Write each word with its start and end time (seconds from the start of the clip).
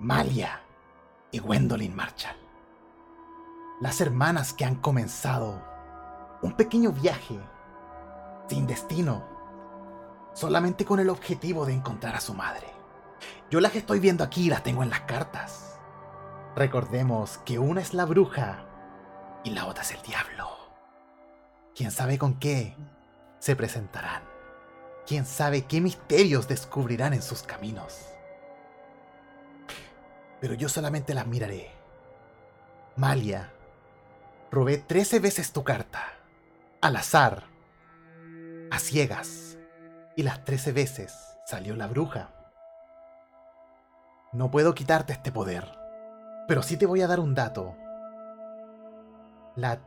Malia 0.00 0.60
y 1.32 1.40
Gwendolyn 1.40 1.92
Marshall. 1.92 2.36
Las 3.80 4.00
hermanas 4.00 4.52
que 4.52 4.64
han 4.64 4.76
comenzado 4.76 5.60
un 6.40 6.52
pequeño 6.52 6.92
viaje 6.92 7.36
sin 8.48 8.68
destino, 8.68 9.24
solamente 10.34 10.84
con 10.84 11.00
el 11.00 11.10
objetivo 11.10 11.66
de 11.66 11.72
encontrar 11.72 12.14
a 12.14 12.20
su 12.20 12.32
madre. 12.32 12.68
Yo 13.50 13.60
las 13.60 13.74
estoy 13.74 13.98
viendo 13.98 14.22
aquí 14.22 14.48
las 14.48 14.62
tengo 14.62 14.84
en 14.84 14.90
las 14.90 15.00
cartas. 15.00 15.80
Recordemos 16.54 17.38
que 17.38 17.58
una 17.58 17.80
es 17.80 17.92
la 17.92 18.04
bruja 18.04 18.66
y 19.42 19.50
la 19.50 19.66
otra 19.66 19.82
es 19.82 19.90
el 19.90 20.02
diablo. 20.02 20.48
¿Quién 21.74 21.90
sabe 21.90 22.18
con 22.18 22.38
qué 22.38 22.76
se 23.40 23.56
presentarán? 23.56 24.22
¿Quién 25.08 25.26
sabe 25.26 25.62
qué 25.62 25.80
misterios 25.80 26.46
descubrirán 26.46 27.14
en 27.14 27.22
sus 27.22 27.42
caminos? 27.42 28.17
Pero 30.40 30.54
yo 30.54 30.68
solamente 30.68 31.14
las 31.14 31.26
miraré. 31.26 31.70
Malia, 32.96 33.52
robé 34.50 34.78
trece 34.78 35.20
veces 35.20 35.52
tu 35.52 35.64
carta, 35.64 36.04
al 36.80 36.96
azar, 36.96 37.44
a 38.70 38.78
ciegas, 38.78 39.56
y 40.16 40.24
las 40.24 40.44
trece 40.44 40.72
veces 40.72 41.14
salió 41.46 41.76
la 41.76 41.86
bruja. 41.86 42.30
No 44.32 44.50
puedo 44.50 44.74
quitarte 44.74 45.12
este 45.12 45.32
poder, 45.32 45.78
pero 46.46 46.62
sí 46.62 46.76
te 46.76 46.86
voy 46.86 47.02
a 47.02 47.06
dar 47.06 47.20
un 47.20 47.34
dato. 47.34 47.76
La 49.56 49.80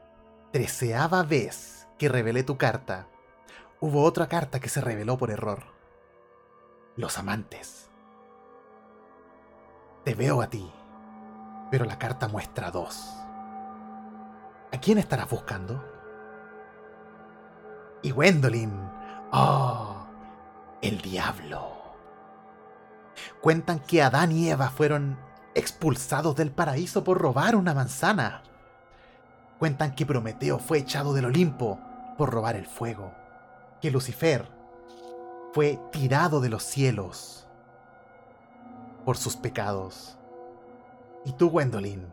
treceava 0.51 1.23
vez 1.23 1.87
que 1.99 2.09
revelé 2.09 2.43
tu 2.43 2.57
carta, 2.57 3.07
hubo 3.79 4.03
otra 4.03 4.27
carta 4.27 4.59
que 4.59 4.70
se 4.70 4.81
reveló 4.81 5.17
por 5.17 5.31
error. 5.31 5.63
Los 6.95 7.17
amantes. 7.17 7.90
Te 10.03 10.15
veo 10.15 10.41
a 10.41 10.49
ti, 10.49 10.67
pero 11.70 11.85
la 11.85 11.99
carta 11.99 12.27
muestra 12.27 12.71
dos. 12.71 13.13
¿A 14.71 14.77
quién 14.81 14.98
estarás 14.98 15.29
buscando? 15.29 15.85
Y 18.01 18.09
Gwendolyn. 18.09 18.71
¡Oh! 19.31 20.07
El 20.81 21.01
diablo. 21.01 21.77
Cuentan 23.41 23.79
que 23.79 24.01
Adán 24.01 24.31
y 24.31 24.49
Eva 24.49 24.71
fueron 24.71 25.20
expulsados 25.53 26.35
del 26.35 26.51
paraíso 26.51 27.04
por 27.04 27.20
robar 27.20 27.55
una 27.55 27.76
manzana. 27.76 28.41
Cuentan 29.59 29.93
que 29.93 30.07
Prometeo 30.07 30.57
fue 30.57 30.79
echado 30.79 31.13
del 31.13 31.26
Olimpo 31.26 31.79
por 32.17 32.31
robar 32.31 32.55
el 32.55 32.65
fuego. 32.65 33.13
Que 33.79 33.91
Lucifer 33.91 34.49
fue 35.54 35.79
tirado 35.91 36.41
de 36.41 36.49
los 36.49 36.63
cielos 36.63 37.41
por 39.05 39.18
sus 39.18 39.35
pecados. 39.35 40.18
Y 41.26 41.34
tú, 41.34 41.49
Gwendolyn, 41.49 42.07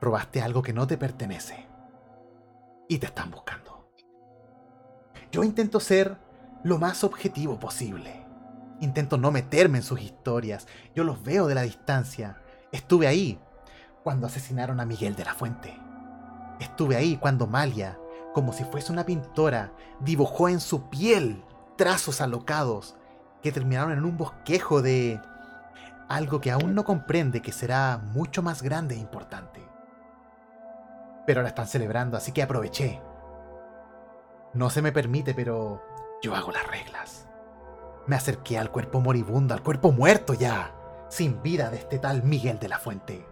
robaste 0.00 0.42
algo 0.42 0.62
que 0.62 0.72
no 0.72 0.86
te 0.86 0.98
pertenece. 0.98 1.66
Y 2.88 2.98
te 2.98 3.06
están 3.06 3.30
buscando. 3.30 3.90
Yo 5.30 5.42
intento 5.42 5.80
ser 5.80 6.18
lo 6.62 6.78
más 6.78 7.04
objetivo 7.04 7.58
posible. 7.58 8.24
Intento 8.80 9.16
no 9.16 9.30
meterme 9.30 9.78
en 9.78 9.84
sus 9.84 10.00
historias. 10.00 10.66
Yo 10.94 11.04
los 11.04 11.22
veo 11.22 11.46
de 11.46 11.54
la 11.54 11.62
distancia. 11.62 12.40
Estuve 12.72 13.06
ahí 13.06 13.40
cuando 14.02 14.26
asesinaron 14.26 14.80
a 14.80 14.86
Miguel 14.86 15.16
de 15.16 15.24
la 15.24 15.34
Fuente. 15.34 15.76
Estuve 16.60 16.96
ahí 16.96 17.16
cuando 17.16 17.46
Malia, 17.46 17.98
como 18.32 18.52
si 18.52 18.64
fuese 18.64 18.92
una 18.92 19.06
pintora, 19.06 19.72
dibujó 20.00 20.48
en 20.48 20.60
su 20.60 20.88
piel 20.90 21.42
trazos 21.76 22.20
alocados 22.20 22.96
que 23.42 23.52
terminaron 23.52 23.92
en 23.92 24.04
un 24.04 24.16
bosquejo 24.16 24.82
de 24.82 25.20
algo 26.08 26.40
que 26.40 26.50
aún 26.50 26.74
no 26.74 26.84
comprende 26.84 27.42
que 27.42 27.52
será 27.52 27.98
mucho 27.98 28.42
más 28.42 28.62
grande 28.62 28.94
e 28.94 28.98
importante. 28.98 29.60
Pero 31.26 31.40
ahora 31.40 31.48
están 31.48 31.66
celebrando, 31.66 32.16
así 32.16 32.32
que 32.32 32.42
aproveché. 32.42 33.00
No 34.52 34.70
se 34.70 34.82
me 34.82 34.92
permite, 34.92 35.34
pero 35.34 35.82
yo 36.22 36.34
hago 36.34 36.52
las 36.52 36.66
reglas. 36.66 37.26
Me 38.06 38.16
acerqué 38.16 38.58
al 38.58 38.70
cuerpo 38.70 39.00
moribundo, 39.00 39.54
al 39.54 39.62
cuerpo 39.62 39.92
muerto 39.92 40.34
ya, 40.34 40.74
sin 41.08 41.42
vida 41.42 41.70
de 41.70 41.78
este 41.78 41.98
tal 41.98 42.22
Miguel 42.22 42.58
de 42.58 42.68
la 42.68 42.78
Fuente, 42.78 43.26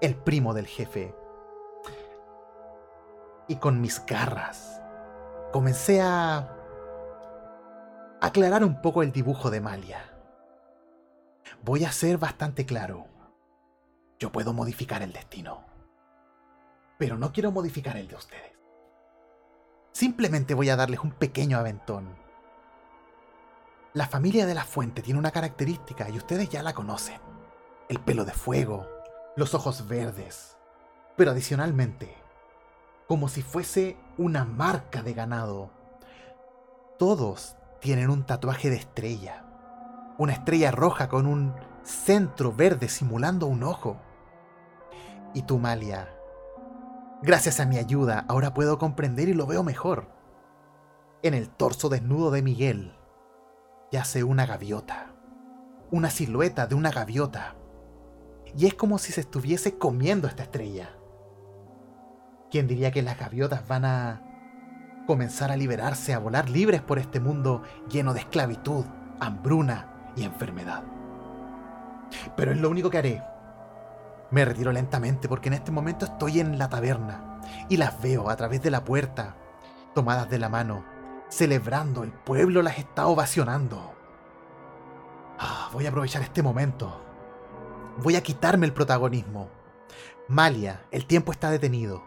el 0.00 0.14
primo 0.14 0.54
del 0.54 0.66
jefe. 0.66 1.14
Y 3.46 3.56
con 3.56 3.80
mis 3.80 4.04
garras 4.06 4.80
comencé 5.52 6.00
a 6.00 6.48
aclarar 8.20 8.64
un 8.64 8.80
poco 8.80 9.02
el 9.02 9.12
dibujo 9.12 9.50
de 9.50 9.60
Malia 9.60 10.13
Voy 11.64 11.86
a 11.86 11.92
ser 11.92 12.18
bastante 12.18 12.66
claro. 12.66 13.06
Yo 14.18 14.30
puedo 14.30 14.52
modificar 14.52 15.00
el 15.00 15.14
destino. 15.14 15.64
Pero 16.98 17.16
no 17.16 17.32
quiero 17.32 17.52
modificar 17.52 17.96
el 17.96 18.06
de 18.06 18.16
ustedes. 18.16 18.52
Simplemente 19.92 20.52
voy 20.52 20.68
a 20.68 20.76
darles 20.76 21.00
un 21.00 21.12
pequeño 21.12 21.56
aventón. 21.56 22.18
La 23.94 24.06
familia 24.06 24.44
de 24.44 24.54
la 24.54 24.64
fuente 24.64 25.00
tiene 25.00 25.18
una 25.18 25.30
característica 25.30 26.10
y 26.10 26.18
ustedes 26.18 26.50
ya 26.50 26.62
la 26.62 26.74
conocen. 26.74 27.18
El 27.88 27.98
pelo 27.98 28.26
de 28.26 28.32
fuego, 28.32 28.86
los 29.34 29.54
ojos 29.54 29.88
verdes. 29.88 30.58
Pero 31.16 31.30
adicionalmente, 31.30 32.14
como 33.08 33.26
si 33.28 33.40
fuese 33.40 33.96
una 34.18 34.44
marca 34.44 35.02
de 35.02 35.14
ganado, 35.14 35.70
todos 36.98 37.56
tienen 37.80 38.10
un 38.10 38.26
tatuaje 38.26 38.68
de 38.68 38.76
estrella 38.76 39.43
una 40.18 40.32
estrella 40.32 40.70
roja 40.70 41.08
con 41.08 41.26
un 41.26 41.54
centro 41.82 42.52
verde 42.52 42.88
simulando 42.88 43.46
un 43.46 43.62
ojo. 43.62 43.96
Y 45.34 45.42
tú, 45.42 45.58
Malia, 45.58 46.08
gracias 47.22 47.60
a 47.60 47.66
mi 47.66 47.78
ayuda, 47.78 48.24
ahora 48.28 48.54
puedo 48.54 48.78
comprender 48.78 49.28
y 49.28 49.34
lo 49.34 49.46
veo 49.46 49.62
mejor. 49.62 50.08
En 51.22 51.34
el 51.34 51.48
torso 51.48 51.88
desnudo 51.88 52.30
de 52.30 52.42
Miguel 52.42 52.96
yace 53.90 54.24
una 54.24 54.46
gaviota, 54.46 55.14
una 55.90 56.10
silueta 56.10 56.66
de 56.66 56.74
una 56.74 56.90
gaviota. 56.90 57.56
Y 58.56 58.66
es 58.66 58.74
como 58.74 58.98
si 58.98 59.12
se 59.12 59.22
estuviese 59.22 59.78
comiendo 59.78 60.28
esta 60.28 60.44
estrella. 60.44 60.90
¿Quién 62.50 62.68
diría 62.68 62.92
que 62.92 63.02
las 63.02 63.18
gaviotas 63.18 63.66
van 63.66 63.84
a 63.84 64.22
comenzar 65.08 65.50
a 65.50 65.56
liberarse, 65.56 66.14
a 66.14 66.20
volar 66.20 66.48
libres 66.48 66.82
por 66.82 67.00
este 67.00 67.18
mundo 67.18 67.62
lleno 67.90 68.14
de 68.14 68.20
esclavitud, 68.20 68.84
hambruna 69.18 69.93
y 70.16 70.24
enfermedad. 70.24 70.82
Pero 72.36 72.52
es 72.52 72.58
lo 72.58 72.70
único 72.70 72.90
que 72.90 72.98
haré. 72.98 73.22
Me 74.30 74.44
retiro 74.44 74.72
lentamente 74.72 75.28
porque 75.28 75.48
en 75.48 75.54
este 75.54 75.70
momento 75.70 76.06
estoy 76.06 76.40
en 76.40 76.58
la 76.58 76.68
taberna 76.68 77.40
y 77.68 77.76
las 77.76 78.00
veo 78.00 78.30
a 78.30 78.36
través 78.36 78.62
de 78.62 78.70
la 78.70 78.84
puerta, 78.84 79.36
tomadas 79.94 80.28
de 80.28 80.38
la 80.38 80.48
mano, 80.48 80.84
celebrando. 81.28 82.02
El 82.02 82.12
pueblo 82.12 82.62
las 82.62 82.78
está 82.78 83.06
ovacionando. 83.06 83.94
Ah, 85.38 85.68
voy 85.72 85.86
a 85.86 85.90
aprovechar 85.90 86.22
este 86.22 86.42
momento. 86.42 87.00
Voy 87.98 88.16
a 88.16 88.22
quitarme 88.22 88.66
el 88.66 88.72
protagonismo. 88.72 89.50
Malia, 90.28 90.86
el 90.90 91.06
tiempo 91.06 91.32
está 91.32 91.50
detenido. 91.50 92.02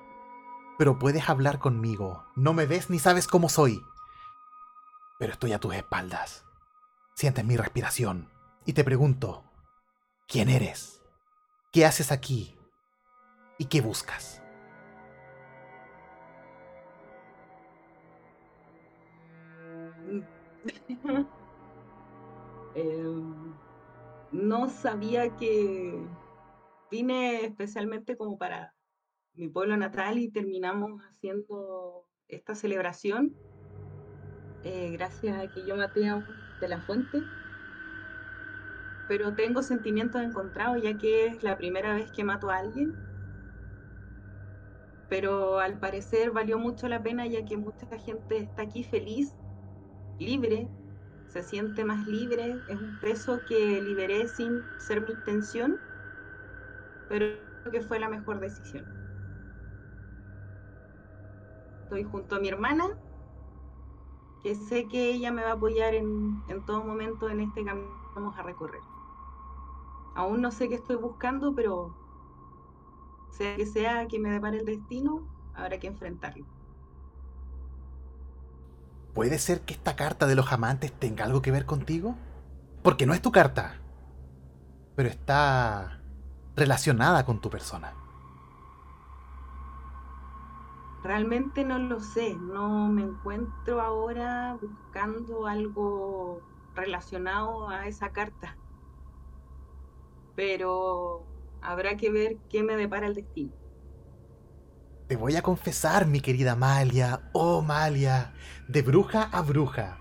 Pero 0.77 0.99
puedes 0.99 1.29
hablar 1.29 1.59
conmigo. 1.59 2.25
No 2.35 2.53
me 2.53 2.65
ves 2.65 2.89
ni 2.89 2.99
sabes 2.99 3.27
cómo 3.27 3.49
soy. 3.49 3.85
Pero 5.17 5.33
estoy 5.33 5.53
a 5.53 5.59
tus 5.59 5.73
espaldas. 5.75 6.46
Sientes 7.17 7.43
mi 7.43 7.57
respiración 7.57 8.29
y 8.63 8.73
te 8.73 8.83
pregunto, 8.83 9.43
¿quién 10.27 10.49
eres? 10.49 11.01
¿Qué 11.71 11.83
haces 11.83 12.11
aquí? 12.11 12.55
¿Y 13.57 13.65
qué 13.65 13.81
buscas? 13.81 14.43
Em, 22.75 23.55
no 24.31 24.69
sabía 24.69 25.35
que 25.37 25.99
vine 26.91 27.45
especialmente 27.45 28.15
como 28.15 28.37
para 28.37 28.75
mi 29.33 29.47
pueblo 29.49 29.75
natal 29.75 30.19
y 30.19 30.29
terminamos 30.29 31.01
haciendo 31.01 32.07
esta 32.27 32.53
celebración 32.53 33.35
eh, 34.63 34.91
gracias 34.91 35.35
a 35.39 35.51
que 35.51 35.65
yo 35.65 35.75
maté 35.75 36.07
a 36.09 36.23
de 36.59 36.67
la 36.67 36.81
fuente, 36.81 37.23
pero 39.07 39.33
tengo 39.33 39.63
sentimientos 39.63 40.21
encontrados 40.21 40.81
ya 40.81 40.97
que 40.97 41.27
es 41.27 41.43
la 41.43 41.57
primera 41.57 41.93
vez 41.93 42.11
que 42.11 42.23
mato 42.23 42.49
a 42.49 42.57
alguien. 42.57 42.95
Pero 45.09 45.59
al 45.59 45.79
parecer 45.79 46.31
valió 46.31 46.59
mucho 46.59 46.87
la 46.89 47.01
pena 47.01 47.25
ya 47.25 47.45
que 47.45 47.55
mucha 47.55 47.87
gente 47.99 48.37
está 48.37 48.63
aquí 48.63 48.83
feliz, 48.83 49.33
libre, 50.19 50.67
se 51.27 51.43
siente 51.43 51.85
más 51.85 52.05
libre, 52.07 52.57
es 52.67 52.79
un 52.79 52.99
preso 52.99 53.39
que 53.47 53.81
liberé 53.81 54.27
sin 54.27 54.61
ser 54.77 55.01
mi 55.01 55.11
intención, 55.11 55.79
pero 57.07 57.37
creo 57.61 57.71
que 57.71 57.81
fue 57.81 57.99
la 57.99 58.09
mejor 58.09 58.39
decisión. 58.39 58.85
Estoy 61.83 62.03
junto 62.03 62.35
a 62.35 62.39
mi 62.39 62.49
hermana 62.49 62.97
que 64.43 64.55
sé 64.55 64.87
que 64.87 65.11
ella 65.11 65.31
me 65.31 65.43
va 65.43 65.49
a 65.49 65.53
apoyar 65.53 65.93
en, 65.93 66.41
todo 66.65 66.83
momento 66.83 67.29
en 67.29 67.41
este 67.41 67.63
camino 67.63 67.87
que 67.87 68.19
vamos 68.19 68.37
a 68.37 68.43
recorrer. 68.43 68.81
Aún 70.15 70.41
no 70.41 70.51
sé 70.51 70.69
qué 70.69 70.75
estoy 70.75 70.95
buscando, 70.95 71.53
pero 71.53 71.95
sea 73.29 73.55
que 73.55 73.65
sea 73.65 74.07
que 74.07 74.19
me 74.19 74.29
depare 74.29 74.59
el 74.59 74.65
destino, 74.65 75.27
habrá 75.53 75.79
que 75.79 75.87
enfrentarlo. 75.87 76.45
¿Puede 79.13 79.39
ser 79.39 79.61
que 79.61 79.73
esta 79.73 79.95
carta 79.95 80.27
de 80.27 80.35
los 80.35 80.51
amantes 80.51 80.91
tenga 80.91 81.25
algo 81.25 81.41
que 81.41 81.51
ver 81.51 81.65
contigo? 81.65 82.15
Porque 82.83 83.05
no 83.05 83.13
es 83.13 83.21
tu 83.21 83.31
carta, 83.31 83.79
pero 84.95 85.09
está 85.09 86.01
relacionada 86.55 87.25
con 87.25 87.41
tu 87.41 87.49
persona. 87.49 87.96
Realmente 91.07 91.63
no 91.63 91.79
lo 91.79 92.01
sé, 92.01 92.35
no 92.35 92.89
me 92.89 93.01
encuentro 93.01 93.79
ahora 93.79 94.57
buscando 94.61 95.47
algo 95.47 96.41
relacionado 96.75 97.69
a 97.69 97.87
esa 97.87 98.09
carta. 98.09 98.57
Pero 100.35 101.25
habrá 101.61 101.95
que 101.95 102.11
ver 102.11 102.35
qué 102.49 102.61
me 102.61 102.75
depara 102.75 103.07
el 103.07 103.15
destino. 103.15 103.53
Te 105.07 105.15
voy 105.15 105.37
a 105.37 105.41
confesar, 105.41 106.07
mi 106.07 106.19
querida 106.19 106.57
Malia, 106.57 107.29
oh 107.31 107.61
Malia, 107.61 108.33
de 108.67 108.81
bruja 108.81 109.29
a 109.31 109.41
bruja. 109.41 109.99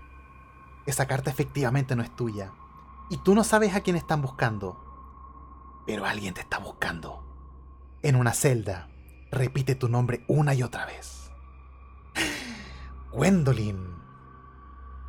Esa 0.85 1.07
carta 1.07 1.31
efectivamente 1.31 1.95
no 1.95 2.03
es 2.03 2.13
tuya. 2.17 2.51
Y 3.09 3.15
tú 3.19 3.33
no 3.33 3.45
sabes 3.45 3.75
a 3.75 3.79
quién 3.79 3.95
están 3.95 4.21
buscando. 4.21 4.83
Pero 5.85 6.03
alguien 6.03 6.33
te 6.33 6.41
está 6.41 6.59
buscando. 6.59 7.23
En 8.03 8.17
una 8.17 8.33
celda. 8.33 8.89
Repite 9.31 9.75
tu 9.75 9.89
nombre 9.89 10.23
una 10.27 10.53
y 10.53 10.63
otra 10.63 10.85
vez. 10.85 11.31
Gwendolyn. 13.11 13.95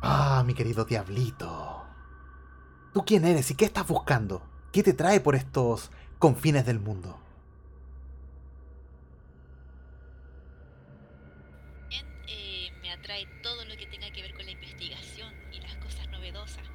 Ah, 0.01 0.43
mi 0.45 0.53
querido 0.53 0.85
diablito. 0.85 1.83
¿Tú 2.93 3.05
quién 3.05 3.23
eres 3.25 3.49
y 3.51 3.55
qué 3.55 3.65
estás 3.65 3.87
buscando? 3.87 4.41
¿Qué 4.71 4.83
te 4.83 4.93
trae 4.93 5.19
por 5.19 5.35
estos 5.35 5.91
confines 6.17 6.65
del 6.65 6.79
mundo? 6.79 7.19
Eh, 12.27 12.71
me 12.81 12.91
atrae 12.91 13.25
todo 13.41 13.63
lo 13.65 13.77
que 13.77 13.87
tenga 13.87 14.11
que 14.11 14.21
ver 14.21 14.33
con 14.33 14.45
la 14.45 14.51
investigación 14.51 15.33
y 15.53 15.61
las 15.61 15.75
cosas 15.77 16.09
novedosas. 16.09 16.65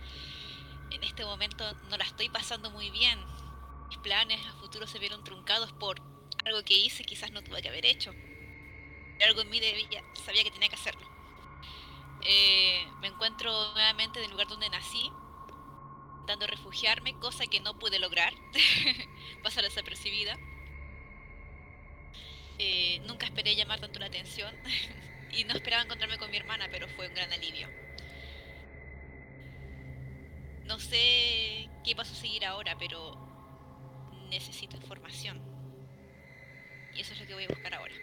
En 0.91 1.03
este 1.03 1.25
momento 1.25 1.65
no 1.91 1.97
la 1.97 2.05
estoy 2.05 2.29
pasando 2.31 2.71
muy 2.71 2.91
bien. 2.91 3.19
Mis 3.89 3.99
planes 3.99 4.41
a 4.47 4.53
futuro 4.61 4.87
se 4.87 4.99
vieron 4.99 5.25
truncados 5.25 5.73
por 5.73 6.14
algo 6.45 6.63
que 6.65 6.75
hice 6.75 7.05
quizás 7.05 7.31
no 7.33 7.43
tuve 7.43 7.63
que 7.63 7.69
haber 7.69 7.87
hecho. 7.87 8.15
Algo 9.25 9.43
en 9.43 9.51
mí 9.51 9.61
debía, 9.61 10.03
sabía 10.25 10.45
que 10.45 10.51
tenía 10.51 10.69
que 10.69 10.75
hacerlo. 10.75 11.07
Eh, 12.23 12.87
me 13.01 13.09
encuentro 13.09 13.73
nuevamente 13.73 14.19
en 14.19 14.27
el 14.27 14.31
lugar 14.31 14.49
donde 14.49 14.69
nací, 14.71 15.11
intentando 16.13 16.47
refugiarme, 16.47 17.15
cosa 17.19 17.47
que 17.47 17.61
no 17.61 17.79
pude 17.79 17.99
lograr, 17.99 18.33
pasar 19.43 19.63
desapercibida. 19.63 20.39
Eh, 22.59 23.01
nunca 23.07 23.27
esperé 23.27 23.57
llamar 23.57 23.81
tanto 23.81 23.99
la 23.99 24.07
atención 24.07 24.55
y 25.33 25.45
no 25.45 25.55
esperaba 25.55 25.83
encontrarme 25.83 26.19
con 26.19 26.31
mi 26.31 26.37
hermana, 26.37 26.69
pero 26.71 26.89
fue 26.89 27.09
un 27.09 27.15
gran 27.15 27.33
alivio. 27.33 27.69
No 30.65 30.81
sé 30.81 31.69
qué 31.85 31.95
va 31.95 32.03
a 32.03 32.07
suceder 32.07 32.47
ahora, 32.47 32.77
pero 32.79 33.19
necesito 34.31 34.77
información. 34.77 35.54
Y 36.95 37.01
eso 37.01 37.13
es 37.13 37.21
lo 37.21 37.27
que 37.27 37.35
voy 37.35 37.45
a 37.45 37.49
buscar 37.49 37.75
ahora. 37.75 37.95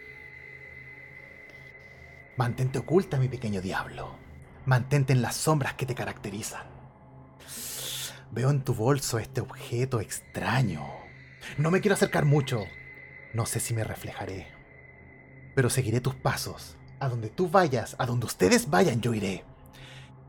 Mantente 2.36 2.78
oculta, 2.78 3.18
mi 3.18 3.28
pequeño 3.28 3.60
diablo. 3.60 4.16
Mantente 4.64 5.12
en 5.12 5.22
las 5.22 5.36
sombras 5.36 5.74
que 5.74 5.86
te 5.86 5.94
caracterizan. 5.94 6.66
Veo 8.30 8.50
en 8.50 8.62
tu 8.62 8.74
bolso 8.74 9.18
este 9.18 9.40
objeto 9.40 10.00
extraño. 10.00 10.86
No 11.58 11.70
me 11.70 11.80
quiero 11.80 11.94
acercar 11.94 12.24
mucho. 12.24 12.64
No 13.34 13.46
sé 13.46 13.60
si 13.60 13.74
me 13.74 13.84
reflejaré. 13.84 14.48
Pero 15.54 15.68
seguiré 15.68 16.00
tus 16.00 16.14
pasos. 16.14 16.76
A 17.00 17.08
donde 17.08 17.28
tú 17.28 17.48
vayas, 17.48 17.96
a 17.98 18.06
donde 18.06 18.26
ustedes 18.26 18.70
vayan, 18.70 19.00
yo 19.00 19.12
iré. 19.12 19.44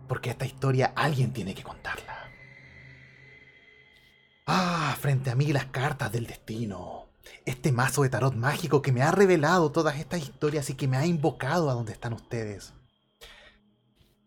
Porque 0.08 0.32
esta 0.32 0.46
historia 0.46 0.92
alguien 0.96 1.32
tiene 1.32 1.54
que 1.54 1.64
contarla. 1.64 2.30
Ah, 4.46 4.96
frente 5.00 5.30
a 5.30 5.36
mí 5.36 5.54
las 5.54 5.68
cartas 5.68 6.12
del 6.12 6.28
destino. 6.28 7.03
Este 7.46 7.72
mazo 7.72 8.04
de 8.04 8.10
tarot 8.10 8.36
mágico 8.36 8.82
que 8.82 8.92
me 8.92 9.02
ha 9.02 9.12
revelado 9.12 9.72
todas 9.72 9.98
estas 9.98 10.22
historias 10.22 10.70
y 10.70 10.76
que 10.76 10.88
me 10.88 10.98
ha 10.98 11.06
invocado 11.06 11.70
a 11.70 11.74
donde 11.74 11.94
están 11.94 12.14
ustedes. 12.14 12.74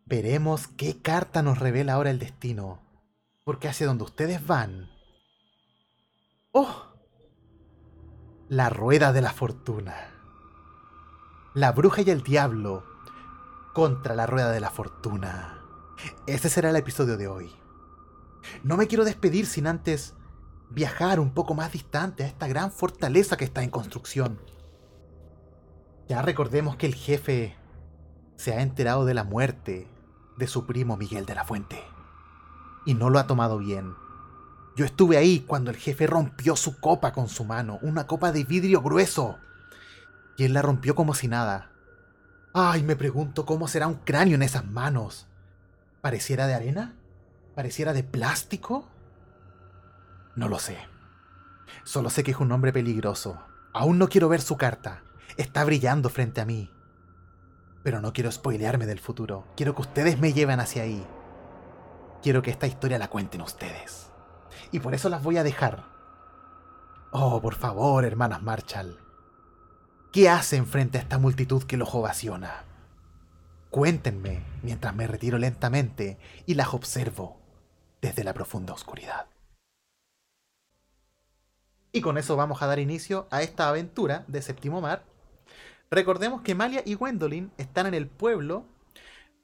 Veremos 0.04 0.69
qué 0.69 1.02
carta 1.02 1.43
nos 1.43 1.58
revela 1.58 1.94
ahora 1.94 2.10
el 2.10 2.19
destino. 2.19 2.81
Porque 3.44 3.69
hacia 3.69 3.87
donde 3.87 4.04
ustedes 4.04 4.46
van... 4.46 4.90
¡Oh! 6.52 6.93
La 8.48 8.70
rueda 8.70 9.12
de 9.12 9.20
la 9.20 9.32
fortuna. 9.32 9.94
La 11.54 11.72
bruja 11.72 12.02
y 12.02 12.10
el 12.10 12.22
diablo 12.22 12.84
contra 13.72 14.14
la 14.14 14.26
rueda 14.26 14.50
de 14.52 14.60
la 14.60 14.70
fortuna. 14.70 15.62
Ese 16.26 16.48
será 16.48 16.70
el 16.70 16.76
episodio 16.76 17.16
de 17.16 17.28
hoy. 17.28 17.54
No 18.62 18.76
me 18.76 18.87
quiero 18.87 19.04
despedir 19.04 19.46
sin 19.46 19.66
antes 19.66 20.15
viajar 20.70 21.20
un 21.20 21.30
poco 21.30 21.54
más 21.54 21.72
distante 21.72 22.24
a 22.24 22.26
esta 22.26 22.46
gran 22.46 22.70
fortaleza 22.70 23.36
que 23.36 23.44
está 23.44 23.62
en 23.62 23.70
construcción. 23.70 24.40
Ya 26.08 26.22
recordemos 26.22 26.76
que 26.76 26.86
el 26.86 26.94
jefe 26.94 27.56
se 28.36 28.52
ha 28.52 28.62
enterado 28.62 29.04
de 29.04 29.14
la 29.14 29.24
muerte 29.24 29.88
de 30.36 30.46
su 30.46 30.66
primo 30.66 30.96
Miguel 30.96 31.26
de 31.26 31.34
la 31.34 31.44
Fuente. 31.44 31.82
Y 32.84 32.94
no 32.94 33.10
lo 33.10 33.18
ha 33.18 33.26
tomado 33.26 33.58
bien. 33.58 33.94
Yo 34.76 34.84
estuve 34.84 35.16
ahí 35.16 35.40
cuando 35.40 35.70
el 35.70 35.76
jefe 35.76 36.06
rompió 36.06 36.54
su 36.54 36.78
copa 36.78 37.12
con 37.12 37.28
su 37.28 37.44
mano, 37.44 37.78
una 37.82 38.06
copa 38.06 38.30
de 38.30 38.44
vidrio 38.44 38.82
grueso. 38.82 39.38
Y 40.36 40.44
él 40.44 40.52
la 40.52 40.62
rompió 40.62 40.94
como 40.94 41.14
si 41.14 41.28
nada. 41.28 41.72
Ay, 42.52 42.82
me 42.82 42.94
pregunto 42.94 43.46
cómo 43.46 43.69
será 43.69 43.86
un 43.86 43.94
cráneo 43.94 44.34
en 44.34 44.42
esas 44.42 44.66
manos. 44.66 45.26
¿Pareciera 46.02 46.46
de 46.46 46.54
arena? 46.54 46.94
¿Pareciera 47.54 47.92
de 47.92 48.04
plástico? 48.04 48.86
No 50.36 50.48
lo 50.48 50.58
sé. 50.58 50.78
Solo 51.82 52.10
sé 52.10 52.22
que 52.22 52.32
es 52.32 52.36
un 52.36 52.52
hombre 52.52 52.72
peligroso. 52.72 53.40
Aún 53.72 53.98
no 53.98 54.08
quiero 54.08 54.28
ver 54.28 54.42
su 54.42 54.56
carta. 54.56 55.02
Está 55.38 55.64
brillando 55.64 56.10
frente 56.10 56.42
a 56.42 56.44
mí. 56.44 56.70
Pero 57.82 58.02
no 58.02 58.12
quiero 58.12 58.30
spoilearme 58.30 58.84
del 58.86 59.00
futuro. 59.00 59.46
Quiero 59.56 59.74
que 59.74 59.82
ustedes 59.82 60.18
me 60.18 60.34
lleven 60.34 60.60
hacia 60.60 60.82
ahí. 60.82 61.06
Quiero 62.22 62.42
que 62.42 62.50
esta 62.50 62.66
historia 62.66 62.98
la 62.98 63.08
cuenten 63.08 63.40
ustedes. 63.40 64.10
Y 64.72 64.80
por 64.80 64.94
eso 64.94 65.08
las 65.08 65.22
voy 65.22 65.38
a 65.38 65.42
dejar. 65.42 65.84
Oh, 67.12 67.40
por 67.40 67.55
favor, 67.55 68.05
hermanas 68.05 68.43
Marshall. 68.43 68.98
¿Qué 70.12 70.28
hacen 70.28 70.66
frente 70.66 70.98
a 70.98 71.00
esta 71.00 71.19
multitud 71.19 71.62
que 71.62 71.76
los 71.76 71.94
ovaciona? 71.94 72.64
Cuéntenme 73.70 74.43
mientras 74.62 74.94
me 74.94 75.06
retiro 75.06 75.38
lentamente 75.38 76.19
y 76.44 76.55
las 76.55 76.74
observo 76.74 77.40
desde 78.02 78.24
la 78.24 78.34
profunda 78.34 78.74
oscuridad. 78.74 79.26
Y 81.96 82.03
con 82.03 82.19
eso 82.19 82.36
vamos 82.36 82.60
a 82.60 82.67
dar 82.67 82.79
inicio 82.79 83.26
a 83.31 83.41
esta 83.43 83.70
aventura 83.70 84.26
de 84.29 84.43
Séptimo 84.43 84.82
Mar. 84.82 85.03
Recordemos 85.91 86.43
que 86.43 86.55
Malia 86.55 86.82
y 86.84 86.93
Gwendolyn 86.93 87.50
están 87.56 87.86
en 87.86 87.94
el 87.94 88.06
pueblo. 88.06 88.67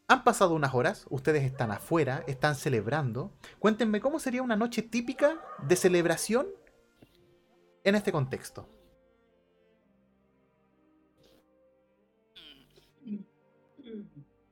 Han 0.07 0.23
pasado 0.23 0.53
unas 0.53 0.75
horas, 0.75 1.07
ustedes 1.09 1.45
están 1.45 1.71
afuera, 1.71 2.23
están 2.27 2.55
celebrando. 2.55 3.33
Cuéntenme 3.59 4.03
cómo 4.03 4.19
sería 4.19 4.43
una 4.43 4.55
noche 4.55 4.83
típica 4.83 5.41
de 5.67 5.77
celebración 5.77 6.47
en 7.85 7.95
este 7.95 8.13
contexto. 8.13 8.69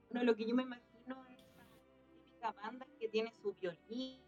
Bueno, 0.09 0.23
lo 0.23 0.35
que 0.35 0.47
yo 0.47 0.55
me 0.55 0.63
imagino 0.63 1.23
es 1.29 1.45
una 1.53 1.67
típica 2.25 2.51
banda 2.63 2.87
que 2.99 3.09
tiene 3.09 3.31
su 3.43 3.53
violín, 3.61 4.20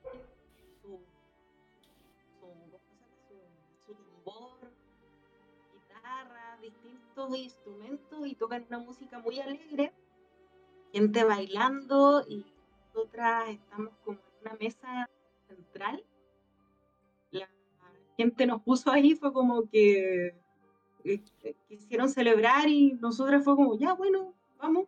distintos 7.14 7.38
instrumentos 7.38 8.28
y 8.28 8.36
tocan 8.36 8.66
una 8.68 8.80
música 8.80 9.20
muy 9.20 9.40
alegre, 9.40 9.94
gente 10.92 11.24
bailando 11.24 12.24
y 12.28 12.46
nosotras 12.94 13.50
estamos 13.50 13.94
como 14.04 14.18
en 14.18 14.48
una 14.48 14.58
mesa 14.60 15.10
central. 15.48 16.04
La 17.32 17.48
gente 18.18 18.46
nos 18.46 18.62
puso 18.62 18.92
ahí, 18.92 19.16
fue 19.16 19.32
como 19.32 19.70
que 19.70 20.36
eh, 21.04 21.22
quisieron 21.68 22.10
celebrar 22.10 22.68
y 22.68 22.94
nosotras 22.94 23.44
fue 23.44 23.56
como, 23.56 23.76
ya 23.78 23.94
bueno, 23.94 24.34
vamos. 24.58 24.88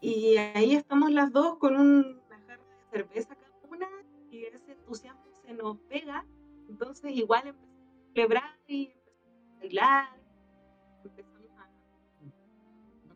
Y 0.00 0.36
ahí 0.36 0.74
estamos 0.74 1.10
las 1.10 1.32
dos 1.32 1.56
con 1.58 1.76
una 1.76 2.20
jarra 2.28 2.56
de 2.56 2.90
cerveza 2.90 3.36
cada 3.36 3.68
una 3.70 3.88
y 4.30 4.44
ese 4.44 4.72
entusiasmo 4.72 5.24
se 5.46 5.54
nos 5.54 5.78
pega. 5.88 6.26
Entonces 6.68 7.12
igual 7.12 7.48
empezamos 7.48 7.78
a 8.08 8.12
celebrar 8.12 8.58
y 8.66 8.92
bailar, 9.60 10.21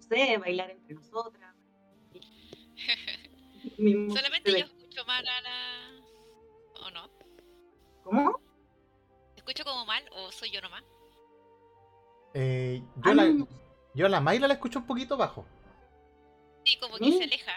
sé, 0.09 0.39
bailar 0.39 0.71
entre 0.71 0.95
nosotras. 0.95 1.55
Solamente 4.15 4.53
yo 4.53 4.65
escucho 4.67 5.05
mal 5.07 5.27
a 5.27 5.41
la... 5.41 5.91
¿O 6.81 6.91
no? 6.91 7.11
como 9.65 9.87
mal 9.87 10.05
o 10.13 10.31
soy 10.33 10.51
yo 10.51 10.61
nomás? 10.61 10.85
Eh, 12.35 12.83
yo, 12.97 13.11
Ah, 13.11 13.15
la, 13.15 13.29
no, 13.29 13.49
yo 13.95 14.07
a 14.07 14.09
la 14.09 14.21
Mayla 14.21 14.49
la 14.49 14.55
escucho 14.55 14.81
un 14.81 14.87
poquito 14.87 15.17
bajo. 15.17 15.47
Sí, 16.65 16.79
como 16.79 16.97
que 16.99 17.05
¿Sí? 17.05 17.19
se 17.19 17.25
aleja. 17.25 17.53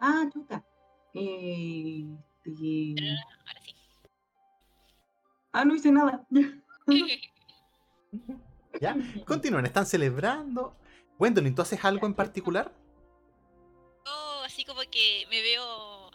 Ah, 0.00 0.24
chuta. 0.32 0.64
Eh, 1.14 2.06
eh, 2.44 2.94
Ahora 3.46 3.60
sí. 3.64 3.74
Ah, 5.52 5.64
no 5.64 5.74
hice 5.74 5.90
nada. 5.90 6.26
¿Ya? 8.80 8.96
Continúen, 9.26 9.66
están 9.66 9.86
celebrando. 9.86 10.76
Gwendolyn, 11.18 11.54
¿tú 11.54 11.62
haces 11.62 11.84
algo 11.84 12.06
en 12.06 12.14
particular? 12.14 12.72
Yo 14.06 14.44
así 14.44 14.64
como 14.64 14.80
que 14.90 15.26
me 15.30 15.42
veo 15.42 16.10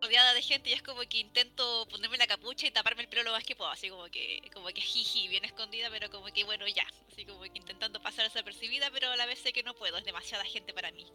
rodeada 0.00 0.34
de 0.34 0.42
gente 0.42 0.70
y 0.70 0.72
es 0.72 0.82
como 0.82 1.00
que 1.02 1.18
intento 1.18 1.86
ponerme 1.88 2.16
la 2.16 2.26
capucha 2.26 2.66
y 2.66 2.70
taparme 2.70 3.02
el 3.02 3.08
pelo 3.08 3.22
lo 3.22 3.30
más 3.30 3.44
que 3.44 3.54
puedo, 3.54 3.70
así 3.70 3.88
como 3.88 4.04
que, 4.06 4.40
como 4.52 4.66
que 4.68 4.80
jiji, 4.80 5.28
bien 5.28 5.44
escondida, 5.44 5.88
pero 5.90 6.10
como 6.10 6.26
que 6.26 6.42
bueno 6.44 6.66
ya, 6.66 6.84
así 7.12 7.24
como 7.24 7.42
que 7.42 7.50
intentando 7.54 8.02
pasar 8.02 8.24
desapercibida, 8.24 8.90
pero 8.90 9.10
a 9.10 9.16
la 9.16 9.26
vez 9.26 9.38
sé 9.38 9.52
que 9.52 9.62
no 9.62 9.74
puedo, 9.74 9.96
es 9.98 10.04
demasiada 10.04 10.44
gente 10.44 10.72
para 10.72 10.90
mí. 10.90 11.06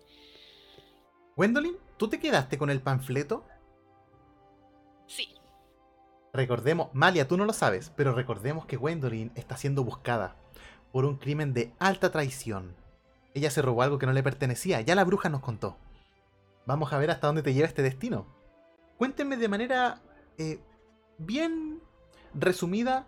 Gwendolyn, 1.36 1.78
¿tú 1.98 2.08
te 2.08 2.20
quedaste 2.20 2.58
con 2.58 2.70
el 2.70 2.82
panfleto? 2.82 3.46
Sí, 5.06 5.38
Recordemos, 6.38 6.90
Malia, 6.94 7.28
tú 7.28 7.36
no 7.36 7.46
lo 7.46 7.54
sabes, 7.54 7.92
pero 7.96 8.14
recordemos 8.14 8.68
que 8.68 8.76
Gwendolyn 8.76 9.32
está 9.34 9.58
siendo 9.58 9.84
buscada 9.84 10.36
por 10.98 11.06
un 11.06 11.18
crimen 11.18 11.54
de 11.54 11.72
alta 11.78 12.12
traición. 12.12 12.76
Ella 13.36 13.52
se 13.52 13.62
robó 13.62 13.84
algo 13.84 14.00
que 14.00 14.08
no 14.08 14.14
le 14.14 14.24
pertenecía, 14.24 14.82
ya 14.82 14.96
la 14.96 15.04
bruja 15.04 15.30
nos 15.30 15.42
contó. 15.42 15.78
Vamos 16.66 16.92
a 16.92 16.98
ver 16.98 17.12
hasta 17.12 17.28
dónde 17.28 17.44
te 17.44 17.54
lleva 17.54 17.68
este 17.68 17.84
destino. 17.84 18.26
Cuéntenme 18.98 19.38
de 19.38 19.48
manera 19.48 20.02
eh, 20.40 20.60
bien 21.20 21.84
resumida. 22.34 23.06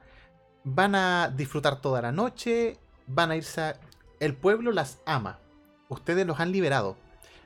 Van 0.63 0.93
a 0.93 1.34
disfrutar 1.36 1.81
toda 1.81 2.03
la 2.03 2.12
noche, 2.12 2.77
van 3.08 3.31
a 3.31 3.38
irse 3.38 3.60
a... 3.60 3.79
El 4.19 4.36
pueblo 4.36 4.72
las 4.72 5.00
ama. 5.08 5.39
Ustedes 5.88 6.27
los 6.27 6.39
han 6.39 6.51
liberado. 6.51 6.96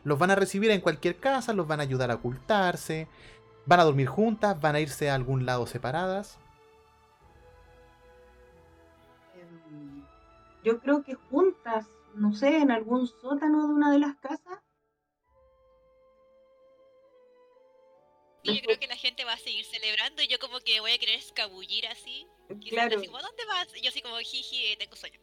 Los 0.03 0.19
van 0.19 0.31
a 0.31 0.35
recibir 0.35 0.71
en 0.71 0.81
cualquier 0.81 1.15
casa, 1.21 1.53
los 1.53 1.67
van 1.67 1.79
a 1.79 1.83
ayudar 1.83 2.11
a 2.11 2.15
ocultarse, 2.15 3.07
van 3.65 3.79
a 3.79 3.85
dormir 3.85 4.07
juntas, 4.07 4.59
van 4.59 4.75
a 4.75 4.81
irse 4.81 5.09
a 5.09 5.15
algún 5.15 5.45
lado 5.45 5.67
separadas. 5.67 6.37
Yo 10.63 10.79
creo 10.79 11.03
que 11.03 11.15
juntas, 11.15 11.87
no 12.15 12.33
sé, 12.33 12.57
en 12.57 12.71
algún 12.71 13.07
sótano 13.07 13.67
de 13.67 13.73
una 13.73 13.91
de 13.91 13.99
las 13.99 14.15
casas. 14.17 14.59
y 18.43 18.55
yo 18.55 18.61
creo 18.61 18.79
que 18.79 18.87
la 18.87 18.97
gente 18.97 19.23
va 19.23 19.33
a 19.33 19.37
seguir 19.37 19.65
celebrando 19.65 20.21
y 20.21 20.27
yo 20.27 20.37
como 20.37 20.59
que 20.59 20.79
voy 20.81 20.91
a 20.91 20.97
querer 20.97 21.15
escabullir 21.15 21.87
así. 21.87 22.27
Claro, 22.69 22.97
así 22.97 23.07
como, 23.07 23.21
¿dónde 23.21 23.45
vas? 23.45 23.67
Y 23.75 23.81
yo 23.81 23.89
así 23.89 24.01
como, 24.01 24.17
jiji, 24.17 24.75
tengo 24.77 24.95
sueño. 24.95 25.19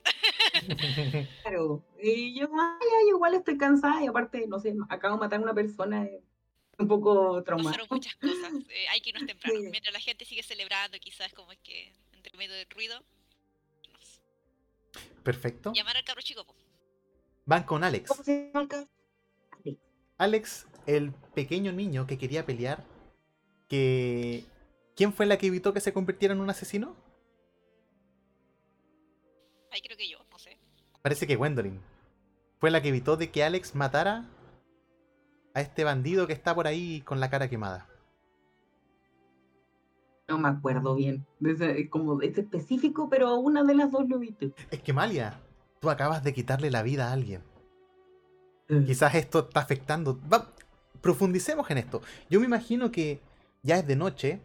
claro. 1.42 1.84
Y 2.02 2.38
yo, 2.38 2.46
ay, 2.46 2.88
ay, 2.98 3.08
igual 3.08 3.34
estoy 3.34 3.58
cansada 3.58 4.02
y 4.02 4.06
aparte, 4.06 4.46
no 4.48 4.58
sé, 4.58 4.74
acabo 4.88 5.14
de 5.14 5.20
matar 5.20 5.38
a 5.38 5.42
una 5.42 5.54
persona 5.54 6.04
eh, 6.04 6.22
un 6.78 6.88
poco 6.88 7.42
traumada. 7.44 7.76
Pasaron 7.76 7.88
muchas 7.90 8.14
cosas, 8.16 8.52
eh, 8.70 8.88
hay 8.88 9.00
que 9.02 9.10
irnos 9.10 9.26
temprano. 9.26 9.60
Sí. 9.60 9.68
Mientras 9.70 9.92
la 9.92 10.00
gente 10.00 10.24
sigue 10.24 10.42
celebrando, 10.42 10.98
quizás 10.98 11.32
como 11.34 11.50
que 11.62 11.92
entre 12.12 12.36
medio 12.38 12.54
del 12.54 12.70
ruido. 12.70 13.04
Perfecto. 15.22 15.72
llamar 15.72 15.96
al 15.96 16.04
cabro 16.04 16.22
chico. 16.22 16.44
po. 16.44 16.54
Van 17.46 17.64
con 17.64 17.84
Alex. 17.84 18.08
¿Cómo 18.08 18.22
se 18.22 18.50
llama 18.52 18.68
el? 19.64 19.78
Alex, 20.18 20.66
el 20.86 21.12
pequeño 21.34 21.72
niño 21.72 22.06
que 22.06 22.18
quería 22.18 22.44
pelear, 22.44 22.84
que... 23.68 24.44
¿Quién 24.94 25.12
fue 25.12 25.24
la 25.24 25.38
que 25.38 25.46
evitó 25.46 25.72
que 25.72 25.80
se 25.80 25.92
convirtiera 25.92 26.34
en 26.34 26.40
un 26.40 26.50
asesino? 26.50 26.94
Ahí 29.70 29.80
creo 29.80 29.96
que 29.96 30.08
yo, 30.08 30.18
no 30.30 30.38
sé. 30.38 30.58
Parece 31.00 31.26
que 31.26 31.36
Gwendolyn. 31.36 31.80
Fue 32.58 32.70
la 32.70 32.82
que 32.82 32.88
evitó 32.88 33.16
de 33.16 33.30
que 33.30 33.42
Alex 33.42 33.74
matara 33.74 34.28
a 35.54 35.60
este 35.60 35.84
bandido 35.84 36.26
que 36.26 36.34
está 36.34 36.54
por 36.54 36.66
ahí 36.66 37.00
con 37.00 37.18
la 37.18 37.30
cara 37.30 37.48
quemada. 37.48 37.88
No 40.30 40.38
me 40.38 40.48
acuerdo 40.48 40.94
bien, 40.94 41.26
como 41.90 42.22
ese 42.22 42.42
específico, 42.42 43.08
pero 43.10 43.34
una 43.36 43.64
de 43.64 43.74
las 43.74 43.90
dos 43.90 44.08
lo 44.08 44.20
viste. 44.20 44.52
Es 44.70 44.80
que 44.80 44.92
Malia, 44.92 45.40
tú 45.80 45.90
acabas 45.90 46.22
de 46.22 46.32
quitarle 46.32 46.70
la 46.70 46.82
vida 46.84 47.08
a 47.08 47.12
alguien. 47.12 47.42
Quizás 48.86 49.16
esto 49.16 49.40
está 49.40 49.58
afectando. 49.58 50.20
Va- 50.32 50.46
profundicemos 51.00 51.68
en 51.72 51.78
esto. 51.78 52.00
Yo 52.30 52.38
me 52.38 52.46
imagino 52.46 52.92
que 52.92 53.20
ya 53.64 53.76
es 53.78 53.86
de 53.86 53.96
noche. 53.96 54.40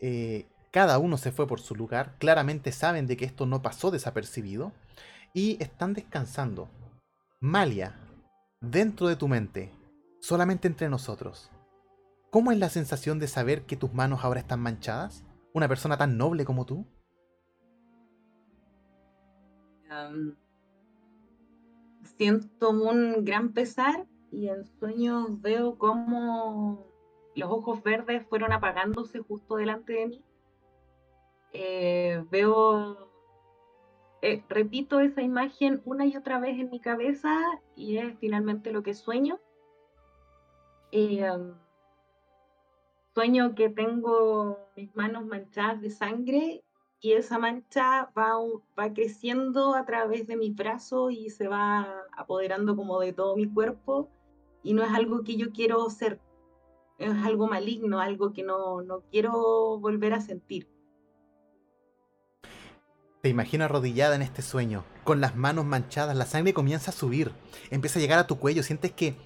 eh, 0.00 0.46
cada 0.72 0.98
uno 0.98 1.18
se 1.18 1.32
fue 1.32 1.46
por 1.46 1.60
su 1.60 1.74
lugar. 1.74 2.14
Claramente 2.18 2.72
saben 2.72 3.06
de 3.06 3.16
que 3.18 3.26
esto 3.26 3.44
no 3.44 3.60
pasó 3.60 3.90
desapercibido. 3.90 4.72
Y 5.34 5.62
están 5.62 5.92
descansando. 5.92 6.70
Malia, 7.40 7.94
dentro 8.62 9.06
de 9.08 9.16
tu 9.16 9.28
mente, 9.28 9.70
solamente 10.20 10.66
entre 10.68 10.88
nosotros. 10.88 11.50
¿Cómo 12.30 12.52
es 12.52 12.58
la 12.58 12.68
sensación 12.68 13.18
de 13.18 13.26
saber 13.26 13.62
que 13.66 13.76
tus 13.76 13.92
manos 13.92 14.22
ahora 14.22 14.38
están 14.38 14.60
manchadas? 14.60 15.24
¿Una 15.52 15.66
persona 15.66 15.96
tan 15.98 16.16
noble 16.16 16.44
como 16.44 16.64
tú? 16.64 16.86
Siento 22.16 22.70
un 22.70 23.24
gran 23.24 23.52
pesar 23.52 24.06
y 24.30 24.48
en 24.48 24.64
sueños 24.78 25.40
veo 25.40 25.76
cómo 25.76 26.86
los 27.34 27.50
ojos 27.50 27.82
verdes 27.82 28.24
fueron 28.28 28.52
apagándose 28.52 29.18
justo 29.18 29.56
delante 29.56 29.94
de 29.94 30.06
mí. 30.06 30.24
Eh, 31.52 32.24
veo, 32.30 33.10
eh, 34.22 34.44
repito 34.48 35.00
esa 35.00 35.22
imagen 35.22 35.82
una 35.84 36.06
y 36.06 36.16
otra 36.16 36.38
vez 36.38 36.60
en 36.60 36.70
mi 36.70 36.78
cabeza 36.78 37.36
y 37.74 37.96
es 37.96 38.16
finalmente 38.20 38.70
lo 38.70 38.84
que 38.84 38.94
sueño. 38.94 39.40
Eh, 40.92 41.28
sueño 43.14 43.54
que 43.54 43.68
tengo 43.68 44.58
mis 44.76 44.94
manos 44.94 45.26
manchadas 45.26 45.80
de 45.80 45.90
sangre 45.90 46.64
y 47.00 47.12
esa 47.12 47.38
mancha 47.38 48.10
va, 48.16 48.34
va 48.78 48.92
creciendo 48.92 49.74
a 49.74 49.84
través 49.84 50.26
de 50.26 50.36
mis 50.36 50.54
brazos 50.54 51.12
y 51.12 51.30
se 51.30 51.48
va 51.48 51.86
apoderando 52.16 52.76
como 52.76 53.00
de 53.00 53.12
todo 53.12 53.36
mi 53.36 53.50
cuerpo 53.52 54.10
y 54.62 54.74
no 54.74 54.84
es 54.84 54.90
algo 54.90 55.24
que 55.24 55.36
yo 55.36 55.50
quiero 55.52 55.88
ser, 55.88 56.20
es 56.98 57.10
algo 57.24 57.48
maligno, 57.48 58.00
algo 58.00 58.32
que 58.32 58.42
no, 58.42 58.82
no 58.82 59.00
quiero 59.10 59.78
volver 59.78 60.12
a 60.12 60.20
sentir. 60.20 60.68
Te 63.22 63.28
imagino 63.28 63.64
arrodillada 63.64 64.14
en 64.16 64.22
este 64.22 64.40
sueño, 64.40 64.84
con 65.04 65.20
las 65.20 65.36
manos 65.36 65.64
manchadas, 65.64 66.16
la 66.16 66.24
sangre 66.24 66.54
comienza 66.54 66.90
a 66.90 66.94
subir, 66.94 67.32
empieza 67.70 67.98
a 67.98 68.02
llegar 68.02 68.18
a 68.18 68.26
tu 68.26 68.38
cuello, 68.38 68.62
sientes 68.62 68.92
que 68.92 69.16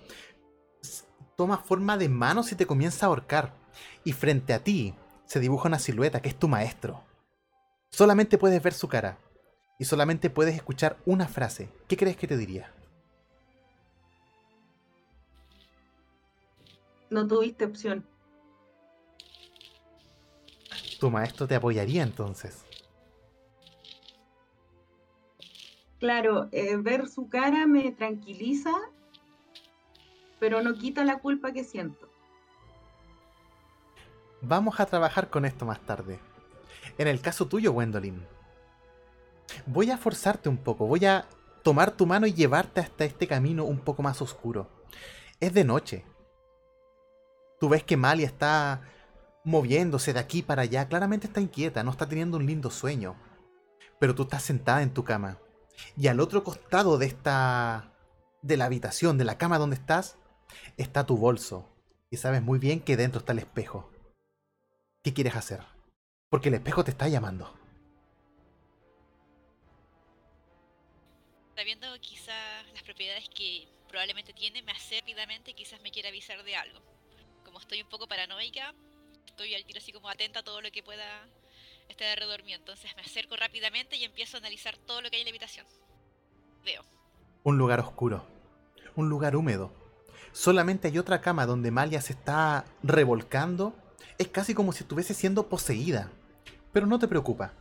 toma 1.37 1.59
forma 1.59 1.97
de 1.97 2.09
manos 2.09 2.50
y 2.53 2.57
te 2.57 2.67
comienza 2.67 3.07
a 3.07 3.09
ahorcar. 3.09 3.63
Y 4.04 4.12
frente 4.12 4.52
a 4.52 4.62
ti 4.62 4.95
se 5.26 5.40
dibuja 5.40 5.69
una 5.69 5.78
silueta 5.78 6.21
que 6.21 6.28
es 6.28 6.38
tu 6.38 6.49
maestro. 6.49 7.02
Solamente 7.90 8.38
puedes 8.38 8.62
ver 8.62 8.75
su 8.75 8.88
cara 8.88 9.19
y 9.78 9.85
solamente 9.85 10.31
puedes 10.31 10.54
escuchar 10.54 10.97
una 11.07 11.28
frase. 11.28 11.69
¿Qué 11.88 11.97
crees 11.97 12.16
que 12.16 12.26
te 12.26 12.37
diría? 12.37 12.73
No 17.11 17.26
tuviste 17.26 17.64
opción. 17.64 18.04
Tu 20.99 21.11
maestro 21.11 21.47
te 21.47 21.54
apoyaría 21.54 22.02
entonces. 22.02 22.64
Claro, 25.99 26.49
eh, 26.52 26.76
ver 26.76 27.09
su 27.09 27.28
cara 27.28 27.66
me 27.66 27.93
tranquiliza, 27.93 28.73
pero 30.38 30.61
no 30.61 30.75
quita 30.75 31.04
la 31.04 31.19
culpa 31.19 31.52
que 31.52 31.64
siento. 31.64 32.09
Vamos 34.47 34.79
a 34.79 34.85
trabajar 34.85 35.31
con 35.31 35.47
esto 35.47 35.65
más 35.65 35.81
tarde. 35.81 36.21
En 36.99 37.09
el 37.09 37.23
caso 37.23 37.47
tuyo, 37.47 37.73
Gwendolyn, 37.73 38.27
voy 39.65 39.91
a 39.91 39.97
forzarte 39.97 40.51
un 40.51 40.59
poco, 40.59 40.87
voy 40.87 41.07
a 41.07 41.27
tomar 41.63 41.93
tu 41.93 42.05
mano 42.05 42.27
y 42.27 42.35
llevarte 42.35 42.83
hasta 42.83 43.07
este 43.07 43.27
camino 43.27 43.65
un 43.65 43.79
poco 43.79 44.03
más 44.03 44.21
oscuro. 44.21 44.69
Es 45.41 45.55
de 45.55 45.65
noche. 45.65 46.05
Tú 47.59 47.71
ves 47.71 47.85
que 47.85 47.97
Malia 47.97 48.27
está 48.27 48.83
moviéndose 49.45 50.13
de 50.13 50.21
aquí 50.21 50.43
para 50.43 50.63
allá, 50.63 50.89
claramente 50.89 51.27
está 51.27 51.41
inquieta, 51.41 51.83
no 51.83 51.91
está 51.91 52.07
teniendo 52.07 52.37
un 52.37 52.45
lindo 52.45 52.71
sueño. 52.71 53.17
Pero 53.99 54.15
tú 54.15 54.25
estás 54.25 54.43
sentada 54.43 54.83
en 54.83 54.93
tu 54.93 55.05
cama. 55.05 55.39
Y 55.97 56.09
al 56.09 56.21
otro 56.21 56.45
costado 56.45 56.99
de 56.99 57.07
esta 57.07 57.95
de 58.43 58.59
la 58.59 58.67
habitación, 58.67 59.17
de 59.17 59.25
la 59.25 59.39
cama 59.39 59.59
donde 59.59 59.77
estás, 59.77 60.19
está 60.77 61.07
tu 61.07 61.17
bolso. 61.17 61.67
Y 62.11 62.19
sabes 62.19 62.43
muy 62.43 62.59
bien 62.59 62.81
que 62.81 62.99
dentro 62.99 63.21
está 63.21 63.33
el 63.33 63.39
espejo. 63.39 63.94
¿Qué 65.05 65.13
quieres 65.13 65.37
hacer? 65.37 65.61
Porque 66.31 66.49
el 66.49 66.55
espejo 66.55 66.83
te 66.83 66.91
está 66.91 67.09
llamando. 67.09 67.53
Sabiendo 71.55 71.87
quizás 72.01 72.65
las 72.73 72.83
propiedades 72.83 73.29
que 73.29 73.69
probablemente 73.87 74.33
tiene, 74.33 74.63
me 74.63 74.73
hace 74.73 75.01
rápidamente 75.01 75.51
y 75.51 75.55
quizás 75.55 75.83
me 75.83 75.91
quiera 75.91 76.09
avisar 76.09 76.43
de 76.43 76.57
algo. 76.57 76.81
Como 77.45 77.61
estoy 77.61 77.83
un 77.83 77.89
poco 77.91 78.09
paranoica, 78.09 78.75
estoy 79.27 79.55
al 79.55 79.67
tiro 79.67 79.79
así 79.79 79.93
como 79.93 80.09
atenta 80.09 80.41
a 80.41 80.43
todo 80.43 80.63
lo 80.63 80.73
que 80.73 80.83
pueda 80.83 81.29
esté 81.91 82.11
alrededor 82.11 82.43
mío. 82.43 82.57
Entonces 82.57 82.91
me 82.97 83.03
acerco 83.03 83.37
rápidamente 83.37 83.97
y 83.97 84.05
empiezo 84.05 84.39
a 84.39 84.41
analizar 84.41 84.79
todo 84.79 85.03
lo 85.03 85.11
que 85.11 85.17
hay 85.17 85.23
en 85.23 85.27
la 85.27 85.33
habitación. 85.33 85.67
Veo. 86.65 86.83
Un 87.43 87.59
lugar 87.59 87.79
oscuro. 87.81 88.27
Un 88.97 89.11
lugar 89.11 89.37
húmedo. 89.37 89.71
Solamente 90.33 90.89
hay 90.89 90.97
otra 90.97 91.21
cama 91.21 91.45
donde 91.45 91.71
Malia 91.71 92.01
se 92.01 92.15
está 92.15 92.65
revolcando. 92.83 93.84
Es 94.18 94.28
casi 94.28 94.54
como 94.54 94.73
si 94.73 94.85
estuviese 94.85 95.14
siendo 95.14 95.49
poseída. 95.49 96.11
Pero 96.73 96.87
no 96.87 96.99
te 96.99 97.09
preocupa. 97.09 97.52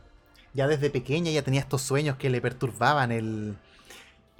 Ya 0.52 0.68
desde 0.68 0.90
pequeña 0.90 1.30
ya 1.30 1.42
tenía 1.42 1.60
estos 1.60 1.82
sueños 1.82 2.16
que 2.16 2.30
le 2.30 2.40
perturbaban 2.40 3.10
el... 3.10 3.56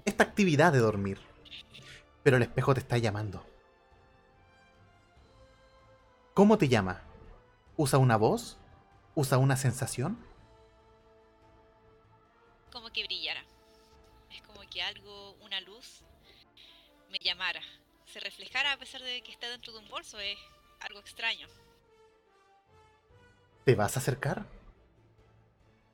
esta 0.05 0.25
actividad 0.25 0.73
de 0.73 0.79
dormir. 0.79 1.19
Pero 2.23 2.37
el 2.37 2.43
espejo 2.43 2.75
te 2.75 2.81
está 2.81 2.99
llamando. 2.99 3.45
¿Cómo 6.35 6.59
te 6.59 6.69
llama? 6.69 7.03
¿Usa 7.77 7.99
una 7.99 8.17
voz? 8.17 8.57
¿Usa 9.15 9.39
una 9.39 9.57
sensación? 9.57 10.19
Como 12.73 12.91
que 12.91 13.05
brillara. 13.05 13.45
Es 14.33 14.43
como 14.43 14.61
que 14.69 14.83
algo, 14.83 15.33
una 15.45 15.61
luz, 15.61 16.03
me 17.11 17.19
llamara. 17.19 17.61
Se 18.07 18.19
reflejara 18.19 18.73
a 18.73 18.77
pesar 18.77 19.03
de 19.03 19.23
que 19.23 19.31
está 19.31 19.49
dentro 19.49 19.73
de 19.73 19.79
un 19.79 19.89
bolso. 19.89 20.19
Es 20.19 20.39
algo 20.81 20.99
extraño. 21.01 21.47
¿Te 23.65 23.75
vas 23.75 23.97
a 23.97 24.01
acercar? 24.01 24.47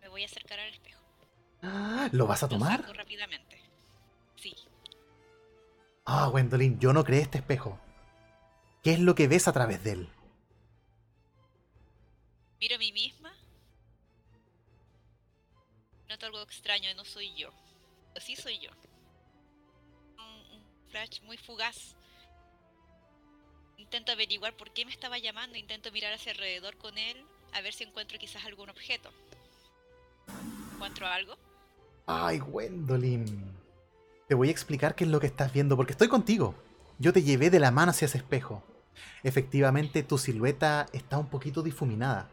Me 0.01 0.09
voy 0.09 0.23
a 0.23 0.27
acercar 0.27 0.59
al 0.59 0.69
espejo. 0.71 1.01
Ah, 1.63 2.09
¿Lo 2.13 2.27
vas 2.27 2.43
a 2.43 2.47
Lo 2.47 2.51
tomar? 2.51 2.81
saco 2.81 2.93
rápidamente. 2.93 3.61
Sí. 4.37 4.55
Ah, 6.05 6.27
Gwendolyn, 6.29 6.79
yo 6.81 6.93
no 6.93 7.05
creé 7.05 7.21
este 7.23 7.39
espejo. 7.39 7.79
¿Qué 8.83 8.95
es 8.95 8.99
lo 9.01 9.15
que 9.15 9.29
ves 9.29 9.47
a 9.47 9.53
través 9.53 9.85
de 9.85 9.93
él? 9.93 10.09
Miro 12.61 12.77
a 12.77 12.79
mí 12.79 12.93
misma. 12.93 13.33
Noto 16.09 16.27
algo 16.27 16.43
extraño, 16.43 16.93
no 16.97 17.05
soy 17.05 17.33
yo. 17.35 17.51
Pero 18.15 18.25
sí 18.27 18.35
soy 18.37 18.59
yo. 18.59 18.71
Un, 20.19 20.57
un 20.57 20.65
flash 20.89 21.21
muy 21.23 21.37
fugaz. 21.37 21.95
Intento 23.77 24.13
averiguar 24.13 24.57
por 24.57 24.73
qué 24.73 24.85
me 24.85 24.91
estaba 24.91 25.19
llamando, 25.19 25.57
intento 25.57 25.91
mirar 25.93 26.13
hacia 26.13 26.33
alrededor 26.33 26.77
con 26.77 26.99
él, 26.99 27.25
a 27.53 27.61
ver 27.61 27.73
si 27.73 27.85
encuentro 27.85 28.19
quizás 28.19 28.45
algún 28.45 28.71
objeto. 28.71 29.11
¿Encuentro 30.75 31.07
algo? 31.07 31.37
Ay, 32.07 32.39
Gwendolyn. 32.39 33.61
Te 34.29 34.35
voy 34.35 34.49
a 34.49 34.53
explicar 34.53 34.95
qué 34.95 35.05
es 35.05 35.11
lo 35.11 35.21
que 35.21 35.27
estás 35.27 35.53
viendo, 35.53 35.77
porque 35.77 35.93
estoy 35.93 36.09
contigo. 36.09 36.55
Yo 36.99 37.13
te 37.13 37.23
llevé 37.23 37.51
de 37.51 37.61
la 37.61 37.71
mano 37.71 37.91
hacia 37.91 38.07
ese 38.07 38.19
espejo. 38.19 38.63
Efectivamente, 39.23 40.03
tu 40.03 40.19
silueta 40.19 40.87
está 40.93 41.19
un 41.19 41.27
poquito 41.27 41.63
difuminada. 41.63 42.29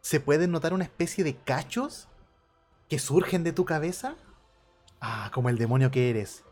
¿Se 0.00 0.20
pueden 0.20 0.50
notar 0.50 0.72
una 0.72 0.84
especie 0.84 1.24
de 1.24 1.36
cachos 1.36 2.08
que 2.88 2.98
surgen 2.98 3.44
de 3.44 3.52
tu 3.52 3.64
cabeza? 3.64 4.16
Ah, 5.00 5.30
como 5.32 5.48
el 5.48 5.58
demonio 5.58 5.90
que 5.90 6.10
eres. 6.10 6.44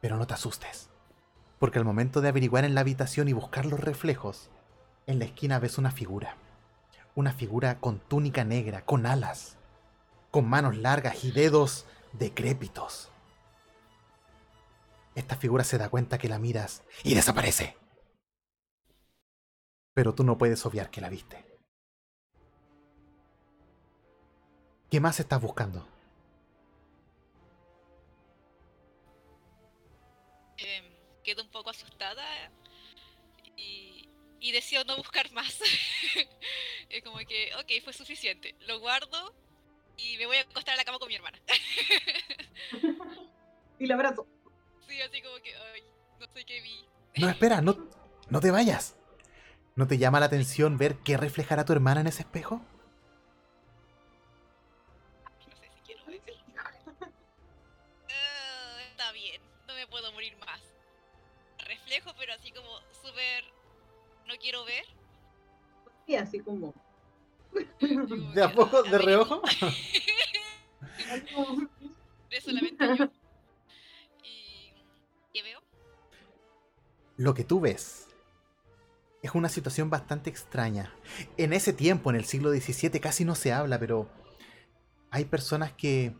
Pero 0.00 0.16
no 0.16 0.26
te 0.26 0.34
asustes, 0.34 0.88
porque 1.58 1.78
al 1.78 1.84
momento 1.84 2.20
de 2.20 2.28
averiguar 2.28 2.64
en 2.64 2.74
la 2.74 2.82
habitación 2.82 3.28
y 3.28 3.32
buscar 3.32 3.66
los 3.66 3.80
reflejos, 3.80 4.50
en 5.06 5.18
la 5.18 5.24
esquina 5.24 5.58
ves 5.58 5.78
una 5.78 5.90
figura. 5.90 6.36
Una 7.16 7.32
figura 7.32 7.80
con 7.80 7.98
túnica 7.98 8.44
negra, 8.44 8.84
con 8.84 9.06
alas, 9.06 9.56
con 10.30 10.46
manos 10.46 10.76
largas 10.76 11.24
y 11.24 11.32
dedos 11.32 11.86
decrépitos. 12.12 13.10
Esta 15.14 15.34
figura 15.34 15.64
se 15.64 15.78
da 15.78 15.88
cuenta 15.88 16.18
que 16.18 16.28
la 16.28 16.38
miras 16.38 16.84
y 17.02 17.14
desaparece. 17.14 17.74
Pero 19.94 20.14
tú 20.14 20.24
no 20.24 20.36
puedes 20.36 20.64
obviar 20.66 20.90
que 20.90 21.00
la 21.00 21.08
viste. 21.08 21.42
¿Qué 24.90 25.00
más 25.00 25.18
estás 25.18 25.40
buscando? 25.40 25.88
Em, 30.58 30.84
quedo 31.24 31.42
un 31.42 31.50
poco 31.50 31.70
asustada 31.70 32.22
y, 34.40 34.52
decido 34.52 34.84
no 34.84 34.96
buscar 34.96 35.30
más. 35.32 35.60
es 36.88 37.02
como 37.02 37.18
que, 37.18 37.52
ok, 37.54 37.84
fue 37.84 37.92
suficiente. 37.92 38.54
Lo 38.60 38.78
guardo 38.80 39.34
y 39.96 40.16
me 40.18 40.26
voy 40.26 40.36
a 40.36 40.42
acostar 40.42 40.74
a 40.74 40.76
la 40.76 40.84
cama 40.84 40.98
con 40.98 41.08
mi 41.08 41.14
hermana. 41.14 41.38
Y 43.78 43.86
la 43.86 43.94
abrazo. 43.94 44.26
sí, 44.88 45.00
así 45.02 45.20
como 45.20 45.36
que, 45.42 45.54
ay, 45.54 45.82
no 46.18 46.26
sé 46.32 46.44
qué 46.46 46.62
vi. 46.62 46.86
No, 47.16 47.28
espera, 47.28 47.60
no, 47.60 47.76
no 48.30 48.40
te 48.40 48.50
vayas. 48.50 48.96
¿No 49.74 49.86
te 49.86 49.98
llama 49.98 50.20
la 50.20 50.26
atención 50.26 50.78
ver 50.78 50.96
qué 51.04 51.18
reflejará 51.18 51.66
tu 51.66 51.74
hermana 51.74 52.00
en 52.00 52.06
ese 52.06 52.22
espejo? 52.22 52.62
No 55.46 55.56
sé 55.56 55.70
si 55.74 55.80
quiero 55.80 56.06
decir. 56.06 56.34
Ah, 58.08 58.80
está 58.90 59.12
bien, 59.12 59.42
no 59.66 59.74
me 59.74 59.86
puedo 59.86 60.10
morir 60.12 60.34
más. 60.38 60.62
Reflejo, 61.58 62.14
pero 62.18 62.32
así 62.32 62.50
como 62.52 62.80
súper... 63.02 63.44
No 64.26 64.34
quiero 64.40 64.64
ver. 64.64 64.84
Y 66.06 66.16
así 66.16 66.40
como. 66.40 66.74
¿De 68.34 68.42
a 68.42 68.52
poco, 68.52 68.82
de 68.82 68.98
reojo? 68.98 69.42
De 72.30 72.40
solamente 72.40 72.84
yo. 72.96 73.08
¿Y 74.22 74.72
qué 75.32 75.42
veo? 75.42 75.60
Lo 77.16 77.34
que 77.34 77.44
tú 77.44 77.60
ves 77.60 78.08
es 79.22 79.34
una 79.34 79.48
situación 79.48 79.90
bastante 79.90 80.30
extraña. 80.30 80.94
En 81.36 81.52
ese 81.52 81.72
tiempo, 81.72 82.10
en 82.10 82.16
el 82.16 82.24
siglo 82.24 82.50
XVII, 82.50 83.00
casi 83.00 83.24
no 83.24 83.34
se 83.34 83.52
habla, 83.52 83.78
pero 83.78 84.08
hay 85.10 85.24
personas 85.24 85.72
que 85.72 86.14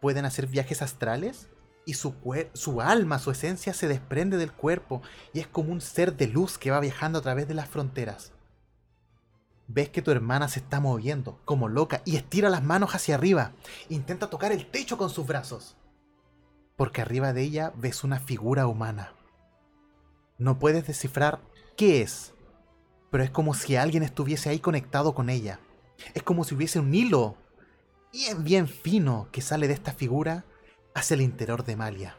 pueden 0.00 0.24
hacer 0.24 0.46
viajes 0.46 0.82
astrales 0.82 1.48
y 1.90 1.94
su, 1.94 2.80
alma, 2.80 3.18
su 3.18 3.32
esencia 3.32 3.74
se 3.74 3.88
desprende 3.88 4.36
del 4.36 4.52
cuerpo 4.52 5.02
y 5.32 5.40
es 5.40 5.48
como 5.48 5.72
un 5.72 5.80
ser 5.80 6.16
de 6.16 6.28
luz 6.28 6.56
que 6.56 6.70
va 6.70 6.78
viajando 6.78 7.18
a 7.18 7.22
través 7.22 7.48
de 7.48 7.54
las 7.54 7.68
fronteras. 7.68 8.32
Ves 9.66 9.88
que 9.88 10.00
tu 10.00 10.12
hermana 10.12 10.46
se 10.46 10.60
está 10.60 10.78
moviendo 10.78 11.40
como 11.44 11.68
loca 11.68 12.00
y 12.04 12.14
estira 12.14 12.48
las 12.48 12.62
manos 12.62 12.94
hacia 12.94 13.16
arriba. 13.16 13.54
Intenta 13.88 14.30
tocar 14.30 14.52
el 14.52 14.70
techo 14.70 14.98
con 14.98 15.10
sus 15.10 15.26
brazos. 15.26 15.76
Porque 16.76 17.02
arriba 17.02 17.32
de 17.32 17.42
ella 17.42 17.72
ves 17.74 18.04
una 18.04 18.20
figura 18.20 18.68
humana. 18.68 19.12
No 20.38 20.60
puedes 20.60 20.86
descifrar 20.86 21.40
qué 21.76 22.02
es, 22.02 22.34
pero 23.10 23.24
es 23.24 23.30
como 23.30 23.52
si 23.54 23.74
alguien 23.74 24.04
estuviese 24.04 24.48
ahí 24.48 24.60
conectado 24.60 25.12
con 25.12 25.28
ella. 25.28 25.58
Es 26.14 26.22
como 26.22 26.44
si 26.44 26.54
hubiese 26.54 26.78
un 26.78 26.94
hilo 26.94 27.36
bien, 28.12 28.44
bien 28.44 28.68
fino 28.68 29.26
que 29.32 29.40
sale 29.40 29.66
de 29.66 29.74
esta 29.74 29.92
figura 29.92 30.44
hacia 30.94 31.14
el 31.14 31.20
interior 31.22 31.64
de 31.64 31.76
Malia. 31.76 32.16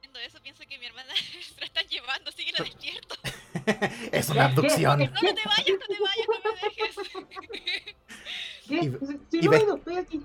Viendo 0.00 0.18
eso 0.20 0.38
pienso 0.42 0.62
que 0.68 0.78
mi 0.78 0.86
hermana 0.86 1.12
se 1.54 1.60
la 1.60 1.66
están 1.66 1.86
llevando, 1.86 2.30
así 2.30 2.44
que 2.44 2.52
la 2.52 2.64
despierto. 2.64 3.14
es 4.12 4.28
una 4.28 4.46
abducción. 4.46 4.98
No, 4.98 5.06
no 5.06 5.12
te 5.20 5.48
vayas, 5.48 5.78
no 5.80 5.86
te 5.86 6.00
vayas, 6.00 6.26
no 6.28 6.52
me 6.52 6.60
dejes. 6.62 7.96
¿Qué? 8.68 8.74
Y- 8.76 9.16
Sí, 9.30 9.38
y 9.40 9.44
no 9.44 9.50
ves- 9.50 9.60
he 9.60 9.64
ido, 9.64 9.76
estoy 9.76 9.96
aquí. 9.96 10.22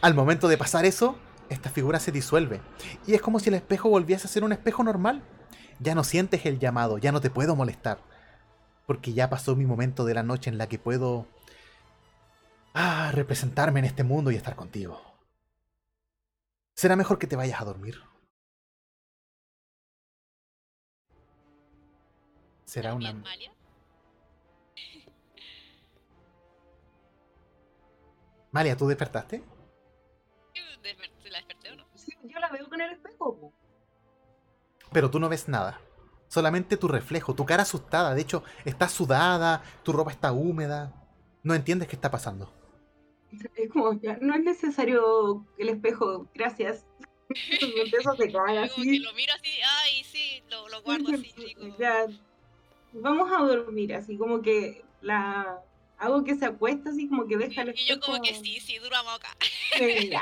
Al 0.00 0.14
momento 0.14 0.48
de 0.48 0.56
pasar 0.56 0.84
eso, 0.84 1.16
esta 1.50 1.70
figura 1.70 2.00
se 2.00 2.10
disuelve. 2.12 2.60
Y 3.06 3.14
es 3.14 3.20
como 3.20 3.38
si 3.40 3.48
el 3.50 3.54
espejo 3.54 3.88
volviese 3.90 4.26
a 4.26 4.30
ser 4.30 4.44
un 4.44 4.52
espejo 4.52 4.82
normal. 4.82 5.22
Ya 5.78 5.94
no 5.94 6.04
sientes 6.04 6.46
el 6.46 6.58
llamado, 6.58 6.98
ya 6.98 7.12
no 7.12 7.20
te 7.20 7.28
puedo 7.30 7.54
molestar. 7.56 7.98
Porque 8.86 9.12
ya 9.12 9.28
pasó 9.28 9.54
mi 9.56 9.66
momento 9.66 10.04
de 10.04 10.14
la 10.14 10.22
noche 10.22 10.48
en 10.50 10.56
la 10.58 10.68
que 10.68 10.78
puedo 10.78 11.26
ah, 12.74 13.10
representarme 13.12 13.80
en 13.80 13.86
este 13.86 14.04
mundo 14.04 14.30
y 14.30 14.36
estar 14.36 14.56
contigo. 14.56 15.00
Será 16.74 16.96
mejor 16.96 17.18
que 17.18 17.26
te 17.26 17.36
vayas 17.36 17.60
a 17.60 17.64
dormir. 17.64 18.00
Será 22.64 22.94
una... 22.94 23.12
Malia. 23.12 23.52
Malia, 28.52 28.76
¿tú 28.76 28.86
despertaste? 28.88 29.42
Desper- 30.82 31.12
¿Se 31.22 31.30
la 31.30 31.38
desperté 31.38 31.70
o 31.72 31.76
no? 31.76 31.86
Sí, 31.94 32.12
yo 32.24 32.38
la 32.40 32.48
veo 32.50 32.68
con 32.68 32.80
el 32.80 32.92
espejo. 32.92 33.52
Pero 34.92 35.10
tú 35.10 35.20
no 35.20 35.28
ves 35.28 35.48
nada. 35.48 35.80
Solamente 36.28 36.76
tu 36.76 36.88
reflejo, 36.88 37.34
tu 37.34 37.44
cara 37.46 37.62
asustada. 37.62 38.14
De 38.14 38.22
hecho, 38.22 38.42
está 38.64 38.88
sudada, 38.88 39.62
tu 39.84 39.92
ropa 39.92 40.10
está 40.10 40.32
húmeda. 40.32 40.92
No 41.42 41.54
entiendes 41.54 41.88
qué 41.88 41.96
está 41.96 42.10
pasando. 42.10 42.52
Es 43.56 43.70
como, 43.70 44.00
ya, 44.00 44.18
no 44.20 44.34
es 44.34 44.42
necesario 44.42 45.46
el 45.58 45.68
espejo, 45.70 46.28
gracias. 46.34 46.84
A 47.30 48.16
secar 48.16 48.46
Como 48.46 48.46
que 48.52 48.58
así. 48.58 48.98
lo 48.98 49.12
miro 49.14 49.32
así, 49.34 49.50
ay, 49.82 50.04
sí, 50.04 50.42
lo, 50.50 50.68
lo 50.68 50.82
guardo 50.82 51.14
así. 51.14 51.32
Ya, 51.78 52.06
vamos 52.92 53.32
a 53.32 53.38
dormir, 53.42 53.94
así 53.94 54.18
como 54.18 54.42
que 54.42 54.84
la 55.00 55.60
hago 55.98 56.24
que 56.24 56.34
se 56.34 56.44
acuesta, 56.44 56.90
así 56.90 57.08
como 57.08 57.26
que 57.26 57.38
deja 57.38 57.62
el 57.62 57.70
Y 57.78 57.86
yo 57.86 57.98
como 58.00 58.20
que 58.20 58.30
espejo. 58.30 58.44
sí, 58.44 58.60
sí, 58.60 58.78
duramos 58.78 59.14
acá. 59.14 59.28
Eh, 59.80 60.10
ya, 60.10 60.20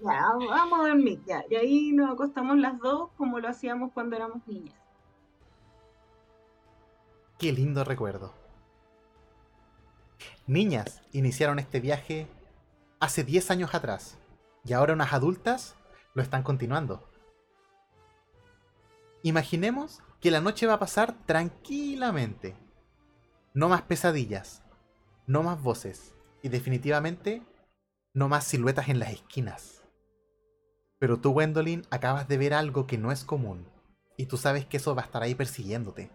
vamos 0.00 0.80
a 0.80 0.88
dormir, 0.88 1.20
ya. 1.26 1.44
Y 1.48 1.54
ahí 1.54 1.92
nos 1.92 2.10
acostamos 2.10 2.56
las 2.58 2.78
dos 2.80 3.10
como 3.16 3.38
lo 3.38 3.48
hacíamos 3.48 3.92
cuando 3.92 4.16
éramos 4.16 4.44
niñas. 4.48 4.74
Qué 7.38 7.52
lindo 7.52 7.84
recuerdo. 7.84 8.34
Niñas 10.48 11.02
iniciaron 11.12 11.58
este 11.58 11.78
viaje 11.78 12.26
hace 13.00 13.24
10 13.24 13.50
años 13.50 13.74
atrás 13.74 14.18
y 14.64 14.72
ahora 14.72 14.92
unas 14.92 15.12
adultas 15.12 15.76
lo 16.14 16.22
están 16.22 16.42
continuando. 16.42 17.08
Imaginemos 19.22 20.00
que 20.20 20.30
la 20.30 20.40
noche 20.40 20.66
va 20.66 20.74
a 20.74 20.78
pasar 20.78 21.14
tranquilamente. 21.26 22.56
No 23.54 23.68
más 23.68 23.82
pesadillas, 23.82 24.62
no 25.26 25.42
más 25.42 25.60
voces 25.62 26.14
y 26.42 26.48
definitivamente 26.48 27.42
no 28.14 28.28
más 28.28 28.44
siluetas 28.44 28.88
en 28.88 28.98
las 28.98 29.12
esquinas. 29.12 29.82
Pero 30.98 31.20
tú, 31.20 31.32
Gwendolyn, 31.32 31.86
acabas 31.90 32.26
de 32.28 32.38
ver 32.38 32.54
algo 32.54 32.86
que 32.86 32.98
no 32.98 33.12
es 33.12 33.24
común 33.24 33.68
y 34.16 34.26
tú 34.26 34.36
sabes 34.36 34.66
que 34.66 34.78
eso 34.78 34.94
va 34.94 35.02
a 35.02 35.04
estar 35.04 35.22
ahí 35.22 35.34
persiguiéndote. 35.34 36.10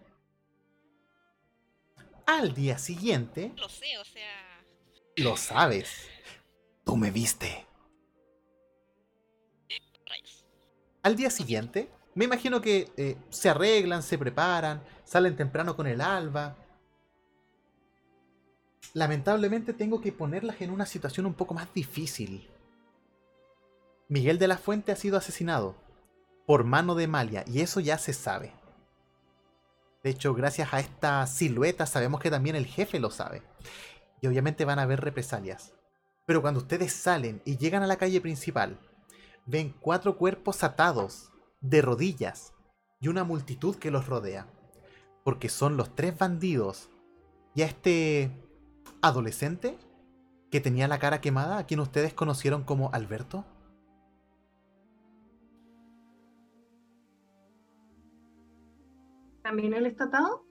Al 2.25 2.53
día 2.53 2.77
siguiente... 2.77 3.53
Lo 3.57 3.69
sé, 3.69 3.97
o 3.97 4.05
sea... 4.05 4.63
Lo 5.17 5.37
sabes. 5.37 6.09
Tú 6.83 6.97
me 6.97 7.11
viste. 7.11 7.65
Al 11.01 11.15
día 11.15 11.29
siguiente, 11.29 11.89
me 12.15 12.25
imagino 12.25 12.61
que 12.61 12.91
eh, 12.95 13.17
se 13.29 13.49
arreglan, 13.49 14.03
se 14.03 14.17
preparan, 14.17 14.81
salen 15.03 15.35
temprano 15.35 15.75
con 15.75 15.87
el 15.87 15.99
alba. 15.99 16.55
Lamentablemente 18.93 19.73
tengo 19.73 19.99
que 19.99 20.11
ponerlas 20.11 20.61
en 20.61 20.69
una 20.69 20.85
situación 20.85 21.25
un 21.25 21.33
poco 21.33 21.53
más 21.53 21.73
difícil. 21.73 22.49
Miguel 24.07 24.37
de 24.37 24.47
la 24.47 24.57
Fuente 24.57 24.91
ha 24.91 24.95
sido 24.95 25.17
asesinado 25.17 25.75
por 26.45 26.63
mano 26.63 26.93
de 26.95 27.07
Malia 27.07 27.43
y 27.47 27.61
eso 27.61 27.79
ya 27.79 27.97
se 27.97 28.13
sabe. 28.13 28.53
De 30.03 30.09
hecho, 30.09 30.33
gracias 30.33 30.73
a 30.73 30.79
esta 30.79 31.25
silueta 31.25 31.85
sabemos 31.85 32.21
que 32.21 32.29
también 32.29 32.55
el 32.55 32.65
jefe 32.65 32.99
lo 32.99 33.09
sabe. 33.09 33.41
Y 34.21 34.27
obviamente 34.27 34.65
van 34.65 34.79
a 34.79 34.83
haber 34.83 35.01
represalias. 35.01 35.73
Pero 36.25 36.41
cuando 36.41 36.61
ustedes 36.61 36.93
salen 36.93 37.41
y 37.45 37.57
llegan 37.57 37.83
a 37.83 37.87
la 37.87 37.97
calle 37.97 38.21
principal, 38.21 38.79
ven 39.45 39.73
cuatro 39.79 40.17
cuerpos 40.17 40.63
atados, 40.63 41.31
de 41.59 41.81
rodillas, 41.81 42.53
y 42.99 43.09
una 43.09 43.23
multitud 43.23 43.75
que 43.75 43.91
los 43.91 44.07
rodea. 44.07 44.47
Porque 45.23 45.49
son 45.49 45.75
los 45.77 45.95
tres 45.95 46.17
bandidos 46.17 46.89
y 47.53 47.61
a 47.61 47.65
este 47.65 48.31
adolescente 49.01 49.77
que 50.49 50.61
tenía 50.61 50.87
la 50.87 50.99
cara 50.99 51.19
quemada, 51.19 51.57
a 51.57 51.65
quien 51.65 51.79
ustedes 51.79 52.13
conocieron 52.13 52.63
como 52.63 52.91
Alberto. 52.93 53.45
¿También 59.41 59.73
él 59.73 59.85
está 59.85 60.05
atado? 60.05 60.45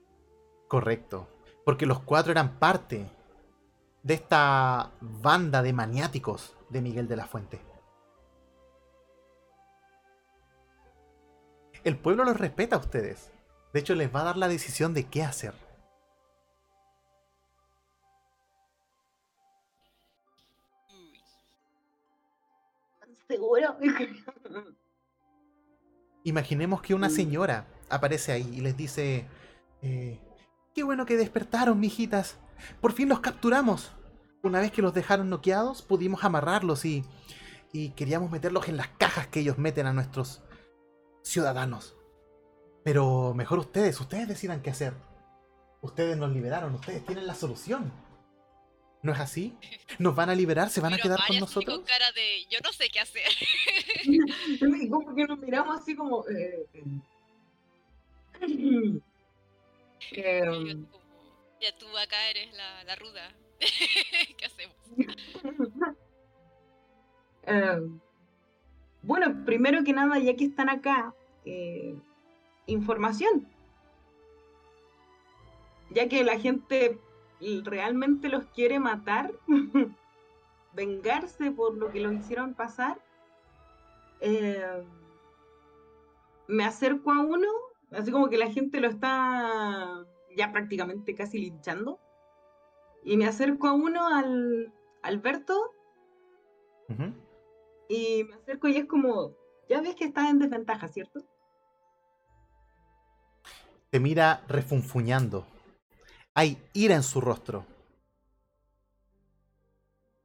Correcto. 0.67 1.27
Porque 1.65 1.85
los 1.85 2.01
cuatro 2.01 2.31
eran 2.31 2.59
parte 2.59 3.09
de 4.03 4.13
esta 4.15 4.91
banda 5.01 5.61
de 5.63 5.73
maniáticos 5.73 6.55
de 6.69 6.81
Miguel 6.81 7.07
de 7.07 7.15
la 7.15 7.25
Fuente. 7.25 7.61
El 11.83 11.97
pueblo 11.97 12.23
los 12.23 12.37
respeta 12.37 12.75
a 12.75 12.79
ustedes. 12.79 13.31
De 13.73 13.79
hecho, 13.79 13.95
les 13.95 14.13
va 14.13 14.21
a 14.21 14.25
dar 14.25 14.37
la 14.37 14.47
decisión 14.47 14.93
de 14.93 15.05
qué 15.05 15.23
hacer. 15.23 15.53
¿Seguro? 23.27 23.77
Imaginemos 26.23 26.81
que 26.81 26.93
una 26.93 27.07
Mm. 27.09 27.11
señora 27.11 27.67
aparece 27.89 28.31
ahí 28.31 28.49
y 28.53 28.61
les 28.61 28.77
dice: 28.77 29.25
eh, 29.81 30.19
Qué 30.73 30.83
bueno 30.83 31.05
que 31.05 31.17
despertaron, 31.17 31.79
mijitas. 31.79 32.37
Por 32.81 32.93
fin 32.93 33.09
los 33.09 33.19
capturamos. 33.19 33.91
Una 34.41 34.59
vez 34.59 34.71
que 34.71 34.81
los 34.81 34.93
dejaron 34.93 35.29
noqueados, 35.29 35.81
pudimos 35.81 36.23
amarrarlos 36.23 36.85
y, 36.85 37.05
y 37.71 37.89
queríamos 37.91 38.29
meterlos 38.31 38.67
en 38.67 38.77
las 38.77 38.89
cajas 38.89 39.27
que 39.27 39.39
ellos 39.39 39.57
meten 39.57 39.87
a 39.87 39.93
nuestros 39.93 40.41
ciudadanos. 41.21 41.95
Pero 42.83 43.33
mejor 43.33 43.59
ustedes, 43.59 43.99
ustedes 44.01 44.27
decidan 44.27 44.61
qué 44.61 44.69
hacer. 44.69 44.93
Ustedes 45.81 46.17
nos 46.17 46.31
liberaron, 46.31 46.75
ustedes 46.75 47.05
tienen 47.05 47.27
la 47.27 47.35
solución. 47.35 47.91
¿No 49.01 49.11
es 49.11 49.19
así? 49.19 49.57
¿Nos 49.99 50.15
van 50.15 50.29
a 50.29 50.35
liberar? 50.35 50.69
¿Se 50.69 50.79
van 50.79 50.93
a 50.93 50.97
quedar 50.97 51.19
con 51.27 51.37
nosotros? 51.39 51.77
Con 51.77 51.85
cara 51.85 52.05
de, 52.15 52.45
yo 52.49 52.59
no 52.63 52.71
sé 52.71 52.89
qué 52.89 53.01
hacer. 53.01 53.23
Y 54.05 54.89
como 54.89 55.13
que 55.13 55.25
nos 55.25 55.39
miramos 55.39 55.79
así 55.79 55.95
como... 55.95 56.25
eh, 56.29 56.65
eh. 58.41 58.99
Eh, 60.11 60.77
ya 61.63 61.77
tú 61.77 61.87
acá 61.97 62.29
eres 62.29 62.53
la, 62.53 62.83
la 62.83 62.95
ruda. 62.97 63.33
¿Qué 64.37 64.45
hacemos? 64.45 64.75
eh, 67.43 67.79
bueno, 69.01 69.45
primero 69.45 69.83
que 69.85 69.93
nada, 69.93 70.19
ya 70.19 70.35
que 70.35 70.45
están 70.45 70.69
acá, 70.69 71.13
eh, 71.45 71.95
información. 72.67 73.47
Ya 75.91 76.09
que 76.09 76.23
la 76.23 76.37
gente 76.37 76.99
realmente 77.63 78.27
los 78.27 78.45
quiere 78.47 78.79
matar, 78.79 79.31
vengarse 80.73 81.51
por 81.51 81.75
lo 81.75 81.91
que 81.91 82.01
los 82.01 82.13
hicieron 82.13 82.55
pasar, 82.55 82.99
eh, 84.19 84.83
me 86.47 86.65
acerco 86.65 87.11
a 87.11 87.19
uno, 87.19 87.47
así 87.91 88.11
como 88.11 88.29
que 88.29 88.37
la 88.37 88.51
gente 88.51 88.81
lo 88.81 88.89
está 88.89 90.05
ya 90.35 90.51
prácticamente 90.51 91.15
casi 91.15 91.39
linchando, 91.39 91.99
y 93.03 93.17
me 93.17 93.25
acerco 93.25 93.67
a 93.67 93.73
uno, 93.73 94.07
al 94.07 94.73
Alberto, 95.01 95.71
y 97.87 98.23
me 98.23 98.35
acerco 98.35 98.67
y 98.67 98.77
es 98.77 98.85
como, 98.85 99.35
ya 99.69 99.81
ves 99.81 99.95
que 99.95 100.05
estás 100.05 100.29
en 100.29 100.39
desventaja, 100.39 100.87
¿cierto? 100.87 101.21
Te 103.89 103.99
mira 103.99 104.43
refunfuñando. 104.47 105.45
Hay 106.33 106.57
ira 106.73 106.95
en 106.95 107.03
su 107.03 107.21
rostro. 107.21 107.65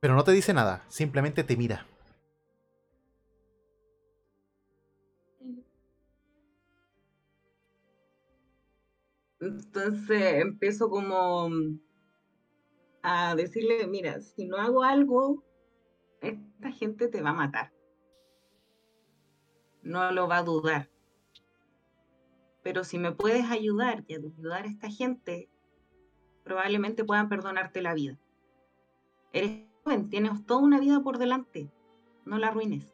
Pero 0.01 0.15
no 0.15 0.25
te 0.25 0.33
dice 0.33 0.55
nada, 0.55 0.85
simplemente 0.89 1.45
te 1.45 1.57
mira. 1.57 1.87
Entonces 9.49 10.43
empiezo 10.43 10.91
como 10.91 11.49
a 13.03 13.35
decirle, 13.35 13.87
mira, 13.87 14.21
si 14.21 14.45
no 14.45 14.59
hago 14.59 14.83
algo, 14.83 15.43
esta 16.21 16.71
gente 16.71 17.09
te 17.09 17.23
va 17.23 17.31
a 17.31 17.35
matar. 17.35 17.73
No 19.83 20.13
lo 20.13 20.29
va 20.29 20.39
a 20.39 20.43
dudar. 20.43 20.91
Pero 22.63 22.85
si 22.85 22.99
me 22.99 23.13
puedes 23.13 23.51
ayudar 23.51 24.05
y 24.07 24.17
ayudar 24.17 24.65
a 24.65 24.69
esta 24.69 24.91
gente, 24.91 25.49
probablemente 26.45 27.05
puedan 27.05 27.31
perdonarte 27.31 27.81
la 27.81 27.95
vida. 27.95 28.19
Eres 29.33 29.63
joven, 29.83 30.11
tienes 30.11 30.45
toda 30.45 30.61
una 30.61 30.79
vida 30.79 31.01
por 31.01 31.17
delante. 31.17 31.71
No 32.27 32.37
la 32.37 32.49
arruines. 32.49 32.85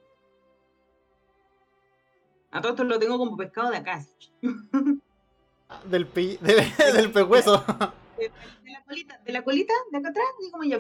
A 2.53 2.61
todo 2.61 2.73
esto 2.73 2.85
lo 2.85 3.01
tengo 3.01 3.19
como 3.19 3.37
pescado 3.37 3.71
de 3.73 3.79
acá. 3.79 4.05
Del, 5.85 6.07
pe- 6.07 6.39
del, 6.41 6.65
del 6.95 7.13
pehueso. 7.13 7.59
de, 8.19 8.31
de 8.63 8.71
la 8.73 8.85
colita, 8.85 9.19
de 9.25 9.33
la 9.33 9.43
colita, 9.43 9.75
de 9.91 9.99
acá 9.99 10.09
atrás, 10.11 10.27
así 10.41 10.51
como 10.51 10.65
yo. 10.65 10.79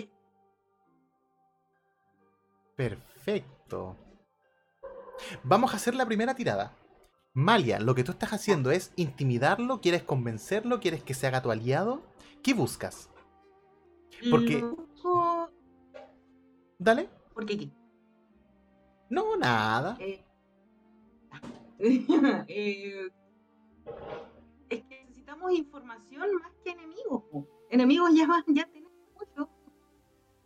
Perfecto. 2.76 3.96
Vamos 5.42 5.72
a 5.72 5.76
hacer 5.76 5.94
la 5.94 6.06
primera 6.06 6.34
tirada. 6.34 6.72
Malia, 7.32 7.80
lo 7.80 7.94
que 7.94 8.04
tú 8.04 8.12
estás 8.12 8.32
haciendo 8.32 8.70
es 8.70 8.92
intimidarlo, 8.96 9.80
quieres 9.80 10.02
convencerlo, 10.02 10.80
quieres 10.80 11.02
que 11.02 11.14
se 11.14 11.26
haga 11.26 11.42
tu 11.42 11.50
aliado. 11.50 12.02
¿Qué 12.42 12.54
buscas? 12.54 13.10
Porque- 14.30 14.62
busco 14.62 15.50
Dale. 16.78 17.08
porque 17.32 17.54
aquí. 17.54 17.72
No, 19.10 19.36
nada. 19.36 19.96
Eh, 20.00 20.24
eh, 22.48 23.08
es 24.74 24.84
que 24.84 25.00
necesitamos 25.04 25.52
información 25.52 26.34
más 26.36 26.52
que 26.62 26.70
enemigos. 26.70 27.22
po. 27.30 27.46
Enemigos 27.70 28.10
ya, 28.14 28.26
van- 28.26 28.44
ya 28.48 28.66
tenemos 28.66 28.92
mucho. 29.14 29.48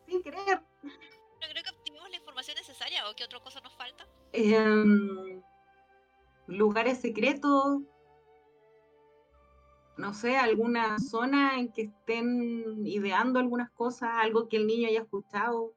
Sin 0.07 0.23
querer. 0.23 0.62
No 0.83 1.47
creo 1.51 1.62
que 1.64 1.71
obtuvimos 1.71 2.11
la 2.11 2.17
información 2.17 2.57
necesaria 2.57 3.09
o 3.09 3.14
qué 3.14 3.25
otra 3.25 3.41
cosa 3.41 3.61
nos 3.61 3.75
falta. 3.77 4.07
Em, 4.33 5.43
lugares 6.47 7.01
secretos. 7.01 7.81
No 9.97 10.14
sé, 10.14 10.37
alguna 10.37 10.99
zona 11.01 11.59
en 11.59 11.73
que 11.73 11.83
estén 11.83 12.87
ideando 12.87 13.41
algunas 13.41 13.71
cosas, 13.73 14.11
algo 14.14 14.49
que 14.49 14.57
el 14.57 14.67
niño 14.69 14.87
haya 14.88 15.01
escuchado. 15.01 15.73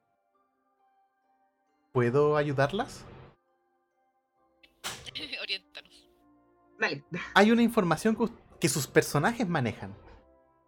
¿Puedo 1.91 2.37
ayudarlas? 2.37 3.03
Oriéntanos. 5.41 6.09
Dale. 6.79 7.03
Hay 7.33 7.51
una 7.51 7.63
información 7.63 8.15
que, 8.15 8.25
que 8.61 8.69
sus 8.69 8.87
personajes 8.87 9.49
manejan. 9.49 9.93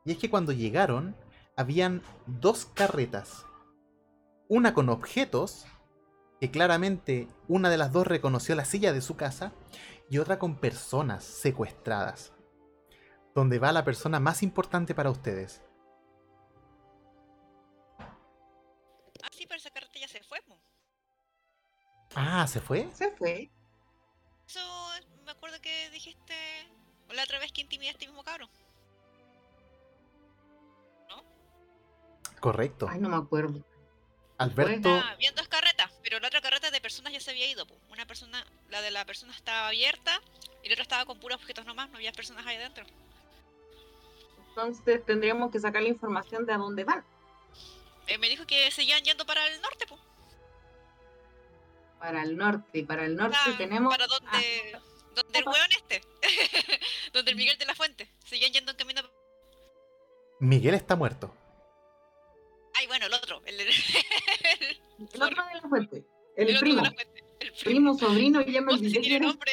Y 0.04 0.12
es 0.12 0.18
que 0.18 0.30
cuando 0.30 0.52
llegaron, 0.52 1.16
habían 1.56 2.02
dos 2.26 2.66
carretas. 2.66 3.46
Una 4.50 4.74
con 4.74 4.90
objetos, 4.90 5.66
que 6.42 6.52
claramente 6.52 7.28
una 7.48 7.70
de 7.70 7.78
las 7.78 7.94
dos 7.94 8.08
reconoció 8.08 8.56
la 8.56 8.66
silla 8.66 8.92
de 8.92 9.02
su 9.02 9.16
casa, 9.16 9.54
y 10.10 10.18
otra 10.18 10.40
con 10.40 10.60
personas 10.60 11.24
secuestradas. 11.24 12.34
Donde 13.36 13.60
va 13.60 13.72
la 13.72 13.86
persona 13.86 14.20
más 14.20 14.44
importante 14.44 14.94
para 14.96 15.12
ustedes. 15.12 15.62
Ah, 19.22 19.30
sí, 19.32 19.46
pero 19.48 19.58
esa 19.58 19.70
carta 19.70 20.00
ya 20.00 20.08
se 20.08 20.22
fue. 20.24 20.42
po. 20.42 20.60
Ah, 22.16 22.46
¿se 22.48 22.60
fue? 22.60 22.90
Se 22.92 23.12
fue. 23.12 23.52
Eso 24.48 24.60
me 25.26 25.32
acuerdo 25.32 25.62
que 25.62 25.90
dijiste 25.92 26.34
la 27.14 27.24
otra 27.24 27.40
vez 27.40 27.52
que 27.52 27.62
intimidaste 27.62 27.98
a 27.98 28.00
este 28.00 28.08
mismo 28.08 28.24
cabro. 28.24 28.50
Correcto. 32.40 32.88
Ay, 32.90 33.00
no 33.00 33.10
me 33.10 33.16
acuerdo. 33.16 33.64
Alberto, 34.38 34.90
Ah, 34.90 35.12
habían 35.12 35.34
dos 35.36 35.48
carretas, 35.48 35.90
pero 36.04 36.20
la 36.20 36.28
otra 36.28 36.42
carreta 36.42 36.70
de 36.72 36.82
personas 36.82 37.14
ya 37.14 37.20
se 37.22 37.32
había 37.32 37.48
ido. 37.50 37.66
po. 37.66 37.76
Una 37.90 38.06
persona, 38.06 38.46
la 38.70 38.82
de 38.82 38.92
la 38.92 39.06
persona 39.06 39.34
estaba 39.34 39.68
abierta 39.70 40.20
y 40.64 40.68
la 40.68 40.74
otra 40.74 40.84
estaba 40.84 41.06
con 41.06 41.20
puros 41.20 41.38
objetos 41.38 41.66
nomás, 41.66 41.90
no 41.92 41.98
había 41.98 42.12
personas 42.12 42.46
ahí 42.46 42.58
adentro. 42.58 42.86
Entonces 44.50 45.06
tendríamos 45.06 45.52
que 45.52 45.60
sacar 45.60 45.82
la 45.82 45.88
información 45.90 46.46
de 46.46 46.54
a 46.54 46.58
dónde 46.58 46.84
van. 46.84 47.04
Eh, 48.08 48.18
me 48.18 48.28
dijo 48.28 48.46
que 48.46 48.70
seguían 48.72 49.02
yendo 49.04 49.26
para 49.26 49.48
el 49.48 49.62
norte, 49.62 49.88
po. 49.88 49.98
Para 52.00 52.24
el 52.24 52.36
norte. 52.36 52.80
Y 52.80 52.84
para 52.84 53.06
el 53.06 53.16
norte 53.16 53.38
Ah, 53.40 53.54
tenemos. 53.58 53.94
Para 53.94 54.08
donde, 54.08 54.80
donde 55.16 55.40
el 55.40 55.48
hueón 55.48 55.72
este. 55.72 56.02
donde 57.14 57.32
el 57.32 57.38
Miguel 57.38 57.58
de 57.58 57.66
la 57.66 57.76
Fuente. 57.76 58.10
Seguían 58.26 58.52
yendo 58.52 58.72
en 58.72 58.78
camino. 58.78 59.02
Miguel 60.40 60.76
está 60.76 60.96
muerto. 60.96 61.34
Ay, 62.76 62.88
bueno, 62.88 63.06
el 63.06 63.14
otro. 63.14 63.42
El, 63.46 63.60
el, 63.60 63.68
El 65.14 65.22
otro 65.22 65.46
de 65.46 65.54
la 65.54 65.70
fuente. 65.70 66.06
El, 66.36 66.60
primo. 66.60 66.84
Fuente. 66.84 67.24
El 67.40 67.52
Primo, 67.64 67.98
sobrino, 67.98 68.42
ya 68.42 68.62
me 68.62 68.74
olvidé 68.74 69.00
tiene 69.02 69.28
nombre. 69.28 69.52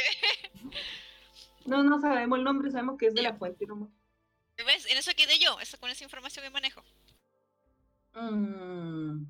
No, 1.66 1.83
no 1.83 2.01
sabemos 2.01 2.38
el 2.38 2.44
nombre, 2.44 2.70
sabemos 2.70 2.99
que 2.99 3.07
es 3.07 3.14
de 3.14 3.23
la 3.23 3.35
fuente. 3.35 3.66
nomás. 3.66 3.90
¿Ves? 4.57 4.87
En 4.87 4.96
eso 4.96 5.11
quedé 5.16 5.38
yo, 5.38 5.59
eso, 5.61 5.79
con 5.79 5.90
esa 5.90 6.05
información 6.05 6.44
que 6.44 6.51
manejo. 6.51 6.83
Mm. 8.14 9.25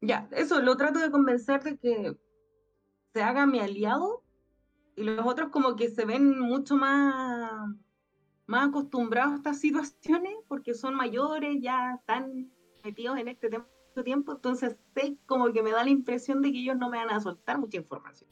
Ya, 0.00 0.28
eso, 0.32 0.60
lo 0.60 0.76
trato 0.76 0.98
de 1.00 1.10
convencer 1.10 1.62
de 1.62 1.76
que 1.76 2.16
se 3.12 3.22
haga 3.22 3.46
mi 3.46 3.60
aliado 3.60 4.22
y 4.96 5.04
los 5.04 5.26
otros 5.26 5.50
como 5.50 5.76
que 5.76 5.90
se 5.90 6.04
ven 6.04 6.38
mucho 6.38 6.76
más, 6.76 7.70
más 8.46 8.68
acostumbrados 8.68 9.32
a 9.32 9.36
estas 9.36 9.60
situaciones 9.60 10.34
porque 10.48 10.74
son 10.74 10.94
mayores, 10.94 11.58
ya 11.60 11.94
están 12.00 12.50
metidos 12.84 13.18
en 13.18 13.28
este 13.28 13.48
tema 13.48 13.66
mucho 13.90 14.04
tiempo, 14.04 14.32
entonces 14.32 14.76
sé 14.94 15.16
como 15.26 15.52
que 15.52 15.62
me 15.62 15.70
da 15.70 15.84
la 15.84 15.90
impresión 15.90 16.42
de 16.42 16.52
que 16.52 16.58
ellos 16.58 16.76
no 16.76 16.90
me 16.90 16.98
van 16.98 17.10
a 17.10 17.20
soltar 17.20 17.58
mucha 17.58 17.76
información. 17.76 18.28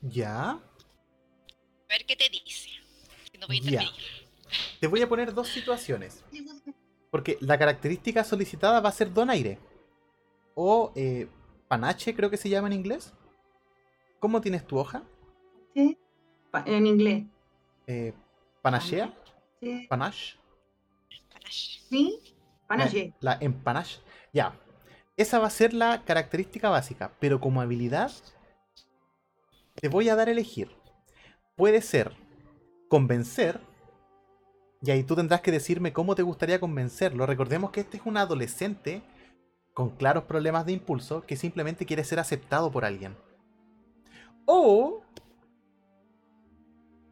¿Ya? 0.00 0.50
A 0.50 0.60
ver 1.88 2.04
qué 2.06 2.16
te 2.16 2.28
dice. 2.28 2.70
No 3.38 3.46
voy 3.46 3.58
a 3.58 3.70
Ya. 3.70 3.82
Te 4.80 4.86
voy 4.86 5.02
a 5.02 5.08
poner 5.08 5.34
dos 5.34 5.48
situaciones. 5.48 6.24
Porque 7.10 7.38
la 7.40 7.58
característica 7.58 8.22
solicitada 8.24 8.80
va 8.80 8.90
a 8.90 8.92
ser 8.92 9.12
donaire. 9.12 9.58
O 10.54 10.92
eh, 10.94 11.28
panache, 11.68 12.14
creo 12.14 12.30
que 12.30 12.36
se 12.36 12.48
llama 12.48 12.68
en 12.68 12.74
inglés. 12.74 13.14
¿Cómo 14.20 14.40
tienes 14.40 14.66
tu 14.66 14.78
hoja? 14.78 15.02
¿Sí? 15.74 15.98
Pa- 16.50 16.64
En 16.66 16.86
inglés. 16.86 17.24
Eh, 17.86 18.12
¿Panachea? 18.62 19.14
¿Sí? 19.60 19.86
¿Panache? 19.88 20.36
Panache. 21.32 21.80
¿Sí? 21.88 22.20
Panache. 22.66 23.14
La 23.20 23.38
empanache. 23.40 24.00
Ya. 24.32 24.54
Esa 25.16 25.38
va 25.38 25.46
a 25.46 25.50
ser 25.50 25.72
la 25.74 26.04
característica 26.04 26.68
básica. 26.68 27.12
Pero 27.18 27.40
como 27.40 27.60
habilidad, 27.60 28.12
te 29.74 29.88
voy 29.88 30.08
a 30.08 30.16
dar 30.16 30.28
a 30.28 30.32
elegir. 30.32 30.70
Puede 31.56 31.80
ser 31.82 32.12
convencer. 32.88 33.60
Y 34.80 34.90
ahí 34.92 35.02
tú 35.02 35.16
tendrás 35.16 35.40
que 35.40 35.50
decirme 35.50 35.92
cómo 35.92 36.14
te 36.14 36.22
gustaría 36.22 36.60
convencerlo. 36.60 37.26
Recordemos 37.26 37.70
que 37.70 37.80
este 37.80 37.96
es 37.96 38.06
un 38.06 38.16
adolescente 38.16 39.02
con 39.74 39.90
claros 39.90 40.24
problemas 40.24 40.66
de 40.66 40.72
impulso 40.72 41.22
que 41.22 41.36
simplemente 41.36 41.86
quiere 41.86 42.04
ser 42.04 42.20
aceptado 42.20 42.70
por 42.70 42.84
alguien. 42.84 43.16
O 44.50 45.02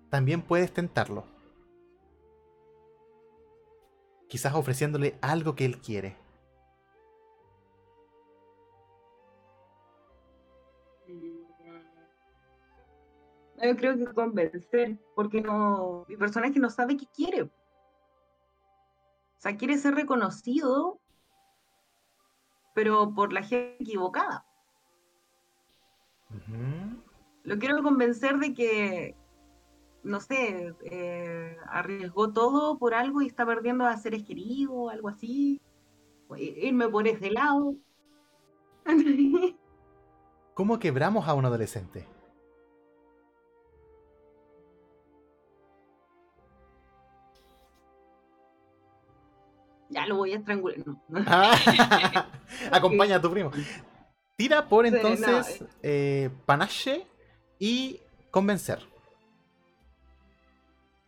también 0.09 0.40
puedes 0.40 0.72
tentarlo. 0.72 1.25
Quizás 4.27 4.55
ofreciéndole 4.55 5.18
algo 5.20 5.55
que 5.55 5.66
él 5.66 5.79
quiere. 5.79 6.16
Yo 13.62 13.77
creo 13.77 13.99
que 13.99 14.07
convencer, 14.14 14.99
porque 15.14 15.42
no, 15.42 16.07
mi 16.09 16.16
personaje 16.16 16.59
no 16.59 16.70
sabe 16.70 16.96
qué 16.96 17.07
quiere. 17.14 17.42
O 17.42 17.51
sea, 19.37 19.59
quiere 19.59 19.77
ser 19.77 19.94
reconocido, 19.94 20.99
pero 22.75 23.12
por 23.14 23.35
la 23.35 23.42
gente 23.42 23.77
equivocada. 23.83 24.46
Ujú. 26.31 26.96
Lo 27.47 27.59
quiero 27.61 27.81
convencer 27.81 28.39
de 28.39 28.53
que, 28.53 29.15
no 30.03 30.21
sé, 30.21 30.75
eh, 30.83 31.57
arriesgó 31.69 32.33
todo 32.33 32.77
por 32.77 32.93
algo 32.93 33.23
y 33.23 33.29
está 33.29 33.47
perdiendo 33.47 33.87
a 33.87 33.97
seres 33.97 34.25
queridos, 34.25 34.93
algo 34.93 35.09
así. 35.09 35.61
Irme 36.37 36.89
por 36.89 37.07
ese 37.07 37.31
lado. 37.31 37.77
¿Cómo 40.55 40.81
quebramos 40.81 41.29
a 41.29 41.35
un 41.35 41.45
adolescente? 41.45 42.09
ya 49.89 50.05
lo 50.05 50.17
voy 50.17 50.33
a 50.33 50.37
estrangular. 50.39 50.79
No. 50.85 51.01
Ah, 51.27 51.55
Acompaña 52.73 53.17
a 53.17 53.21
tu 53.21 53.31
primo. 53.31 53.53
Tira 54.37 54.69
por 54.69 54.85
Sí, 54.85 54.91
no, 54.91 54.97
entonces 54.97 55.65
eh, 55.83 56.29
panache 56.45 57.07
y 57.59 58.01
convencer. 58.31 58.81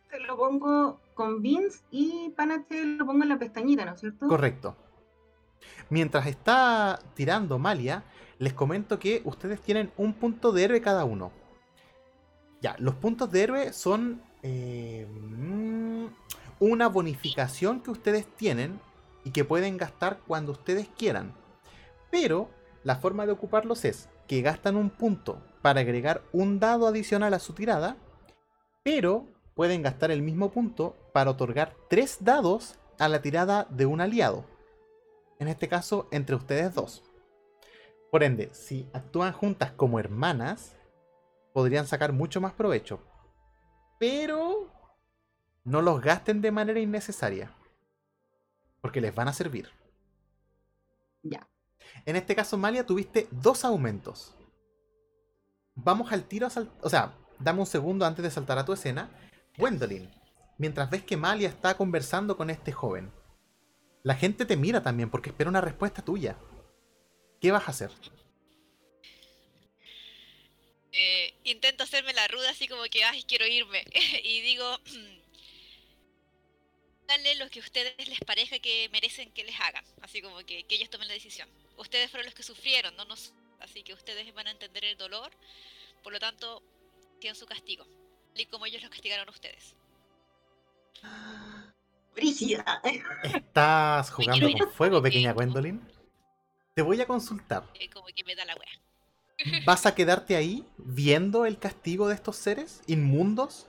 Te 0.09 0.19
lo 0.21 0.37
pongo 0.37 0.99
con 1.13 1.41
Vince 1.41 1.79
y 1.91 2.29
Panache 2.35 2.83
lo 2.83 3.05
pongo 3.05 3.23
en 3.23 3.29
la 3.29 3.37
pestañita, 3.37 3.85
¿no 3.85 3.93
es 3.93 3.99
cierto? 3.99 4.27
Correcto. 4.27 4.75
Mientras 5.89 6.27
está 6.27 6.99
tirando 7.15 7.59
Malia, 7.59 8.03
les 8.37 8.53
comento 8.53 8.99
que 8.99 9.21
ustedes 9.25 9.61
tienen 9.61 9.91
un 9.97 10.13
punto 10.13 10.51
de 10.51 10.63
héroe 10.63 10.81
cada 10.81 11.03
uno. 11.03 11.31
Ya, 12.61 12.75
los 12.79 12.95
puntos 12.95 13.31
de 13.31 13.43
héroe 13.43 13.73
son 13.73 14.21
eh, 14.43 15.07
mm, 15.09 16.05
una 16.59 16.87
bonificación 16.87 17.81
que 17.81 17.91
ustedes 17.91 18.25
tienen 18.35 18.79
y 19.23 19.31
que 19.31 19.45
pueden 19.45 19.77
gastar 19.77 20.19
cuando 20.27 20.53
ustedes 20.53 20.87
quieran. 20.97 21.33
Pero 22.11 22.49
la 22.83 22.95
forma 22.95 23.25
de 23.25 23.33
ocuparlos 23.33 23.85
es 23.85 24.09
que 24.29 24.43
gastan 24.43 24.75
un 24.75 24.91
punto 24.91 25.41
para 25.63 25.81
agregar 25.81 26.21
un 26.31 26.59
dado 26.59 26.85
adicional 26.85 27.33
a 27.33 27.39
su 27.39 27.53
tirada, 27.53 27.97
pero 28.83 29.27
pueden 29.55 29.81
gastar 29.81 30.11
el 30.11 30.21
mismo 30.21 30.51
punto 30.51 30.95
para 31.13 31.31
otorgar 31.31 31.75
tres 31.89 32.19
dados 32.21 32.77
a 32.99 33.09
la 33.09 33.23
tirada 33.23 33.65
de 33.71 33.87
un 33.87 34.01
aliado. 34.01 34.45
En 35.39 35.47
este 35.47 35.67
caso, 35.67 36.07
entre 36.11 36.35
ustedes 36.35 36.75
dos. 36.75 37.03
Por 38.11 38.21
ende, 38.21 38.53
si 38.53 38.87
actúan 38.93 39.33
juntas 39.33 39.71
como 39.71 39.99
hermanas, 39.99 40.75
podrían 41.51 41.87
sacar 41.87 42.13
mucho 42.13 42.39
más 42.39 42.53
provecho. 42.53 42.99
Pero 43.99 44.71
no 45.63 45.81
los 45.81 46.01
gasten 46.01 46.39
de 46.41 46.51
manera 46.51 46.79
innecesaria. 46.79 47.51
Porque 48.79 49.01
les 49.01 49.15
van 49.15 49.27
a 49.27 49.33
servir. 49.33 49.69
Ya. 51.23 51.47
En 52.05 52.15
este 52.15 52.35
caso, 52.35 52.57
Malia, 52.57 52.85
tuviste 52.85 53.27
dos 53.31 53.63
aumentos. 53.65 54.33
Vamos 55.75 56.11
al 56.11 56.23
tiro 56.27 56.47
a 56.47 56.49
sal- 56.49 56.71
O 56.81 56.89
sea, 56.89 57.15
dame 57.39 57.59
un 57.59 57.65
segundo 57.65 58.05
antes 58.05 58.23
de 58.23 58.31
saltar 58.31 58.57
a 58.57 58.65
tu 58.65 58.73
escena. 58.73 59.09
Gwendolyn, 59.57 60.09
mientras 60.57 60.89
ves 60.89 61.03
que 61.03 61.17
Malia 61.17 61.49
está 61.49 61.75
conversando 61.77 62.35
con 62.37 62.49
este 62.49 62.71
joven, 62.71 63.11
la 64.03 64.15
gente 64.15 64.45
te 64.45 64.57
mira 64.57 64.81
también 64.81 65.09
porque 65.09 65.29
espera 65.29 65.49
una 65.49 65.61
respuesta 65.61 66.01
tuya. 66.03 66.37
¿Qué 67.41 67.51
vas 67.51 67.67
a 67.67 67.71
hacer? 67.71 67.91
Eh, 70.91 71.33
intento 71.43 71.83
hacerme 71.83 72.13
la 72.13 72.27
ruda 72.27 72.49
así 72.49 72.67
como 72.67 72.83
que, 72.83 73.03
ay, 73.03 73.23
quiero 73.23 73.45
irme. 73.45 73.85
y 74.23 74.41
digo, 74.41 74.65
dale 77.07 77.35
lo 77.35 77.49
que 77.49 77.59
a 77.59 77.63
ustedes 77.63 78.07
les 78.07 78.19
parezca 78.21 78.59
que 78.59 78.89
merecen 78.91 79.31
que 79.31 79.43
les 79.43 79.59
hagan. 79.59 79.85
Así 80.01 80.21
como 80.21 80.37
que, 80.39 80.63
que 80.63 80.75
ellos 80.75 80.89
tomen 80.89 81.07
la 81.07 81.13
decisión. 81.13 81.47
Ustedes 81.79 82.11
fueron 82.11 82.25
los 82.25 82.35
que 82.35 82.43
sufrieron, 82.43 82.95
no 82.95 83.05
nos... 83.05 83.33
Así 83.59 83.83
que 83.83 83.93
ustedes 83.93 84.33
van 84.33 84.47
a 84.47 84.51
entender 84.51 84.85
el 84.85 84.97
dolor. 84.97 85.31
Por 86.03 86.13
lo 86.13 86.19
tanto, 86.19 86.61
tienen 87.19 87.35
su 87.35 87.45
castigo. 87.45 87.85
Y 88.35 88.45
como 88.45 88.65
ellos 88.65 88.81
los 88.81 88.91
castigaron 88.91 89.27
a 89.27 89.31
ustedes. 89.31 89.75
Brígida. 92.15 92.81
¿Estás 93.23 94.11
jugando 94.11 94.49
ir 94.49 94.57
con 94.57 94.71
fuego, 94.71 94.95
como 94.97 95.03
que- 95.03 95.09
pequeña 95.09 95.33
Gwendolyn? 95.33 95.81
Te 96.75 96.81
voy 96.81 97.01
a 97.01 97.07
consultar. 97.07 97.63
Eh, 97.73 97.89
como 97.89 98.05
que 98.07 98.23
me 98.23 98.35
da 98.35 98.45
la 98.45 98.55
wea. 98.55 99.63
¿Vas 99.65 99.85
a 99.85 99.95
quedarte 99.95 100.35
ahí 100.35 100.65
viendo 100.77 101.45
el 101.45 101.59
castigo 101.59 102.07
de 102.07 102.15
estos 102.15 102.35
seres 102.35 102.81
inmundos? 102.87 103.67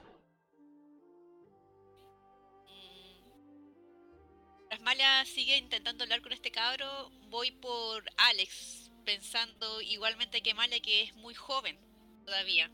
Mientras 4.90 5.08
Malia 5.08 5.24
sigue 5.24 5.56
intentando 5.56 6.02
hablar 6.02 6.20
con 6.20 6.32
este 6.32 6.50
cabro, 6.50 7.10
voy 7.28 7.52
por 7.52 8.02
Alex, 8.16 8.90
pensando 9.04 9.80
igualmente 9.82 10.42
que 10.42 10.52
Malia, 10.52 10.80
que 10.80 11.02
es 11.02 11.14
muy 11.14 11.32
joven 11.32 11.78
todavía. 12.26 12.68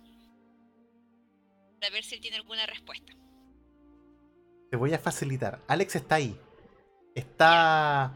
Para 1.78 1.92
ver 1.92 2.04
si 2.04 2.14
él 2.14 2.22
tiene 2.22 2.38
alguna 2.38 2.64
respuesta. 2.64 3.12
Te 4.70 4.76
voy 4.78 4.94
a 4.94 4.98
facilitar. 4.98 5.62
Alex 5.68 5.96
está 5.96 6.14
ahí. 6.14 6.40
Está 7.14 8.14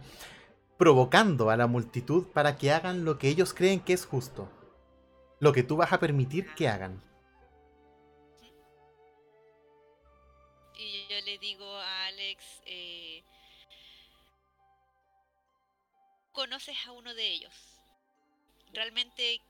provocando 0.78 1.50
a 1.50 1.56
la 1.58 1.66
multitud 1.66 2.26
para 2.28 2.56
que 2.56 2.72
hagan 2.72 3.04
lo 3.04 3.18
que 3.18 3.28
ellos 3.28 3.52
creen 3.52 3.80
que 3.80 3.92
es 3.92 4.06
justo. 4.06 4.50
Lo 5.40 5.52
que 5.52 5.62
tú 5.62 5.76
vas 5.76 5.92
a 5.92 6.00
permitir 6.00 6.54
que 6.54 6.68
hagan. 6.68 7.02
Y 10.78 11.06
yo 11.10 11.20
le 11.26 11.36
digo 11.36 11.66
a 11.66 12.06
Alex, 12.06 12.62
eh, 12.64 13.09
¿conoces 16.32 16.76
a 16.86 16.92
uno 16.92 17.14
de 17.14 17.28
ellos? 17.30 17.80
¿Realmente 18.72 19.40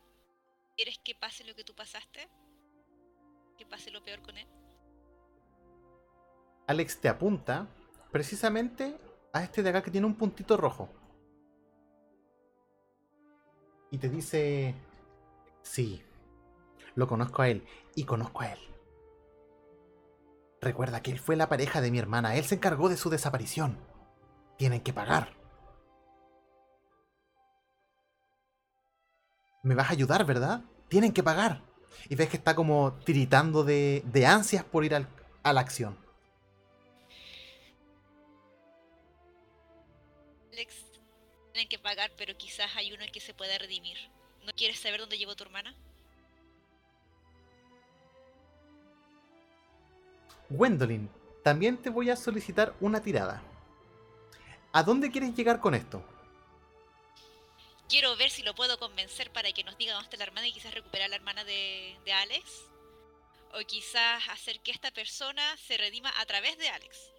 quieres 0.77 0.99
que 1.05 1.15
pase 1.15 1.45
lo 1.45 1.55
que 1.55 1.65
tú 1.65 1.75
pasaste? 1.75 2.29
¿Que 3.59 3.67
pase 3.67 3.91
lo 3.91 4.03
peor 4.03 4.23
con 4.23 4.39
él? 4.39 4.49
Alex 6.67 7.01
te 7.01 7.09
apunta 7.09 7.67
precisamente 8.11 8.99
a 9.33 9.43
este 9.43 9.63
de 9.63 9.71
acá 9.71 9.83
que 9.83 9.91
tiene 9.91 10.07
un 10.07 10.15
puntito 10.15 10.57
rojo. 10.57 10.89
Y 13.91 13.99
te 13.99 14.09
dice, 14.09 14.75
sí, 15.63 16.03
lo 16.95 17.09
conozco 17.09 17.43
a 17.43 17.49
él 17.49 17.67
y 17.95 18.05
conozco 18.05 18.43
a 18.43 18.53
él. 18.53 18.59
Recuerda 20.61 21.03
que 21.03 21.11
él 21.11 21.19
fue 21.19 21.37
la 21.37 21.49
pareja 21.49 21.81
de 21.81 21.91
mi 21.91 21.99
hermana, 21.99 22.37
él 22.37 22.45
se 22.45 22.55
encargó 22.55 22.89
de 22.89 22.97
su 22.97 23.11
desaparición. 23.11 23.79
Tienen 24.57 24.83
que 24.83 24.93
pagar. 24.93 25.40
Me 29.63 29.75
vas 29.75 29.89
a 29.89 29.93
ayudar, 29.93 30.25
¿verdad? 30.25 30.63
Tienen 30.89 31.13
que 31.13 31.23
pagar. 31.23 31.63
Y 32.09 32.15
ves 32.15 32.29
que 32.29 32.37
está 32.37 32.55
como 32.55 32.93
tiritando 33.05 33.63
de, 33.65 34.03
de 34.07 34.27
ansias 34.27 34.65
por 34.65 34.85
ir 34.85 34.95
al- 34.95 35.09
a 35.43 35.53
la 35.53 35.61
acción. 35.61 35.97
Alex, 40.53 40.75
tienen 41.53 41.69
que 41.69 41.79
pagar, 41.79 42.11
pero 42.17 42.37
quizás 42.37 42.71
hay 42.77 42.93
uno 42.93 43.05
que 43.13 43.21
se 43.21 43.35
pueda 43.35 43.57
redimir. 43.59 43.99
¿No 44.45 44.53
quieres 44.53 44.79
saber 44.81 45.01
dónde 45.01 45.19
llevó 45.19 45.37
tu 45.37 45.45
hermana? 45.45 45.75
Gwendolyn, 50.49 51.09
también 51.45 51.77
te 51.77 51.91
voy 51.91 52.11
a 52.11 52.17
solicitar 52.17 52.75
una 52.81 53.01
tirada. 53.01 53.43
¿A 54.73 54.83
dónde 54.83 55.11
quieres 55.11 55.35
llegar 55.35 55.61
con 55.61 55.75
esto? 55.75 56.03
Quiero 57.91 58.17
ver 58.17 58.31
si 58.31 58.45
lo 58.45 58.55
puedo 58.55 58.79
convencer 58.79 59.33
para 59.33 59.51
que 59.51 59.65
nos 59.65 59.77
diga 59.77 59.95
dónde 59.95 60.05
está 60.07 60.17
la 60.17 60.23
hermana 60.23 60.47
y 60.47 60.53
quizás 60.53 60.73
recuperar 60.73 61.07
a 61.07 61.09
la 61.09 61.17
hermana 61.17 61.43
de, 61.43 61.99
de 62.05 62.13
Alex. 62.13 62.71
O 63.53 63.59
quizás 63.67 64.29
hacer 64.29 64.61
que 64.61 64.71
esta 64.71 64.93
persona 64.93 65.43
se 65.57 65.77
redima 65.77 66.13
a 66.21 66.25
través 66.25 66.57
de 66.57 66.69
Alex. 66.69 67.11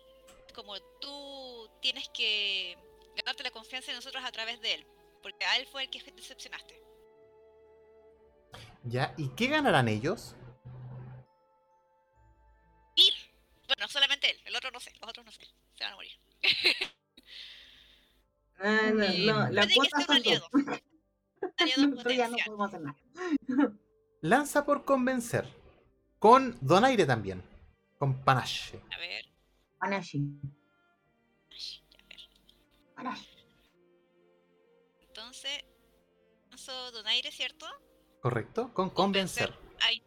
Como 0.55 0.79
tú 1.01 1.69
tienes 1.81 2.07
que 2.13 2.77
ganarte 3.17 3.43
la 3.43 3.51
confianza 3.51 3.91
de 3.91 3.97
nosotros 3.97 4.23
a 4.23 4.31
través 4.31 4.61
de 4.61 4.75
él. 4.75 4.87
Porque 5.21 5.43
a 5.43 5.57
él 5.57 5.67
fue 5.67 5.83
el 5.83 5.89
que 5.89 6.01
decepcionaste. 6.13 6.81
¿Ya? 8.83 9.13
¿Y 9.17 9.27
qué 9.35 9.47
ganarán 9.47 9.89
ellos? 9.89 10.35
Ir. 12.95 13.13
Bueno, 13.67 13.89
solamente 13.89 14.31
él. 14.31 14.41
El 14.45 14.55
otro 14.55 14.71
no 14.71 14.79
sé. 14.79 14.93
Los 15.01 15.09
otros 15.09 15.25
no 15.25 15.33
sé. 15.33 15.45
Se 15.77 15.83
van 15.83 15.93
a 15.93 15.95
morir. 15.97 16.17
Ah, 18.63 18.91
no, 18.93 19.03
Eh, 19.03 19.25
no, 19.25 19.49
la 19.49 19.67
cuota 19.73 20.01
son 20.01 20.15
aliado. 20.15 20.47
Nosotros 21.77 22.15
ya 22.15 22.27
no 22.27 22.37
podemos 22.45 22.67
hacer 22.67 22.81
nada. 22.81 22.97
Lanza 24.21 24.65
por 24.65 24.85
convencer. 24.85 25.47
Con 26.19 26.57
Donaire 26.61 27.05
también. 27.05 27.43
Con 27.97 28.23
Panache. 28.23 28.79
A 28.93 28.97
ver. 28.99 29.25
Panashi, 29.79 30.19
ay, 31.49 31.83
a 31.99 32.07
ver. 32.07 32.19
Panashi. 32.95 33.27
Entonces, 35.01 35.65
lanzo 36.49 36.91
donaire, 36.91 37.31
¿cierto? 37.31 37.65
¿Correcto? 38.21 38.71
Con 38.75 38.91
convencer. 38.91 39.51
Ay. 39.79 40.03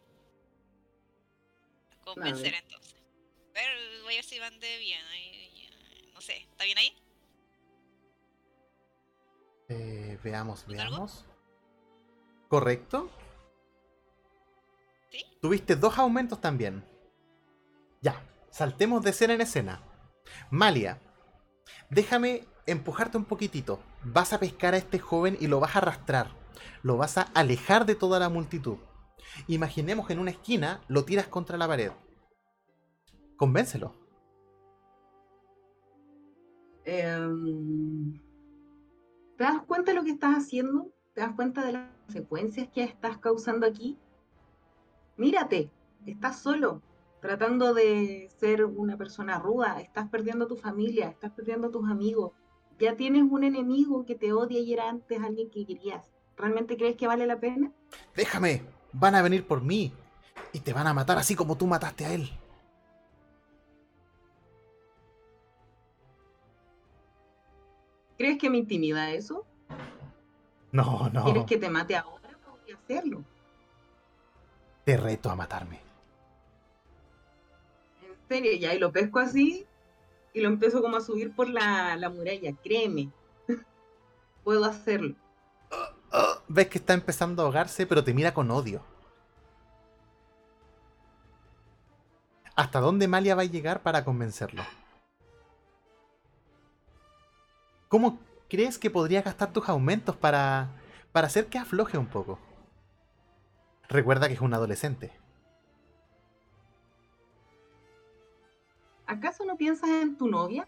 Convencer 2.05 2.53
entonces. 2.53 2.95
A 3.49 3.53
ver, 3.53 4.01
voy 4.03 4.13
a 4.13 4.17
ver 4.17 4.23
si 4.23 4.39
van 4.39 4.57
de 4.59 4.77
bien. 4.77 5.01
Ay, 5.11 5.29
ay, 5.35 6.11
no 6.13 6.21
sé, 6.21 6.37
¿está 6.37 6.63
bien 6.63 6.77
ahí? 6.77 6.95
Eh, 9.67 10.19
veamos, 10.23 10.65
veamos. 10.67 11.25
¿Correcto? 12.47 13.09
¿Sí? 15.09 15.25
Tuviste 15.41 15.75
dos 15.75 15.97
aumentos 15.97 16.39
también. 16.39 16.85
Ya, 18.01 18.21
saltemos 18.49 19.03
de 19.03 19.09
escena 19.09 19.33
en 19.33 19.41
escena. 19.41 19.81
Malia, 20.51 21.01
déjame 21.89 22.45
empujarte 22.65 23.17
un 23.17 23.25
poquitito. 23.25 23.79
Vas 24.03 24.33
a 24.33 24.39
pescar 24.39 24.73
a 24.73 24.77
este 24.77 24.99
joven 24.99 25.37
y 25.39 25.47
lo 25.47 25.59
vas 25.59 25.75
a 25.75 25.79
arrastrar. 25.79 26.31
Lo 26.83 26.97
vas 26.97 27.17
a 27.17 27.23
alejar 27.33 27.85
de 27.85 27.95
toda 27.95 28.19
la 28.19 28.29
multitud. 28.29 28.77
Imaginemos 29.47 30.07
que 30.07 30.13
en 30.13 30.19
una 30.19 30.31
esquina 30.31 30.81
lo 30.87 31.05
tiras 31.05 31.27
contra 31.27 31.57
la 31.57 31.67
pared. 31.67 31.91
Convéncelo. 33.37 33.93
Em, 36.85 38.19
¿Te 39.37 39.43
das 39.43 39.61
cuenta 39.67 39.91
de 39.91 39.97
lo 39.97 40.03
que 40.03 40.11
estás 40.11 40.35
haciendo? 40.37 40.91
¿Te 41.13 41.21
das 41.21 41.33
cuenta 41.35 41.65
de 41.65 41.73
las 41.73 41.89
consecuencias 42.05 42.69
que 42.73 42.83
estás 42.83 43.17
causando 43.17 43.65
aquí? 43.65 43.97
Mírate, 45.17 45.69
estás 46.05 46.39
solo, 46.39 46.81
tratando 47.21 47.73
de 47.73 48.29
ser 48.39 48.63
una 48.65 48.97
persona 48.97 49.39
ruda, 49.39 49.81
estás 49.81 50.07
perdiendo 50.09 50.47
tu 50.47 50.55
familia, 50.55 51.09
estás 51.09 51.31
perdiendo 51.31 51.67
a 51.67 51.71
tus 51.71 51.89
amigos, 51.89 52.31
ya 52.79 52.95
tienes 52.95 53.23
un 53.29 53.43
enemigo 53.43 54.05
que 54.05 54.15
te 54.15 54.33
odia 54.33 54.59
y 54.59 54.73
era 54.73 54.89
antes 54.89 55.21
alguien 55.21 55.49
que 55.49 55.65
querías. 55.65 56.11
¿Realmente 56.37 56.77
crees 56.77 56.95
que 56.95 57.07
vale 57.07 57.25
la 57.25 57.39
pena? 57.39 57.71
Déjame. 58.15 58.63
Van 58.91 59.15
a 59.15 59.21
venir 59.21 59.45
por 59.45 59.61
mí. 59.61 59.93
Y 60.53 60.59
te 60.59 60.73
van 60.73 60.87
a 60.87 60.93
matar 60.93 61.17
así 61.17 61.35
como 61.35 61.57
tú 61.57 61.67
mataste 61.67 62.05
a 62.05 62.13
él. 62.13 62.29
¿Crees 68.17 68.37
que 68.37 68.49
me 68.49 68.57
intimida 68.57 69.11
eso? 69.11 69.45
No, 70.71 71.09
no. 71.09 71.23
¿Quieres 71.23 71.45
que 71.45 71.57
te 71.57 71.69
mate 71.69 71.95
ahora? 71.95 72.29
Podría 72.45 72.75
hacerlo. 72.75 73.23
Te 74.83 74.97
reto 74.97 75.29
a 75.29 75.35
matarme. 75.35 75.79
En 78.01 78.27
serio, 78.27 78.53
ya, 78.59 78.73
y 78.73 78.79
lo 78.79 78.91
pesco 78.91 79.19
así 79.19 79.65
y 80.33 80.41
lo 80.41 80.49
empiezo 80.49 80.81
como 80.81 80.97
a 80.97 81.01
subir 81.01 81.33
por 81.33 81.49
la, 81.49 81.95
la 81.95 82.09
muralla. 82.09 82.53
Créeme, 82.63 83.09
puedo 84.43 84.65
hacerlo. 84.65 85.15
Ah, 86.11 86.39
Ves 86.47 86.67
que 86.67 86.77
está 86.77 86.93
empezando 86.93 87.41
a 87.41 87.45
ahogarse, 87.45 87.87
pero 87.87 88.03
te 88.03 88.13
mira 88.13 88.33
con 88.33 88.51
odio. 88.51 88.83
¿Hasta 92.55 92.79
dónde 92.79 93.07
Malia 93.07 93.35
va 93.35 93.41
a 93.41 93.45
llegar 93.45 93.81
para 93.81 94.05
convencerlo? 94.05 94.63
¿Cómo 97.95 98.19
crees 98.49 98.77
que 98.77 98.89
podría 98.89 99.21
gastar 99.21 99.53
tus 99.53 99.69
aumentos 99.69 100.17
para, 100.17 100.67
para 101.13 101.27
hacer 101.27 101.47
que 101.47 101.57
afloje 101.57 101.97
un 101.97 102.07
poco? 102.07 102.37
Recuerda 103.87 104.27
que 104.27 104.33
es 104.33 104.41
un 104.41 104.53
adolescente. 104.53 105.13
¿Acaso 109.07 109.45
no 109.45 109.55
piensas 109.55 109.89
en 109.89 110.17
tu 110.17 110.27
novia? 110.27 110.67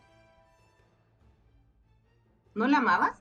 ¿No 2.55 2.65
la 2.65 2.77
amabas? 2.77 3.19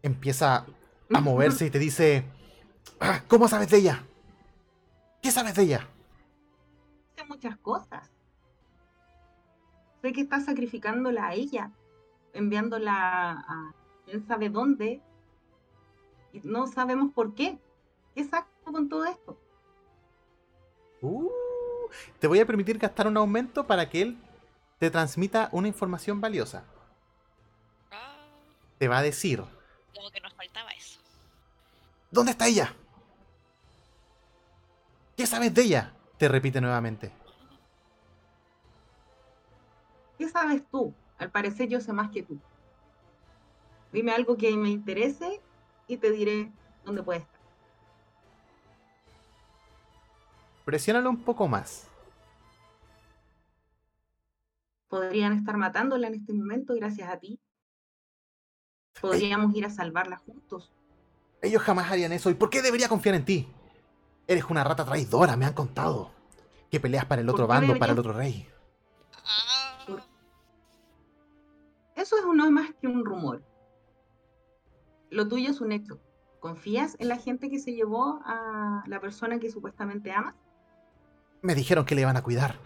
Empieza 0.00 0.64
a 1.12 1.20
moverse 1.20 1.66
y 1.66 1.70
te 1.70 1.78
dice, 1.78 2.24
"Ah, 2.98 3.24
¿cómo 3.28 3.46
sabes 3.46 3.68
de 3.68 3.76
ella? 3.76 4.02
¿Qué 5.20 5.30
sabes 5.30 5.54
de 5.54 5.64
ella? 5.64 5.86
Hace 7.12 7.26
muchas 7.26 7.58
cosas. 7.58 8.10
Sé 10.00 10.14
que 10.14 10.22
estás 10.22 10.46
sacrificándola 10.46 11.26
a 11.26 11.34
ella, 11.34 11.72
enviándola 12.36 13.32
a 13.32 13.74
quién 14.04 14.26
sabe 14.26 14.48
dónde, 14.50 15.00
y 16.32 16.40
no 16.44 16.66
sabemos 16.66 17.12
por 17.12 17.34
qué. 17.34 17.58
¿Qué 18.14 18.24
saco 18.24 18.48
con 18.64 18.88
todo 18.88 19.04
esto? 19.06 19.38
Uh, 21.02 21.28
te 22.18 22.26
voy 22.26 22.40
a 22.40 22.46
permitir 22.46 22.78
gastar 22.78 23.06
un 23.06 23.16
aumento 23.16 23.66
para 23.66 23.88
que 23.88 24.02
él 24.02 24.18
te 24.78 24.90
transmita 24.90 25.48
una 25.52 25.68
información 25.68 26.20
valiosa. 26.20 26.64
Ah, 27.90 28.16
Te 28.78 28.88
va 28.88 28.98
a 28.98 29.02
decir, 29.02 29.42
como 29.94 30.10
que 30.10 30.20
nos 30.20 30.34
faltaba 30.34 30.70
eso. 30.70 31.00
¿dónde 32.10 32.32
está 32.32 32.46
ella? 32.46 32.74
¿Qué 35.16 35.26
sabes 35.26 35.52
de 35.54 35.62
ella? 35.62 35.92
Te 36.18 36.28
repite 36.28 36.60
nuevamente. 36.60 37.12
¿Qué 40.18 40.28
sabes 40.28 40.62
tú? 40.70 40.94
Al 41.18 41.30
parecer 41.30 41.68
yo 41.68 41.80
sé 41.80 41.92
más 41.92 42.10
que 42.10 42.22
tú. 42.22 42.38
Dime 43.92 44.12
algo 44.12 44.36
que 44.36 44.54
me 44.56 44.68
interese 44.68 45.40
y 45.86 45.96
te 45.96 46.10
diré 46.10 46.52
dónde 46.84 47.02
puede 47.02 47.20
estar. 47.20 47.40
Presiónalo 50.64 51.08
un 51.10 51.22
poco 51.22 51.46
más. 51.46 51.88
Podrían 54.88 55.32
estar 55.32 55.56
matándola 55.56 56.08
en 56.08 56.14
este 56.14 56.32
momento 56.32 56.74
gracias 56.74 57.08
a 57.08 57.18
ti. 57.18 57.40
Podríamos 59.00 59.54
ir 59.54 59.64
a 59.64 59.70
salvarla 59.70 60.16
juntos. 60.16 60.72
Ellos 61.42 61.62
jamás 61.62 61.90
harían 61.90 62.12
eso. 62.12 62.30
¿Y 62.30 62.34
por 62.34 62.50
qué 62.50 62.62
debería 62.62 62.88
confiar 62.88 63.14
en 63.14 63.24
ti? 63.24 63.48
Eres 64.26 64.44
una 64.44 64.64
rata 64.64 64.84
traidora, 64.84 65.36
me 65.36 65.44
han 65.44 65.52
contado. 65.52 66.10
Que 66.70 66.80
peleas 66.80 67.04
para 67.04 67.20
el 67.20 67.26
¿Por 67.26 67.34
otro 67.34 67.46
bando, 67.46 67.78
para 67.78 67.92
el 67.92 67.98
otro 67.98 68.12
rey. 68.12 68.48
Eso 72.06 72.18
es 72.18 72.36
no 72.36 72.44
es 72.44 72.52
más 72.52 72.70
que 72.80 72.86
un 72.86 73.04
rumor. 73.04 73.42
Lo 75.10 75.26
tuyo 75.26 75.50
es 75.50 75.60
un 75.60 75.72
hecho. 75.72 75.98
¿Confías 76.38 76.94
en 77.00 77.08
la 77.08 77.16
gente 77.16 77.50
que 77.50 77.58
se 77.58 77.74
llevó 77.74 78.20
a 78.24 78.84
la 78.86 79.00
persona 79.00 79.40
que 79.40 79.50
supuestamente 79.50 80.12
amas? 80.12 80.36
Me 81.42 81.56
dijeron 81.56 81.84
que 81.84 81.96
le 81.96 82.02
iban 82.02 82.16
a 82.16 82.22
cuidar. 82.22 82.60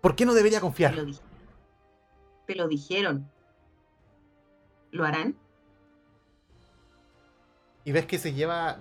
¿Por 0.00 0.16
qué 0.16 0.24
no 0.24 0.32
debería 0.32 0.58
Te 0.58 0.62
lo, 0.62 0.66
confiar? 0.68 1.04
dije. 1.04 1.20
Te 2.46 2.54
lo 2.54 2.66
dijeron. 2.66 3.30
¿Lo 4.90 5.04
harán? 5.04 5.36
Y 7.84 7.92
ves 7.92 8.06
que 8.06 8.18
se 8.18 8.32
lleva... 8.32 8.78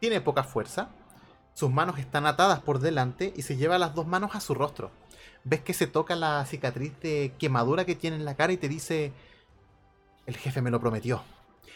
Tiene 0.00 0.22
poca 0.22 0.44
fuerza. 0.44 0.88
Sus 1.52 1.70
manos 1.70 1.98
están 1.98 2.24
atadas 2.24 2.60
por 2.60 2.78
delante 2.78 3.34
y 3.36 3.42
se 3.42 3.58
lleva 3.58 3.76
las 3.76 3.94
dos 3.94 4.06
manos 4.06 4.34
a 4.34 4.40
su 4.40 4.54
rostro. 4.54 4.90
Ves 5.48 5.60
que 5.60 5.74
se 5.74 5.86
toca 5.86 6.16
la 6.16 6.44
cicatriz 6.44 6.98
de 6.98 7.32
quemadura 7.38 7.84
que 7.84 7.94
tiene 7.94 8.16
en 8.16 8.24
la 8.24 8.34
cara 8.34 8.52
y 8.52 8.56
te 8.56 8.68
dice... 8.68 9.12
El 10.26 10.36
jefe 10.36 10.60
me 10.60 10.72
lo 10.72 10.80
prometió. 10.80 11.22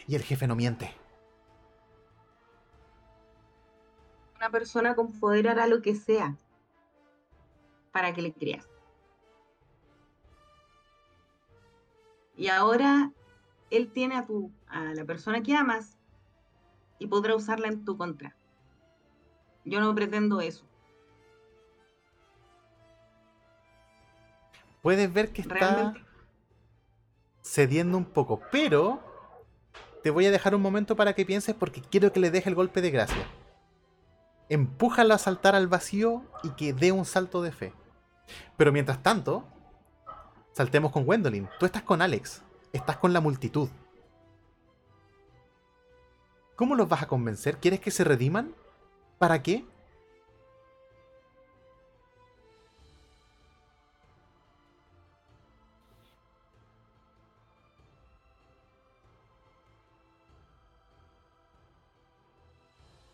Y 0.09 0.16
el 0.16 0.23
jefe 0.23 0.49
no 0.49 0.57
miente. 0.57 0.93
Una 4.39 4.51
persona 4.51 4.97
con 4.97 5.12
poder 5.21 5.49
hará 5.49 5.68
lo 5.68 5.83
que 5.83 5.95
sea 5.95 6.37
para 7.93 8.12
que 8.12 8.23
le 8.23 8.33
creas. 8.33 8.66
Y 12.37 12.49
ahora 12.49 13.12
él 13.71 13.93
tiene 13.93 14.16
a 14.16 14.27
tu 14.27 14.51
a 14.66 14.95
la 14.95 15.05
persona 15.05 15.45
que 15.45 15.55
amas 15.55 15.97
y 16.99 17.07
podrá 17.07 17.37
usarla 17.37 17.68
en 17.68 17.85
tu 17.85 17.97
contra. 17.97 18.35
Yo 19.64 19.81
no 19.81 19.95
pretendo 19.95 20.41
eso. 20.41 20.70
Puedes 24.83 25.12
ver 25.12 25.33
que 25.33 25.43
está 25.43 25.55
Realmente 25.55 26.11
cediendo 27.43 27.97
un 27.97 28.05
poco, 28.05 28.41
pero 28.51 29.01
te 30.03 30.11
voy 30.11 30.26
a 30.26 30.31
dejar 30.31 30.55
un 30.55 30.62
momento 30.62 30.97
para 30.97 31.14
que 31.14 31.26
pienses 31.26 31.55
porque 31.55 31.81
quiero 31.81 32.12
que 32.12 32.20
le 32.20 32.31
deje 32.31 32.49
el 32.49 32.55
golpe 32.55 32.81
de 32.81 32.91
gracia. 32.91 33.26
Empújalo 34.49 35.14
a 35.14 35.18
saltar 35.18 35.55
al 35.55 35.68
vacío 35.68 36.24
y 36.43 36.51
que 36.51 36.72
dé 36.72 36.93
un 36.93 37.05
salto 37.05 37.43
de 37.43 37.53
fe. 37.53 37.72
Pero 38.57 38.72
mientras 38.72 39.03
tanto, 39.03 39.45
saltemos 40.53 40.93
con 40.93 41.05
Gwendolyn. 41.05 41.49
Tú 41.59 41.66
estás 41.66 41.83
con 41.83 42.03
Alex, 42.03 42.43
estás 42.72 42.97
con 42.97 43.12
la 43.12 43.20
multitud. 43.20 43.68
¿Cómo 46.57 46.74
los 46.74 46.89
vas 46.89 47.03
a 47.03 47.09
convencer? 47.09 47.59
¿Quieres 47.59 47.81
que 47.81 47.91
se 47.91 48.05
rediman? 48.05 48.55
¿Para 49.18 49.43
qué? 49.43 49.64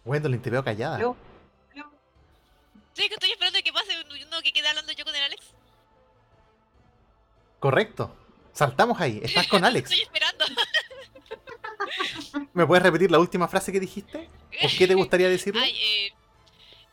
Gwendolyn, 0.06 0.40
te 0.40 0.50
veo 0.50 0.62
callada. 0.62 0.96
Aló, 0.96 1.16
aló. 1.74 1.90
sí, 2.94 3.08
que 3.08 3.14
estoy 3.14 3.32
esperando 3.32 3.58
que 3.62 3.72
pase 3.72 3.92
uno 4.26 4.40
que 4.40 4.52
quede 4.52 4.68
hablando 4.68 4.92
yo 4.92 5.04
con 5.04 5.14
el 5.14 5.22
Alex. 5.22 5.46
Correcto. 7.58 8.16
Saltamos 8.52 9.00
ahí. 9.00 9.20
Estás 9.22 9.48
con 9.48 9.64
Alex. 9.70 9.90
Estoy 9.90 10.04
esperando. 10.04 10.44
¿Me 12.54 12.66
puedes 12.66 12.84
repetir 12.84 13.10
la 13.10 13.18
última 13.18 13.48
frase 13.48 13.72
que 13.72 13.80
dijiste? 13.80 14.30
¿O 14.62 14.68
qué 14.78 14.86
te 14.86 14.94
gustaría 15.02 15.28
decirle? 15.28 15.60
Ay, 15.60 15.76
eh, 15.76 16.12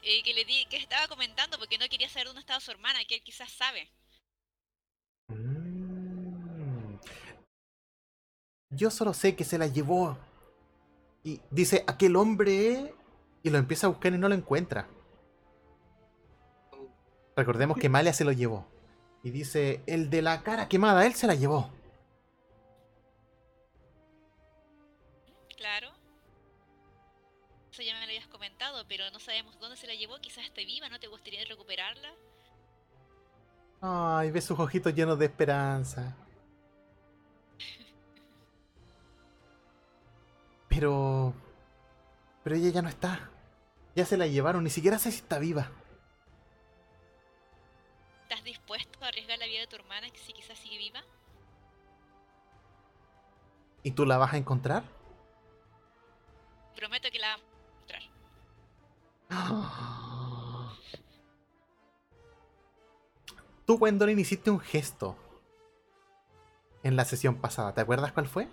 eh, 0.02 0.24
que 0.24 0.34
le 0.34 0.44
di, 0.44 0.66
que 0.66 0.78
estaba 0.78 1.08
comentando 1.08 1.60
porque 1.60 1.78
no 1.78 1.88
quería 1.88 2.10
saber 2.10 2.28
dónde 2.28 2.42
estaba 2.42 2.60
su 2.60 2.72
hermana, 2.72 3.06
que 3.08 3.16
él 3.16 3.22
quizás 3.22 3.52
sabe. 3.52 3.92
Mm. 5.28 6.96
Yo 8.72 8.90
solo 8.90 9.14
sé 9.14 9.36
que 9.36 9.44
se 9.44 9.60
la 9.60 9.68
llevó. 9.68 10.18
Y 11.24 11.40
dice, 11.52 11.84
aquel 11.86 12.16
hombre... 12.16 12.96
Y 13.44 13.50
lo 13.50 13.58
empieza 13.58 13.88
a 13.88 13.90
buscar 13.90 14.14
y 14.14 14.18
no 14.18 14.30
lo 14.30 14.36
encuentra. 14.36 14.88
Recordemos 17.36 17.78
que 17.78 17.90
Malia 17.90 18.14
se 18.14 18.24
lo 18.24 18.32
llevó. 18.32 18.66
Y 19.24 19.32
dice, 19.32 19.82
el 19.86 20.10
de 20.10 20.22
la 20.22 20.44
cara 20.44 20.68
quemada, 20.68 21.06
él 21.06 21.14
se 21.14 21.28
la 21.28 21.36
llevó. 21.36 21.70
Claro. 25.58 25.92
Eso 27.72 27.82
ya 27.82 27.94
me 27.94 28.00
lo 28.00 28.06
habías 28.06 28.28
comentado, 28.28 28.86
pero 28.88 29.10
no 29.12 29.20
sabemos 29.20 29.60
dónde 29.60 29.78
se 29.78 29.88
la 29.88 29.96
llevó. 29.96 30.20
Quizás 30.20 30.46
esté 30.46 30.66
viva, 30.66 30.90
¿no 30.90 31.00
te 31.00 31.08
gustaría 31.08 31.44
recuperarla? 31.46 32.14
Ay, 33.82 34.32
ve 34.32 34.42
sus 34.42 34.60
ojitos 34.60 34.94
llenos 34.94 35.20
de 35.20 35.26
esperanza. 35.26 36.16
Pero... 40.70 41.34
Pero 42.44 42.56
ella 42.56 42.70
ya 42.70 42.82
no 42.82 42.90
está. 42.90 43.33
Ya 43.96 44.06
se 44.06 44.18
la 44.18 44.28
llevaron, 44.28 44.64
ni 44.64 44.70
siquiera 44.70 44.98
sé 44.98 45.12
si 45.12 45.18
está 45.20 45.40
viva. 45.40 45.70
¿Estás 48.24 48.44
dispuesto 48.44 49.04
a 49.04 49.08
arriesgar 49.10 49.38
la 49.38 49.46
vida 49.46 49.62
de 49.62 49.68
tu 49.68 49.76
hermana 49.76 50.10
que 50.10 50.18
si 50.18 50.34
quizás 50.34 50.58
sigue 50.58 50.78
viva? 50.78 51.04
¿Y 53.84 53.92
tú 53.92 54.06
la 54.06 54.18
vas 54.18 54.34
a 54.34 54.38
encontrar? 54.38 54.84
Prometo 56.76 57.10
que 57.12 57.20
la 57.20 57.28
vamos 57.28 57.46
a 57.46 57.52
encontrar. 57.72 58.04
Tú, 63.66 63.78
Gwendolyn, 63.78 64.20
hiciste 64.20 64.52
un 64.52 64.60
gesto 64.60 65.16
en 66.84 66.96
la 66.98 67.06
sesión 67.06 67.40
pasada. 67.40 67.74
¿Te 67.74 67.80
acuerdas 67.82 68.12
cuál 68.12 68.28
fue? 68.28 68.50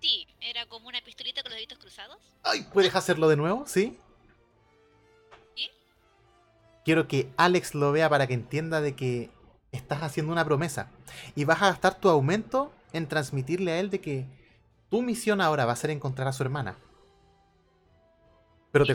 Sí, 0.00 0.26
era 0.40 0.66
como 0.66 0.88
una 0.88 1.00
pistolita 1.02 1.42
con 1.42 1.50
los 1.50 1.56
deditos 1.56 1.78
cruzados. 1.78 2.18
Ay, 2.42 2.62
¿puedes 2.72 2.94
hacerlo 2.96 3.28
de 3.28 3.36
nuevo? 3.36 3.66
¿Sí? 3.66 3.98
Quiero 6.84 7.06
que 7.06 7.30
Alex 7.36 7.74
lo 7.74 7.92
vea 7.92 8.08
para 8.08 8.26
que 8.26 8.34
entienda 8.34 8.80
de 8.80 8.94
que 8.94 9.30
estás 9.70 10.02
haciendo 10.02 10.32
una 10.32 10.44
promesa. 10.44 10.90
Y 11.34 11.44
vas 11.44 11.62
a 11.62 11.68
gastar 11.68 11.94
tu 11.94 12.08
aumento 12.08 12.72
en 12.92 13.08
transmitirle 13.08 13.72
a 13.72 13.80
él 13.80 13.90
de 13.90 14.00
que 14.00 14.26
tu 14.90 15.02
misión 15.02 15.40
ahora 15.40 15.64
va 15.64 15.72
a 15.72 15.76
ser 15.76 15.90
encontrar 15.90 16.28
a 16.28 16.32
su 16.32 16.42
hermana. 16.42 16.76
Pero 18.72 18.86
te, 18.86 18.94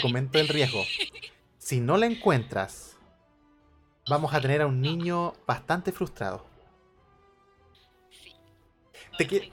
comento 0.00 0.38
el 0.38 0.48
riesgo. 0.48 0.82
Si 1.58 1.80
no 1.80 1.96
la 1.96 2.06
encuentras, 2.06 2.96
vamos 4.08 4.32
a 4.32 4.40
tener 4.40 4.62
a 4.62 4.68
un 4.68 4.80
niño 4.80 5.32
bastante 5.48 5.90
frustrado. 5.90 6.46
Te 9.18 9.26
que-. 9.26 9.50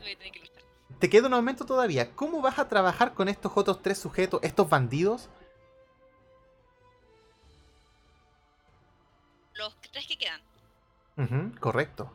Te 0.99 1.09
queda 1.09 1.27
un 1.27 1.33
aumento 1.33 1.65
todavía. 1.65 2.11
¿Cómo 2.15 2.41
vas 2.41 2.59
a 2.59 2.69
trabajar 2.69 3.13
con 3.13 3.29
estos 3.29 3.51
otros 3.55 3.81
tres 3.81 3.97
sujetos, 3.97 4.39
estos 4.43 4.69
bandidos? 4.69 5.29
Los 9.55 9.75
tres 9.91 10.07
que 10.07 10.17
quedan. 10.17 10.41
Correcto. 11.59 12.11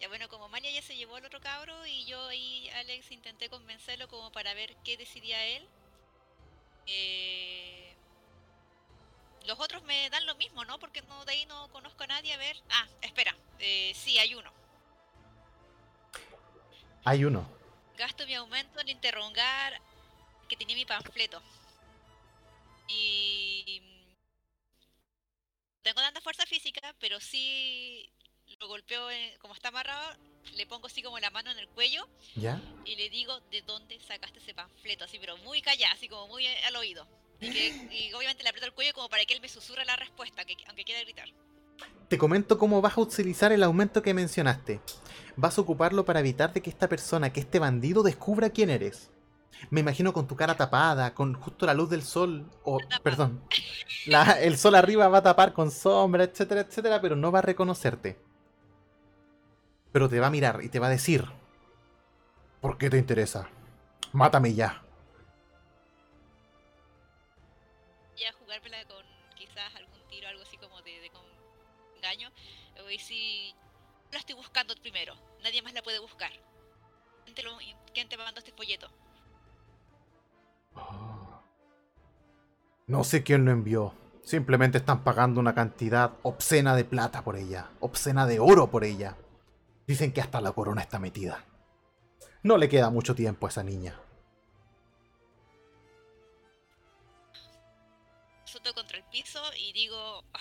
Ya 0.00 0.06
bueno, 0.08 0.28
como 0.28 0.48
Malia 0.48 0.70
ya 0.70 0.82
se 0.82 0.96
llevó 0.96 1.16
al 1.16 1.24
otro 1.24 1.40
cabro 1.40 1.84
y 1.86 2.04
yo 2.04 2.30
y 2.32 2.68
Alex 2.70 3.10
intenté 3.10 3.48
convencerlo 3.48 4.06
como 4.06 4.30
para 4.30 4.54
ver 4.54 4.76
qué 4.84 4.96
decidía 4.96 5.44
él. 5.44 5.66
Eh, 6.86 7.96
Los 9.46 9.58
otros 9.58 9.82
me 9.82 10.08
dan 10.10 10.24
lo 10.26 10.36
mismo, 10.36 10.64
¿no? 10.64 10.78
Porque 10.78 11.02
no, 11.02 11.24
de 11.24 11.32
ahí 11.32 11.46
no 11.46 11.68
conozco 11.72 12.04
a 12.04 12.06
nadie. 12.06 12.32
A 12.32 12.36
ver. 12.36 12.56
Ah, 12.70 12.86
espera. 13.02 13.34
Eh, 13.58 13.92
sí, 13.94 14.18
hay 14.18 14.34
uno. 14.34 14.52
Hay 17.04 17.24
uno. 17.24 17.48
Gasto 17.96 18.24
mi 18.26 18.34
aumento 18.34 18.80
en 18.80 18.90
interrogar 18.90 19.80
que 20.48 20.56
tenía 20.56 20.76
mi 20.76 20.84
panfleto. 20.84 21.42
Y 22.86 23.82
pero 26.98 27.20
sí 27.20 28.10
lo 28.60 28.68
golpeo, 28.68 29.10
en- 29.10 29.36
como 29.38 29.54
está 29.54 29.68
amarrado, 29.68 30.16
le 30.54 30.66
pongo 30.66 30.86
así 30.86 31.02
como 31.02 31.18
la 31.18 31.30
mano 31.30 31.50
en 31.50 31.58
el 31.58 31.68
cuello 31.68 32.08
¿Ya? 32.34 32.60
y 32.84 32.96
le 32.96 33.10
digo 33.10 33.38
de 33.50 33.62
dónde 33.62 34.00
sacaste 34.00 34.38
ese 34.38 34.54
panfleto, 34.54 35.04
así, 35.04 35.18
pero 35.18 35.36
muy 35.38 35.60
callado, 35.62 35.92
así 35.94 36.08
como 36.08 36.26
muy 36.28 36.46
al 36.46 36.76
oído. 36.76 37.06
Y, 37.40 37.50
que, 37.50 37.68
y 37.92 38.12
obviamente 38.14 38.42
le 38.42 38.48
aprieto 38.48 38.66
el 38.66 38.72
cuello 38.72 38.92
como 38.94 39.08
para 39.08 39.24
que 39.24 39.34
él 39.34 39.40
me 39.40 39.48
susurre 39.48 39.84
la 39.84 39.94
respuesta, 39.96 40.44
que, 40.44 40.56
aunque 40.66 40.82
quiera 40.84 41.02
gritar. 41.02 41.28
Te 42.08 42.18
comento 42.18 42.58
cómo 42.58 42.80
vas 42.80 42.96
a 42.96 43.00
utilizar 43.02 43.52
el 43.52 43.62
aumento 43.62 44.02
que 44.02 44.12
mencionaste. 44.14 44.80
Vas 45.36 45.56
a 45.58 45.60
ocuparlo 45.60 46.04
para 46.04 46.18
evitar 46.20 46.52
de 46.52 46.62
que 46.62 46.70
esta 46.70 46.88
persona, 46.88 47.32
que 47.32 47.40
este 47.40 47.58
bandido, 47.60 48.02
descubra 48.02 48.50
quién 48.50 48.70
eres. 48.70 49.10
Me 49.70 49.80
imagino 49.80 50.12
con 50.12 50.26
tu 50.26 50.36
cara 50.36 50.56
tapada, 50.56 51.14
con 51.14 51.34
justo 51.34 51.66
la 51.66 51.74
luz 51.74 51.90
del 51.90 52.02
sol, 52.02 52.46
o, 52.64 52.78
perdón, 53.02 53.42
la- 54.06 54.40
el 54.40 54.56
sol 54.58 54.74
arriba 54.74 55.08
va 55.08 55.18
a 55.18 55.22
tapar 55.22 55.52
con 55.52 55.70
sombra, 55.70 56.24
etcétera, 56.24 56.62
etcétera, 56.62 57.00
pero 57.00 57.16
no 57.16 57.32
va 57.32 57.40
a 57.40 57.42
reconocerte. 57.42 58.18
Pero 59.92 60.08
te 60.08 60.18
va 60.20 60.28
a 60.28 60.30
mirar 60.30 60.60
y 60.62 60.70
te 60.70 60.78
va 60.78 60.86
a 60.86 60.90
decir, 60.90 61.26
¿por 62.60 62.78
qué 62.78 62.90
te 62.90 62.98
interesa? 62.98 63.48
Mátame 64.12 64.54
ya. 64.54 64.82
Y 68.16 68.24
a 68.24 68.32
jugármela 68.32 68.84
con 68.86 69.04
quizás 69.36 69.74
algún 69.76 70.00
tiro, 70.08 70.28
algo 70.28 70.42
así 70.42 70.56
como 70.58 70.82
de, 70.82 71.00
de 71.00 71.10
con 71.10 71.22
engaño. 71.96 72.30
Decir, 72.86 73.54
yo 73.54 74.12
la 74.12 74.18
estoy 74.18 74.34
buscando 74.34 74.74
primero, 74.76 75.14
nadie 75.42 75.62
más 75.62 75.72
la 75.74 75.82
puede 75.82 75.98
buscar. 76.00 76.32
¿Quién 77.24 77.34
te, 77.34 77.42
lo- 77.42 77.58
quién 77.94 78.08
te 78.08 78.16
mandó 78.16 78.38
este 78.40 78.52
folleto? 78.52 78.90
No 82.86 83.04
sé 83.04 83.22
quién 83.22 83.44
lo 83.44 83.50
envió. 83.50 83.94
Simplemente 84.22 84.78
están 84.78 85.04
pagando 85.04 85.40
una 85.40 85.54
cantidad 85.54 86.12
obscena 86.22 86.74
de 86.74 86.84
plata 86.84 87.22
por 87.22 87.36
ella. 87.36 87.70
Obscena 87.80 88.26
de 88.26 88.40
oro 88.40 88.70
por 88.70 88.84
ella. 88.84 89.16
Dicen 89.86 90.12
que 90.12 90.20
hasta 90.20 90.40
la 90.40 90.52
corona 90.52 90.82
está 90.82 90.98
metida. 90.98 91.44
No 92.42 92.56
le 92.56 92.68
queda 92.68 92.90
mucho 92.90 93.14
tiempo 93.14 93.46
a 93.46 93.50
esa 93.50 93.62
niña. 93.62 93.98
Soto 98.44 98.72
contra 98.74 98.98
el 98.98 99.04
piso 99.04 99.40
y 99.58 99.72
digo, 99.72 100.24
"Ah, 100.32 100.40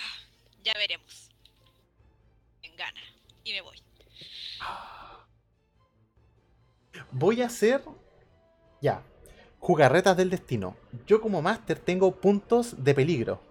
ya 0.63 0.73
veremos. 0.73 1.29
En 2.61 2.75
gana. 2.75 3.01
Y 3.43 3.53
me 3.53 3.61
voy. 3.61 3.77
Voy 7.11 7.41
a 7.41 7.47
hacer... 7.47 7.83
Ya. 8.81 9.01
Jugarretas 9.59 10.15
del 10.15 10.29
destino. 10.29 10.75
Yo 11.05 11.21
como 11.21 11.41
máster 11.41 11.79
tengo 11.79 12.15
puntos 12.15 12.83
de 12.83 12.93
peligro. 12.93 13.41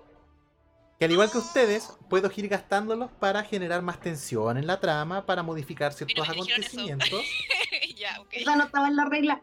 Que 0.99 1.05
al 1.05 1.13
igual 1.13 1.31
que 1.31 1.39
ustedes, 1.39 1.91
puedo 2.09 2.31
ir 2.35 2.49
gastándolos 2.49 3.11
para 3.13 3.43
generar 3.43 3.83
más 3.83 4.01
tensión 4.01 4.57
en 4.57 4.67
la 4.67 4.81
trama, 4.81 5.27
para 5.27 5.43
modificar 5.43 5.93
ciertos 5.93 6.27
acontecimientos. 6.27 7.23
ya, 7.97 8.19
ok. 8.21 8.29
Esa 8.33 8.57
no 8.57 8.65
estaba 8.65 8.89
en 8.89 8.97
la 8.97 9.05
regla. 9.05 9.43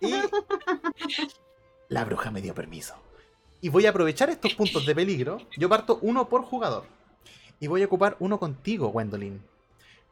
Y 0.00 0.14
la 1.88 2.04
bruja 2.04 2.30
me 2.30 2.42
dio 2.42 2.54
permiso. 2.54 2.94
Y 3.60 3.68
voy 3.68 3.86
a 3.86 3.90
aprovechar 3.90 4.30
estos 4.30 4.54
puntos 4.54 4.84
de 4.86 4.94
peligro. 4.94 5.38
Yo 5.56 5.68
parto 5.68 5.98
uno 6.02 6.28
por 6.28 6.42
jugador. 6.42 6.86
Y 7.60 7.66
voy 7.66 7.82
a 7.82 7.86
ocupar 7.86 8.16
uno 8.18 8.40
contigo, 8.40 8.88
Gwendolyn. 8.88 9.42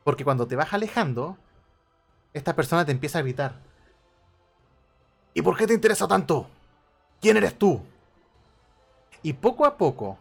Porque 0.05 0.25
cuando 0.25 0.47
te 0.47 0.55
vas 0.55 0.73
alejando, 0.73 1.39
esta 2.35 2.55
persona 2.55 2.85
te 2.85 2.93
empieza 2.93 3.19
a 3.19 3.23
gritar. 3.23 3.61
¿Y 5.39 5.43
por 5.43 5.57
qué 5.57 5.69
te 5.69 5.75
interesa 5.75 6.09
tanto? 6.09 6.51
¿Quién 7.21 7.37
eres 7.37 7.57
tú? 7.57 7.81
Y 9.23 9.35
poco 9.35 9.67
a 9.67 9.77
poco 9.77 10.19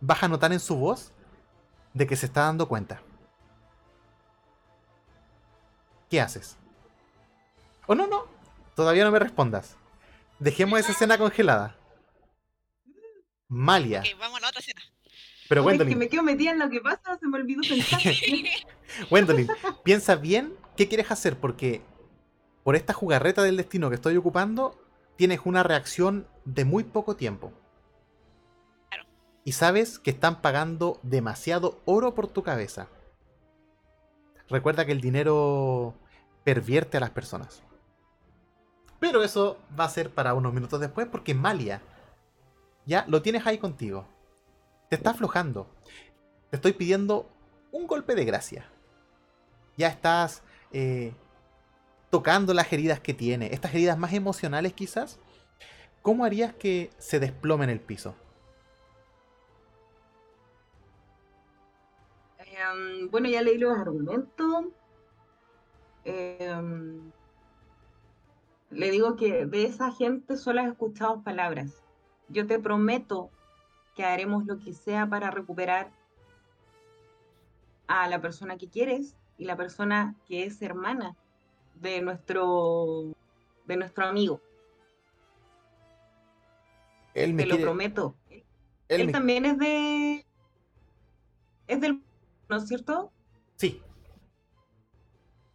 vas 0.00 0.20
a 0.24 0.26
notar 0.26 0.52
en 0.52 0.58
su 0.58 0.74
voz 0.74 1.12
de 1.94 2.04
que 2.04 2.16
se 2.16 2.26
está 2.26 2.40
dando 2.40 2.66
cuenta. 2.66 3.00
¿Qué 6.10 6.20
haces? 6.20 6.56
Oh, 7.86 7.94
no, 7.94 8.08
no. 8.08 8.26
Todavía 8.74 9.04
no 9.04 9.12
me 9.12 9.20
respondas. 9.20 9.76
Dejemos 10.40 10.80
esa 10.80 10.90
escena 10.90 11.16
congelada. 11.16 11.76
Malia. 13.46 14.00
Ok, 14.00 14.18
vamos 14.18 14.38
a 14.38 14.40
la 14.40 14.48
otra 14.48 14.58
escena. 14.58 14.82
Pero 15.48 15.64
Oye, 15.64 15.76
es 15.76 15.84
que 15.84 15.94
me 15.94 16.08
quedo 16.08 16.24
metida 16.24 16.50
en 16.50 16.58
lo 16.58 16.68
que 16.68 16.80
pasa, 16.80 17.16
se 17.20 17.26
me 17.28 17.38
olvidó 17.38 17.60
pensar. 17.68 18.00
Gwendolyn, 19.10 19.48
piensa 19.84 20.16
bien 20.16 20.56
qué 20.76 20.88
quieres 20.88 21.08
hacer 21.08 21.38
porque 21.38 21.82
por 22.62 22.76
esta 22.76 22.92
jugarreta 22.92 23.42
del 23.42 23.56
destino 23.56 23.88
que 23.88 23.96
estoy 23.96 24.16
ocupando, 24.16 24.78
tienes 25.16 25.40
una 25.44 25.62
reacción 25.62 26.26
de 26.44 26.64
muy 26.64 26.84
poco 26.84 27.16
tiempo. 27.16 27.52
Claro. 28.88 29.04
Y 29.44 29.52
sabes 29.52 29.98
que 29.98 30.10
están 30.10 30.40
pagando 30.40 31.00
demasiado 31.02 31.80
oro 31.84 32.14
por 32.14 32.28
tu 32.28 32.42
cabeza. 32.42 32.88
Recuerda 34.48 34.86
que 34.86 34.92
el 34.92 35.00
dinero 35.00 35.94
pervierte 36.44 36.96
a 36.96 37.00
las 37.00 37.10
personas. 37.10 37.62
Pero 38.98 39.22
eso 39.22 39.58
va 39.78 39.84
a 39.84 39.90
ser 39.90 40.10
para 40.10 40.34
unos 40.34 40.52
minutos 40.52 40.80
después 40.80 41.06
porque 41.06 41.34
Malia 41.34 41.82
ya 42.86 43.04
lo 43.06 43.22
tienes 43.22 43.46
ahí 43.46 43.58
contigo. 43.58 44.06
Te 44.88 44.96
está 44.96 45.10
aflojando. 45.10 45.68
Te 46.50 46.56
estoy 46.56 46.72
pidiendo 46.72 47.28
un 47.70 47.86
golpe 47.86 48.14
de 48.14 48.24
gracia. 48.24 48.66
Ya 49.76 49.88
estás 49.88 50.42
eh, 50.72 51.12
tocando 52.10 52.54
las 52.54 52.72
heridas 52.72 53.00
que 53.00 53.14
tiene, 53.14 53.52
estas 53.52 53.74
heridas 53.74 53.98
más 53.98 54.12
emocionales 54.12 54.72
quizás. 54.72 55.18
¿Cómo 56.02 56.24
harías 56.24 56.54
que 56.54 56.90
se 56.98 57.20
desplome 57.20 57.64
en 57.64 57.70
el 57.70 57.80
piso? 57.80 58.14
Em, 62.38 63.10
bueno, 63.10 63.28
ya 63.28 63.42
leí 63.42 63.58
los 63.58 63.76
argumentos. 63.76 64.66
Em, 66.04 67.12
le 68.70 68.90
digo 68.90 69.16
que 69.16 69.46
de 69.46 69.64
esa 69.64 69.92
gente 69.92 70.36
solo 70.36 70.60
has 70.60 70.68
escuchado 70.68 71.22
palabras. 71.22 71.82
Yo 72.28 72.46
te 72.46 72.58
prometo 72.58 73.30
que 73.94 74.04
haremos 74.04 74.46
lo 74.46 74.58
que 74.58 74.72
sea 74.72 75.06
para 75.08 75.30
recuperar 75.30 75.90
a 77.86 78.08
la 78.08 78.20
persona 78.20 78.56
que 78.56 78.68
quieres 78.68 79.16
y 79.38 79.44
la 79.44 79.56
persona 79.56 80.14
que 80.26 80.44
es 80.44 80.60
hermana 80.62 81.16
de 81.80 82.00
nuestro 82.00 83.12
de 83.66 83.76
nuestro 83.76 84.06
amigo. 84.06 84.40
Él 87.14 87.34
me 87.34 87.42
Te 87.44 87.48
lo 87.48 87.60
prometo. 87.60 88.14
él 88.30 88.44
Él 88.88 89.06
me- 89.06 89.12
también 89.12 89.44
es 89.46 89.58
de 89.58 90.26
es 91.66 91.80
del 91.80 92.02
¿no 92.48 92.56
es 92.56 92.66
cierto? 92.68 93.12
Sí, 93.56 93.82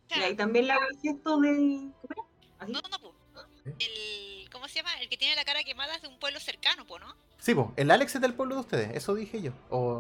Y 0.10 0.20
ahí 0.20 0.36
también 0.36 0.68
le 0.68 0.74
hago 0.74 0.84
el 0.92 1.00
gesto 1.00 1.40
de 1.40 1.90
¿cómo 2.02 2.08
era? 2.12 2.24
Así. 2.60 2.72
no, 2.72 2.82
no, 2.82 3.00
po. 3.00 3.16
El, 3.66 4.50
¿Cómo 4.52 4.68
se 4.68 4.76
llama? 4.76 4.92
El 5.02 5.10
que 5.10 5.18
tiene 5.18 5.36
la 5.36 5.46
cara 5.46 5.64
quemada 5.64 5.96
es 5.96 6.02
de 6.04 6.08
un 6.10 6.20
pueblo 6.20 6.40
cercano, 6.40 6.86
po, 6.86 7.00
¿no? 7.00 7.16
sí, 7.40 7.56
po, 7.56 7.74
el 7.78 7.90
Alex 7.92 8.16
es 8.16 8.22
del 8.22 8.34
pueblo 8.36 8.56
de 8.56 8.62
ustedes, 8.62 8.96
eso 8.96 9.16
dije 9.16 9.42
yo. 9.42 9.52
O... 9.70 10.00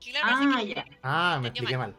Claro, 0.00 0.26
Ah, 0.30 0.58
que- 0.60 0.74
ya. 0.74 0.84
Ah, 1.02 1.38
me 1.40 1.48
expliqué 1.48 1.78
mal. 1.78 1.96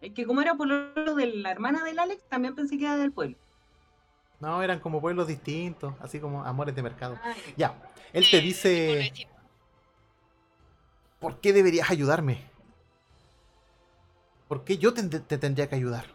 Es 0.00 0.12
que 0.14 0.26
como 0.26 0.40
era 0.40 0.54
por 0.54 0.68
lo 0.68 1.14
de 1.14 1.26
la 1.26 1.50
hermana 1.50 1.82
del 1.84 1.98
Alex, 1.98 2.22
también 2.28 2.54
pensé 2.54 2.78
que 2.78 2.84
era 2.84 2.96
del 2.96 3.12
pueblo. 3.12 3.36
No, 4.40 4.62
eran 4.62 4.78
como 4.78 5.00
pueblos 5.00 5.26
distintos, 5.26 5.94
así 6.00 6.20
como 6.20 6.44
amores 6.44 6.74
de 6.74 6.82
mercado. 6.82 7.18
Ah, 7.24 7.34
Ya, 7.56 7.74
él 8.12 8.24
te 8.30 8.40
pueblo 8.40 8.46
dice. 8.46 9.12
¿por 11.18 11.40
qué 11.40 11.52
deberías 11.52 11.90
ayudarme? 11.90 12.44
¿Por 14.46 14.64
qué 14.64 14.78
yo 14.78 14.94
te, 14.94 15.02
te 15.02 15.38
tendría 15.38 15.68
que 15.68 15.74
ayudar? 15.74 16.06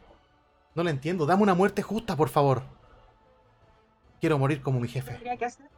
No 0.75 0.83
lo 0.83 0.89
entiendo, 0.89 1.25
dame 1.25 1.43
una 1.43 1.53
muerte 1.53 1.81
justa, 1.81 2.15
por 2.15 2.29
favor. 2.29 2.63
Quiero 4.21 4.39
morir 4.39 4.61
como 4.61 4.79
mi 4.79 4.87
¿Qué 4.87 4.93
jefe. 4.93 5.11
tendría 5.11 5.37
que 5.37 5.45
hacer? 5.45 5.69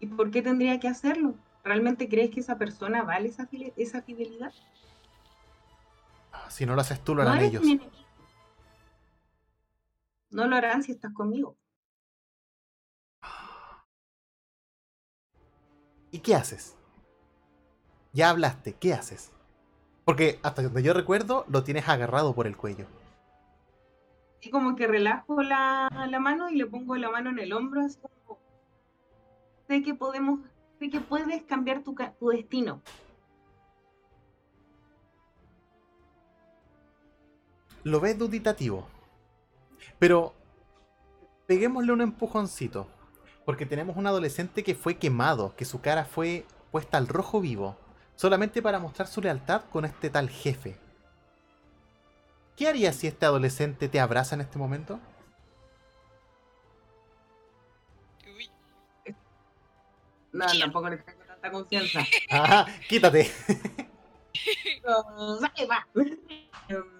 ¿Y 0.00 0.06
por 0.06 0.30
qué 0.30 0.42
tendría 0.42 0.78
que 0.78 0.88
hacerlo? 0.88 1.34
¿Realmente 1.64 2.08
crees 2.08 2.30
que 2.30 2.40
esa 2.40 2.56
persona 2.58 3.02
vale 3.02 3.28
esa, 3.28 3.48
esa 3.76 4.02
fidelidad? 4.02 4.52
Si 6.50 6.66
no 6.66 6.74
lo 6.74 6.80
haces 6.80 7.02
tú, 7.02 7.14
lo 7.14 7.22
harán 7.22 7.40
ellos. 7.40 7.62
No 10.30 10.46
lo 10.46 10.56
harán 10.56 10.82
si 10.82 10.92
estás 10.92 11.12
conmigo. 11.12 11.56
¿Y 16.10 16.20
qué 16.20 16.34
haces? 16.34 16.76
Ya 18.12 18.30
hablaste, 18.30 18.74
¿qué 18.74 18.94
haces? 18.94 19.32
Porque 20.04 20.38
hasta 20.42 20.62
donde 20.62 20.82
yo 20.82 20.94
recuerdo, 20.94 21.44
lo 21.48 21.64
tienes 21.64 21.88
agarrado 21.88 22.34
por 22.34 22.46
el 22.46 22.56
cuello. 22.56 22.86
Y 24.40 24.50
como 24.50 24.76
que 24.76 24.86
relajo 24.86 25.42
la, 25.42 25.88
la 26.08 26.20
mano 26.20 26.48
y 26.48 26.56
le 26.56 26.66
pongo 26.66 26.96
la 26.96 27.10
mano 27.10 27.30
en 27.30 27.38
el 27.38 27.52
hombro, 27.52 27.82
así 27.82 27.98
como, 28.00 28.38
sé 29.66 29.82
que 29.82 29.94
podemos, 29.94 30.40
sé 30.78 30.90
que 30.90 31.00
puedes 31.00 31.42
cambiar 31.42 31.82
tu, 31.82 31.94
tu 32.18 32.28
destino. 32.28 32.80
Lo 37.88 38.00
ves 38.00 38.18
duditativo. 38.18 38.86
Pero 39.98 40.34
peguémosle 41.46 41.92
un 41.92 42.02
empujoncito. 42.02 42.86
Porque 43.46 43.64
tenemos 43.64 43.96
un 43.96 44.06
adolescente 44.06 44.62
que 44.62 44.74
fue 44.74 44.98
quemado, 44.98 45.56
que 45.56 45.64
su 45.64 45.80
cara 45.80 46.04
fue 46.04 46.44
puesta 46.70 46.98
al 46.98 47.08
rojo 47.08 47.40
vivo, 47.40 47.78
solamente 48.14 48.60
para 48.60 48.78
mostrar 48.78 49.08
su 49.08 49.22
lealtad 49.22 49.62
con 49.70 49.86
este 49.86 50.10
tal 50.10 50.28
jefe. 50.28 50.76
¿Qué 52.56 52.68
harías 52.68 52.94
si 52.94 53.06
este 53.06 53.24
adolescente 53.24 53.88
te 53.88 54.00
abraza 54.00 54.34
en 54.34 54.42
este 54.42 54.58
momento? 54.58 55.00
Uy, 58.36 58.50
No, 60.32 60.44
tampoco 60.60 60.90
le 60.90 60.98
tengo 60.98 61.24
tanta 61.24 61.50
confianza. 61.50 62.04
Ajá, 62.28 62.66
quítate. 62.88 63.30
Oh, 64.84 65.38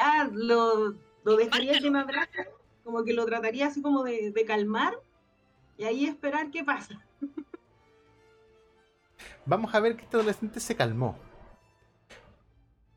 Ya 0.00 0.30
lo, 0.32 0.94
lo 1.24 1.36
dejaría 1.36 1.78
que 1.78 1.90
me 1.90 2.00
abrace, 2.00 2.48
como 2.84 3.04
que 3.04 3.12
lo 3.12 3.26
trataría 3.26 3.66
así 3.66 3.82
como 3.82 4.02
de, 4.02 4.30
de 4.30 4.44
calmar 4.46 4.94
y 5.76 5.84
ahí 5.84 6.06
esperar 6.06 6.50
qué 6.50 6.64
pasa. 6.64 7.04
Vamos 9.44 9.74
a 9.74 9.80
ver 9.80 9.96
que 9.96 10.04
este 10.04 10.16
adolescente 10.16 10.58
se 10.58 10.74
calmó. 10.74 11.18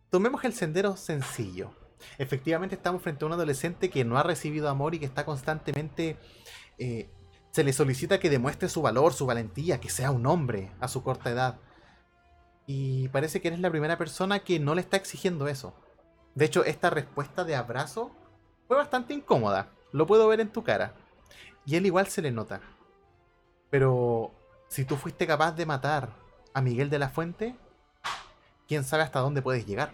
Tomemos 0.10 0.46
el 0.46 0.54
sendero 0.54 0.96
sencillo. 0.96 1.72
Efectivamente 2.18 2.76
estamos 2.76 3.02
frente 3.02 3.26
a 3.26 3.28
un 3.28 3.34
adolescente 3.34 3.90
que 3.90 4.06
no 4.06 4.18
ha 4.18 4.24
recibido 4.24 4.70
amor 4.70 4.96
y 4.96 5.00
que 5.00 5.06
está 5.06 5.26
constantemente... 5.26 6.18
eh, 6.78 7.10
se 7.52 7.64
le 7.64 7.74
solicita 7.74 8.20
que 8.20 8.32
demuestre 8.32 8.70
su 8.70 8.82
valor, 8.82 9.14
su 9.14 9.28
valentía, 9.28 9.80
que 9.80 9.90
sea 9.90 10.10
un 10.10 10.26
hombre 10.26 10.72
a 10.80 10.88
su 10.88 11.04
corta 11.04 11.30
edad. 11.30 11.60
Y 12.66 13.10
parece 13.10 13.42
que 13.42 13.50
eres 13.50 13.60
la 13.60 13.70
primera 13.70 13.98
persona 13.98 14.40
que 14.40 14.60
no 14.60 14.74
le 14.74 14.82
está 14.82 14.98
exigiendo 14.98 15.48
eso. 15.48 15.76
De 16.36 16.46
hecho, 16.46 16.64
esta 16.64 16.90
respuesta 16.90 17.44
de 17.44 17.56
abrazo 17.56 18.12
fue 18.68 18.78
bastante 18.78 19.14
incómoda. 19.14 19.70
Lo 19.92 20.08
puedo 20.08 20.28
ver 20.28 20.40
en 20.40 20.50
tu 20.50 20.64
cara. 20.64 20.94
Y 21.66 21.76
él 21.76 21.86
igual 21.86 22.08
se 22.08 22.22
le 22.22 22.32
nota. 22.32 22.62
Pero 23.70 24.32
si 24.68 24.86
tú 24.86 24.96
fuiste 24.96 25.28
capaz 25.28 25.52
de 25.54 25.66
matar 25.66 26.10
a 26.54 26.62
Miguel 26.62 26.90
de 26.90 27.00
la 27.00 27.10
Fuente, 27.10 27.56
quién 28.68 28.84
sabe 28.84 29.04
hasta 29.04 29.20
dónde 29.20 29.42
puedes 29.42 29.66
llegar. 29.66 29.94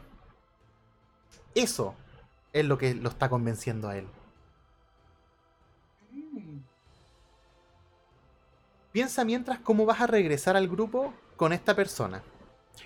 Eso 1.55 1.95
es 2.53 2.65
lo 2.65 2.77
que 2.77 2.93
lo 2.93 3.09
está 3.09 3.29
convenciendo 3.29 3.89
a 3.89 3.97
él. 3.97 4.07
Piensa 8.91 9.23
mientras 9.23 9.59
cómo 9.59 9.85
vas 9.85 10.01
a 10.01 10.07
regresar 10.07 10.55
al 10.55 10.67
grupo 10.67 11.13
con 11.35 11.53
esta 11.53 11.75
persona. 11.75 12.23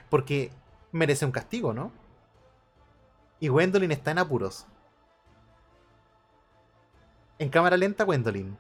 Porque 0.10 0.51
merece 0.91 1.26
un 1.26 1.32
castigo, 1.32 1.74
¿no? 1.74 1.91
Y 3.43 3.49
Gwendolyn 3.49 3.91
está 3.91 4.11
en 4.11 4.19
apuros. 4.19 4.65
En 7.39 7.49
cámara 7.49 7.75
lenta, 7.75 8.05
Gwendolyn. 8.05 8.57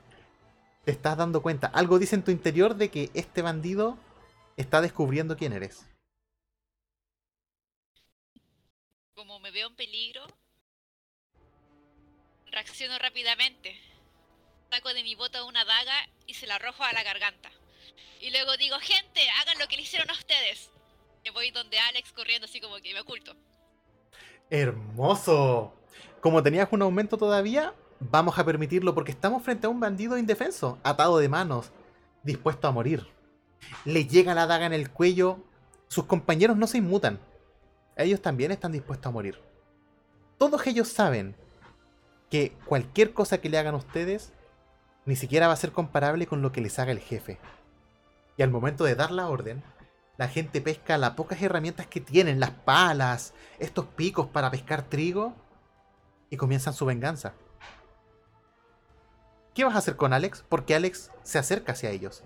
Te 0.83 0.91
estás 0.91 1.15
dando 1.15 1.41
cuenta. 1.41 1.67
Algo 1.67 1.99
dice 1.99 2.15
en 2.15 2.23
tu 2.25 2.31
interior 2.31 2.75
de 2.75 2.91
que 2.91 3.09
este 3.13 3.41
bandido 3.41 3.97
está 4.57 4.81
descubriendo 4.81 5.37
quién 5.37 5.53
eres. 5.53 5.85
como 9.15 9.39
me 9.39 9.51
veo 9.51 9.69
en 9.69 9.75
peligro, 9.77 10.27
reacciono 12.47 12.99
rápidamente. 12.99 13.79
Saco 14.69 14.93
de 14.93 15.03
mi 15.03 15.15
bota 15.15 15.45
una 15.45 15.63
daga 15.63 16.09
y 16.27 16.33
se 16.33 16.45
la 16.45 16.55
arrojo 16.55 16.83
a 16.83 16.91
la 16.91 17.03
garganta. 17.03 17.49
Y 18.19 18.31
luego 18.31 18.57
digo, 18.57 18.77
gente, 18.81 19.29
hagan 19.29 19.59
lo 19.59 19.67
que 19.69 19.77
le 19.77 19.83
hicieron 19.83 20.09
a 20.09 20.13
ustedes. 20.19 20.71
Y 21.23 21.29
voy 21.29 21.51
donde 21.51 21.79
Alex 21.79 22.11
corriendo 22.11 22.47
así 22.47 22.59
como 22.59 22.81
que 22.81 22.93
me 22.93 22.99
oculto. 22.99 23.33
¡Hermoso! 24.53 25.73
Como 26.21 26.43
tenías 26.43 26.67
un 26.71 26.83
aumento 26.83 27.17
todavía, 27.17 27.73
vamos 27.99 28.37
a 28.37 28.45
permitirlo 28.45 28.93
porque 28.93 29.11
estamos 29.11 29.41
frente 29.41 29.65
a 29.65 29.69
un 29.71 29.79
bandido 29.79 30.15
indefenso, 30.15 30.77
atado 30.83 31.17
de 31.17 31.27
manos, 31.27 31.71
dispuesto 32.21 32.67
a 32.67 32.71
morir. 32.71 33.07
Le 33.83 34.05
llega 34.05 34.35
la 34.35 34.45
daga 34.45 34.67
en 34.67 34.73
el 34.73 34.91
cuello, 34.91 35.39
sus 35.87 36.05
compañeros 36.05 36.55
no 36.55 36.67
se 36.67 36.77
inmutan. 36.77 37.19
Ellos 37.97 38.21
también 38.21 38.51
están 38.51 38.71
dispuestos 38.71 39.07
a 39.07 39.11
morir. 39.11 39.39
Todos 40.37 40.67
ellos 40.67 40.87
saben 40.87 41.35
que 42.29 42.51
cualquier 42.65 43.11
cosa 43.11 43.39
que 43.39 43.49
le 43.49 43.57
hagan 43.57 43.73
a 43.73 43.77
ustedes 43.77 44.33
ni 45.07 45.15
siquiera 45.15 45.47
va 45.47 45.53
a 45.53 45.57
ser 45.57 45.71
comparable 45.71 46.27
con 46.27 46.43
lo 46.43 46.51
que 46.51 46.61
les 46.61 46.77
haga 46.77 46.91
el 46.91 46.99
jefe. 46.99 47.39
Y 48.37 48.43
al 48.43 48.51
momento 48.51 48.83
de 48.83 48.93
dar 48.93 49.09
la 49.09 49.29
orden, 49.29 49.63
la 50.23 50.29
gente 50.29 50.61
pesca 50.61 50.97
las 50.97 51.15
pocas 51.15 51.41
herramientas 51.41 51.85
que 51.85 51.99
tienen, 51.99 52.39
las 52.39 52.51
palas, 52.51 53.33
estos 53.59 53.87
picos 53.87 54.25
para 54.27 54.49
pescar 54.49 54.83
trigo, 54.83 55.35
y 56.29 56.37
comienzan 56.37 56.73
su 56.73 56.85
venganza. 56.85 57.33
¿Qué 59.53 59.65
vas 59.65 59.75
a 59.75 59.79
hacer 59.79 59.97
con 59.97 60.13
Alex? 60.13 60.45
Porque 60.47 60.75
Alex 60.75 61.11
se 61.23 61.39
acerca 61.39 61.73
hacia 61.73 61.89
ellos. 61.89 62.23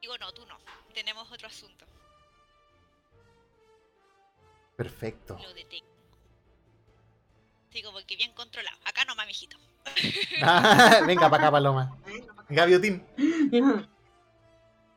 Digo, 0.00 0.18
no, 0.18 0.32
tú 0.32 0.44
no. 0.46 0.58
Tenemos 0.92 1.30
otro 1.30 1.46
asunto. 1.46 1.86
Perfecto. 4.74 5.38
Lo 5.40 5.54
detengo. 5.54 5.86
Así 7.68 7.80
como 7.84 8.00
que 8.08 8.16
bien 8.16 8.32
controlado. 8.32 8.76
Acá 8.86 9.04
nomás, 9.04 9.28
mijito. 9.28 9.56
Venga 11.06 11.30
para 11.30 11.44
acá, 11.44 11.52
Paloma. 11.52 11.96
Gaviotín. 12.48 13.06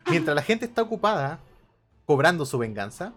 Mientras 0.10 0.36
la 0.36 0.42
gente 0.42 0.66
está 0.66 0.82
ocupada 0.82 1.40
cobrando 2.06 2.46
su 2.46 2.58
venganza, 2.58 3.14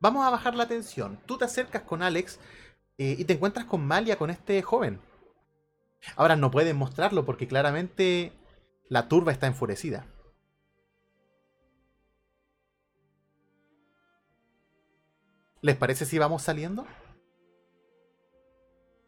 vamos 0.00 0.26
a 0.26 0.30
bajar 0.30 0.54
la 0.54 0.66
tensión. 0.66 1.18
Tú 1.26 1.38
te 1.38 1.44
acercas 1.44 1.82
con 1.82 2.02
Alex 2.02 2.40
eh, 2.98 3.16
y 3.18 3.24
te 3.24 3.34
encuentras 3.34 3.66
con 3.66 3.86
Malia, 3.86 4.16
con 4.16 4.30
este 4.30 4.60
joven. 4.62 5.00
Ahora 6.16 6.36
no 6.36 6.50
pueden 6.50 6.76
mostrarlo 6.76 7.24
porque 7.24 7.46
claramente 7.46 8.32
la 8.88 9.08
turba 9.08 9.32
está 9.32 9.46
enfurecida. 9.46 10.06
¿Les 15.62 15.76
parece 15.76 16.06
si 16.06 16.18
vamos 16.18 16.42
saliendo? 16.42 16.86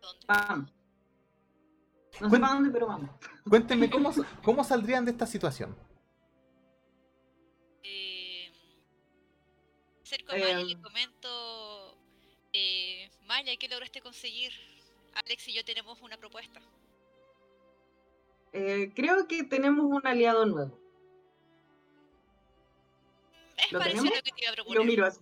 ¿Dónde? 0.01 0.27
Vamos. 0.29 0.73
No 2.21 2.31
sé 2.31 2.39
para 2.39 2.55
dónde, 2.55 2.71
pero 2.71 2.87
vamos. 2.87 3.11
Cuéntenme 3.49 3.89
cómo, 3.91 4.13
cómo 4.45 4.63
saldrían 4.63 5.05
de 5.05 5.13
esta 5.13 5.27
situación. 5.27 5.75
Acerco 10.13 10.33
a 10.33 10.37
Maya 10.37 10.61
y 10.61 10.65
le 10.67 10.73
Em. 10.73 10.83
comento, 10.83 11.97
eh, 12.53 13.11
Maya, 13.25 13.57
¿qué 13.57 13.69
lograste 13.69 14.01
conseguir? 14.03 14.53
Alex 15.15 15.49
y 15.49 15.55
yo 15.55 15.65
tenemos 15.65 16.01
una 16.03 16.17
propuesta. 16.19 16.61
Eh, 18.53 18.93
creo 18.95 19.27
que 19.27 19.45
tenemos 19.45 19.87
un 19.87 20.07
aliado 20.07 20.45
nuevo. 20.47 20.79
Es 23.57 23.73
¿Lo 23.73 23.79
parecido 23.79 24.05
tenemos? 24.05 24.13
a 24.13 24.17
lo 24.17 24.23
que 24.23 24.33
te 24.33 24.43
iba 24.43 24.53
a 24.53 24.75
Lo 24.75 24.85
miro 24.85 25.07
así. 25.07 25.21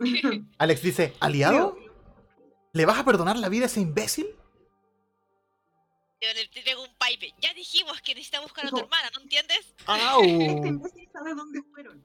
Alex 0.58 0.82
dice, 0.82 1.12
¿aliado? 1.20 1.74
Creo- 1.74 1.92
¿Le 2.74 2.86
vas 2.86 2.98
a 2.98 3.04
perdonar 3.04 3.36
la 3.36 3.50
vida 3.50 3.64
a 3.64 3.66
ese 3.66 3.80
imbécil? 3.80 4.26
Yo 6.22 6.32
le 6.34 6.46
te 6.48 6.62
pego 6.62 6.82
un 6.82 6.94
pipe. 6.96 7.34
Ya 7.40 7.52
dijimos 7.52 8.00
que 8.00 8.14
necesitamos 8.14 8.46
buscar 8.50 8.64
a 8.66 8.70
tu 8.70 8.76
No. 8.76 8.82
hermana, 8.84 9.10
¿no 9.14 9.20
entiendes? 9.22 9.58
Este 9.78 9.84
¡Au! 9.92 10.24
imbécil 10.24 11.08
sabe 11.12 11.34
dónde 11.34 11.60
fueron. 11.70 12.02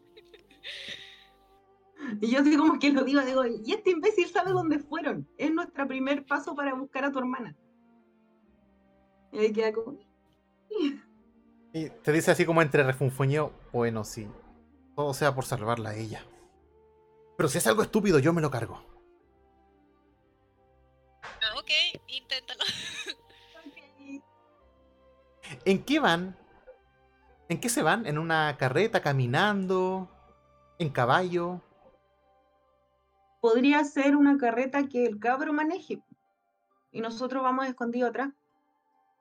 Y 2.21 2.31
yo 2.31 2.39
así 2.39 2.55
como 2.57 2.79
que 2.79 2.91
lo 2.91 3.03
digo, 3.03 3.21
digo, 3.21 3.45
y 3.45 3.73
este 3.73 3.91
imbécil 3.91 4.27
sabe 4.27 4.51
dónde 4.51 4.79
fueron. 4.79 5.27
Es 5.37 5.51
nuestro 5.51 5.87
primer 5.87 6.25
paso 6.25 6.55
para 6.55 6.73
buscar 6.73 7.05
a 7.05 7.11
tu 7.11 7.19
hermana. 7.19 7.55
Y 9.31 9.39
ahí 9.39 9.53
queda 9.53 9.73
como, 9.73 9.97
Y 11.73 11.89
te 11.89 12.11
dice 12.11 12.31
así 12.31 12.45
como 12.45 12.61
entre 12.61 12.83
refunfuñeo, 12.83 13.51
bueno, 13.71 14.03
sí, 14.03 14.27
todo 14.95 15.13
sea 15.13 15.35
por 15.35 15.45
salvarla 15.45 15.89
a 15.89 15.95
ella. 15.95 16.23
Pero 17.35 17.49
si 17.49 17.59
es 17.59 17.67
algo 17.67 17.83
estúpido, 17.83 18.19
yo 18.19 18.33
me 18.33 18.41
lo 18.41 18.49
cargo. 18.49 18.81
Ok, 21.55 21.69
inténtalo. 22.07 22.63
"Ok". 22.63 24.23
¿En 25.65 25.83
qué 25.83 25.99
van? 25.99 26.35
¿En 27.49 27.59
qué 27.59 27.69
se 27.69 27.83
van? 27.83 28.05
¿En 28.07 28.17
una 28.17 28.57
carreta, 28.57 29.01
caminando? 29.01 30.09
¿En 30.79 30.89
caballo? 30.89 31.61
Podría 33.41 33.83
ser 33.83 34.15
una 34.15 34.37
carreta 34.37 34.87
que 34.87 35.05
el 35.05 35.19
cabro 35.19 35.53
maneje. 35.53 36.01
Y 36.91 37.01
nosotros 37.01 37.43
vamos 37.43 37.67
escondidos 37.67 38.09
atrás. 38.09 38.29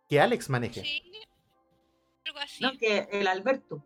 Que 0.08 0.20
Alex 0.20 0.48
maneje. 0.48 0.82
Sí. 0.82 1.02
Algo 2.26 2.38
así. 2.38 2.62
No, 2.62 2.72
que 2.78 3.08
el 3.12 3.26
Alberto. 3.26 3.84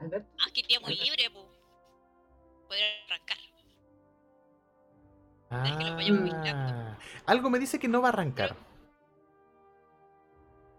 Alberto. 0.00 0.30
Aquí 0.48 0.62
día 0.62 0.80
muy 0.80 0.94
libre, 0.96 1.30
pu. 1.30 1.44
Poder 2.68 2.84
arrancar. 3.06 3.36
Que 3.38 3.44
lo. 5.84 6.34
Ah, 6.46 6.98
algo 7.26 7.50
me 7.50 7.58
dice 7.58 7.78
que 7.78 7.88
no 7.88 8.00
va 8.02 8.08
a 8.08 8.12
arrancar. 8.12 8.56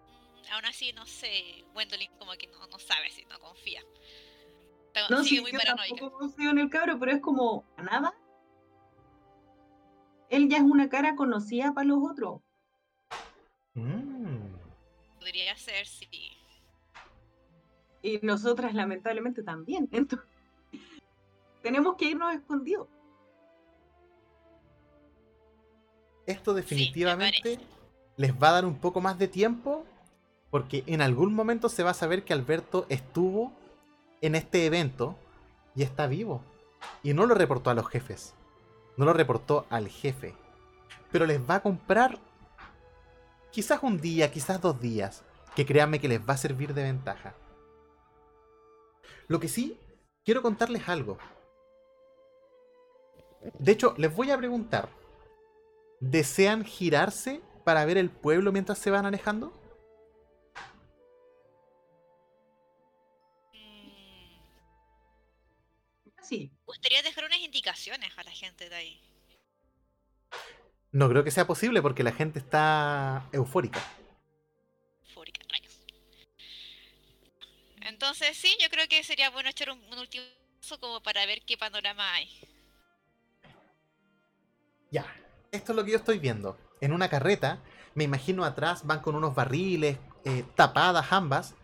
Mm, 0.08 0.54
aún 0.54 0.66
así, 0.66 0.92
no 0.94 1.06
sé. 1.06 1.64
Gwendolyn 1.74 2.12
como 2.18 2.32
que 2.34 2.48
no, 2.48 2.68
no 2.68 2.80
sabe 2.80 3.10
si 3.12 3.24
no 3.26 3.40
confía. 3.40 3.82
Está- 4.88 5.10
No, 5.10 5.24
sigue 5.24 5.38
sí, 5.38 5.42
muy 5.42 5.52
yo 5.52 5.60
paranoica. 5.60 5.96
tampoco 5.96 6.18
confío 6.20 6.50
en 6.52 6.60
el 6.60 6.70
cabro, 6.70 7.00
pero 7.00 7.12
es 7.14 7.22
como, 7.22 7.66
¿a 7.78 7.84
nada? 7.84 8.14
Él 10.36 10.50
ya 10.50 10.58
es 10.58 10.64
una 10.64 10.90
cara 10.90 11.16
conocida 11.16 11.74
para 11.74 11.88
los 11.88 12.00
otros. 12.02 12.42
Mm. 13.74 14.56
Podría 15.20 15.56
ser, 15.58 15.86
sí. 15.86 16.08
Y 18.02 18.20
nosotras 18.22 18.74
lamentablemente 18.74 19.44
también. 19.44 19.88
Entonces, 19.92 20.28
tenemos 21.62 21.96
que 21.96 22.06
irnos 22.06 22.34
escondidos. 22.34 22.88
Esto 26.26 26.54
me 26.54 26.62
definitivamente 26.62 27.60
les 28.18 28.34
va 28.34 28.50
a 28.50 28.54
dar 28.54 28.66
un 28.66 28.78
poco 28.80 29.00
más 29.00 29.20
de 29.20 29.28
tiempo 29.28 29.86
porque 30.50 30.84
en 30.88 31.02
algún 31.02 31.34
momento 31.34 31.70
se 31.70 31.84
va 31.84 31.92
a 31.92 31.96
saber 31.96 32.24
que 32.24 32.34
Alberto 32.34 32.86
estuvo 32.90 33.52
en 34.22 34.36
este 34.36 34.66
evento 34.66 35.16
y 35.76 35.84
está 35.84 36.08
vivo. 36.08 36.42
Y 37.04 37.14
no 37.14 37.26
lo 37.26 37.36
reportó 37.36 37.70
a 37.70 37.74
los 37.74 37.88
jefes. 37.88 38.34
No 38.98 39.06
lo 39.06 39.14
reportó 39.14 39.66
al 39.70 39.90
jefe. 39.90 40.36
Pero 41.12 41.26
les 41.26 41.40
va 41.40 41.56
a 41.56 41.62
comprar 41.62 42.20
quizás 43.52 43.84
un 43.84 44.00
día, 44.00 44.32
quizás 44.32 44.62
dos 44.62 44.80
días. 44.80 45.24
Que 45.56 45.66
créanme 45.66 46.00
que 46.00 46.08
les 46.08 46.22
va 46.22 46.34
a 46.34 46.38
servir 46.38 46.74
de 46.74 46.84
ventaja. 46.84 47.34
Lo 49.28 49.40
que 49.40 49.48
sí, 49.48 49.80
quiero 50.24 50.42
contarles 50.42 50.88
algo. 50.90 51.18
De 53.60 53.72
hecho, 53.72 53.94
les 53.98 54.14
voy 54.14 54.32
a 54.32 54.38
preguntar. 54.38 54.90
¿Desean 56.00 56.66
girarse 56.66 57.42
para 57.64 57.86
ver 57.86 57.98
el 57.98 58.10
pueblo 58.10 58.52
mientras 58.52 58.78
se 58.78 58.92
van 58.92 59.06
alejando? 59.06 59.54
Sí. 66.22 66.55
Gustaría 66.66 67.02
dejar 67.02 67.26
unas 67.26 67.40
indicaciones 67.40 68.12
a 68.18 68.24
la 68.24 68.32
gente 68.32 68.70
de 68.70 68.76
ahí. 68.76 69.02
No 70.92 71.10
creo 71.10 71.24
que 71.24 71.32
sea 71.32 71.46
posible 71.46 71.82
porque 71.82 72.04
la 72.04 72.12
gente 72.12 72.40
está 72.40 73.28
eufórica. 73.32 73.82
Fúrica, 75.14 75.42
rayos. 75.50 75.80
Entonces, 77.82 78.38
sí, 78.38 78.58
yo 78.62 78.70
creo 78.70 78.88
que 78.88 79.04
sería 79.04 79.30
bueno 79.30 79.50
echar 79.50 79.70
un, 79.70 79.80
un 79.92 80.00
último 80.00 80.24
vistazo 80.24 80.80
como 80.80 81.02
para 81.02 81.26
ver 81.26 81.42
qué 81.46 81.58
panorama 81.58 82.14
hay. 82.14 82.30
Ya, 84.92 85.06
esto 85.52 85.72
es 85.72 85.76
lo 85.76 85.84
que 85.84 85.92
yo 85.92 85.98
estoy 85.98 86.20
viendo. 86.20 86.58
En 86.82 86.94
una 86.94 87.10
carreta, 87.10 87.62
me 87.96 88.04
imagino 88.04 88.46
atrás 88.46 88.86
van 88.86 89.02
con 89.02 89.16
unos 89.16 89.36
barriles, 89.36 89.98
eh, 90.26 90.44
tapadas 90.56 91.12
ambas, 91.12 91.56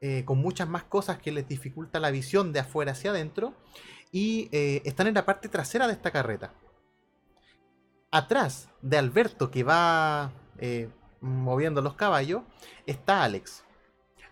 eh, 0.00 0.24
con 0.24 0.38
muchas 0.38 0.68
más 0.68 0.84
cosas 0.84 1.18
que 1.18 1.32
les 1.32 1.46
dificulta 1.46 2.00
la 2.00 2.10
visión 2.10 2.52
de 2.52 2.60
afuera 2.60 2.92
hacia 2.92 3.10
adentro, 3.10 3.54
y 4.12 4.48
eh, 4.52 4.82
están 4.84 5.06
en 5.06 5.14
la 5.14 5.24
parte 5.24 5.48
trasera 5.48 5.86
de 5.86 5.92
esta 5.92 6.10
carreta. 6.10 6.52
Atrás 8.10 8.68
de 8.82 8.98
Alberto, 8.98 9.50
que 9.50 9.62
va 9.62 10.32
eh, 10.58 10.88
moviendo 11.20 11.80
los 11.80 11.94
caballos, 11.94 12.42
está 12.86 13.22
Alex. 13.22 13.64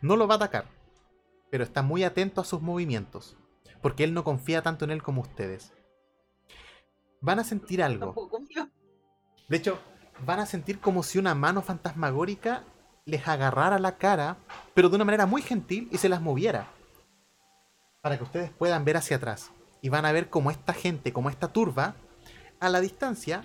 No 0.01 0.17
lo 0.17 0.27
va 0.27 0.35
a 0.35 0.37
atacar, 0.37 0.67
pero 1.51 1.65
está 1.65 1.83
muy 1.83 2.05
atento 2.05 2.41
a 2.41 2.45
sus 2.45 2.61
movimientos, 2.61 3.37
porque 3.81 4.05
él 4.05 4.15
no 4.15 4.25
confía 4.25 4.63
tanto 4.63 4.85
en 4.85 4.91
él 4.91 5.03
como 5.03 5.23
ustedes. 5.23 5.73
Van 7.21 7.39
a 7.39 7.45
sentir 7.45 7.83
algo. 7.83 8.15
De 9.49 9.57
hecho, 9.57 9.79
van 10.25 10.41
a 10.41 10.47
sentir 10.47 10.81
como 10.81 11.03
si 11.03 11.19
una 11.19 11.35
mano 11.35 11.63
fantasmagórica 11.63 12.65
les 13.05 13.27
agarrara 13.27 13.79
la 13.79 13.97
cara, 13.97 14.37
pero 14.75 14.89
de 14.89 14.97
una 14.97 15.05
manera 15.05 15.27
muy 15.27 15.43
gentil 15.43 15.89
y 15.91 15.99
se 15.99 16.09
las 16.09 16.21
moviera. 16.21 16.69
Para 18.03 18.19
que 18.19 18.25
ustedes 18.25 18.51
puedan 18.51 18.85
ver 18.85 18.97
hacia 18.97 19.17
atrás. 19.17 19.51
Y 19.81 19.89
van 19.89 20.05
a 20.05 20.13
ver 20.13 20.31
como 20.31 20.51
esta 20.51 20.73
gente, 20.73 21.13
como 21.13 21.31
esta 21.31 21.53
turba, 21.53 21.97
a 22.61 22.69
la 22.69 22.81
distancia, 22.81 23.45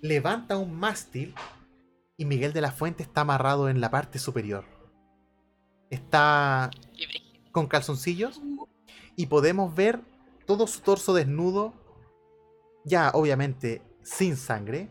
levanta 0.00 0.56
un 0.56 0.78
mástil 0.78 1.34
y 2.16 2.24
Miguel 2.24 2.52
de 2.52 2.60
la 2.60 2.72
Fuente 2.72 3.02
está 3.02 3.22
amarrado 3.22 3.68
en 3.68 3.80
la 3.80 3.90
parte 3.90 4.18
superior. 4.18 4.64
Está 5.90 6.70
con 7.52 7.66
calzoncillos 7.66 8.40
y 9.16 9.26
podemos 9.26 9.74
ver 9.74 10.00
todo 10.46 10.66
su 10.66 10.80
torso 10.80 11.14
desnudo, 11.14 11.74
ya 12.84 13.10
obviamente 13.14 13.82
sin 14.02 14.36
sangre, 14.36 14.90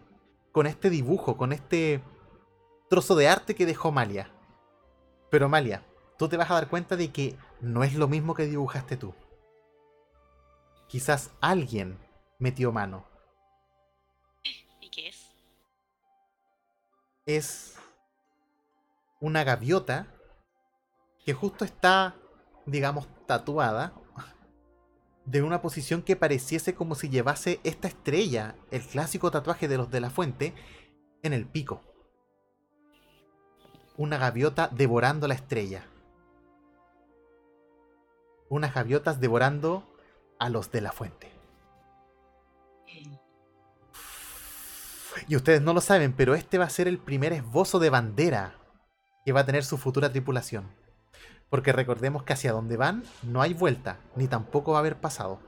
con 0.52 0.68
este 0.68 0.90
dibujo, 0.90 1.38
con 1.38 1.52
este 1.52 2.02
trozo 2.90 3.16
de 3.16 3.28
arte 3.28 3.56
que 3.56 3.66
dejó 3.66 3.92
Malia. 3.92 4.32
Pero 5.30 5.50
Malia, 5.50 5.84
tú 6.18 6.30
te 6.30 6.38
vas 6.38 6.50
a 6.50 6.56
dar 6.56 6.70
cuenta 6.70 6.96
de 6.96 7.12
que 7.12 7.38
no 7.62 7.84
es 7.84 7.96
lo 7.96 8.08
mismo 8.08 8.34
que 8.34 8.46
dibujaste 8.46 8.98
tú. 8.98 9.14
Quizás 10.88 11.32
alguien 11.42 11.98
metió 12.40 12.72
mano. 12.72 13.06
¿Y 14.80 14.90
qué 14.90 15.10
es? 15.10 15.28
Es 17.26 17.76
una 19.20 19.44
gaviota 19.44 20.08
que 21.26 21.34
justo 21.34 21.66
está, 21.66 22.16
digamos, 22.66 23.08
tatuada 23.26 23.94
de 25.26 25.44
una 25.44 25.62
posición 25.62 26.02
que 26.04 26.16
pareciese 26.16 26.74
como 26.74 26.96
si 26.96 27.10
llevase 27.10 27.60
esta 27.66 27.90
estrella, 27.90 28.56
el 28.72 28.82
clásico 28.82 29.30
tatuaje 29.30 29.68
de 29.68 29.78
los 29.78 29.92
de 29.92 30.00
la 30.00 30.10
fuente, 30.10 30.54
en 31.22 31.34
el 31.34 31.46
pico. 31.46 31.82
Una 33.98 34.18
gaviota 34.18 34.70
devorando 34.72 35.28
la 35.28 35.34
estrella. 35.34 35.86
Unas 38.48 38.74
gaviotas 38.74 39.20
devorando 39.20 39.84
a 40.40 40.50
los 40.50 40.72
de 40.72 40.82
la 40.82 40.92
fuente. 40.92 41.32
Y 45.28 45.36
ustedes 45.36 45.62
no 45.62 45.74
lo 45.74 45.82
saben, 45.82 46.14
pero 46.14 46.36
este 46.36 46.58
va 46.58 46.66
a 46.66 46.70
ser 46.70 46.88
el 46.88 47.00
primer 47.00 47.34
esbozo 47.34 47.80
de 47.80 47.90
bandera 47.90 48.56
que 49.26 49.34
va 49.34 49.42
a 49.42 49.46
tener 49.46 49.66
su 49.66 49.78
futura 49.78 50.12
tripulación. 50.12 50.70
Porque 51.50 51.72
recordemos 51.72 52.24
que 52.24 52.34
hacia 52.34 52.52
donde 52.52 52.78
van 52.78 53.04
no 53.24 53.42
hay 53.42 53.54
vuelta, 53.54 54.00
ni 54.16 54.28
tampoco 54.28 54.74
va 54.74 54.78
a 54.78 54.82
haber 54.82 54.98
pasado. 54.98 55.40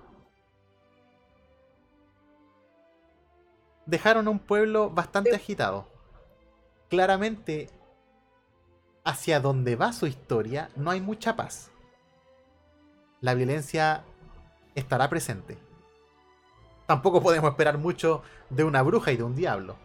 Dejaron 3.86 4.28
un 4.28 4.40
pueblo 4.40 4.90
bastante 4.90 5.36
agitado. 5.36 5.88
Claramente, 6.90 7.70
hacia 9.04 9.40
donde 9.40 9.76
va 9.76 9.94
su 9.94 10.08
historia 10.08 10.70
no 10.76 10.92
hay 10.92 11.02
mucha 11.02 11.36
paz. 11.36 11.72
La 13.22 13.34
violencia 13.34 14.04
estará 14.80 15.10
presente. 15.10 15.58
Tampoco 16.86 17.22
podemos 17.22 17.52
esperar 17.52 17.78
mucho 17.78 18.24
de 18.50 18.64
una 18.64 18.82
bruja 18.82 19.12
y 19.12 19.18
de 19.18 19.24
un 19.24 19.36
diablo. 19.36 19.76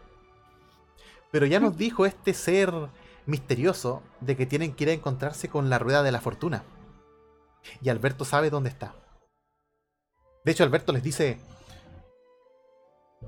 Pero 1.30 1.46
ya 1.46 1.60
nos 1.60 1.76
dijo 1.76 2.06
este 2.06 2.32
ser 2.32 2.72
misterioso 3.26 4.02
de 4.20 4.36
que 4.36 4.46
tienen 4.46 4.74
que 4.74 4.84
ir 4.84 4.90
a 4.90 4.94
encontrarse 4.94 5.48
con 5.48 5.68
la 5.68 5.78
rueda 5.78 6.02
de 6.02 6.12
la 6.12 6.20
fortuna. 6.20 6.64
Y 7.82 7.88
Alberto 7.88 8.24
sabe 8.24 8.50
dónde 8.50 8.70
está. 8.70 8.94
De 10.44 10.52
hecho, 10.52 10.64
Alberto 10.64 10.92
les 10.92 11.02
dice, 11.02 11.38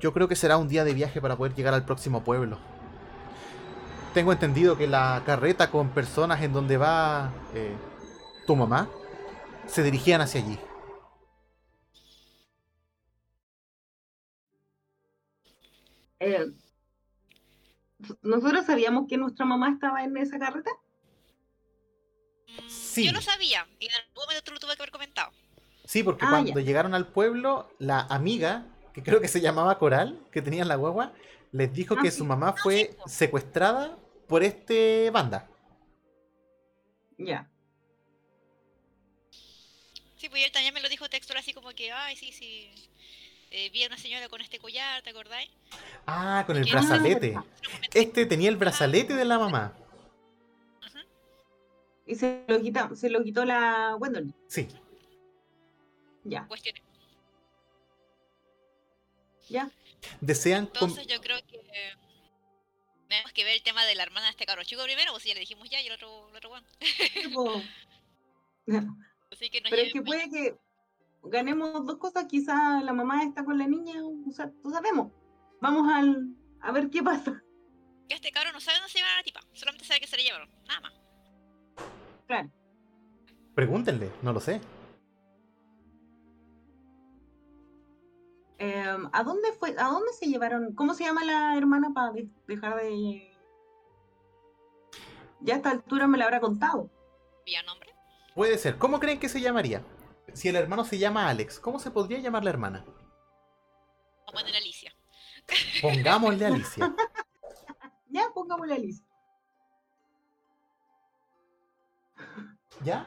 yo 0.01 0.13
creo 0.13 0.29
que 0.29 0.37
será 0.37 0.59
un 0.59 0.69
día 0.69 0.85
de 0.85 0.95
viaje 0.95 1.21
para 1.21 1.37
poder 1.37 1.55
llegar 1.55 1.75
al 1.75 1.85
próximo 1.85 2.23
pueblo. 2.23 2.59
Tengo 4.13 4.33
entendido 4.33 4.77
que 4.77 4.87
la 4.87 5.23
carreta 5.27 5.71
con 5.71 5.91
personas 5.91 6.43
en 6.43 6.53
donde 6.53 6.77
va 6.77 7.33
eh, 7.55 7.75
tu 8.47 8.57
mamá 8.57 8.89
se 9.67 9.83
dirigían 9.83 10.21
hacia 10.21 10.41
allí. 10.41 10.59
Eh, 16.21 16.47
¿Nosotros 18.23 18.67
sabíamos 18.67 19.07
que 19.09 19.17
nuestra 19.17 19.45
mamá 19.45 19.71
estaba 19.71 20.05
en 20.05 20.17
esa 20.17 20.39
carreta? 20.39 20.71
Sí. 22.69 23.07
Yo 23.07 23.13
lo 23.13 23.21
sabía 23.21 23.67
y 23.79 23.87
en 23.87 23.93
algún 23.93 24.25
momento 24.27 24.51
lo 24.53 24.61
tuve 24.61 24.77
que 24.77 24.83
haber 24.83 24.91
comentado. 24.91 25.31
Sí, 25.85 26.03
porque 26.03 26.25
Ah, 26.25 26.31
cuando 26.31 26.59
ya. 26.61 26.67
llegaron 26.67 26.95
al 26.95 27.07
pueblo, 27.07 27.71
la 27.79 28.01
amiga, 28.01 28.67
que 28.93 29.03
creo 29.03 29.21
que 29.21 29.29
se 29.29 29.41
llamaba 29.41 29.79
Coral, 29.79 30.19
que 30.33 30.43
tenía 30.43 30.63
en 30.63 30.69
la 30.69 30.77
guagua, 30.77 31.13
les 31.53 31.73
dijo 31.73 31.95
Ah, 31.99 32.03
que 32.03 32.11
sí. 32.11 32.19
su 32.19 32.25
mamá 32.25 32.55
sí, 32.57 32.63
fue 32.63 32.97
secuestrada 33.07 33.97
por 34.27 34.43
este 34.43 35.11
banda. 35.11 35.49
Ya. 37.19 37.49
Sí, 40.17 40.29
pues 40.29 40.45
él 40.45 40.53
también 40.53 40.75
me 40.75 40.81
lo 40.81 40.89
dijo 40.89 41.09
textual 41.09 41.39
así 41.39 41.53
como 41.53 41.71
que, 41.71 41.93
ay, 41.93 42.17
sí, 42.17 42.33
sí. 42.33 42.71
Eh, 43.51 43.71
vi 43.71 43.85
a 43.85 43.87
una 43.87 43.99
señora 43.99 44.29
con 44.29 44.41
este 44.41 44.59
collar, 44.59 45.03
¿te 45.03 45.11
acordáis? 45.11 45.51
Ah, 46.07 46.45
con 46.47 46.57
el 46.57 46.71
brazalete. 46.71 47.35
Este 47.95 48.27
tenía 48.27 48.49
el 48.49 48.57
brazalete 48.57 49.15
de 49.15 49.25
la 49.25 49.39
mamá. 49.39 49.73
Y 52.07 52.15
se 52.15 52.45
lo, 52.47 52.61
quita, 52.61 52.95
se 52.95 53.11
lo 53.11 53.23
quitó 53.25 53.45
la 53.45 53.97
Gwendolyn. 53.99 54.33
Sí. 54.47 54.69
Ya, 56.25 56.47
Cuestiones. 56.47 56.83
ya. 59.49 59.71
Desean 60.21 60.65
Entonces 60.65 61.07
yo 61.07 61.21
creo 61.21 61.39
que 61.47 61.61
tenemos 63.09 63.33
que 63.33 63.45
ver 63.45 63.55
el 63.55 63.63
tema 63.63 63.85
de 63.85 63.95
la 63.95 64.03
hermana 64.03 64.27
de 64.27 64.31
este 64.31 64.47
cabro 64.47 64.65
chico 64.65 64.83
primero, 64.85 65.13
pues 65.13 65.23
si 65.23 65.29
ya 65.29 65.35
le 65.35 65.41
dijimos 65.41 65.69
ya 65.71 65.81
y 65.81 65.87
el 65.87 65.93
otro, 65.93 66.29
el 66.31 66.37
otro. 66.37 66.51
Tipo, 67.15 67.63
Así 69.33 69.51
que 69.51 69.63
Pero 69.63 69.83
es 69.83 69.93
que 69.93 70.03
puede 70.03 70.31
que 70.31 70.55
ganemos 71.31 71.85
dos 71.87 71.97
cosas. 71.97 72.27
Quizá 72.27 72.81
la 72.83 72.93
mamá 72.93 73.23
está 73.25 73.45
con 73.45 73.59
la 73.59 73.67
niña, 73.67 73.95
o 74.05 74.33
sea, 74.33 74.51
no 74.63 74.71
sabemos. 74.71 75.13
Vamos 75.61 75.91
al, 75.93 76.35
a 76.61 76.73
ver 76.73 76.91
qué 76.91 77.03
pasa. 77.03 77.43
Que 78.09 78.15
este 78.15 78.31
cabrón 78.31 78.53
no 78.53 78.61
sabe 78.61 78.79
dónde 78.79 78.91
se 78.91 78.99
llevaron 78.99 79.15
a 79.15 79.21
la 79.21 79.25
tipa. 79.25 79.41
Solamente 79.53 79.85
sabe 79.85 80.01
que 80.01 80.07
se 80.07 80.17
la 80.17 80.23
llevaron. 80.23 80.51
Nada 80.69 80.81
más. 80.81 80.93
Claro. 82.27 82.51
Pregúntenle, 83.55 84.11
no 84.23 84.33
lo 84.33 84.41
sé. 84.41 84.61
Em, 88.59 89.09
¿A 89.13 89.23
dónde 89.23 89.53
fue? 89.53 89.75
¿A 89.79 89.89
dónde 89.89 90.13
se 90.13 90.27
llevaron? 90.27 90.75
¿Cómo 90.75 90.95
se 90.95 91.05
llama 91.05 91.25
la 91.25 91.57
hermana 91.57 91.93
para 91.95 92.13
dejar 92.47 92.77
de. 92.77 93.33
Ya 95.41 95.55
a 95.55 95.57
esta 95.59 95.71
altura 95.71 96.07
me 96.07 96.19
la 96.19 96.25
habrá 96.25 96.41
contado. 96.41 96.91
¿Vía 97.45 97.63
nombre? 97.63 97.95
Puede 98.35 98.59
ser. 98.59 98.79
¿Cómo 98.79 98.99
creen 98.99 99.19
que 99.19 99.29
se 99.29 99.41
llamaría? 99.41 99.83
Si 100.37 100.49
el 100.49 100.57
hermano 100.57 100.85
se 100.85 100.99
llama 100.99 101.29
Alex, 101.31 101.59
¿cómo 101.59 101.79
se 101.79 101.91
podría 101.91 102.19
llamar 102.19 102.45
la 102.45 102.51
hermana? 102.51 102.85
Vamos 102.85 104.29
a 104.29 104.33
poner 104.33 104.57
Alicia. 104.57 104.93
Pongámosle 105.81 106.47
Alicia. 106.53 106.95
Ya, 108.11 108.31
pongámosle 108.35 108.75
a 108.75 108.77
Alicia. 108.77 109.05
¿Ya? 112.85 113.07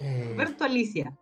Eh, 0.00 0.30
Alberto 0.32 0.64
Alicia. 0.64 1.12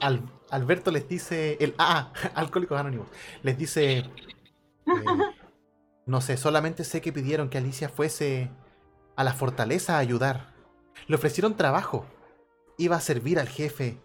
Al- 0.00 0.22
Alberto 0.50 0.90
les 0.90 1.06
dice. 1.06 1.58
El, 1.60 1.74
ah, 1.78 2.10
Alcohólicos 2.34 2.78
Anónimos. 2.78 3.08
Les 3.42 3.58
dice. 3.58 3.98
eh, 3.98 4.08
no 6.06 6.20
sé, 6.22 6.36
solamente 6.38 6.84
sé 6.84 7.00
que 7.02 7.12
pidieron 7.12 7.50
que 7.50 7.58
Alicia 7.58 7.88
fuese 7.90 8.50
a 9.16 9.24
la 9.24 9.34
fortaleza 9.34 9.96
a 9.96 9.98
ayudar. 9.98 10.54
Le 11.06 11.16
ofrecieron 11.16 11.56
trabajo. 11.56 12.06
Iba 12.78 12.96
a 12.96 13.00
servir 13.00 13.38
al 13.38 13.48
jefe. 13.48 14.00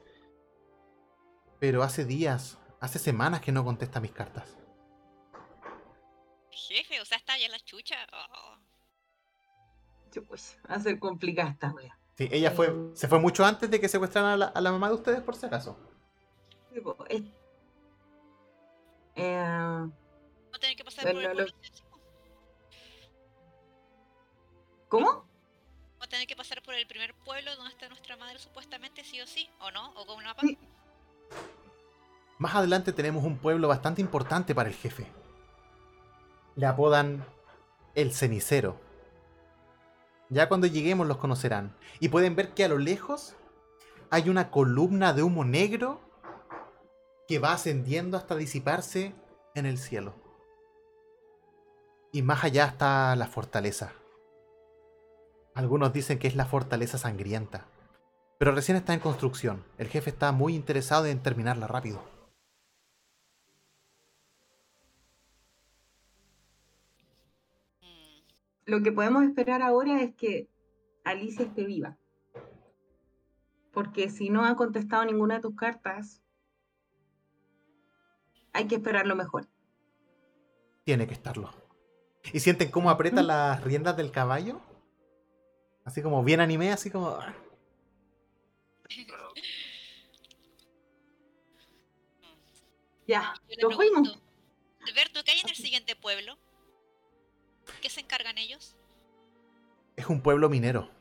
Pero 1.59 1.83
hace 1.83 2.05
días, 2.05 2.57
hace 2.79 2.99
semanas 2.99 3.41
que 3.41 3.51
no 3.51 3.63
contesta 3.65 3.99
mis 3.99 4.11
cartas. 4.11 4.57
Jefe, 6.51 7.01
o 7.01 7.05
sea, 7.05 7.17
está 7.17 7.37
ya 7.37 7.45
en 7.47 7.51
la 7.51 7.59
chucha. 7.59 7.95
Oh. 8.13 8.57
Chuch, 10.11 10.27
Va 10.69 10.75
a 10.75 10.79
ser 10.79 10.99
complicada 10.99 11.49
esta 11.51 11.71
wea. 11.71 11.97
Sí, 12.17 12.27
ella 12.31 12.51
fue, 12.51 12.73
se 12.95 13.07
fue 13.07 13.19
mucho 13.19 13.45
antes 13.45 13.69
de 13.71 13.79
que 13.79 13.87
secuestraran 13.87 14.31
a 14.31 14.37
la, 14.37 14.45
a 14.47 14.61
la 14.61 14.71
mamá 14.71 14.89
de 14.89 14.95
ustedes, 14.95 15.21
por 15.21 15.35
si 15.35 15.45
acaso. 15.45 15.77
Tipo, 16.73 16.97
es- 17.07 17.23
Eh, 19.15 19.37
Vamos 19.43 19.93
a 20.53 20.59
tener 20.59 20.75
que 20.77 20.83
pasar 20.85 21.11
por 21.11 21.21
el 21.21 21.37
lo- 21.37 21.47
sí 21.47 21.53
sí. 21.73 21.83
¿Cómo? 24.87 25.28
A 26.09 26.17
tener 26.17 26.25
que 26.25 26.35
pasar 26.35 26.63
por 26.63 26.73
el 26.73 26.87
primer 26.87 27.13
pueblo 27.13 27.55
donde 27.55 27.69
está 27.69 27.87
nuestra 27.87 28.17
madre 28.17 28.39
supuestamente, 28.39 29.03
sí 29.03 29.21
o 29.21 29.27
sí. 29.27 29.47
¿O 29.59 29.69
no? 29.69 29.91
¿O 29.91 30.07
con 30.07 30.17
un 30.17 30.23
mapa? 30.23 30.41
Sí. 30.41 30.57
Más 32.39 32.55
adelante 32.55 32.93
tenemos 32.93 33.23
un 33.23 33.37
pueblo 33.37 33.67
bastante 33.67 34.01
importante 34.01 34.55
para 34.55 34.69
el 34.69 34.75
jefe. 34.75 35.05
Le 36.55 36.65
apodan 36.65 37.23
el 37.93 38.11
cenicero. 38.11 38.81
Ya 40.29 40.49
cuando 40.49 40.65
lleguemos 40.65 41.05
los 41.05 41.17
conocerán. 41.17 41.77
Y 41.99 42.09
pueden 42.09 42.35
ver 42.35 42.55
que 42.55 42.63
a 42.63 42.69
lo 42.69 42.79
lejos 42.79 43.35
hay 44.09 44.29
una 44.29 44.49
columna 44.49 45.13
de 45.13 45.21
humo 45.21 45.45
negro 45.45 46.01
que 47.27 47.37
va 47.37 47.53
ascendiendo 47.53 48.17
hasta 48.17 48.35
disiparse 48.35 49.13
en 49.53 49.67
el 49.67 49.77
cielo. 49.77 50.15
Y 52.11 52.23
más 52.23 52.43
allá 52.43 52.65
está 52.65 53.15
la 53.15 53.27
fortaleza. 53.27 53.93
Algunos 55.55 55.93
dicen 55.93 56.19
que 56.19 56.27
es 56.27 56.35
la 56.35 56.45
fortaleza 56.45 56.97
sangrienta. 56.97 57.65
Pero 58.37 58.53
recién 58.53 58.77
está 58.77 58.93
en 58.93 59.01
construcción. 59.01 59.65
El 59.77 59.87
jefe 59.87 60.09
está 60.09 60.31
muy 60.31 60.55
interesado 60.55 61.05
en 61.05 61.21
terminarla 61.21 61.67
rápido. 61.67 62.01
Lo 68.65 68.81
que 68.83 68.91
podemos 68.91 69.23
esperar 69.23 69.61
ahora 69.61 70.01
es 70.01 70.15
que 70.15 70.47
Alicia 71.03 71.45
esté 71.45 71.65
viva. 71.65 71.97
Porque 73.73 74.09
si 74.09 74.29
no 74.29 74.45
ha 74.45 74.55
contestado 74.55 75.03
ninguna 75.05 75.35
de 75.35 75.41
tus 75.41 75.55
cartas, 75.55 76.21
hay 78.53 78.67
que 78.67 78.75
esperar 78.75 79.07
lo 79.07 79.15
mejor. 79.15 79.47
Tiene 80.83 81.07
que 81.07 81.13
estarlo. 81.13 81.49
¿Y 82.31 82.39
sienten 82.39 82.71
cómo 82.71 82.89
aprieta 82.89 83.21
las 83.21 83.63
riendas 83.63 83.97
del 83.97 84.11
caballo? 84.11 84.61
Así 85.89 86.03
como 86.03 86.23
bien 86.23 86.39
anime, 86.39 86.71
así 86.71 86.91
como... 86.91 87.09
ah. 87.09 87.33
Ya, 93.07 93.33
Yo 93.49 93.55
le 93.55 93.63
lo 93.63 93.71
fuimos. 93.71 94.07
pregunto, 94.07 94.21
Alberto, 94.87 95.23
¿qué 95.23 95.31
hay 95.31 95.39
en 95.39 95.49
el 95.49 95.55
siguiente 95.55 95.95
pueblo? 95.95 96.37
¿Qué 97.81 97.89
se 97.89 98.01
encargan 98.01 98.37
ellos? 98.37 98.75
Es 99.95 100.05
un 100.05 100.21
pueblo 100.21 100.47
minero. 100.47 100.91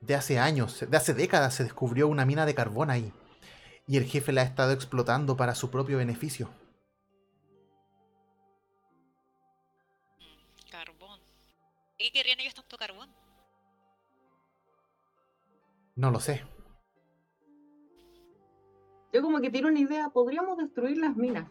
De 0.00 0.16
hace 0.16 0.40
años, 0.40 0.84
de 0.88 0.96
hace 0.96 1.14
décadas 1.14 1.54
se 1.54 1.62
descubrió 1.62 2.08
una 2.08 2.26
mina 2.26 2.44
de 2.44 2.56
carbón 2.56 2.90
ahí. 2.90 3.12
Y 3.86 3.98
el 3.98 4.04
jefe 4.04 4.32
la 4.32 4.40
ha 4.40 4.46
estado 4.46 4.72
explotando 4.72 5.36
para 5.36 5.54
su 5.54 5.70
propio 5.70 5.98
beneficio. 5.98 6.50
¿Qué 12.00 12.10
querrían 12.12 12.40
ellos 12.40 12.54
tanto 12.54 12.78
carbón? 12.78 13.14
No 15.96 16.10
lo 16.10 16.18
sé. 16.18 16.42
Yo 19.12 19.20
como 19.20 19.38
que 19.42 19.50
tiro 19.50 19.68
una 19.68 19.80
idea, 19.80 20.08
podríamos 20.08 20.56
destruir 20.56 20.96
las 20.96 21.14
minas. 21.14 21.50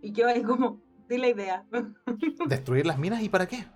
Y 0.00 0.12
yo 0.12 0.26
ahí 0.26 0.42
como, 0.42 0.80
di 1.06 1.18
la 1.18 1.28
idea. 1.28 1.66
¿Destruir 2.48 2.86
las 2.86 2.98
minas 2.98 3.22
y 3.22 3.28
para 3.28 3.46
qué? 3.46 3.66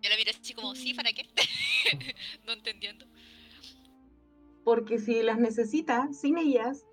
Yo 0.00 0.10
le 0.10 0.16
miré 0.16 0.30
así 0.30 0.54
como, 0.54 0.76
¿sí? 0.76 0.94
¿Para 0.94 1.12
qué? 1.12 1.26
no 2.46 2.52
entendiendo. 2.52 3.06
Porque 4.62 5.00
si 5.00 5.20
las 5.24 5.40
necesita, 5.40 6.12
sin 6.12 6.38
ellas, 6.38 6.86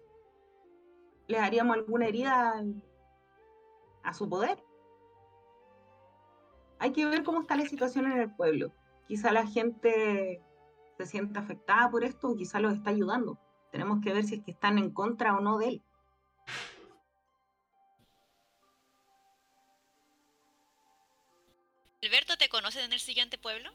les 1.28 1.41
haríamos 1.41 1.76
alguna 1.76 2.08
herida 2.08 2.66
a 4.02 4.14
su 4.16 4.28
poder. 4.28 4.58
Hay 6.82 6.93
que 6.93 7.05
ver 7.05 7.23
cómo 7.23 7.41
está 7.41 7.55
la 7.55 7.67
situación 7.67 8.11
en 8.11 8.19
el 8.19 8.34
pueblo. 8.34 8.73
Quizá 9.07 9.32
la 9.32 9.45
gente 9.45 10.41
se 10.97 11.05
siente 11.05 11.38
afectada 11.38 11.91
por 11.91 12.03
esto 12.03 12.29
o 12.29 12.36
quizá 12.36 12.59
los 12.59 12.73
está 12.73 12.89
ayudando. 12.89 13.38
Tenemos 13.71 13.99
que 14.03 14.11
ver 14.11 14.23
si 14.23 14.36
es 14.36 14.43
que 14.43 14.49
están 14.49 14.79
en 14.79 14.89
contra 14.89 15.38
o 15.38 15.41
no 15.41 15.59
de 15.59 15.67
él. 15.67 15.84
¿Alberto 22.01 22.36
te 22.39 22.49
conocen 22.49 22.86
en 22.86 22.93
el 22.93 22.99
siguiente 22.99 23.38
pueblo? 23.38 23.69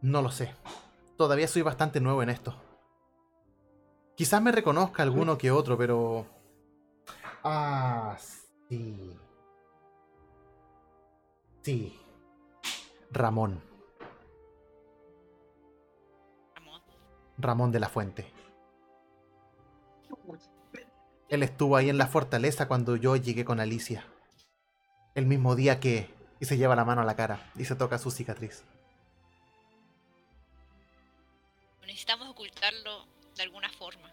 No 0.00 0.22
lo 0.22 0.30
sé. 0.30 0.54
Todavía 1.18 1.48
soy 1.48 1.60
bastante 1.60 2.00
nuevo 2.00 2.22
en 2.22 2.30
esto. 2.30 2.58
Quizás 4.16 4.40
me 4.40 4.52
reconozca 4.52 5.02
alguno 5.02 5.36
que 5.36 5.50
otro, 5.50 5.76
pero... 5.76 6.24
Ah, 7.44 8.16
sí. 8.70 9.18
Sí. 11.68 11.92
Ramón. 13.10 13.62
Ramón. 16.54 16.82
Ramón 17.36 17.72
de 17.72 17.78
la 17.78 17.90
Fuente. 17.90 18.32
Él 21.28 21.42
estuvo 21.42 21.76
ahí 21.76 21.90
en 21.90 21.98
la 21.98 22.06
fortaleza 22.06 22.68
cuando 22.68 22.96
yo 22.96 23.16
llegué 23.16 23.44
con 23.44 23.60
Alicia. 23.60 24.06
El 25.14 25.26
mismo 25.26 25.56
día 25.56 25.78
que... 25.78 26.08
Y 26.40 26.46
se 26.46 26.56
lleva 26.56 26.74
la 26.74 26.86
mano 26.86 27.02
a 27.02 27.04
la 27.04 27.16
cara 27.16 27.52
y 27.54 27.66
se 27.66 27.76
toca 27.76 27.98
su 27.98 28.10
cicatriz. 28.10 28.64
Necesitamos 31.82 32.30
ocultarlo 32.30 33.04
de 33.36 33.42
alguna 33.42 33.68
forma. 33.72 34.10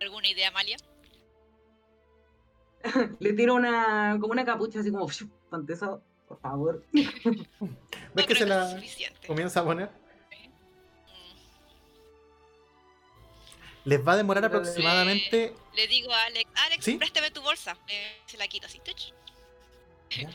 ¿Alguna 0.00 0.28
idea, 0.28 0.50
Amalia? 0.50 0.76
Le 3.18 3.32
tiro 3.32 3.54
una, 3.54 4.18
como 4.20 4.34
una 4.34 4.44
capucha 4.44 4.78
así 4.78 4.92
como, 4.92 5.08
ponte 5.50 5.72
eso, 5.72 6.00
por 6.32 6.40
favor. 6.40 6.84
¿Ves 6.92 7.06
No 8.14 8.26
que 8.26 8.34
se 8.34 8.46
la 8.46 8.70
suficiente. 8.70 9.26
comienza 9.26 9.60
a 9.60 9.64
poner? 9.64 9.88
Mm, 9.88 11.08
Les 13.84 14.06
va 14.06 14.12
a 14.12 14.16
demorar 14.16 14.42
le- 14.42 14.46
aproximadamente... 14.48 15.54
Le 15.74 15.86
digo 15.88 16.12
a 16.12 16.22
Alex, 16.24 16.50
Alex, 16.66 16.84
¿Sí? 16.84 16.94
préstame 16.98 17.30
tu 17.30 17.42
bolsa. 17.42 17.76
Eh, 17.88 18.22
se 18.26 18.36
la 18.36 18.46
quito 18.48 18.66
así. 18.66 18.78
tuch. 18.80 19.12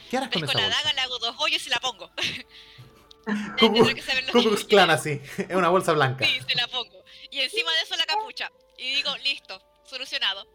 ¿Qué 0.09 0.17
harás 0.17 0.29
con 0.31 0.43
esa 0.43 0.53
la 0.53 0.63
bolsa? 0.63 0.77
daga, 0.77 0.93
le 0.93 1.01
hago 1.01 1.19
dos 1.19 1.35
hoyos 1.39 1.65
y 1.67 1.69
la 1.69 1.79
pongo. 1.79 2.09
Quiere. 3.57 4.65
Klan 4.67 4.89
así, 4.89 5.21
es 5.37 5.55
una 5.55 5.69
bolsa 5.69 5.91
blanca. 5.93 6.25
Sí, 6.25 6.39
se 6.47 6.55
la 6.55 6.67
pongo. 6.67 7.03
Y 7.29 7.39
encima 7.41 7.71
de 7.73 7.81
eso 7.81 7.95
la 7.95 8.05
capucha. 8.05 8.51
Y 8.77 8.95
digo, 8.95 9.15
listo, 9.17 9.61
solucionado. 9.85 10.47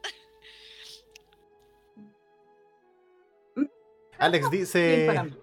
Alex 4.23 4.51
dice, 4.51 5.35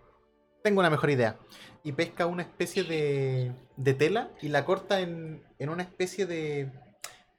tengo 0.63 0.79
una 0.79 0.89
mejor 0.89 1.09
idea. 1.09 1.37
Y 1.83 1.91
pesca 1.91 2.25
una 2.25 2.43
especie 2.43 2.83
de, 2.83 3.51
de 3.75 3.93
tela 3.93 4.31
y 4.41 4.47
la 4.47 4.63
corta 4.63 5.01
en, 5.01 5.43
en 5.59 5.69
una 5.69 5.83
especie 5.83 6.25
de, 6.25 6.71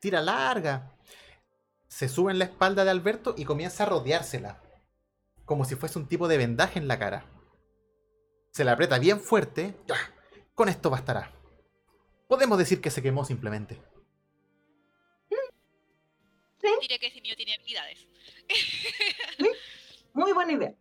tira 0.00 0.20
larga. 0.20 0.94
Se 1.88 2.08
sube 2.08 2.30
en 2.30 2.38
la 2.38 2.44
espalda 2.44 2.84
de 2.84 2.90
Alberto 2.90 3.34
y 3.38 3.46
comienza 3.46 3.84
a 3.84 3.86
rodeársela. 3.86 4.62
Como 5.46 5.64
si 5.64 5.76
fuese 5.76 5.98
un 5.98 6.08
tipo 6.08 6.28
de 6.28 6.36
vendaje 6.36 6.78
en 6.78 6.88
la 6.88 6.98
cara. 6.98 7.24
Se 8.52 8.62
la 8.62 8.72
aprieta 8.72 8.98
bien 8.98 9.18
fuerte. 9.18 9.74
Con 10.54 10.68
esto 10.68 10.90
bastará. 10.90 11.32
Podemos 12.28 12.58
decir 12.58 12.82
que 12.82 12.90
se 12.90 13.02
quemó 13.02 13.24
simplemente. 13.24 13.80
Diré 16.82 16.98
que 16.98 17.10
tiene 17.10 17.54
habilidades. 17.54 18.06
Muy 20.12 20.32
buena 20.32 20.52
idea. 20.52 20.74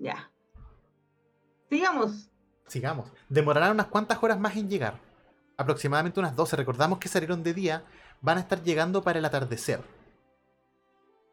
Ya. 0.00 0.30
Sigamos. 1.68 2.30
Sigamos. 2.66 3.12
Demorarán 3.28 3.72
unas 3.72 3.86
cuantas 3.86 4.20
horas 4.22 4.40
más 4.40 4.56
en 4.56 4.68
llegar. 4.68 4.98
Aproximadamente 5.56 6.18
unas 6.18 6.34
12. 6.34 6.56
Recordamos 6.56 6.98
que 6.98 7.08
salieron 7.08 7.42
de 7.42 7.54
día. 7.54 7.84
Van 8.22 8.38
a 8.38 8.40
estar 8.40 8.62
llegando 8.62 9.02
para 9.02 9.18
el 9.18 9.24
atardecer. 9.24 9.82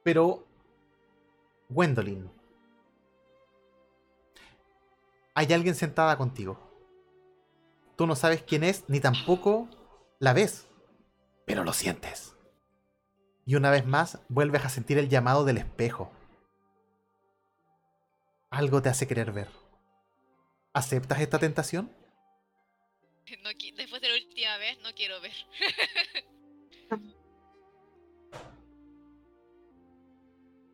Pero... 0.04 0.46
Gwendolyn. 1.70 2.30
Hay 5.34 5.52
alguien 5.54 5.76
sentada 5.76 6.18
contigo. 6.18 6.60
Tú 7.96 8.06
no 8.06 8.16
sabes 8.16 8.44
quién 8.44 8.64
es, 8.64 8.84
ni 8.88 9.00
tampoco 9.00 9.68
la 10.20 10.34
ves. 10.34 10.68
Pero 11.46 11.64
lo 11.64 11.74
sientes. 11.74 12.36
Y 13.46 13.56
una 13.56 13.70
vez 13.70 13.86
más 13.86 14.20
vuelves 14.30 14.66
a 14.66 14.70
sentir 14.70 14.98
el 14.98 15.10
llamado 15.10 15.46
del 15.46 15.58
espejo. 15.58 16.12
Algo 18.50 18.82
te 18.82 18.90
hace 18.90 19.08
querer 19.08 19.32
ver. 19.32 19.50
¿Aceptas 20.74 21.22
esta 21.22 21.40
tentación? 21.40 21.92
No 23.44 23.50
después 23.76 24.02
de 24.02 24.08
la 24.08 24.14
última 24.16 24.58
vez, 24.58 24.80
no 24.80 24.94
quiero 24.94 25.20
ver. 25.20 25.34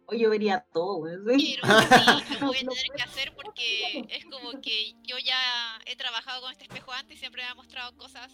Hoy 0.06 0.20
yo 0.20 0.30
vería 0.30 0.66
todo, 0.74 1.08
sí. 1.08 1.58
Pero 1.62 1.80
sí, 1.80 2.38
lo 2.40 2.48
voy 2.48 2.58
a 2.58 2.60
tener 2.60 2.92
que 2.96 3.02
hacer 3.02 3.34
porque 3.34 4.06
es 4.10 4.26
como 4.26 4.62
que 4.62 4.94
yo 5.04 5.18
ya 5.18 5.80
he 5.86 5.96
trabajado 5.96 6.42
con 6.42 6.52
este 6.52 6.66
espejo 6.66 6.92
antes 6.92 7.16
y 7.18 7.20
siempre 7.20 7.42
me 7.42 7.48
ha 7.48 7.56
mostrado 7.56 7.96
cosas 7.98 8.32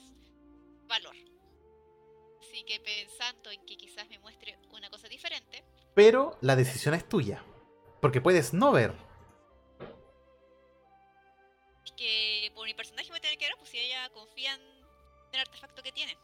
valor. 0.88 1.16
Así 2.42 2.64
que 2.66 2.80
pensando 2.80 3.52
en 3.52 3.64
que 3.66 3.78
quizás 3.78 4.10
me 4.10 4.20
muestre 4.20 4.58
una 4.72 4.90
cosa 4.90 5.08
diferente, 5.08 5.64
Pero 5.94 6.38
la 6.42 6.56
decisión 6.56 6.96
es 6.96 7.08
tuya. 7.08 7.44
Porque 8.02 8.22
puedes 8.22 8.54
no 8.54 8.72
ver. 8.72 8.94
Que 12.00 12.52
por 12.56 12.66
mi 12.66 12.74
personaje 12.74 13.10
voy 13.10 13.18
a 13.18 13.22
tener 13.22 13.38
que 13.38 13.46
ver 13.46 13.56
pues 13.58 13.70
si 13.70 13.78
ella 13.78 14.10
confía 14.14 14.54
en 14.54 14.62
el 15.34 15.40
artefacto 15.42 15.84
que 15.84 15.92
tiene. 15.92 16.18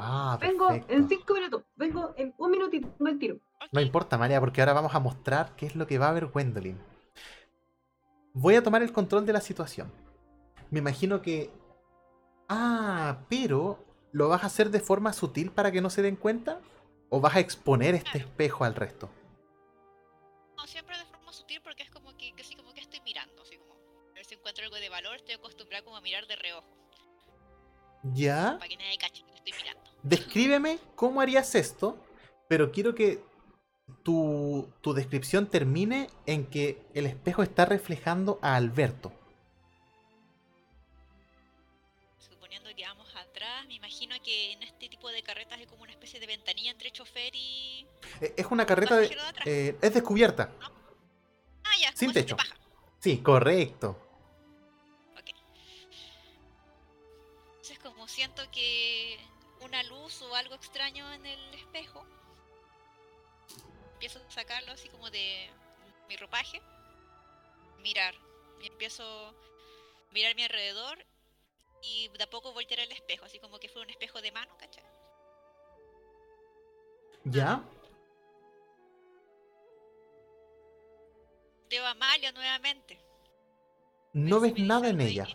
Ah, 0.00 0.38
Vengo 0.40 0.70
en 0.70 1.08
cinco 1.08 1.34
minutos. 1.34 1.64
Vengo 1.74 2.14
en 2.16 2.32
un 2.38 2.50
minutito. 2.52 2.88
Tengo 2.88 3.10
el 3.10 3.18
tiro. 3.18 3.40
No 3.72 3.80
importa, 3.80 4.16
María, 4.16 4.38
porque 4.38 4.60
ahora 4.60 4.74
vamos 4.74 4.94
a 4.94 5.00
mostrar 5.00 5.56
qué 5.56 5.66
es 5.66 5.74
lo 5.74 5.88
que 5.88 5.98
va 5.98 6.10
a 6.10 6.12
ver 6.12 6.26
Gwendolyn. 6.26 6.80
Voy 8.32 8.54
a 8.54 8.62
tomar 8.62 8.82
el 8.82 8.92
control 8.92 9.26
de 9.26 9.32
la 9.32 9.40
situación. 9.40 9.90
Me 10.70 10.78
imagino 10.78 11.20
que... 11.20 11.50
Ah, 12.48 13.24
pero 13.28 13.84
¿lo 14.12 14.28
vas 14.28 14.44
a 14.44 14.46
hacer 14.46 14.70
de 14.70 14.78
forma 14.78 15.12
sutil 15.12 15.50
para 15.50 15.72
que 15.72 15.80
no 15.80 15.90
se 15.90 16.02
den 16.02 16.14
cuenta? 16.14 16.60
¿O 17.08 17.20
vas 17.20 17.34
a 17.34 17.40
exponer 17.40 17.96
este 17.96 18.18
espejo 18.18 18.64
al 18.64 18.76
resto? 18.76 19.10
No, 20.56 20.64
siempre 20.66 20.96
de 20.96 21.06
forma 21.06 21.32
sutil 21.32 21.60
porque 21.60 21.82
es 21.82 21.90
como 21.90 21.97
encuentro 24.58 24.64
algo 24.64 24.76
de 24.76 24.88
valor, 24.88 25.16
estoy 25.16 25.34
acostumbrada 25.34 25.84
como 25.84 25.96
a 25.96 26.00
mirar 26.00 26.26
de 26.26 26.36
reojo, 26.36 26.66
¿Ya? 28.14 28.56
para 28.58 28.68
que 28.68 28.76
nadie 28.76 28.98
cache 28.98 29.22
que 29.24 29.34
estoy 29.34 29.52
mirando. 29.52 29.82
Descríbeme 30.02 30.78
cómo 30.94 31.20
harías 31.20 31.54
esto, 31.54 31.98
pero 32.48 32.70
quiero 32.70 32.94
que 32.94 33.22
tu, 34.02 34.70
tu 34.80 34.92
descripción 34.94 35.48
termine 35.48 36.08
en 36.26 36.46
que 36.46 36.82
el 36.94 37.06
espejo 37.06 37.42
está 37.42 37.64
reflejando 37.64 38.38
a 38.42 38.56
Alberto. 38.56 39.12
Suponiendo 42.18 42.70
que 42.74 42.82
vamos 42.84 43.08
atrás, 43.16 43.66
me 43.66 43.74
imagino 43.74 44.14
que 44.22 44.52
en 44.52 44.62
este 44.62 44.88
tipo 44.88 45.08
de 45.10 45.22
carretas 45.22 45.58
hay 45.58 45.66
como 45.66 45.82
una 45.82 45.92
especie 45.92 46.20
de 46.20 46.26
ventanilla 46.26 46.70
entre 46.70 46.90
chofer 46.90 47.34
y... 47.34 47.86
Eh, 48.20 48.34
Es 48.36 48.46
una 48.46 48.66
carreta 48.66 48.96
de... 48.96 49.16
eh, 49.46 49.76
es 49.80 49.94
descubierta. 49.94 50.52
Ah, 51.64 51.76
ya, 51.80 51.92
sin 51.94 52.12
techo. 52.12 52.36
Sí, 53.00 53.18
correcto. 53.18 54.07
Siento 58.18 58.42
que 58.50 59.16
una 59.60 59.80
luz 59.84 60.22
o 60.22 60.34
algo 60.34 60.56
extraño 60.56 61.08
en 61.12 61.24
el 61.24 61.54
espejo, 61.54 62.04
empiezo 63.92 64.18
a 64.18 64.30
sacarlo 64.32 64.72
así 64.72 64.88
como 64.88 65.08
de 65.08 65.48
mi 66.08 66.16
ropaje, 66.16 66.60
mirar, 67.80 68.16
y 68.60 68.66
empiezo 68.66 69.04
a 69.04 69.32
mirar 70.12 70.34
mi 70.34 70.42
alrededor 70.42 70.98
y 71.80 72.08
de 72.08 72.24
a 72.24 72.28
poco 72.28 72.52
voltear 72.52 72.80
el 72.80 72.90
espejo, 72.90 73.24
así 73.24 73.38
como 73.38 73.60
que 73.60 73.68
fuera 73.68 73.86
un 73.86 73.90
espejo 73.90 74.20
de 74.20 74.32
mano, 74.32 74.52
¿cachai? 74.58 74.82
¿Ya? 77.22 77.62
Veo 81.70 81.86
a 81.86 81.90
Amalia 81.90 82.32
nuevamente. 82.32 82.98
No 84.12 84.40
ves 84.40 84.58
nada 84.58 84.88
en 84.88 85.00
ella. 85.02 85.28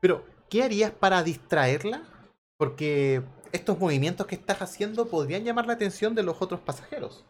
Pero, 0.00 0.26
¿qué 0.50 0.64
harías 0.64 0.90
para 0.90 1.22
distraerla? 1.22 2.15
Porque 2.56 3.22
estos 3.52 3.78
movimientos 3.78 4.26
que 4.26 4.34
estás 4.34 4.62
haciendo 4.62 5.08
podrían 5.08 5.44
llamar 5.44 5.66
la 5.66 5.74
atención 5.74 6.14
de 6.14 6.22
los 6.22 6.40
otros 6.40 6.60
pasajeros. 6.60 7.24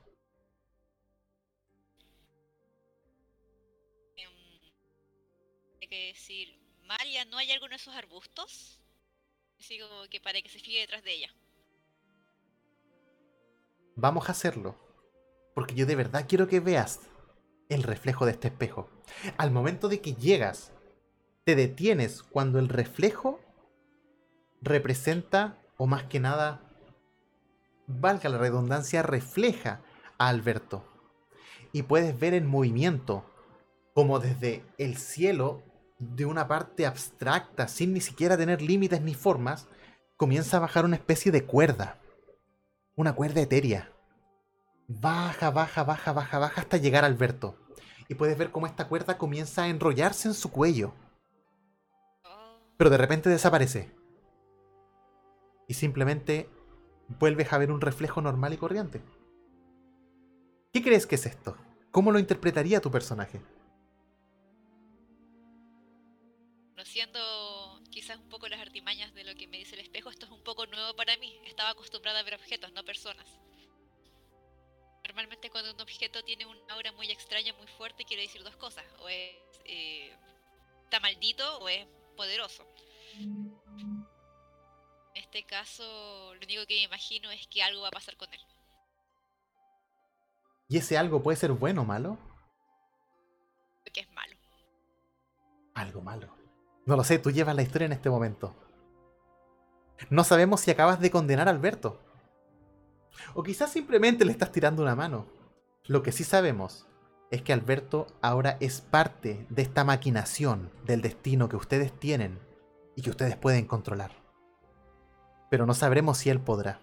Hay 5.80 5.88
que 5.88 6.06
decir, 6.08 6.58
Malia, 6.84 7.24
¿no 7.26 7.38
hay 7.38 7.50
algo 7.50 7.66
en 7.66 7.74
esos 7.74 7.94
arbustos? 7.94 8.80
Así 9.58 9.78
como 9.78 10.04
que 10.08 10.20
para 10.20 10.40
que 10.42 10.48
se 10.48 10.58
fije 10.58 10.80
detrás 10.80 11.02
de 11.02 11.14
ella. 11.14 11.34
Vamos 13.94 14.28
a 14.28 14.32
hacerlo. 14.32 14.76
Porque 15.54 15.74
yo 15.74 15.86
de 15.86 15.96
verdad 15.96 16.26
quiero 16.28 16.48
que 16.48 16.60
veas 16.60 17.00
el 17.68 17.82
reflejo 17.82 18.26
de 18.26 18.32
este 18.32 18.48
espejo. 18.48 18.90
Al 19.38 19.50
momento 19.50 19.88
de 19.88 20.00
que 20.00 20.14
llegas, 20.14 20.72
te 21.44 21.54
detienes 21.54 22.22
cuando 22.22 22.58
el 22.58 22.68
reflejo 22.68 23.40
representa, 24.66 25.56
o 25.78 25.86
más 25.86 26.04
que 26.04 26.20
nada, 26.20 26.60
valga 27.86 28.28
la 28.28 28.38
redundancia, 28.38 29.02
refleja 29.02 29.80
a 30.18 30.28
Alberto. 30.28 30.84
Y 31.72 31.82
puedes 31.82 32.18
ver 32.18 32.34
en 32.34 32.46
movimiento, 32.46 33.24
como 33.94 34.18
desde 34.18 34.64
el 34.78 34.96
cielo, 34.96 35.62
de 35.98 36.26
una 36.26 36.46
parte 36.46 36.86
abstracta, 36.86 37.68
sin 37.68 37.94
ni 37.94 38.00
siquiera 38.00 38.36
tener 38.36 38.60
límites 38.60 39.00
ni 39.00 39.14
formas, 39.14 39.66
comienza 40.16 40.56
a 40.56 40.60
bajar 40.60 40.84
una 40.84 40.96
especie 40.96 41.32
de 41.32 41.44
cuerda. 41.44 41.98
Una 42.94 43.14
cuerda 43.14 43.40
etérea. 43.40 43.90
Baja, 44.88 45.50
baja, 45.50 45.84
baja, 45.84 46.12
baja, 46.12 46.38
baja 46.38 46.60
hasta 46.60 46.76
llegar 46.76 47.04
a 47.04 47.06
Alberto. 47.06 47.56
Y 48.08 48.14
puedes 48.14 48.38
ver 48.38 48.50
cómo 48.50 48.66
esta 48.66 48.88
cuerda 48.88 49.18
comienza 49.18 49.64
a 49.64 49.68
enrollarse 49.68 50.28
en 50.28 50.34
su 50.34 50.50
cuello. 50.50 50.94
Pero 52.76 52.90
de 52.90 52.98
repente 52.98 53.28
desaparece. 53.28 53.95
Y 55.66 55.74
simplemente 55.74 56.48
vuelves 57.08 57.52
a 57.52 57.58
ver 57.58 57.70
un 57.70 57.80
reflejo 57.80 58.20
normal 58.20 58.52
y 58.52 58.56
corriente. 58.56 59.02
¿Qué 60.72 60.82
crees 60.82 61.06
que 61.06 61.14
es 61.14 61.26
esto? 61.26 61.56
¿Cómo 61.90 62.12
lo 62.12 62.18
interpretaría 62.18 62.80
tu 62.80 62.90
personaje? 62.90 63.40
Conociendo 66.70 67.80
quizás 67.90 68.18
un 68.18 68.28
poco 68.28 68.48
las 68.48 68.60
artimañas 68.60 69.14
de 69.14 69.24
lo 69.24 69.34
que 69.34 69.48
me 69.48 69.58
dice 69.58 69.74
el 69.74 69.80
espejo, 69.80 70.10
esto 70.10 70.26
es 70.26 70.32
un 70.32 70.42
poco 70.42 70.66
nuevo 70.66 70.94
para 70.94 71.16
mí. 71.16 71.40
Estaba 71.46 71.70
acostumbrada 71.70 72.20
a 72.20 72.22
ver 72.22 72.34
objetos, 72.34 72.72
no 72.72 72.84
personas. 72.84 73.26
Normalmente 75.06 75.48
cuando 75.50 75.72
un 75.72 75.80
objeto 75.80 76.22
tiene 76.24 76.44
un 76.44 76.58
aura 76.68 76.92
muy 76.92 77.10
extraña, 77.10 77.54
muy 77.54 77.66
fuerte, 77.68 78.04
quiere 78.04 78.24
decir 78.24 78.42
dos 78.42 78.56
cosas. 78.56 78.84
O 79.00 79.08
es 79.08 79.34
eh, 79.64 80.12
está 80.84 81.00
maldito 81.00 81.58
o 81.58 81.68
es 81.68 81.86
poderoso. 82.16 82.64
En 85.16 85.22
este 85.22 85.44
caso, 85.44 85.82
lo 86.34 86.44
único 86.44 86.66
que 86.66 86.74
me 86.74 86.82
imagino 86.82 87.30
es 87.30 87.46
que 87.46 87.62
algo 87.62 87.80
va 87.80 87.88
a 87.88 87.90
pasar 87.90 88.18
con 88.18 88.28
él. 88.34 88.40
¿Y 90.68 90.76
ese 90.76 90.98
algo 90.98 91.22
puede 91.22 91.38
ser 91.38 91.52
bueno 91.52 91.80
o 91.80 91.84
malo? 91.86 92.18
Que 93.94 94.00
es 94.00 94.12
malo. 94.12 94.36
Algo 95.72 96.02
malo. 96.02 96.36
No 96.84 96.96
lo 96.96 97.02
sé, 97.02 97.18
tú 97.18 97.30
llevas 97.30 97.56
la 97.56 97.62
historia 97.62 97.86
en 97.86 97.92
este 97.92 98.10
momento. 98.10 98.54
No 100.10 100.22
sabemos 100.22 100.60
si 100.60 100.70
acabas 100.70 101.00
de 101.00 101.10
condenar 101.10 101.48
a 101.48 101.52
Alberto. 101.52 101.98
O 103.32 103.42
quizás 103.42 103.72
simplemente 103.72 104.26
le 104.26 104.32
estás 104.32 104.52
tirando 104.52 104.82
una 104.82 104.94
mano. 104.94 105.32
Lo 105.86 106.02
que 106.02 106.12
sí 106.12 106.24
sabemos 106.24 106.86
es 107.30 107.40
que 107.40 107.54
Alberto 107.54 108.06
ahora 108.20 108.58
es 108.60 108.82
parte 108.82 109.46
de 109.48 109.62
esta 109.62 109.82
maquinación 109.82 110.70
del 110.84 111.00
destino 111.00 111.48
que 111.48 111.56
ustedes 111.56 111.98
tienen 111.98 112.38
y 112.96 113.00
que 113.00 113.08
ustedes 113.08 113.38
pueden 113.38 113.66
controlar. 113.66 114.25
Pero 115.50 115.66
no 115.66 115.74
sabremos 115.74 116.18
si 116.18 116.30
él 116.30 116.40
podrá. 116.40 116.80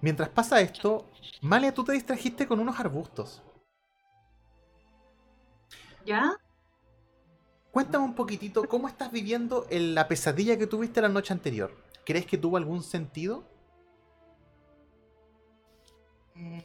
Mientras 0.00 0.28
pasa 0.28 0.60
esto, 0.60 1.06
Malia, 1.40 1.72
tú 1.72 1.84
te 1.84 1.92
distrajiste 1.92 2.46
con 2.46 2.60
unos 2.60 2.78
arbustos. 2.78 3.42
¿Ya? 6.04 6.36
Cuéntame 7.70 8.04
un 8.04 8.14
poquitito 8.14 8.68
cómo 8.68 8.88
estás 8.88 9.10
viviendo 9.10 9.66
en 9.70 9.94
la 9.94 10.08
pesadilla 10.08 10.56
que 10.56 10.66
tuviste 10.66 11.00
la 11.00 11.08
noche 11.08 11.32
anterior. 11.32 11.72
¿Crees 12.04 12.26
que 12.26 12.38
tuvo 12.38 12.56
algún 12.56 12.82
sentido? 12.82 13.44
Eh, 16.36 16.64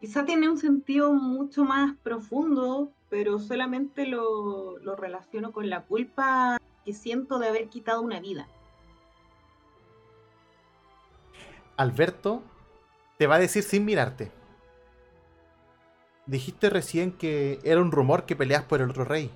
quizá 0.00 0.24
tiene 0.24 0.48
un 0.48 0.58
sentido 0.58 1.12
mucho 1.12 1.64
más 1.64 1.96
profundo, 1.96 2.92
pero 3.08 3.38
solamente 3.38 4.06
lo, 4.06 4.78
lo 4.78 4.94
relaciono 4.94 5.52
con 5.52 5.68
la 5.68 5.82
culpa 5.82 6.58
que 6.90 6.94
siento 6.96 7.38
de 7.38 7.46
haber 7.46 7.68
quitado 7.68 8.02
una 8.02 8.18
vida. 8.18 8.48
Alberto 11.76 12.42
te 13.16 13.28
va 13.28 13.36
a 13.36 13.38
decir 13.38 13.62
sin 13.62 13.84
mirarte. 13.84 14.32
Dijiste 16.26 16.68
recién 16.68 17.16
que 17.16 17.60
era 17.62 17.80
un 17.80 17.92
rumor 17.92 18.26
que 18.26 18.34
peleas 18.34 18.64
por 18.64 18.80
el 18.80 18.90
otro 18.90 19.04
rey. 19.04 19.30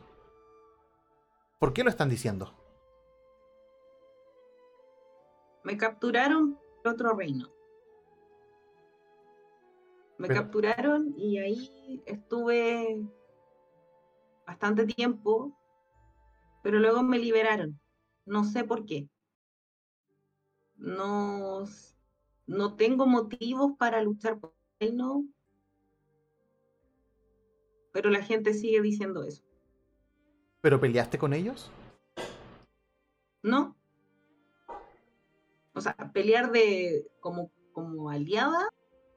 ¿Por 1.60 1.72
qué 1.72 1.84
lo 1.84 1.90
están 1.90 2.08
diciendo? 2.08 2.52
Me 5.62 5.76
capturaron 5.76 6.58
por 6.82 6.92
otro 6.94 7.14
reino. 7.14 7.50
Me 10.18 10.26
Pero- 10.26 10.42
capturaron 10.42 11.14
y 11.16 11.38
ahí 11.38 12.02
estuve 12.04 13.00
bastante 14.44 14.84
tiempo, 14.86 15.56
pero 16.64 16.78
luego 16.78 17.02
me 17.02 17.18
liberaron. 17.18 17.78
No 18.24 18.42
sé 18.42 18.64
por 18.64 18.86
qué. 18.86 19.06
No, 20.76 21.64
no 22.46 22.74
tengo 22.74 23.06
motivos 23.06 23.72
para 23.78 24.00
luchar 24.00 24.40
por 24.40 24.54
el 24.78 24.88
reino, 24.88 25.26
pero 27.92 28.08
la 28.08 28.22
gente 28.22 28.54
sigue 28.54 28.80
diciendo 28.80 29.24
eso. 29.24 29.44
¿Pero 30.62 30.80
peleaste 30.80 31.18
con 31.18 31.34
ellos? 31.34 31.70
¿No? 33.42 33.76
O 35.74 35.82
sea, 35.82 35.94
pelear 36.14 36.50
de 36.50 37.06
como, 37.20 37.52
como 37.72 38.08
aliada, 38.08 38.70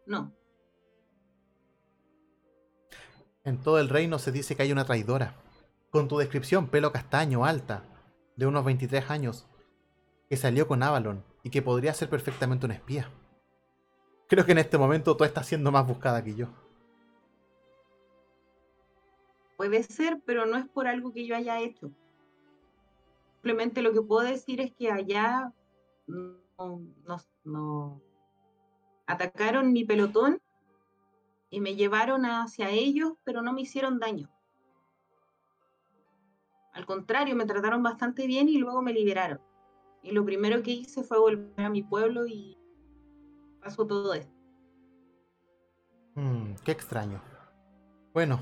no. 0.06 0.36
En 3.46 3.64
todo 3.64 3.80
el 3.80 3.88
reino 3.88 4.20
se 4.20 4.34
dice 4.34 4.58
que 4.58 4.64
hay 4.64 4.74
una 4.74 4.84
traidora. 4.84 5.47
Con 5.98 6.08
tu 6.08 6.20
descripción, 6.20 6.68
pelo 6.68 6.92
castaño, 6.92 7.44
alta, 7.44 7.82
de 8.36 8.46
unos 8.46 8.64
23 8.64 9.10
años, 9.10 9.48
que 10.30 10.38
salió 10.38 10.68
con 10.68 10.84
Avalon 10.84 11.24
y 11.42 11.50
que 11.50 11.64
podría 11.64 11.92
ser 11.96 12.08
perfectamente 12.08 12.68
una 12.68 12.76
espía. 12.76 13.10
Creo 14.28 14.46
que 14.46 14.52
en 14.52 14.60
este 14.60 14.78
momento 14.78 15.18
tú 15.18 15.24
estás 15.24 15.48
siendo 15.48 15.72
más 15.72 15.88
buscada 15.88 16.24
que 16.24 16.36
yo. 16.36 16.50
Puede 19.58 19.82
ser, 19.82 20.22
pero 20.24 20.46
no 20.46 20.58
es 20.58 20.68
por 20.68 20.86
algo 20.88 21.12
que 21.12 21.26
yo 21.26 21.36
haya 21.36 21.60
hecho. 21.62 21.90
Simplemente 23.34 23.82
lo 23.82 23.92
que 23.92 24.04
puedo 24.04 24.22
decir 24.22 24.62
es 24.62 24.72
que 24.76 24.92
allá 24.92 25.52
no- 26.06 28.02
atacaron 29.08 29.74
mi 29.74 29.84
pelotón 29.84 30.40
y 31.50 31.60
me 31.60 31.76
llevaron 31.76 32.24
hacia 32.28 32.70
ellos, 32.70 33.14
pero 33.24 33.42
no 33.42 33.52
me 33.52 33.62
hicieron 33.62 33.98
daño. 33.98 34.30
Al 36.78 36.86
contrario, 36.86 37.36
me 37.36 37.46
trataron 37.48 37.82
bastante 37.82 38.28
bien 38.28 38.48
y 38.50 38.60
luego 38.60 38.84
me 38.84 38.94
liberaron. 38.94 39.42
Y 40.04 40.12
lo 40.12 40.24
primero 40.24 40.62
que 40.62 40.70
hice 40.72 41.04
fue 41.04 41.18
volver 41.18 41.60
a 41.66 41.70
mi 41.70 41.82
pueblo 41.82 42.28
y 42.28 42.56
pasó 43.60 43.88
todo 43.88 44.14
esto. 44.14 44.32
Hmm, 46.14 46.54
qué 46.64 46.72
extraño. 46.72 47.20
Bueno, 48.14 48.40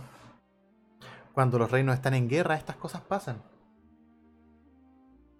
cuando 1.33 1.57
los 1.57 1.71
reinos 1.71 1.95
están 1.95 2.13
en 2.13 2.27
guerra, 2.27 2.55
estas 2.55 2.75
cosas 2.75 3.01
pasan. 3.03 3.41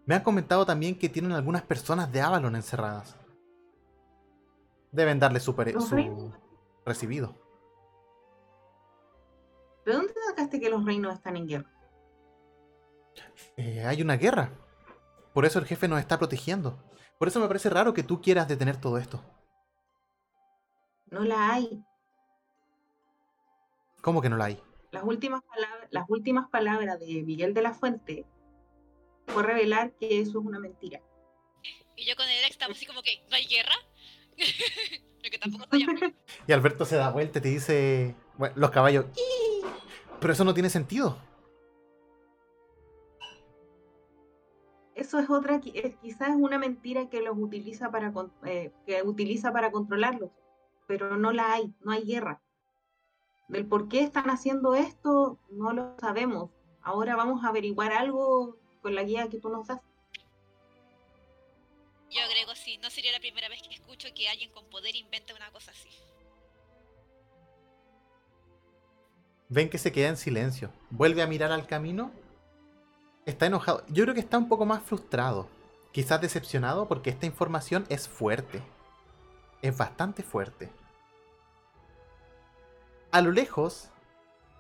Me 0.06 0.16
han 0.16 0.24
comentado 0.24 0.66
también 0.66 0.98
que 0.98 1.10
tienen 1.10 1.34
algunas 1.34 1.64
personas 1.64 2.10
de 2.14 2.22
Avalon 2.22 2.56
encerradas. 2.56 3.18
Deben 4.94 5.20
darle 5.20 5.42
su, 5.42 5.54
pere- 5.54 5.74
¿Los 5.74 5.90
su 5.90 6.32
recibido. 6.86 7.36
¿De 9.86 9.92
dónde 9.92 10.14
sacaste 10.30 10.62
que 10.62 10.70
los 10.70 10.86
reinos 10.86 11.14
están 11.14 11.36
en 11.36 11.46
guerra? 11.48 11.75
Eh, 13.58 13.84
hay 13.86 14.02
una 14.02 14.18
guerra. 14.18 14.52
Por 15.34 15.46
eso 15.46 15.60
el 15.60 15.66
jefe 15.66 15.88
nos 15.88 16.00
está 16.00 16.18
protegiendo. 16.18 16.84
Por 17.18 17.28
eso 17.28 17.40
me 17.40 17.48
parece 17.48 17.70
raro 17.70 17.94
que 17.94 18.04
tú 18.04 18.22
quieras 18.22 18.48
detener 18.48 18.78
todo 18.78 18.98
esto. 18.98 19.24
No 21.12 21.24
la 21.24 21.54
hay. 21.54 21.84
¿Cómo 24.02 24.22
que 24.22 24.30
no 24.30 24.38
la 24.38 24.46
hay? 24.46 24.62
las 24.96 25.04
últimas 25.04 25.44
palabras, 25.44 25.88
las 25.92 26.06
últimas 26.08 26.50
palabras 26.50 27.00
de 27.00 27.24
Miguel 27.24 27.54
de 27.54 27.62
la 27.62 27.74
Fuente 27.74 28.26
fue 29.28 29.44
revelar 29.44 29.92
que 30.00 30.22
eso 30.22 30.40
es 30.40 30.46
una 30.46 30.58
mentira. 30.58 31.02
Y 31.98 32.06
yo 32.06 32.16
con 32.16 32.26
ex 32.28 32.52
estamos 32.52 32.78
así 32.78 32.86
como 32.86 33.02
que, 33.02 33.24
¿no 33.30 33.36
hay 33.36 33.46
guerra? 33.46 33.76
Lo 35.24 35.30
que 35.30 35.38
tampoco. 35.38 35.66
Y 36.48 36.52
Alberto 36.54 36.86
se 36.86 36.96
da 36.96 37.10
vuelta 37.10 37.40
y 37.40 37.42
te 37.42 37.50
dice, 37.50 38.16
bueno, 38.38 38.56
los 38.58 38.72
caballos, 38.72 39.06
pero 40.22 40.34
eso 40.34 40.44
no 40.44 40.54
tiene 40.54 40.70
sentido. 40.70 41.18
Eso 44.96 45.20
es 45.20 45.30
otra, 45.30 45.62
es- 45.74 45.96
quizás 45.98 46.30
es 46.30 46.36
una 46.36 46.58
mentira 46.58 47.10
que 47.10 47.22
los 47.22 47.38
utiliza 47.38 47.92
para 47.92 48.12
con- 48.14 48.32
eh, 48.46 48.72
que 48.86 49.04
utiliza 49.04 49.52
para 49.52 49.72
controlarlos, 49.72 50.32
pero 50.88 51.18
no 51.18 51.32
la 51.34 51.52
hay, 51.54 51.74
no 51.82 51.92
hay 51.92 52.06
guerra. 52.06 52.42
Del 53.50 53.68
por 53.68 53.90
qué 53.90 54.00
están 54.02 54.30
haciendo 54.30 54.74
esto, 54.74 55.38
no 55.52 55.74
lo 55.74 55.96
sabemos. 56.00 56.50
Ahora 56.82 57.16
vamos 57.16 57.44
a 57.44 57.50
averiguar 57.50 57.92
algo 57.92 58.58
con 58.82 58.96
la 58.96 59.04
guía 59.04 59.28
que 59.28 59.40
tú 59.40 59.50
nos 59.50 59.68
das. 59.68 59.82
Yo 62.10 62.22
agrego, 62.24 62.56
sí, 62.56 62.78
no 62.78 62.90
sería 62.90 63.12
la 63.12 63.20
primera 63.20 63.50
vez 63.50 63.62
que 63.62 63.76
escucho 63.76 64.08
que 64.16 64.30
alguien 64.30 64.50
con 64.52 64.66
poder 64.70 64.96
inventa 64.96 65.36
una 65.36 65.52
cosa 65.52 65.72
así. 65.72 65.90
Ven 69.50 69.70
que 69.70 69.78
se 69.78 69.92
queda 69.92 70.08
en 70.10 70.18
silencio. 70.18 70.72
Vuelve 70.90 71.22
a 71.22 71.28
mirar 71.28 71.52
al 71.52 71.68
camino. 71.68 72.12
Está 73.26 73.48
enojado. 73.48 73.84
Yo 73.88 74.04
creo 74.04 74.14
que 74.14 74.20
está 74.20 74.38
un 74.38 74.48
poco 74.48 74.66
más 74.66 74.84
frustrado. 74.84 75.48
Quizás 75.92 76.22
decepcionado 76.22 76.88
porque 76.88 77.10
esta 77.10 77.26
información 77.26 77.86
es 77.90 78.08
fuerte. 78.08 78.62
Es 79.62 79.76
bastante 79.76 80.22
fuerte. 80.22 80.70
A 83.12 83.22
lo 83.22 83.32
lejos, 83.32 83.90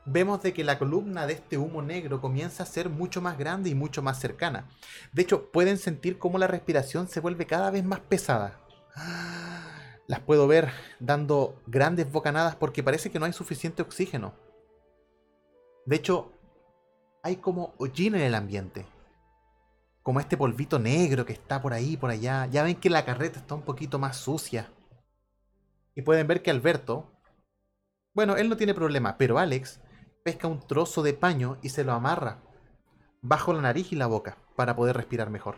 vemos 0.06 0.42
de 0.42 0.54
que 0.54 0.64
la 0.64 0.80
columna 0.80 1.28
de 1.28 1.34
este 1.34 1.58
humo 1.58 1.82
negro 1.82 2.22
comienza 2.22 2.64
a 2.64 2.68
ser 2.68 2.90
mucho 2.90 3.22
más 3.22 3.38
grande 3.38 3.70
y 3.70 3.76
mucho 3.76 4.02
más 4.02 4.20
cercana. 4.20 4.68
De 5.12 5.22
hecho, 5.22 5.52
pueden 5.52 5.78
sentir 5.78 6.18
cómo 6.18 6.38
la 6.40 6.48
respiración 6.48 7.08
se 7.08 7.20
vuelve 7.20 7.46
cada 7.46 7.70
vez 7.70 7.84
más 7.84 8.00
pesada. 8.00 8.60
Las 10.08 10.20
puedo 10.22 10.48
ver 10.48 10.72
dando 11.00 11.62
grandes 11.68 12.12
bocanadas 12.12 12.56
porque 12.56 12.84
parece 12.84 13.12
que 13.12 13.20
no 13.20 13.26
hay 13.26 13.34
suficiente 13.34 13.82
oxígeno. 13.82 14.34
De 15.86 15.96
hecho, 15.96 16.32
hay 17.26 17.38
como 17.38 17.74
hollín 17.80 18.14
en 18.14 18.22
el 18.22 18.36
ambiente. 18.36 18.86
Como 20.04 20.20
este 20.20 20.38
polvito 20.38 20.78
negro 20.78 21.26
que 21.26 21.34
está 21.34 21.60
por 21.60 21.74
ahí, 21.74 21.98
por 21.98 22.12
allá. 22.12 22.46
Ya 22.46 22.62
ven 22.62 22.76
que 22.76 22.92
la 22.92 23.04
carreta 23.04 23.40
está 23.40 23.56
un 23.56 23.64
poquito 23.64 23.98
más 23.98 24.18
sucia. 24.18 24.72
Y 25.96 26.04
pueden 26.04 26.28
ver 26.28 26.44
que 26.44 26.52
Alberto... 26.52 27.20
Bueno, 28.14 28.38
él 28.38 28.48
no 28.48 28.58
tiene 28.58 28.76
problema, 28.76 29.18
pero 29.18 29.40
Alex 29.40 29.82
pesca 30.24 30.48
un 30.48 30.60
trozo 30.68 31.02
de 31.02 31.16
paño 31.16 31.58
y 31.64 31.70
se 31.70 31.84
lo 31.84 31.94
amarra 31.94 32.44
bajo 33.24 33.54
la 33.54 33.62
nariz 33.64 33.92
y 33.92 33.96
la 33.96 34.06
boca 34.06 34.38
para 34.56 34.76
poder 34.76 34.96
respirar 34.96 35.32
mejor. 35.32 35.56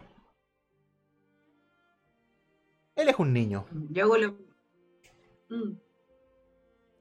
Él 2.96 3.10
es 3.10 3.20
un 3.20 3.34
niño. 3.34 3.66
Yo 3.90 4.18
lo... 4.18 4.38
Mm. 5.50 5.87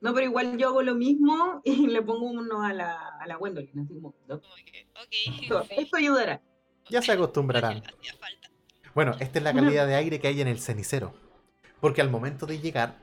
No, 0.07 0.15
pero 0.15 0.27
igual 0.27 0.57
yo 0.57 0.69
hago 0.69 0.83
lo 0.83 0.95
mismo 0.95 1.61
y 1.65 1.89
le 1.89 2.01
pongo 2.01 2.27
uno 2.27 2.63
a 2.63 2.73
la, 2.73 3.09
a 3.19 3.27
la 3.27 3.35
Gwendolyn, 3.35 3.81
así 3.81 3.95
como, 3.95 4.15
"No, 4.29 4.41
Como 4.41 4.55
que, 4.55 4.87
ok. 4.95 5.67
esto, 5.79 5.97
ayudará. 5.97 6.41
Ya 6.89 7.03
se 7.03 7.11
acostumbrarán. 7.11 7.83
Bueno, 8.95 9.17
esta 9.19 9.41
es 9.41 9.43
la 9.45 9.53
calidad 9.53 9.85
de 9.89 9.97
aire 9.97 10.21
que 10.21 10.29
hay 10.29 10.41
en 10.41 10.47
el 10.47 10.61
cenicero. 10.61 11.13
Porque 11.81 12.03
al 12.03 12.09
momento 12.09 12.47
de 12.47 12.61
llegar, 12.61 12.95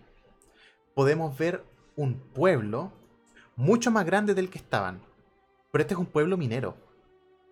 podemos 0.95 1.37
ver 1.37 1.65
un 1.97 2.17
pueblo 2.17 2.93
mucho 3.57 3.91
más 3.91 4.05
grande 4.05 4.33
del 4.33 4.49
que 4.49 4.59
estaban. 4.59 5.01
Pero 5.73 5.81
este 5.81 5.95
es 5.95 5.99
un 5.99 6.05
pueblo 6.05 6.37
minero. 6.37 6.77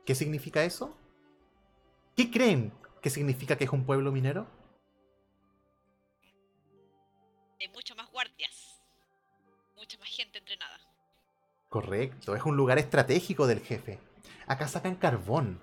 ¿Qué 0.05 0.15
significa 0.15 0.63
eso? 0.63 0.95
¿Qué 2.15 2.31
creen 2.31 2.71
que 3.01 3.09
significa 3.09 3.57
que 3.57 3.65
es 3.65 3.71
un 3.71 3.83
pueblo 3.83 4.13
minero? 4.13 4.47
Hay 7.61 7.67
mucho 7.67 7.95
más 7.95 8.09
gente 10.11 10.39
entrenada. 10.39 10.79
Correcto, 11.69 12.35
es 12.35 12.43
un 12.43 12.57
lugar 12.57 12.77
estratégico 12.77 13.47
del 13.47 13.61
jefe. 13.61 13.99
Acá 14.45 14.67
sacan 14.67 14.95
carbón. 14.95 15.59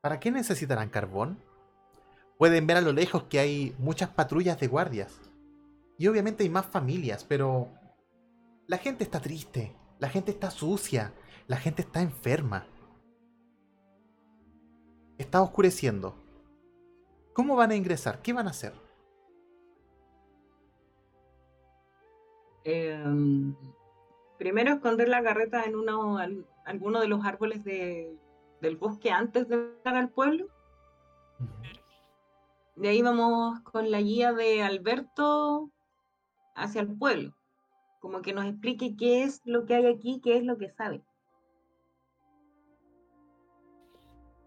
¿Para 0.00 0.20
qué 0.20 0.30
necesitarán 0.30 0.90
carbón? 0.90 1.38
Pueden 2.36 2.66
ver 2.66 2.76
a 2.76 2.80
lo 2.80 2.92
lejos 2.92 3.24
que 3.24 3.38
hay 3.38 3.74
muchas 3.78 4.10
patrullas 4.10 4.58
de 4.58 4.66
guardias. 4.66 5.20
Y 5.98 6.08
obviamente 6.08 6.42
hay 6.42 6.50
más 6.50 6.66
familias, 6.66 7.24
pero 7.24 7.68
la 8.66 8.78
gente 8.78 9.04
está 9.04 9.20
triste, 9.20 9.76
la 10.00 10.08
gente 10.08 10.32
está 10.32 10.50
sucia, 10.50 11.14
la 11.46 11.56
gente 11.56 11.82
está 11.82 12.02
enferma. 12.02 12.66
Está 15.16 15.40
oscureciendo. 15.42 16.16
¿Cómo 17.32 17.54
van 17.54 17.70
a 17.70 17.76
ingresar? 17.76 18.20
¿Qué 18.20 18.32
van 18.32 18.48
a 18.48 18.50
hacer? 18.50 18.83
Em, 22.64 23.54
primero 24.38 24.72
esconder 24.72 25.08
la 25.08 25.22
carreta 25.22 25.64
en 25.64 25.76
uno, 25.76 26.18
al- 26.18 26.46
alguno 26.64 27.00
de 27.00 27.08
los 27.08 27.24
árboles 27.24 27.62
de- 27.64 28.16
del 28.60 28.76
bosque 28.76 29.10
antes 29.10 29.48
de 29.48 29.56
llegar 29.56 29.96
al 29.96 30.08
pueblo. 30.10 30.46
De 32.76 32.88
ahí 32.88 33.02
vamos 33.02 33.60
con 33.60 33.90
la 33.90 34.00
guía 34.00 34.32
de 34.32 34.62
Alberto 34.62 35.70
hacia 36.54 36.80
el 36.80 36.96
pueblo. 36.96 37.34
Como 38.00 38.20
que 38.22 38.32
nos 38.32 38.46
explique 38.46 38.96
qué 38.96 39.22
es 39.22 39.40
lo 39.44 39.64
que 39.64 39.74
hay 39.76 39.86
aquí, 39.86 40.20
qué 40.22 40.36
es 40.38 40.44
lo 40.44 40.58
que 40.58 40.70
sabe. 40.70 41.02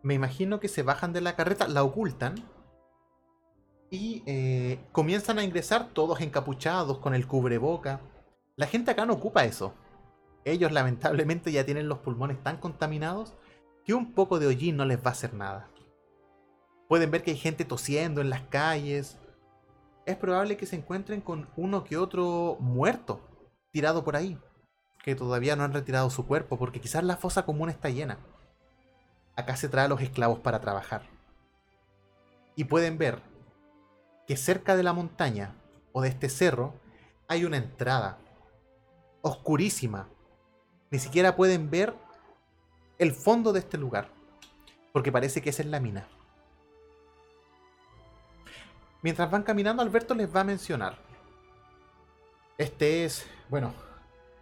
Me 0.04 0.14
imagino 0.14 0.60
que 0.60 0.68
se 0.68 0.84
bajan 0.84 1.14
de 1.14 1.22
la 1.22 1.36
carreta, 1.36 1.68
la 1.68 1.84
ocultan 1.84 2.36
y 3.90 4.24
eh, 4.26 4.80
comienzan 4.92 5.40
a 5.40 5.44
ingresar 5.44 5.90
todos 5.94 6.22
encapuchados 6.22 7.00
con 7.00 7.14
el 7.14 7.28
cubreboca. 7.28 8.02
La 8.56 8.68
gente 8.68 8.92
acá 8.92 9.06
no 9.06 9.14
ocupa 9.14 9.46
eso. 9.46 9.74
Ellos 10.46 10.72
lamentablemente 10.72 11.52
ya 11.52 11.66
tienen 11.66 11.88
los 11.88 12.00
pulmones 12.00 12.42
tan 12.44 12.58
contaminados 12.58 13.34
que 13.86 13.94
un 13.94 14.14
poco 14.14 14.40
de 14.40 14.48
hollín 14.48 14.78
no 14.78 14.86
les 14.86 14.98
va 15.00 15.10
a 15.10 15.12
hacer 15.12 15.34
nada. 15.34 15.70
Pueden 16.88 17.12
ver 17.12 17.24
que 17.24 17.32
hay 17.32 17.38
gente 17.38 17.66
tosiendo 17.66 18.22
en 18.22 18.30
las 18.30 18.42
calles. 18.44 19.18
Es 20.06 20.16
probable 20.16 20.58
que 20.58 20.66
se 20.66 20.78
encuentren 20.78 21.22
con 21.22 21.50
uno 21.58 21.84
que 21.84 21.98
otro 21.98 22.58
muerto, 22.60 23.20
tirado 23.72 24.04
por 24.04 24.16
ahí, 24.16 24.38
que 25.04 25.16
todavía 25.16 25.56
no 25.56 25.64
han 25.64 25.74
retirado 25.74 26.10
su 26.10 26.26
cuerpo 26.26 26.58
porque 26.58 26.80
quizás 26.80 27.04
la 27.04 27.18
fosa 27.18 27.46
común 27.46 27.70
está 27.70 27.90
llena 27.90 28.18
acá 29.38 29.56
se 29.56 29.70
trae 29.70 29.86
a 29.86 29.88
los 29.88 30.02
esclavos 30.02 30.40
para 30.40 30.60
trabajar. 30.60 31.04
Y 32.56 32.66
pueden 32.66 32.98
ver 32.98 33.22
que 34.28 34.38
cerca 34.38 34.76
de 34.76 34.84
la 34.84 34.94
montaña 34.94 35.56
o 35.94 36.02
de 36.02 36.10
este 36.10 36.30
cerro 36.30 36.76
hay 37.28 37.46
una 37.46 37.58
entrada 37.58 38.20
oscurísima. 39.22 40.10
Ni 40.92 41.00
siquiera 41.00 41.36
pueden 41.36 41.70
ver 41.70 41.96
el 43.00 43.14
fondo 43.14 43.54
de 43.54 43.60
este 43.60 43.78
lugar, 43.78 44.10
porque 44.92 45.12
parece 45.12 45.42
que 45.42 45.50
esa 45.50 45.62
es 45.62 45.68
la 45.70 45.80
mina. 45.80 46.08
Mientras 49.02 49.32
van 49.32 49.44
caminando, 49.44 49.82
Alberto 49.82 50.14
les 50.14 50.34
va 50.34 50.42
a 50.42 50.46
mencionar. 50.46 50.98
Este 52.58 53.06
es, 53.06 53.26
bueno, 53.50 53.74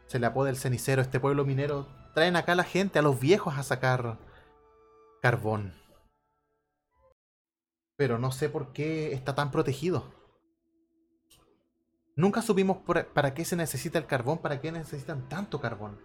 se 0.08 0.20
le 0.20 0.26
apoda 0.26 0.50
el 0.50 0.58
cenicero, 0.58 1.02
este 1.02 1.20
pueblo 1.20 1.46
minero. 1.46 1.88
Traen 2.14 2.36
acá 2.36 2.54
a 2.54 2.56
la 2.56 2.64
gente, 2.64 2.98
a 2.98 3.02
los 3.02 3.20
viejos 3.20 3.58
a 3.58 3.64
sacar 3.64 4.18
carbón. 5.22 5.74
Pero 7.98 8.20
no 8.20 8.32
sé 8.32 8.50
por 8.50 8.74
qué 8.74 9.14
está 9.14 9.36
tan 9.36 9.52
protegido. 9.52 10.12
Nunca 12.16 12.42
supimos 12.42 12.78
por- 12.78 13.08
para 13.08 13.34
qué 13.34 13.46
se 13.46 13.56
necesita 13.56 13.98
el 14.00 14.06
carbón, 14.08 14.38
para 14.40 14.62
qué 14.62 14.72
necesitan 14.72 15.28
tanto 15.30 15.60
carbón. 15.60 16.00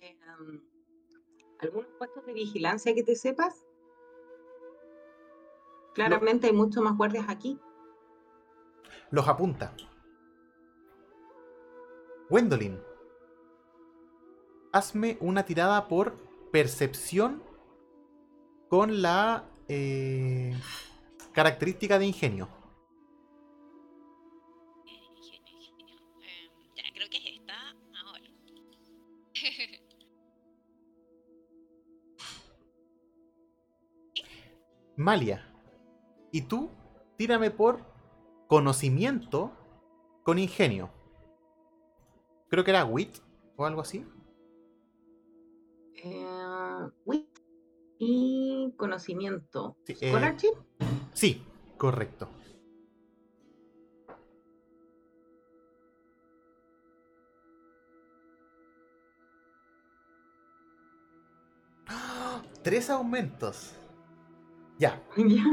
Em, 0.00 0.60
¿Algunos 1.60 1.88
puestos 1.98 2.26
de 2.26 2.32
vigilancia 2.32 2.94
que 2.94 3.02
te 3.02 3.16
sepas? 3.16 3.64
Claramente 5.94 6.48
hay 6.48 6.52
muchos 6.52 6.82
más 6.82 6.96
guardias 6.96 7.26
aquí. 7.28 7.58
Los 9.10 9.26
apunta. 9.28 9.74
Gwendolyn, 12.28 12.78
hazme 14.76 15.16
una 15.20 15.44
tirada 15.44 15.88
por 15.88 16.16
percepción 16.52 17.42
con 18.68 19.02
la 19.02 19.44
eh, 19.68 20.54
característica 21.32 21.98
de 21.98 22.06
ingenio. 22.06 22.48
Ingenio, 24.84 25.60
ingenio. 25.60 25.96
Ya, 26.74 26.82
creo 26.94 27.08
que 27.08 27.16
es 27.16 27.24
esta 27.38 27.54
ahora. 28.04 28.30
Malia. 34.96 35.52
Y 36.32 36.42
tú, 36.42 36.70
tírame 37.16 37.50
por 37.50 37.80
conocimiento 38.46 39.52
con 40.22 40.38
ingenio. 40.38 40.90
Creo 42.48 42.64
que 42.64 42.70
era 42.70 42.84
wit 42.84 43.18
o 43.56 43.64
algo 43.64 43.80
así. 43.80 44.04
Eh, 46.02 46.88
wit 47.04 47.28
y 47.98 48.72
conocimiento. 48.76 49.76
Sí, 49.84 49.94
eh, 50.00 50.10
¿Scholarship? 50.10 50.52
Sí, 51.12 51.42
correcto. 51.78 52.28
¡Ah! 61.86 62.42
Tres 62.62 62.90
aumentos. 62.90 63.72
Ya. 64.78 65.02
Ya. 65.16 65.44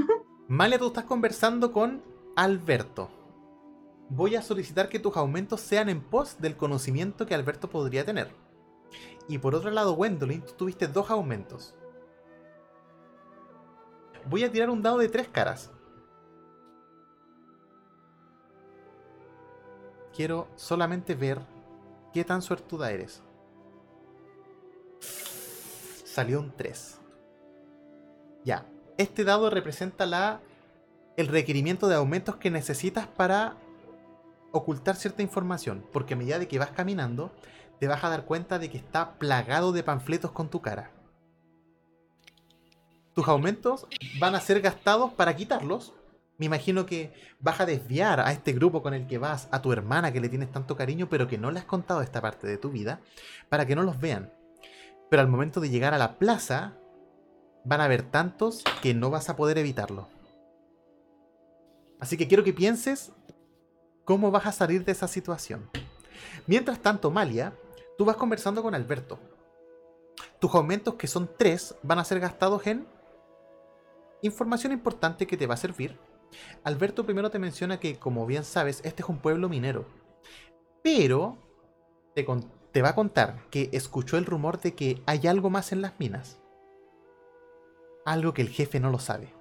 Malia, 0.50 0.78
tú 0.78 0.88
estás 0.88 1.06
conversando 1.06 1.72
con 1.72 2.04
Alberto. 2.36 3.10
Voy 4.10 4.36
a 4.36 4.42
solicitar 4.42 4.90
que 4.90 5.00
tus 5.00 5.16
aumentos 5.16 5.62
sean 5.62 5.88
en 5.90 6.02
pos 6.02 6.40
del 6.40 6.58
conocimiento 6.58 7.26
que 7.26 7.34
Alberto 7.34 7.70
podría 7.70 8.06
tener. 8.06 8.43
Y 9.28 9.38
por 9.38 9.56
otro 9.56 9.72
lado, 9.72 9.96
Gwendolyn, 9.96 10.42
tú 10.42 10.54
tuviste 10.54 10.88
dos 10.88 11.10
aumentos. 11.10 11.74
Voy 14.30 14.44
a 14.44 14.52
tirar 14.52 14.70
un 14.70 14.82
dado 14.82 14.98
de 14.98 15.10
tres 15.10 15.28
caras. 15.28 15.72
Quiero 20.16 20.48
solamente 20.56 21.16
ver 21.16 21.40
qué 22.14 22.24
tan 22.24 22.42
suertuda 22.42 22.92
eres. 22.92 23.22
Salió 26.06 26.40
un 26.40 26.52
3. 26.52 27.00
Ya. 28.46 28.66
Este 28.98 29.24
dado 29.24 29.50
representa 29.50 30.06
la 30.06 30.40
el 31.18 31.28
requerimiento 31.28 31.88
de 31.88 31.96
aumentos 31.96 32.38
que 32.38 32.50
necesitas 32.52 33.08
para 33.08 33.56
ocultar 34.52 34.96
cierta 34.96 35.22
información, 35.22 35.86
porque 35.92 36.14
a 36.14 36.18
medida 36.18 36.40
de 36.40 36.48
que 36.48 36.60
vas 36.60 36.72
caminando, 36.72 37.32
te 37.84 37.88
vas 37.90 38.06
a 38.06 38.10
dar 38.10 38.24
cuenta 38.24 38.60
de 38.60 38.70
que 38.70 38.78
está 38.78 39.16
plagado 39.16 39.74
de 39.74 39.84
panfletos 39.84 40.32
con 40.32 40.50
tu 40.50 40.62
cara. 40.62 40.90
Tus 43.14 43.28
aumentos 43.28 43.88
van 44.22 44.36
a 44.36 44.40
ser 44.40 44.62
gastados 44.62 45.12
para 45.12 45.36
quitarlos. 45.36 45.92
Me 46.38 46.46
imagino 46.46 46.86
que 46.86 47.12
vas 47.42 47.60
a 47.60 47.66
desviar 47.66 48.22
a 48.22 48.32
este 48.32 48.54
grupo 48.54 48.82
con 48.82 48.94
el 48.94 49.06
que 49.06 49.18
vas, 49.18 49.50
a 49.52 49.62
tu 49.62 49.74
hermana 49.74 50.14
que 50.14 50.22
le 50.22 50.30
tienes 50.30 50.50
tanto 50.50 50.78
cariño, 50.78 51.10
pero 51.10 51.28
que 51.28 51.38
no 51.38 51.52
le 51.52 51.60
has 51.60 51.66
contado 51.66 52.02
esta 52.02 52.22
parte 52.22 52.48
de 52.48 52.58
tu 52.58 52.72
vida, 52.72 53.02
para 53.50 53.66
que 53.66 53.76
no 53.76 53.84
los 53.84 54.00
vean. 54.00 54.32
Pero 55.10 55.22
al 55.22 55.28
momento 55.28 55.60
de 55.60 55.70
llegar 55.70 55.94
a 55.94 55.98
la 55.98 56.18
plaza, 56.18 56.76
van 57.66 57.82
a 57.82 57.84
haber 57.84 58.04
tantos 58.04 58.64
que 58.82 58.94
no 58.94 59.10
vas 59.10 59.28
a 59.30 59.36
poder 59.36 59.58
evitarlo. 59.58 60.08
Así 62.00 62.16
que 62.16 62.30
quiero 62.30 62.46
que 62.46 62.54
pienses 62.54 63.12
cómo 64.06 64.32
vas 64.32 64.46
a 64.46 64.54
salir 64.54 64.86
de 64.86 64.94
esa 64.94 65.10
situación. 65.10 65.70
Mientras 66.48 66.80
tanto, 66.80 67.12
Malia, 67.12 67.54
tú 67.98 68.06
vas 68.06 68.18
conversando 68.18 68.62
con 68.62 68.76
Alberto. 68.76 69.20
Tus 70.40 70.54
aumentos, 70.56 70.96
que 70.96 71.08
son 71.08 71.30
tres, 71.38 71.76
van 71.84 72.00
a 72.00 72.04
ser 72.04 72.20
gastados 72.20 72.66
en 72.68 72.88
información 74.22 74.74
importante 74.74 75.28
que 75.28 75.38
te 75.38 75.48
va 75.48 75.54
a 75.54 75.58
servir. 75.58 76.00
Alberto 76.64 77.06
primero 77.06 77.30
te 77.30 77.40
menciona 77.40 77.80
que, 77.80 77.98
como 77.98 78.26
bien 78.26 78.44
sabes, 78.44 78.82
este 78.84 79.04
es 79.04 79.10
un 79.10 79.20
pueblo 79.20 79.50
minero. 79.50 79.86
Pero 80.82 81.38
te, 82.16 82.26
te 82.72 82.82
va 82.82 82.90
a 82.90 82.96
contar 82.96 83.48
que 83.50 83.70
escuchó 83.72 84.18
el 84.18 84.26
rumor 84.26 84.60
de 84.60 84.74
que 84.74 85.02
hay 85.06 85.28
algo 85.28 85.50
más 85.50 85.72
en 85.72 85.82
las 85.82 86.00
minas. 86.00 86.40
Algo 88.06 88.34
que 88.34 88.42
el 88.42 88.50
jefe 88.50 88.80
no 88.80 88.90
lo 88.90 89.00
sabe. 89.00 89.34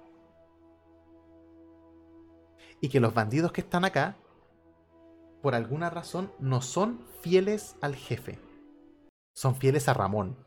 Y 2.79 2.89
que 2.89 2.99
los 2.99 3.13
bandidos 3.13 3.51
que 3.51 3.61
están 3.61 3.85
acá, 3.85 4.17
por 5.43 5.55
alguna 5.55 5.89
razón, 5.89 6.31
no 6.39 6.61
son 6.61 7.05
fieles 7.19 7.75
al 7.81 7.95
jefe. 7.95 8.39
Son 9.35 9.55
fieles 9.55 9.89
a 9.89 9.93
Ramón. 9.93 10.37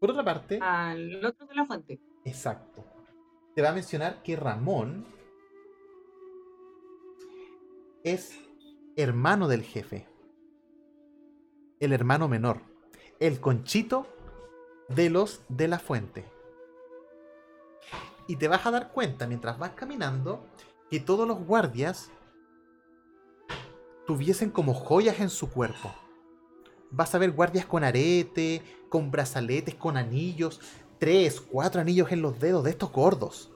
Por 0.00 0.10
otra 0.12 0.24
parte, 0.24 0.58
Al 0.62 1.22
otro 1.22 1.46
de 1.46 1.54
la 1.54 1.66
fuente. 1.66 2.00
Exacto. 2.24 2.82
Te 3.54 3.60
va 3.60 3.68
a 3.68 3.74
mencionar 3.74 4.22
que 4.22 4.34
Ramón 4.36 5.06
es 8.02 8.40
hermano 8.96 9.46
del 9.46 9.62
jefe. 9.62 10.08
el 11.80 11.92
hermano 11.92 12.28
menor, 12.28 12.62
el 13.20 13.40
conchito 13.40 14.06
de 14.88 15.10
los 15.10 15.42
de 15.50 15.68
la 15.68 15.78
fuente. 15.78 16.24
Y 18.26 18.36
te 18.36 18.48
vas 18.48 18.64
a 18.64 18.70
dar 18.70 18.90
cuenta 18.90 19.26
mientras 19.26 19.58
vas 19.58 19.72
caminando 19.72 20.46
que 20.88 21.00
todos 21.00 21.28
los 21.28 21.44
guardias 21.44 22.10
tuviesen 24.06 24.50
como 24.50 24.74
joyas 24.74 25.20
en 25.20 25.30
su 25.30 25.50
cuerpo. 25.50 25.92
Vas 26.90 27.14
a 27.14 27.18
ver 27.18 27.32
guardias 27.32 27.66
con 27.66 27.84
arete, 27.84 28.62
con 28.88 29.10
brazaletes, 29.10 29.74
con 29.74 29.96
anillos, 29.96 30.60
tres, 30.98 31.40
cuatro 31.40 31.80
anillos 31.80 32.12
en 32.12 32.22
los 32.22 32.38
dedos 32.38 32.64
de 32.64 32.70
estos 32.70 32.92
gordos. 32.92 33.52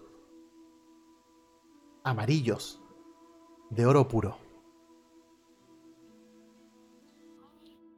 Amarillos, 2.03 2.83
de 3.71 3.87
oro 3.87 4.09
puro. 4.09 4.39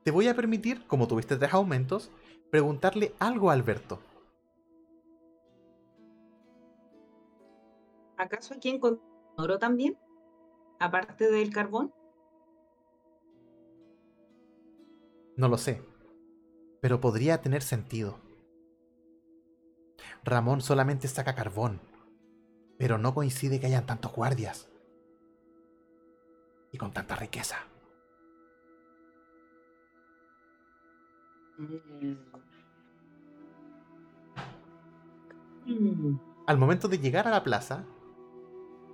Te 0.02 0.10
voy 0.10 0.28
a 0.28 0.35
permitir, 0.35 0.86
como 0.86 1.06
tuviste 1.06 1.36
tres 1.36 1.52
aumentos, 1.52 2.10
preguntarle 2.51 3.14
algo 3.18 3.51
a 3.51 3.52
Alberto. 3.52 3.98
¿Acaso 8.16 8.55
aquí 8.55 8.68
encontró 8.70 9.02
oro 9.36 9.59
también? 9.59 9.97
Aparte 10.78 11.31
del 11.31 11.52
carbón. 11.52 11.93
No 15.41 15.49
lo 15.49 15.57
sé, 15.57 15.83
pero 16.83 17.01
podría 17.01 17.41
tener 17.41 17.62
sentido. 17.62 18.19
Ramón 20.23 20.61
solamente 20.61 21.09
saca 21.09 21.35
carbón, 21.35 21.81
pero 22.79 22.99
no 22.99 23.15
coincide 23.15 23.59
que 23.59 23.65
hayan 23.65 23.87
tantos 23.87 24.12
guardias 24.12 24.69
y 26.71 26.77
con 26.77 26.93
tanta 26.93 27.17
riqueza. 27.17 27.57
Al 36.47 36.59
momento 36.59 36.87
de 36.87 36.99
llegar 36.99 37.27
a 37.27 37.31
la 37.31 37.43
plaza, 37.43 37.87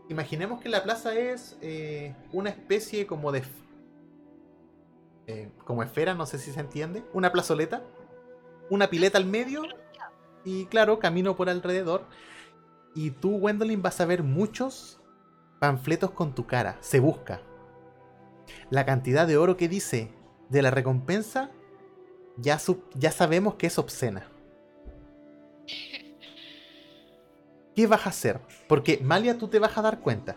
imaginemos 0.08 0.60
que 0.60 0.68
la 0.68 0.84
plaza 0.84 1.12
es 1.12 1.58
eh, 1.60 2.14
una 2.32 2.50
especie 2.50 3.04
como 3.08 3.32
de... 3.32 3.42
eh, 5.26 5.50
como 5.64 5.82
esfera, 5.82 6.14
no 6.14 6.26
sé 6.26 6.38
si 6.38 6.52
se 6.52 6.60
entiende. 6.60 7.04
Una 7.12 7.32
plazoleta. 7.32 7.82
Una 8.70 8.88
pileta 8.88 9.18
al 9.18 9.26
medio. 9.26 9.62
Y 10.44 10.66
claro, 10.66 10.98
camino 10.98 11.36
por 11.36 11.48
alrededor. 11.48 12.04
Y 12.94 13.10
tú, 13.10 13.38
Gwendolyn, 13.38 13.82
vas 13.82 14.00
a 14.00 14.06
ver 14.06 14.22
muchos 14.22 15.00
panfletos 15.58 16.12
con 16.12 16.34
tu 16.34 16.46
cara. 16.46 16.76
Se 16.80 17.00
busca. 17.00 17.40
La 18.70 18.86
cantidad 18.86 19.26
de 19.26 19.36
oro 19.36 19.56
que 19.56 19.68
dice 19.68 20.12
de 20.48 20.62
la 20.62 20.70
recompensa, 20.70 21.50
ya, 22.36 22.58
ya 22.94 23.10
sabemos 23.10 23.54
que 23.54 23.66
es 23.66 23.78
obscena. 23.78 24.28
¿Qué 27.74 27.86
vas 27.86 28.06
a 28.06 28.10
hacer? 28.10 28.40
Porque 28.68 28.98
Malia, 29.02 29.36
tú 29.36 29.48
te 29.48 29.58
vas 29.58 29.76
a 29.76 29.82
dar 29.82 30.00
cuenta. 30.00 30.36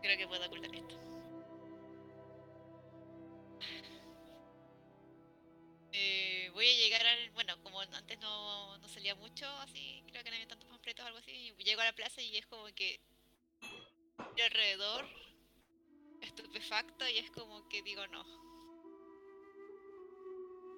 Creo 0.00 0.18
que 0.18 0.28
puedo 0.28 0.48
Llego 11.72 11.80
a 11.80 11.86
la 11.86 11.94
plaza 11.94 12.20
y 12.20 12.36
es 12.36 12.44
como 12.48 12.66
que. 12.74 13.00
Miro 14.18 14.44
alrededor, 14.44 15.06
estupefacto, 16.20 17.08
y 17.08 17.16
es 17.16 17.30
como 17.30 17.66
que 17.70 17.80
digo 17.80 18.06
no. 18.08 18.22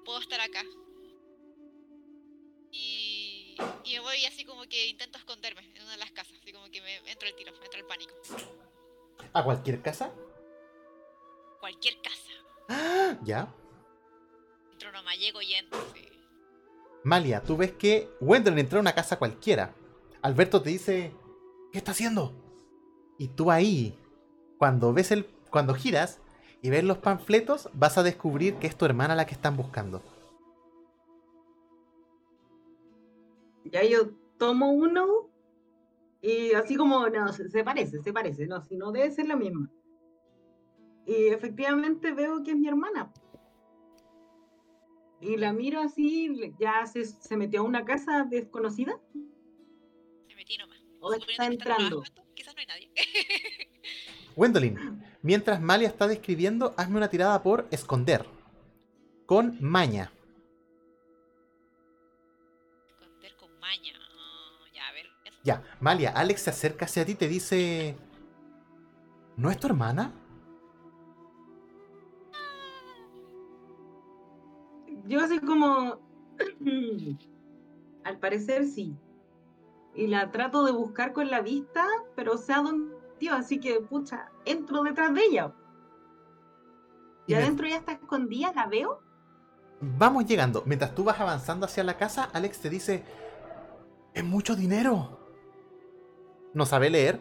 Puedo 0.05 0.21
estar 0.21 0.41
acá. 0.41 0.63
Y, 2.71 3.57
y 3.83 3.95
me 3.95 4.01
voy 4.03 4.25
así 4.25 4.45
como 4.45 4.63
que 4.69 4.87
intento 4.87 5.19
esconderme 5.19 5.63
en 5.63 5.83
una 5.83 5.91
de 5.91 5.97
las 5.97 6.13
casas, 6.13 6.39
así 6.41 6.53
como 6.53 6.71
que 6.71 6.81
me 6.81 6.99
entro 7.11 7.27
el 7.27 7.35
tiro, 7.35 7.51
me 7.59 7.65
entra 7.65 7.81
el 7.81 7.87
pánico. 7.87 8.15
¿A 9.33 9.43
cualquier 9.43 9.83
casa? 9.83 10.15
Cualquier 11.59 12.01
casa. 12.03 12.33
¡Ah! 12.69 13.19
¿Ya? 13.25 13.53
Entro 14.71 14.93
nomás, 14.93 15.19
llego 15.19 15.43
y 15.43 15.55
entro, 15.55 15.93
sí. 15.93 16.09
Malia, 17.03 17.43
tú 17.43 17.57
ves 17.57 17.73
que 17.73 18.11
Gwendolyn 18.21 18.61
entró 18.61 18.79
a 18.79 18.83
una 18.83 18.95
casa 18.95 19.19
cualquiera. 19.19 19.75
Alberto 20.25 20.63
te 20.63 20.71
dice, 20.71 21.13
¿qué 21.71 21.77
está 21.77 21.91
haciendo? 21.91 22.33
Y 23.19 23.29
tú 23.29 23.51
ahí, 23.51 23.95
cuando 24.57 24.95
ves 24.95 25.13
el, 25.13 25.27
cuando 25.51 25.75
giras 25.75 26.19
y 26.63 26.71
ves 26.71 26.83
los 26.83 26.97
panfletos, 26.97 27.69
vas 27.75 27.99
a 27.99 28.03
descubrir 28.03 28.55
que 28.55 28.67
es 28.67 28.75
tu 28.75 28.87
hermana 28.87 29.15
la 29.15 29.27
que 29.27 29.35
están 29.35 29.55
buscando. 29.55 30.01
Ya 33.67 33.85
yo 33.85 34.13
tomo 34.39 34.73
uno 34.73 35.29
y 36.23 36.53
así 36.53 36.75
como, 36.77 37.07
no, 37.11 37.31
se, 37.31 37.63
parece, 37.63 38.01
se 38.01 38.13
parece, 38.15 38.47
no, 38.47 38.63
si 38.63 38.79
no 38.79 38.93
debe 38.93 39.11
ser 39.11 39.27
la 39.27 39.37
misma. 39.37 39.71
Y 41.05 41.27
efectivamente 41.27 42.15
veo 42.15 42.43
que 42.43 42.53
es 42.53 42.57
mi 42.57 42.69
hermana. 42.69 43.13
Y 45.21 45.37
la 45.37 45.53
miro 45.53 45.81
así, 45.81 46.55
ya 46.59 46.87
se, 46.87 47.05
se 47.05 47.37
metió 47.37 47.61
a 47.61 47.65
una 47.65 47.85
casa 47.85 48.25
desconocida. 48.25 48.99
O 51.05 51.13
está 51.13 51.47
entrando. 51.47 52.03
Quizás 52.35 52.55
no 52.55 52.61
hay 52.61 52.67
nadie. 52.67 52.91
Gwendolyn, 54.37 55.05
mientras 55.23 55.61
Malia 55.61 55.87
está 55.87 56.09
describiendo, 56.09 56.75
hazme 56.77 56.97
una 56.97 57.09
tirada 57.09 57.43
por 57.43 57.69
esconder. 57.71 58.27
Con 59.27 59.59
maña. 59.61 60.11
Esconder 62.89 63.37
con 63.37 63.59
maña. 63.61 63.93
Ah, 63.95 64.67
ya, 64.75 64.89
a 64.89 64.93
ver. 64.93 65.07
eso. 65.25 65.39
Ya, 65.45 65.63
Malia, 65.81 66.11
Alex 66.11 66.43
se 66.43 66.51
acerca 66.51 66.87
hacia 66.87 67.05
ti 67.05 67.13
y 67.13 67.17
te 67.17 67.29
dice... 67.29 67.97
¿No 69.37 69.51
es 69.51 69.59
tu 69.59 69.67
hermana? 69.67 70.13
Yo 75.07 75.21
así 75.21 75.39
como, 75.41 76.01
al 78.05 78.19
parecer 78.19 78.65
sí. 78.65 78.97
Y 79.95 80.09
la 80.09 80.31
trato 80.33 80.65
de 80.65 80.73
buscar 80.73 81.13
con 81.13 81.31
la 81.31 81.41
vista, 81.41 81.87
pero 82.17 82.37
sé 82.37 82.53
a 82.53 82.63
dónde 82.63 82.95
tío, 83.19 83.33
así 83.33 83.61
que, 83.61 83.81
pucha, 83.81 84.29
entro 84.45 84.83
detrás 84.83 85.15
de 85.15 85.23
ella. 85.25 85.53
Y 87.27 87.33
Y 87.33 87.37
me- 87.37 87.43
adentro 87.43 87.67
ya 87.69 87.77
está 87.77 87.93
escondida, 87.93 88.53
la 88.55 88.67
veo. 88.67 89.01
Vamos 89.81 90.27
llegando. 90.27 90.63
Mientras 90.67 90.95
tú 90.95 91.05
vas 91.05 91.21
avanzando 91.21 91.67
hacia 91.67 91.85
la 91.85 91.97
casa, 91.97 92.29
Alex 92.33 92.59
te 92.61 92.71
dice... 92.71 93.05
Es 94.15 94.25
mucho 94.25 94.55
dinero. 94.57 95.19
No 96.55 96.67
sabe 96.67 96.91
leer. 96.91 97.21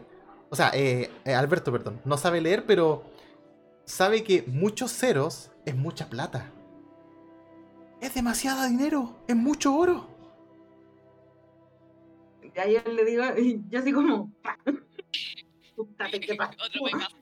O 0.50 0.56
sea, 0.56 0.70
eh, 0.74 1.10
eh, 1.24 1.34
Alberto, 1.34 1.72
perdón. 1.72 2.00
No 2.04 2.16
sabe 2.16 2.40
leer, 2.40 2.66
pero 2.66 3.04
sabe 3.84 4.22
que 4.24 4.44
muchos 4.46 4.92
ceros 4.92 5.50
es 5.64 5.74
mucha 5.76 6.08
plata. 6.08 6.52
Es 8.00 8.14
demasiado 8.14 8.64
dinero. 8.66 9.16
Es 9.26 9.34
mucho 9.36 9.74
oro. 9.76 10.06
Y 12.54 12.58
a 12.58 12.64
ella 12.64 12.84
le 12.86 13.04
digo, 13.04 13.24
y 13.36 13.62
yo 13.68 13.78
así 13.78 13.92
como. 13.92 14.32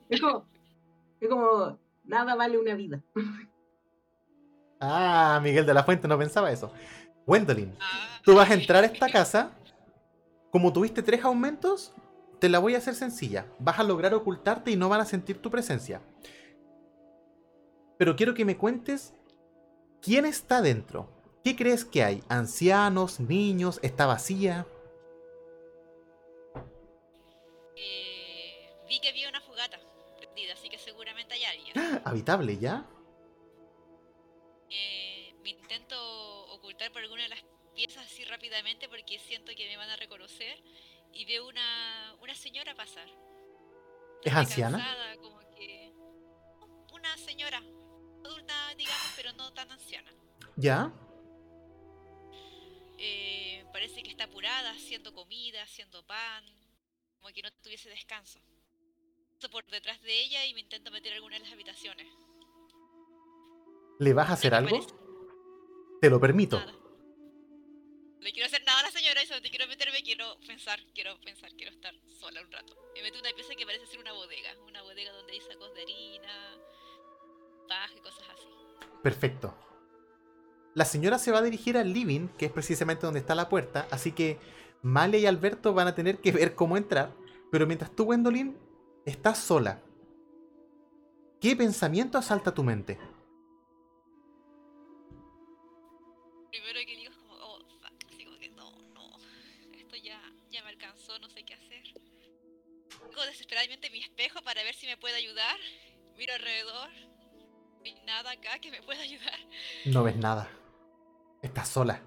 Es 0.09 0.21
como, 0.21 0.45
es 1.19 1.27
como, 1.27 1.79
nada 2.03 2.35
vale 2.35 2.59
una 2.59 2.75
vida. 2.75 3.01
Ah, 4.79 5.39
Miguel 5.41 5.65
de 5.65 5.73
la 5.73 5.83
Fuente 5.83 6.07
no 6.07 6.17
pensaba 6.19 6.51
eso. 6.51 6.71
Gwendolyn, 7.25 7.73
Ah, 7.79 8.19
tú 8.23 8.35
vas 8.35 8.51
a 8.51 8.53
entrar 8.53 8.83
a 8.83 8.87
esta 8.87 9.09
casa. 9.09 9.51
Como 10.51 10.71
tuviste 10.71 11.01
tres 11.01 11.23
aumentos, 11.23 11.93
te 12.39 12.47
la 12.47 12.59
voy 12.59 12.75
a 12.75 12.77
hacer 12.77 12.93
sencilla. 12.93 13.47
Vas 13.57 13.79
a 13.79 13.83
lograr 13.83 14.13
ocultarte 14.13 14.69
y 14.69 14.75
no 14.75 14.87
van 14.89 15.01
a 15.01 15.05
sentir 15.05 15.41
tu 15.41 15.49
presencia. 15.49 16.01
Pero 17.97 18.15
quiero 18.15 18.33
que 18.33 18.45
me 18.45 18.57
cuentes 18.57 19.13
quién 20.01 20.25
está 20.25 20.61
dentro. 20.61 21.09
¿Qué 21.43 21.55
crees 21.55 21.85
que 21.85 22.03
hay? 22.03 22.23
¿Ancianos? 22.29 23.19
¿Niños? 23.19 23.79
¿Está 23.81 24.05
vacía? 24.05 24.67
Eh, 27.75 28.73
vi 28.87 28.99
que 28.99 29.09
había 29.09 29.29
una 29.29 29.41
fogata 29.41 29.79
prendida, 30.17 30.53
así 30.53 30.69
que 30.69 30.77
seguramente 30.77 31.33
hay 31.33 31.43
alguien. 31.45 31.73
¿Habitable 32.05 32.57
ya? 32.57 32.85
Eh, 34.69 35.33
me 35.43 35.49
intento 35.49 36.45
ocultar 36.53 36.91
por 36.91 37.01
alguna 37.01 37.23
de 37.23 37.29
las 37.29 37.43
piezas 37.75 38.05
así 38.05 38.23
rápidamente 38.23 38.87
porque 38.87 39.19
siento 39.19 39.51
que 39.55 39.67
me 39.67 39.77
van 39.77 39.89
a 39.89 39.95
reconocer 39.95 40.63
y 41.11 41.25
veo 41.25 41.47
una, 41.47 42.15
una 42.21 42.35
señora 42.35 42.75
pasar. 42.75 43.07
¿Es 44.23 44.33
anciana? 44.33 44.77
cansada, 44.77 45.17
como 45.17 45.39
que 45.55 45.91
una 46.93 47.17
señora 47.17 47.57
adulta, 47.57 48.73
digamos, 48.77 49.13
pero 49.15 49.33
no 49.33 49.51
tan 49.53 49.69
anciana. 49.71 50.11
¿Ya? 50.55 50.91
Eh, 52.97 53.65
parece 53.73 54.01
que 54.01 54.09
está 54.09 54.25
apurada, 54.25 54.71
haciendo 54.71 55.13
comida, 55.13 55.61
haciendo 55.63 56.05
pan, 56.05 56.45
como 57.23 57.33
que 57.33 57.41
no 57.41 57.51
tuviese 57.63 57.89
descanso. 57.89 58.37
Paso 59.37 59.49
por 59.49 59.65
detrás 59.67 60.01
de 60.01 60.13
ella 60.13 60.45
y 60.45 60.53
me 60.53 60.59
intento 60.59 60.91
meter 60.91 61.13
alguna 61.13 61.37
de 61.37 61.43
las 61.43 61.53
habitaciones. 61.53 62.07
¿Le 63.99 64.13
vas 64.13 64.29
a 64.29 64.33
hacer 64.33 64.53
algo? 64.53 64.77
parece. 64.77 64.93
Te 66.01 66.09
lo 66.09 66.19
permito. 66.19 66.59
Nada. 66.59 66.73
No 66.73 68.29
quiero 68.31 68.45
hacer 68.45 68.63
nada 68.65 68.81
a 68.81 68.83
la 68.83 68.91
señora 68.91 69.23
y 69.23 69.25
solamente 69.25 69.49
quiero 69.49 69.67
meterme, 69.67 70.03
quiero 70.03 70.37
pensar, 70.45 70.81
quiero 70.93 71.17
pensar, 71.21 71.49
quiero 71.55 71.71
estar 71.71 71.95
sola 72.19 72.41
un 72.41 72.51
rato. 72.51 72.75
Me 72.93 73.01
meto 73.01 73.19
una 73.19 73.31
pieza 73.31 73.55
que 73.55 73.65
parece 73.65 73.87
ser 73.87 73.99
una 73.99 74.11
bodega, 74.11 74.51
una 74.67 74.81
bodega 74.81 75.13
donde 75.13 75.31
hay 75.31 75.41
sacos 75.41 75.73
de 75.75 75.81
harina, 75.81 76.57
paja 77.69 77.93
y 77.95 77.99
cosas 78.01 78.27
así. 78.33 78.47
Perfecto. 79.01 79.57
La 80.73 80.83
señora 80.83 81.19
se 81.19 81.31
va 81.31 81.39
a 81.39 81.41
dirigir 81.41 81.77
al 81.77 81.93
living, 81.93 82.27
que 82.37 82.47
es 82.47 82.51
precisamente 82.51 83.05
donde 83.05 83.21
está 83.21 83.33
la 83.33 83.47
puerta, 83.47 83.87
así 83.91 84.11
que 84.11 84.39
Malia 84.83 85.19
y 85.19 85.25
Alberto 85.25 85.73
van 85.73 85.87
a 85.87 85.95
tener 85.95 86.19
que 86.19 86.31
ver 86.31 86.55
cómo 86.55 86.77
entrar. 86.77 87.15
Pero 87.51 87.65
mientras 87.65 87.95
tú, 87.95 88.05
Gwendolyn, 88.05 88.57
estás 89.05 89.39
sola, 89.39 89.81
¿qué 91.39 91.55
pensamiento 91.55 92.17
asalta 92.17 92.53
tu 92.53 92.63
mente? 92.63 92.99
Primero 96.49 96.79
que 96.85 96.95
digo 96.97 97.13
como, 97.15 97.33
oh, 97.35 97.59
fuck, 97.79 97.93
así 98.11 98.25
como 98.25 98.37
que 98.37 98.49
no, 98.49 98.71
no, 98.93 99.17
esto 99.77 99.95
ya, 99.95 100.21
ya 100.51 100.63
me 100.63 100.69
alcanzó, 100.69 101.17
no 101.19 101.29
sé 101.29 101.43
qué 101.43 101.53
hacer. 101.53 101.83
Busco 102.99 103.25
desesperadamente 103.25 103.89
mi 103.89 103.99
espejo 103.99 104.41
para 104.41 104.63
ver 104.63 104.75
si 104.75 104.85
me 104.85 104.97
puede 104.97 105.15
ayudar. 105.15 105.57
Miro 106.17 106.33
alrededor, 106.33 106.89
no 106.89 107.85
hay 107.85 107.95
nada 108.05 108.31
acá 108.31 108.59
que 108.59 108.69
me 108.69 108.81
pueda 108.81 109.01
ayudar. 109.01 109.39
No 109.85 110.03
ves 110.03 110.17
nada. 110.17 110.49
Estás. 111.41 111.69
Sola. 111.69 112.01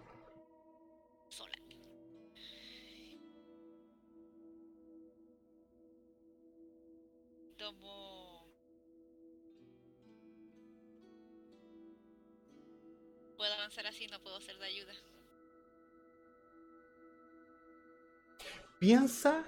Tomo... 7.66 8.46
Puedo 13.36 13.52
avanzar 13.54 13.88
así, 13.88 14.06
no 14.06 14.22
puedo 14.22 14.40
ser 14.40 14.56
de 14.58 14.66
ayuda. 14.66 14.92
Piensa, 18.78 19.44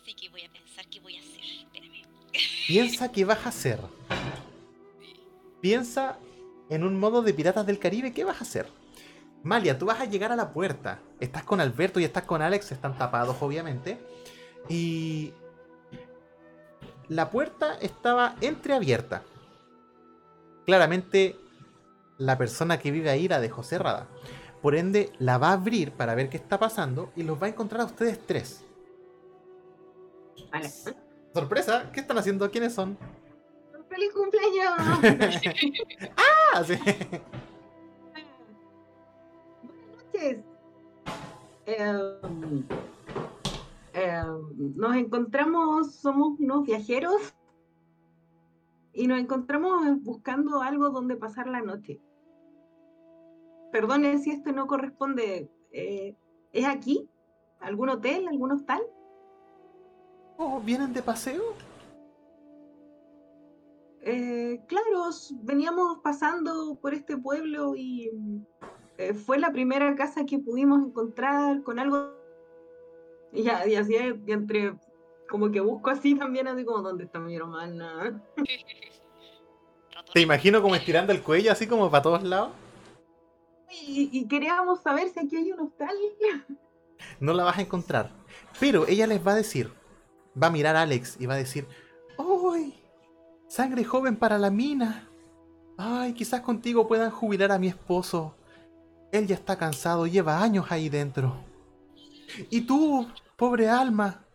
Así 0.00 0.14
que 0.14 0.28
voy 0.28 0.44
a 0.44 0.52
pensar 0.52 0.88
qué 0.88 1.00
voy 1.00 1.16
a 1.16 1.20
hacer. 1.20 1.42
Espérame. 1.64 2.06
piensa 2.68 3.10
qué 3.10 3.24
vas 3.24 3.44
a 3.44 3.48
hacer. 3.48 3.80
Piensa 5.60 6.20
en 6.70 6.84
un 6.84 7.00
modo 7.00 7.22
de 7.22 7.34
Piratas 7.34 7.66
del 7.66 7.80
Caribe, 7.80 8.14
¿qué 8.14 8.22
vas 8.22 8.40
a 8.40 8.44
hacer? 8.44 8.70
Malia, 9.42 9.76
tú 9.76 9.86
vas 9.86 10.00
a 10.00 10.04
llegar 10.04 10.30
a 10.30 10.36
la 10.36 10.52
puerta. 10.52 11.00
Estás 11.18 11.42
con 11.42 11.60
Alberto 11.60 11.98
y 11.98 12.04
estás 12.04 12.22
con 12.22 12.42
Alex, 12.42 12.70
están 12.70 12.96
tapados 12.96 13.38
obviamente. 13.40 13.98
Y 14.68 15.32
la 17.08 17.30
puerta 17.30 17.78
estaba 17.80 18.36
entreabierta. 18.40 19.22
Claramente 20.66 21.36
la 22.18 22.36
persona 22.36 22.78
que 22.78 22.90
vive 22.90 23.10
ahí 23.10 23.28
la 23.28 23.40
dejó 23.40 23.62
cerrada. 23.62 24.06
Por 24.60 24.74
ende, 24.74 25.12
la 25.18 25.38
va 25.38 25.50
a 25.50 25.52
abrir 25.52 25.92
para 25.92 26.14
ver 26.14 26.28
qué 26.28 26.36
está 26.36 26.58
pasando 26.58 27.12
y 27.16 27.22
los 27.22 27.40
va 27.40 27.46
a 27.46 27.50
encontrar 27.50 27.82
a 27.82 27.86
ustedes 27.86 28.18
tres. 28.26 28.64
Vale. 30.52 30.68
Sorpresa, 31.32 31.90
¿qué 31.92 32.00
están 32.00 32.18
haciendo? 32.18 32.50
¿Quiénes 32.50 32.74
son? 32.74 32.98
¡Feliz 33.88 34.12
cumpleaños! 34.12 34.74
ah, 36.54 36.64
sí. 36.64 36.74
Buenas 39.62 39.94
noches. 40.12 40.38
Em, 41.66 42.66
em, 44.02 44.74
nos 44.76 44.96
encontramos, 44.96 45.94
somos 45.96 46.38
unos 46.38 46.64
viajeros 46.64 47.34
y 48.92 49.06
nos 49.06 49.18
encontramos 49.18 50.02
buscando 50.02 50.62
algo 50.62 50.90
donde 50.90 51.16
pasar 51.16 51.46
la 51.48 51.60
noche. 51.60 52.00
Perdone 53.72 54.18
si 54.18 54.30
esto 54.30 54.52
no 54.52 54.66
corresponde. 54.66 55.50
eh, 55.72 56.16
¿Es 56.52 56.66
aquí? 56.66 57.08
¿Algún 57.60 57.90
hotel? 57.90 58.26
¿Algún 58.28 58.52
hostal? 58.52 58.80
Oh, 60.38 60.60
¿Vienen 60.60 60.92
de 60.92 61.02
paseo? 61.02 61.42
Eh, 64.00 64.62
claro, 64.68 65.10
veníamos 65.42 65.98
pasando 65.98 66.78
por 66.80 66.94
este 66.94 67.16
pueblo 67.16 67.74
y 67.76 68.10
eh, 68.96 69.12
fue 69.12 69.38
la 69.38 69.50
primera 69.52 69.94
casa 69.96 70.24
que 70.24 70.38
pudimos 70.38 70.82
encontrar 70.82 71.62
con 71.62 71.78
algo. 71.78 72.17
Y, 73.32 73.42
ya, 73.42 73.66
y 73.66 73.74
así, 73.74 73.94
y 74.26 74.32
entre, 74.32 74.74
como 75.28 75.50
que 75.50 75.60
busco 75.60 75.90
así 75.90 76.14
también, 76.14 76.48
así 76.48 76.64
como, 76.64 76.82
¿dónde 76.82 77.04
está 77.04 77.18
mi 77.18 77.36
hermana? 77.36 78.22
Te 80.12 80.20
imagino 80.20 80.62
como 80.62 80.74
estirando 80.74 81.12
el 81.12 81.22
cuello 81.22 81.52
así 81.52 81.66
como 81.66 81.90
para 81.90 82.02
todos 82.02 82.22
lados. 82.22 82.52
Y, 83.70 84.08
y 84.12 84.26
queríamos 84.26 84.80
saber 84.80 85.08
si 85.10 85.20
aquí 85.20 85.36
hay 85.36 85.52
un 85.52 85.60
hostal. 85.60 85.94
No 87.20 87.34
la 87.34 87.44
vas 87.44 87.58
a 87.58 87.62
encontrar. 87.62 88.10
Pero 88.58 88.86
ella 88.88 89.06
les 89.06 89.26
va 89.26 89.32
a 89.32 89.36
decir, 89.36 89.70
va 90.40 90.46
a 90.46 90.50
mirar 90.50 90.76
a 90.76 90.82
Alex 90.82 91.16
y 91.20 91.26
va 91.26 91.34
a 91.34 91.38
decir, 91.38 91.66
¡Uy! 92.16 92.74
Sangre 93.46 93.84
joven 93.84 94.16
para 94.16 94.38
la 94.38 94.50
mina. 94.50 95.08
Ay, 95.76 96.12
quizás 96.12 96.40
contigo 96.40 96.88
puedan 96.88 97.10
jubilar 97.10 97.52
a 97.52 97.58
mi 97.58 97.68
esposo. 97.68 98.34
Él 99.12 99.26
ya 99.26 99.36
está 99.36 99.56
cansado, 99.56 100.06
lleva 100.06 100.42
años 100.42 100.66
ahí 100.70 100.88
dentro. 100.88 101.36
Y 102.50 102.62
tú, 102.62 103.06
pobre 103.36 103.68
alma, 103.68 104.26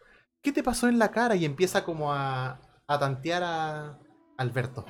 ¿qué 0.42 0.52
te 0.52 0.64
pasó 0.64 0.88
en 0.88 1.00
la 1.00 1.12
cara? 1.12 1.36
Y 1.36 1.46
empieza 1.46 1.84
como 1.84 2.12
a, 2.14 2.60
a 2.88 3.00
tantear 3.00 3.44
a 3.44 4.00
Alberto. 4.38 4.86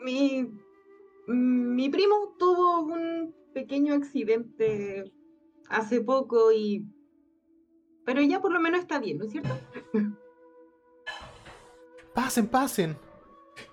Mi, 0.00 0.50
mi 1.26 1.88
primo 1.88 2.34
tuvo 2.38 2.80
un 2.80 3.34
pequeño 3.54 3.94
accidente 3.94 5.12
hace 5.68 6.00
poco 6.00 6.52
y... 6.52 6.86
Pero 8.04 8.22
ya 8.22 8.40
por 8.40 8.52
lo 8.52 8.60
menos 8.60 8.80
está 8.80 8.98
bien, 8.98 9.18
¿no 9.18 9.24
es 9.24 9.32
cierto? 9.32 9.50
Pasen, 12.14 12.48
pasen. 12.48 12.96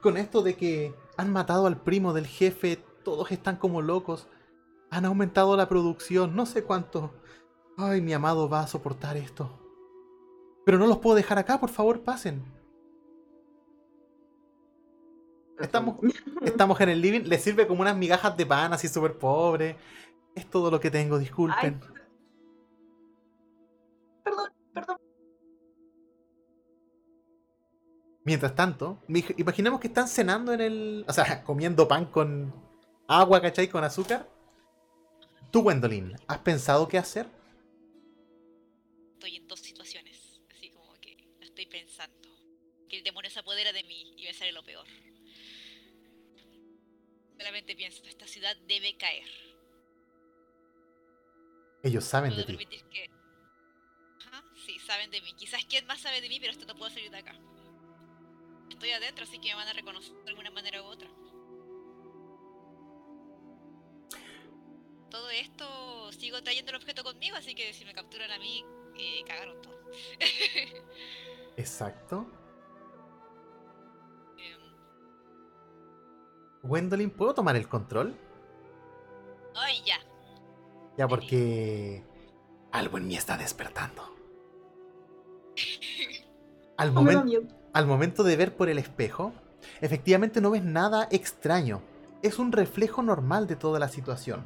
Con 0.02 0.16
esto 0.16 0.44
de 0.44 0.56
que 0.56 0.94
han 1.18 1.32
matado 1.34 1.66
al 1.66 1.82
primo 1.82 2.14
del 2.14 2.28
jefe, 2.28 2.78
todos 3.04 3.32
están 3.32 3.58
como 3.58 3.82
locos. 3.82 4.28
Han 4.92 5.06
aumentado 5.06 5.58
la 5.58 5.68
producción, 5.68 6.36
no 6.36 6.46
sé 6.46 6.64
cuánto. 6.64 7.14
Ay, 7.78 8.02
mi 8.02 8.12
amado 8.12 8.50
va 8.50 8.62
a 8.62 8.68
soportar 8.68 9.18
esto. 9.18 9.52
Pero 10.66 10.80
no 10.80 10.88
los 10.88 10.98
puedo 10.98 11.16
dejar 11.16 11.38
acá, 11.38 11.60
por 11.60 11.70
favor, 11.70 12.02
pasen. 12.02 12.44
Estamos, 15.60 15.98
estamos 16.42 16.82
en 16.82 16.90
el 16.90 17.02
living, 17.02 17.22
les 17.22 17.42
sirve 17.42 17.68
como 17.68 17.82
unas 17.82 17.96
migajas 17.96 18.36
de 18.36 18.46
pan 18.46 18.74
así 18.74 18.88
súper 18.88 19.18
pobre. 19.18 19.78
Es 20.36 20.50
todo 20.50 20.72
lo 20.72 20.80
que 20.80 20.90
tengo, 20.90 21.20
disculpen. 21.20 21.80
Perdón, 24.24 24.52
perdón. 24.74 24.98
Mientras 28.24 28.56
tanto, 28.56 29.00
imaginemos 29.08 29.80
que 29.80 29.88
están 29.88 30.08
cenando 30.08 30.52
en 30.52 30.62
el. 30.62 31.06
O 31.08 31.14
sea, 31.14 31.44
comiendo 31.46 31.88
pan 31.88 32.06
con 32.06 32.54
agua, 33.08 33.40
¿cachai? 33.40 33.68
Con 33.68 33.84
azúcar. 33.84 34.28
Tú, 35.52 35.62
Gwendolyn, 35.62 36.16
¿has 36.28 36.40
pensado 36.40 36.88
qué 36.88 36.98
hacer? 36.98 37.37
Estoy 39.18 39.36
en 39.36 39.48
dos 39.48 39.60
situaciones, 39.62 40.40
así 40.52 40.70
como 40.70 40.94
que 41.02 41.18
la 41.40 41.46
estoy 41.48 41.66
pensando. 41.66 42.30
Que 42.88 42.98
el 42.98 43.04
demonio 43.04 43.32
se 43.32 43.40
apodera 43.40 43.74
de 43.74 43.84
mí 43.84 44.14
y 44.16 44.26
me 44.26 44.34
sale 44.36 44.52
lo 44.52 44.64
peor. 44.64 44.86
Solamente 47.36 47.76
pienso, 47.76 48.04
esta 48.06 48.28
ciudad 48.28 48.56
debe 48.68 48.96
caer. 48.96 49.28
Ellos 51.82 52.06
saben 52.06 52.30
No 52.30 52.38
de 52.38 52.44
ti. 52.44 52.58
que... 52.92 53.10
Ajá, 54.28 54.44
sí, 54.68 54.78
saben 54.86 55.10
de 55.10 55.20
mí. 55.22 55.34
Quizás 55.34 55.66
quién 55.66 55.88
más 55.88 56.00
sabe 56.00 56.22
de 56.22 56.30
mí, 56.30 56.40
pero 56.40 56.52
esto 56.52 56.68
no 56.68 56.76
puedo 56.76 56.92
salir 56.92 57.10
de 57.10 57.18
acá. 57.18 57.36
Estoy 58.70 58.92
adentro, 58.92 59.24
así 59.24 59.40
que 59.40 59.50
me 59.50 59.56
van 59.56 59.68
a 59.68 59.74
reconocer 59.74 60.14
de 60.14 60.30
alguna 60.30 60.52
manera 60.52 60.84
u 60.84 60.86
otra. 60.86 61.10
Todo 65.10 65.32
esto 65.32 66.12
sigo 66.12 66.44
trayendo 66.44 66.70
el 66.70 66.78
objeto 66.78 67.04
conmigo, 67.04 67.36
así 67.36 67.56
que 67.56 67.74
si 67.74 67.84
me 67.84 67.96
capturan 67.96 68.30
a 68.30 68.38
mí, 68.38 68.64
eh, 68.98 69.24
cagaron 69.28 69.62
todo. 69.62 69.78
Exacto. 71.58 72.26
Em, 74.38 74.60
Gwendolyn, 76.64 77.10
¿puedo 77.10 77.34
tomar 77.34 77.56
el 77.56 77.68
control? 77.68 78.16
Ay, 79.56 79.82
ya. 79.86 79.98
Ya, 80.98 81.08
porque. 81.08 82.04
Algo 82.72 82.98
en 82.98 83.08
mí 83.08 83.16
está 83.16 83.38
despertando. 83.38 84.16
Al. 86.78 86.94
Al 87.74 87.86
momento 87.86 88.24
de 88.24 88.36
ver 88.36 88.56
por 88.56 88.70
el 88.70 88.80
espejo, 88.80 89.34
efectivamente 89.82 90.42
no 90.42 90.50
ves 90.52 90.64
nada 90.64 91.08
extraño. 91.12 91.82
Es 92.24 92.40
un 92.40 92.52
reflejo 92.52 93.04
normal 93.04 93.46
de 93.46 93.56
toda 93.56 93.78
la 93.78 93.88
situación. 93.88 94.46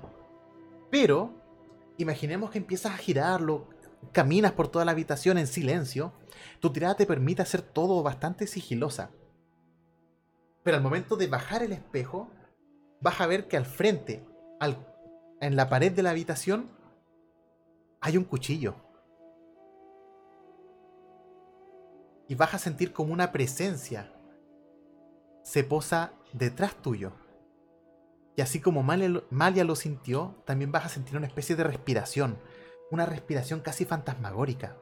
Pero, 0.89 1.31
imaginemos 1.97 2.51
que 2.51 2.57
empiezas 2.57 2.93
a 2.93 2.97
girarlo, 2.97 3.69
caminas 4.11 4.53
por 4.53 4.67
toda 4.67 4.85
la 4.85 4.91
habitación 4.91 5.37
en 5.37 5.47
silencio. 5.47 6.13
Tu 6.59 6.71
tirada 6.71 6.95
te 6.95 7.05
permite 7.05 7.41
hacer 7.41 7.61
todo 7.61 8.03
bastante 8.03 8.47
sigilosa. 8.47 9.11
Pero 10.63 10.77
al 10.77 10.83
momento 10.83 11.15
de 11.15 11.27
bajar 11.27 11.63
el 11.63 11.71
espejo, 11.71 12.29
vas 12.99 13.19
a 13.21 13.27
ver 13.27 13.47
que 13.47 13.57
al 13.57 13.65
frente, 13.65 14.25
en 15.39 15.55
la 15.55 15.69
pared 15.69 15.91
de 15.91 16.03
la 16.03 16.11
habitación, 16.11 16.69
hay 17.99 18.17
un 18.17 18.23
cuchillo. 18.23 18.75
Y 22.27 22.35
vas 22.35 22.53
a 22.53 22.59
sentir 22.59 22.93
como 22.93 23.11
una 23.11 23.31
presencia 23.31 24.11
se 25.43 25.63
posa 25.63 26.13
detrás 26.33 26.75
tuyo. 26.75 27.13
Y 28.35 28.41
así 28.41 28.61
como 28.61 28.83
Malia, 28.83 29.23
Malia 29.29 29.63
lo 29.63 29.75
sintió, 29.75 30.35
también 30.45 30.71
vas 30.71 30.85
a 30.85 30.89
sentir 30.89 31.17
una 31.17 31.27
especie 31.27 31.55
de 31.55 31.63
respiración, 31.63 32.37
una 32.91 33.05
respiración 33.05 33.61
casi 33.61 33.85
fantasmagórica. 33.85 34.77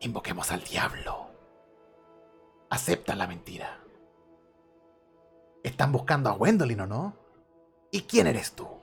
Invoquemos 0.00 0.52
al 0.52 0.62
diablo. 0.62 1.30
Acepta 2.68 3.16
la 3.16 3.26
mentira. 3.26 3.80
Están 5.62 5.90
buscando 5.90 6.30
a 6.30 6.34
Gwendolyn, 6.34 6.80
¿o 6.80 6.86
no? 6.86 7.16
¿Y 7.90 8.02
quién 8.02 8.26
eres 8.26 8.52
tú? 8.52 8.68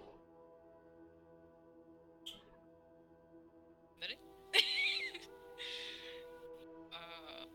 Ah. 6.92 7.46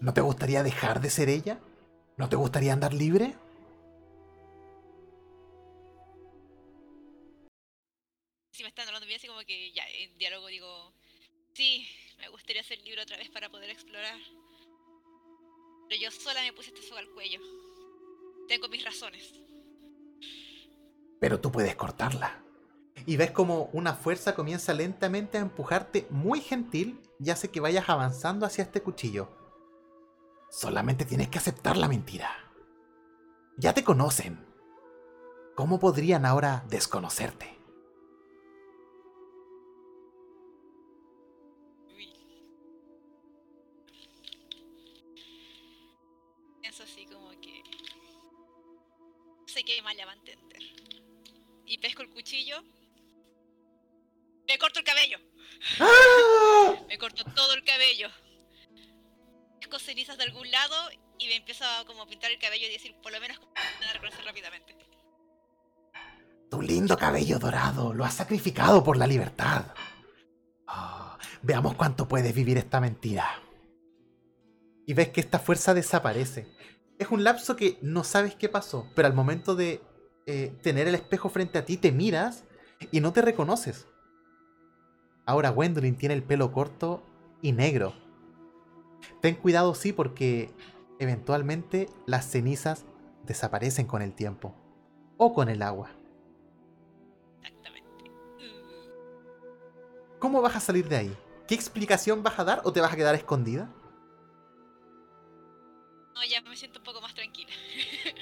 ¿No 0.00 0.12
te 0.12 0.20
gustaría 0.20 0.62
dejar 0.62 1.00
de 1.00 1.10
ser 1.10 1.28
ella? 1.28 1.58
¿No 2.16 2.28
te 2.28 2.36
gustaría 2.36 2.72
andar 2.72 2.92
libre? 2.92 3.34
Que 9.44 9.72
ya 9.72 9.84
en 9.88 10.16
diálogo 10.18 10.46
digo, 10.48 10.92
sí, 11.54 11.86
me 12.18 12.28
gustaría 12.28 12.62
hacer 12.62 12.80
libro 12.82 13.02
otra 13.02 13.16
vez 13.16 13.30
para 13.30 13.48
poder 13.48 13.70
explorar. 13.70 14.18
Pero 15.88 16.00
yo 16.00 16.10
sola 16.10 16.40
me 16.42 16.52
puse 16.52 16.70
esta 16.70 16.82
soga 16.82 17.00
al 17.00 17.10
cuello. 17.10 17.40
Tengo 18.48 18.68
mis 18.68 18.84
razones. 18.84 19.32
Pero 21.20 21.40
tú 21.40 21.52
puedes 21.52 21.76
cortarla. 21.76 22.42
Y 23.06 23.16
ves 23.16 23.30
como 23.30 23.70
una 23.72 23.94
fuerza 23.94 24.34
comienza 24.34 24.72
lentamente 24.74 25.38
a 25.38 25.42
empujarte 25.42 26.06
muy 26.10 26.40
gentil 26.40 27.00
y 27.18 27.30
hace 27.30 27.50
que 27.50 27.60
vayas 27.60 27.88
avanzando 27.88 28.46
hacia 28.46 28.62
este 28.62 28.82
cuchillo. 28.82 29.28
Solamente 30.50 31.04
tienes 31.04 31.28
que 31.28 31.38
aceptar 31.38 31.76
la 31.76 31.88
mentira. 31.88 32.30
Ya 33.56 33.72
te 33.74 33.84
conocen. 33.84 34.46
¿Cómo 35.56 35.78
podrían 35.78 36.26
ahora 36.26 36.64
desconocerte? 36.68 37.51
Sé 49.62 49.66
que 49.66 49.82
Maya 49.82 50.04
va 50.06 50.12
a 50.12 50.16
entender. 50.16 50.60
Y 51.66 51.78
pesco 51.78 52.02
el 52.02 52.10
cuchillo. 52.10 52.64
Me 54.48 54.58
corto 54.58 54.80
el 54.80 54.84
cabello. 54.84 55.18
¡Ah! 55.78 56.74
Me 56.88 56.98
corto 56.98 57.22
todo 57.32 57.54
el 57.54 57.62
cabello. 57.62 58.08
Pesco 59.60 59.78
cenizas 59.78 60.18
de 60.18 60.24
algún 60.24 60.50
lado 60.50 60.74
y 61.16 61.28
me 61.28 61.36
empiezo 61.36 61.64
a 61.64 61.84
como 61.84 62.08
pintar 62.08 62.32
el 62.32 62.40
cabello 62.40 62.66
y 62.66 62.72
decir, 62.72 62.96
por 63.00 63.12
lo 63.12 63.20
menos, 63.20 63.38
a 63.88 63.92
reconocer 63.92 64.24
rápidamente. 64.24 64.76
Tu 66.50 66.60
lindo 66.60 66.96
cabello 66.96 67.38
dorado 67.38 67.94
lo 67.94 68.04
has 68.04 68.14
sacrificado 68.14 68.82
por 68.82 68.96
la 68.96 69.06
libertad. 69.06 69.66
Ah, 70.66 71.16
veamos 71.42 71.76
cuánto 71.76 72.08
puedes 72.08 72.34
vivir 72.34 72.58
esta 72.58 72.80
mentira. 72.80 73.40
Y 74.88 74.94
ves 74.94 75.10
que 75.10 75.20
esta 75.20 75.38
fuerza 75.38 75.72
desaparece. 75.72 76.48
Es 76.98 77.10
un 77.10 77.24
lapso 77.24 77.56
que 77.56 77.78
no 77.82 78.04
sabes 78.04 78.34
qué 78.34 78.48
pasó, 78.48 78.86
pero 78.94 79.08
al 79.08 79.14
momento 79.14 79.54
de 79.54 79.80
eh, 80.26 80.56
tener 80.62 80.86
el 80.86 80.94
espejo 80.94 81.28
frente 81.28 81.58
a 81.58 81.64
ti 81.64 81.76
te 81.76 81.90
miras 81.90 82.44
y 82.90 83.00
no 83.00 83.12
te 83.12 83.22
reconoces. 83.22 83.88
Ahora 85.26 85.50
Gwendolyn 85.50 85.96
tiene 85.96 86.14
el 86.14 86.22
pelo 86.22 86.52
corto 86.52 87.02
y 87.40 87.52
negro. 87.52 87.94
Ten 89.20 89.34
cuidado 89.34 89.74
sí 89.74 89.92
porque 89.92 90.54
eventualmente 90.98 91.88
las 92.06 92.28
cenizas 92.28 92.84
desaparecen 93.24 93.86
con 93.86 94.02
el 94.02 94.14
tiempo 94.14 94.54
o 95.16 95.34
con 95.34 95.48
el 95.48 95.62
agua. 95.62 95.90
Exactamente. 97.42 98.10
¿Cómo 100.18 100.40
vas 100.40 100.56
a 100.56 100.60
salir 100.60 100.88
de 100.88 100.96
ahí? 100.96 101.16
¿Qué 101.46 101.54
explicación 101.54 102.22
vas 102.22 102.38
a 102.38 102.44
dar 102.44 102.60
o 102.64 102.72
te 102.72 102.80
vas 102.80 102.92
a 102.92 102.96
quedar 102.96 103.14
escondida? 103.14 103.72
No, 106.22 106.28
ya 106.28 106.40
me 106.42 106.56
siento 106.56 106.78
un 106.78 106.84
poco 106.84 107.00
más 107.00 107.14
tranquila. 107.14 107.50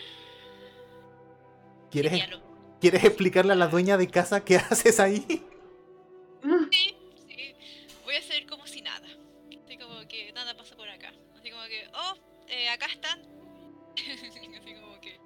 ¿Quieres, 1.90 2.12
Ya 2.18 2.26
lo- 2.28 2.40
¿Quieres 2.80 3.04
explicarle 3.04 3.52
a 3.52 3.56
la 3.56 3.68
dueña 3.68 3.96
de 3.96 4.08
casa 4.08 4.44
qué 4.44 4.56
haces 4.56 5.00
ahí? 5.00 5.20
Sí, 6.70 6.96
sí. 7.28 7.54
Voy 8.04 8.14
a 8.14 8.18
hacer 8.18 8.46
como 8.46 8.66
si 8.66 8.80
nada. 8.82 9.06
Así 9.64 9.76
como 9.76 10.06
que 10.08 10.32
nada 10.32 10.56
pasa 10.56 10.76
por 10.76 10.88
acá. 10.88 11.12
Así 11.38 11.50
como 11.50 11.62
que, 11.64 11.88
oh, 11.94 12.14
eh, 12.48 12.68
acá 12.70 12.86
están. 12.86 13.20
Así 13.96 14.74
como 14.80 15.00
que, 15.00 15.20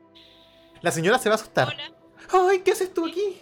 La 0.82 0.90
señora 0.90 1.18
se 1.18 1.28
va 1.28 1.34
a 1.34 1.38
asustar. 1.38 1.68
hola. 1.68 1.92
¡Ay, 2.32 2.60
qué 2.62 2.72
haces 2.72 2.92
tú 2.94 3.06
aquí! 3.06 3.40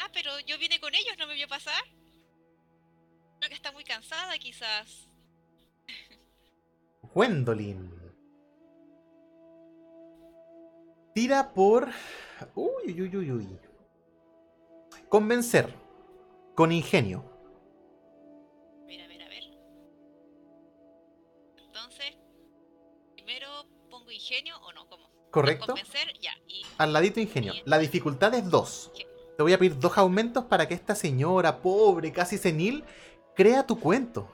Ah, 0.00 0.08
pero 0.12 0.40
yo 0.40 0.56
vine 0.58 0.80
con 0.80 0.94
ellos, 0.94 1.14
no 1.18 1.26
me 1.26 1.34
vio 1.34 1.46
pasar. 1.46 1.82
Creo 3.38 3.48
que 3.50 3.54
está 3.54 3.70
muy 3.72 3.84
cansada, 3.84 4.36
quizás. 4.38 5.06
Gwendolyn. 7.14 7.90
Tira 11.14 11.52
por. 11.52 11.88
Uy, 12.54 13.02
uy, 13.02 13.16
uy, 13.16 13.32
uy. 13.32 13.58
Convencer. 15.08 15.74
Con 16.54 16.72
ingenio. 16.72 17.24
A 18.82 18.86
ver, 18.86 19.00
a 19.02 19.08
ver, 19.08 19.22
a 19.22 19.28
ver. 19.28 19.42
Entonces, 21.56 22.16
primero 23.14 23.48
pongo 23.90 24.10
ingenio 24.10 24.56
o 24.60 24.72
no, 24.72 24.88
¿cómo? 24.88 25.10
¿Correcto? 25.30 25.66
Convencer, 25.66 26.12
ya. 26.20 26.32
Y 26.46 26.62
Al 26.78 26.92
ladito 26.92 27.20
ingenio. 27.20 27.54
La 27.64 27.78
dificultad 27.78 28.34
es 28.34 28.48
2. 28.48 28.92
Te 29.36 29.42
voy 29.42 29.52
a 29.52 29.58
pedir 29.58 29.78
dos 29.78 29.96
aumentos 29.96 30.44
para 30.44 30.68
que 30.68 30.74
esta 30.74 30.94
señora, 30.94 31.60
pobre, 31.60 32.12
casi 32.12 32.36
senil, 32.36 32.84
crea 33.34 33.66
tu 33.66 33.80
cuento. 33.80 34.28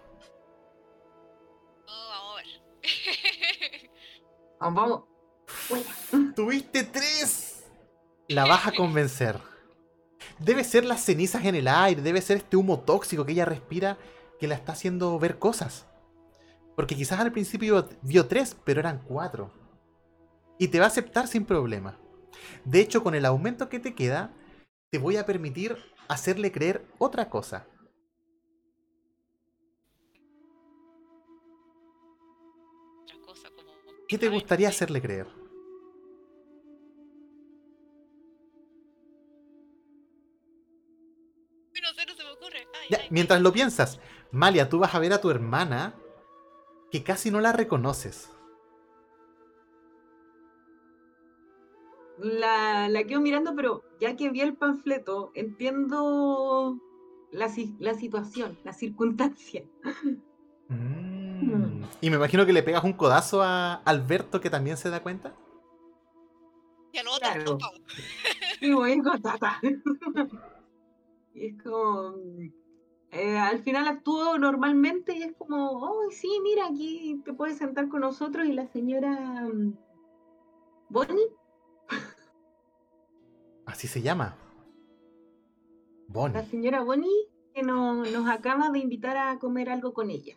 Vamos. 4.61 5.05
Tuviste 6.35 6.85
tres. 6.85 7.65
La 8.29 8.47
vas 8.47 8.67
a 8.67 8.73
convencer. 8.73 9.39
Debe 10.39 10.65
ser 10.65 10.85
las 10.85 11.05
cenizas 11.05 11.45
en 11.45 11.55
el 11.55 11.69
aire, 11.69 12.03
debe 12.03 12.21
ser 12.21 12.39
este 12.39 12.57
humo 12.57 12.81
tóxico 12.81 13.25
que 13.25 13.33
ella 13.33 13.45
respira 13.45 13.99
que 14.39 14.49
la 14.49 14.55
está 14.55 14.73
haciendo 14.73 15.19
ver 15.19 15.39
cosas. 15.39 15.87
Porque 16.75 16.97
quizás 16.97 17.21
al 17.21 17.33
principio 17.33 17.89
vio 18.03 18.27
tres, 18.27 18.57
pero 18.65 18.81
eran 18.81 19.03
cuatro. 19.07 19.51
Y 20.59 20.69
te 20.69 20.79
va 20.79 20.87
a 20.87 20.89
aceptar 20.89 21.27
sin 21.27 21.45
problema. 21.45 21.99
De 22.65 22.81
hecho, 22.81 23.03
con 23.03 23.15
el 23.15 23.25
aumento 23.25 23.69
que 23.69 23.79
te 23.79 23.95
queda, 23.95 24.35
te 24.91 24.99
voy 24.99 25.17
a 25.17 25.27
permitir 25.27 25.77
hacerle 26.09 26.53
creer 26.53 26.87
otra 26.99 27.31
cosa. 27.31 27.67
¿Qué 34.09 34.19
te 34.19 34.29
gustaría 34.29 34.69
hacerle 34.69 35.01
creer? 35.03 35.27
No 41.83 41.93
sé, 41.95 42.07
no 42.07 42.15
se 42.15 42.25
me 42.25 42.31
ocurre. 42.33 42.59
Ay, 42.75 42.89
Ya, 42.91 42.99
ay, 43.03 43.07
mientras 43.11 43.41
lo 43.41 43.53
piensas, 43.53 44.01
Malia, 44.33 44.69
tú 44.69 44.79
vas 44.79 44.95
a 44.95 44.99
ver 44.99 45.13
a 45.13 45.21
tu 45.21 45.31
hermana 45.31 45.95
que 46.91 47.05
casi 47.05 47.31
no 47.31 47.41
la 47.41 47.53
reconoces. 47.53 48.33
La, 52.19 52.89
la 52.89 53.05
quedo 53.05 53.21
mirando, 53.21 53.55
pero 53.55 53.85
ya 54.01 54.17
que 54.17 54.31
vi 54.31 54.41
el 54.41 54.57
panfleto, 54.57 55.33
entiendo 55.35 56.79
la, 57.31 57.49
si- 57.51 57.77
la 57.79 57.95
situación, 57.95 58.59
la 58.65 58.73
circunstancia. 58.73 59.65
Mm. 60.69 61.26
Y 62.01 62.11
me 62.11 62.17
imagino 62.17 62.45
que 62.47 62.53
le 62.53 62.63
pegas 62.63 62.85
un 62.85 62.93
codazo 62.93 63.43
a 63.43 63.75
Alberto 63.85 64.41
que 64.41 64.51
también 64.51 64.77
se 64.77 64.91
da 64.91 65.03
cuenta. 65.03 65.35
Y 66.93 66.99
al 66.99 67.09
otro, 67.09 67.19
Claro. 67.59 67.59
Y 68.61 68.73
voy 68.73 69.01
con 69.03 69.21
tata. 69.21 69.61
Y 71.35 71.47
es 71.49 71.63
como. 71.63 72.15
eh, 73.11 73.37
al 73.39 73.59
final 73.63 73.87
actúo 73.89 74.39
normalmente 74.39 75.15
y 75.17 75.23
es 75.23 75.35
como, 75.37 75.71
oh, 75.73 76.11
sí, 76.11 76.29
mira, 76.43 76.67
aquí 76.69 77.21
te 77.25 77.33
puedes 77.35 77.59
sentar 77.59 77.89
con 77.89 78.01
nosotros 78.01 78.47
y 78.47 78.53
la 78.53 78.67
señora 78.69 79.11
mm, 79.53 79.75
Bonnie, 80.89 81.27
Así 83.67 83.89
se 83.89 84.01
llama. 84.01 84.37
la 86.09 86.13
Bonnie. 86.15 86.47
señora 86.51 86.83
Bonnie 86.83 87.29
que 87.55 87.63
no- 87.63 88.05
nos 88.05 88.29
acaba 88.29 88.71
de 88.71 88.79
invitar 88.79 89.17
a 89.17 89.39
comer 89.39 89.69
algo 89.71 89.93
con 89.93 90.11
ella. 90.11 90.37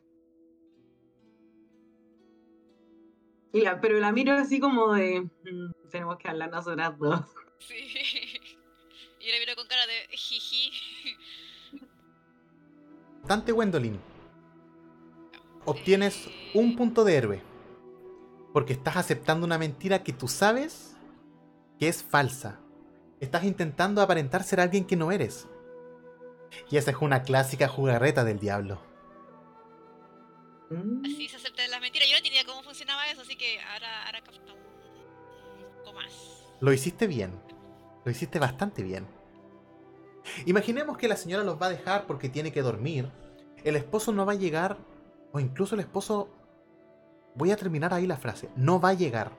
Y 3.54 3.62
la- 3.62 3.82
pero 3.82 4.00
la 4.00 4.12
miro 4.12 4.34
así 4.34 4.60
como 4.60 4.94
de, 4.94 5.22
"Mm, 5.22 5.72
tenemos 5.90 6.18
que 6.18 6.28
hablar 6.30 6.50
nosotras 6.52 6.98
dos. 6.98 7.22
Sí. 7.60 7.76
Y 9.22 9.26
yo 9.26 9.34
le 9.34 9.40
miro 9.42 9.54
con 9.58 9.68
cara 9.68 9.86
de 9.86 10.08
jiji. 10.16 10.72
Dante 13.26 13.52
Gwendolyn, 13.52 14.00
obtienes 15.66 16.30
un 16.54 16.78
punto 16.78 17.04
de 17.04 17.16
héroe. 17.16 17.44
Porque 18.54 18.72
estás 18.74 18.96
aceptando 18.96 19.46
una 19.46 19.58
mentira 19.58 20.04
que 20.04 20.14
tú 20.14 20.28
sabes 20.30 20.96
que 21.80 21.90
es 21.90 22.02
falsa. 22.02 22.62
Estás 23.20 23.44
intentando 23.44 24.02
aparentar 24.02 24.44
ser 24.44 24.62
alguien 24.62 24.86
que 24.86 24.96
no 24.96 25.12
eres. 25.12 25.50
Y 26.72 26.78
esa 26.78 26.92
es 26.92 26.98
una 27.02 27.22
clásica 27.24 27.68
jugarreta 27.68 28.24
del 28.24 28.40
diablo. 28.40 28.82
Así 31.04 31.28
se 31.28 31.36
aceptan 31.36 31.70
las 31.70 31.82
mentiras. 31.82 32.08
Yo 32.10 32.16
no 32.16 32.24
tenía 32.24 32.46
cómo 32.46 32.64
funcionaba 32.64 33.06
eso, 33.10 33.20
así 33.22 33.28
que 33.40 33.60
ahora, 33.62 34.22
capta 34.22 34.54
un 35.90 35.96
más. 35.96 36.44
Lo 36.60 36.74
hiciste 36.74 37.08
bien. 37.08 37.32
Lo 38.04 38.12
hiciste 38.12 38.38
bastante 38.38 38.84
bien. 38.84 39.08
Imaginemos 40.46 40.98
que 40.98 41.08
la 41.08 41.16
señora 41.16 41.44
los 41.44 41.60
va 41.60 41.68
a 41.68 41.70
dejar 41.72 42.06
porque 42.06 42.30
tiene 42.30 42.52
que 42.52 42.62
dormir. 42.62 43.10
El 43.64 43.76
esposo 43.76 44.12
no 44.12 44.26
va 44.26 44.34
a 44.34 44.36
llegar. 44.36 44.78
O 45.32 45.40
incluso 45.40 45.76
el 45.76 45.82
esposo... 45.82 46.30
Voy 47.36 47.52
a 47.52 47.56
terminar 47.56 47.94
ahí 47.94 48.06
la 48.06 48.18
frase. 48.18 48.50
No 48.56 48.82
va 48.82 48.90
a 48.90 48.94
llegar. 48.94 49.32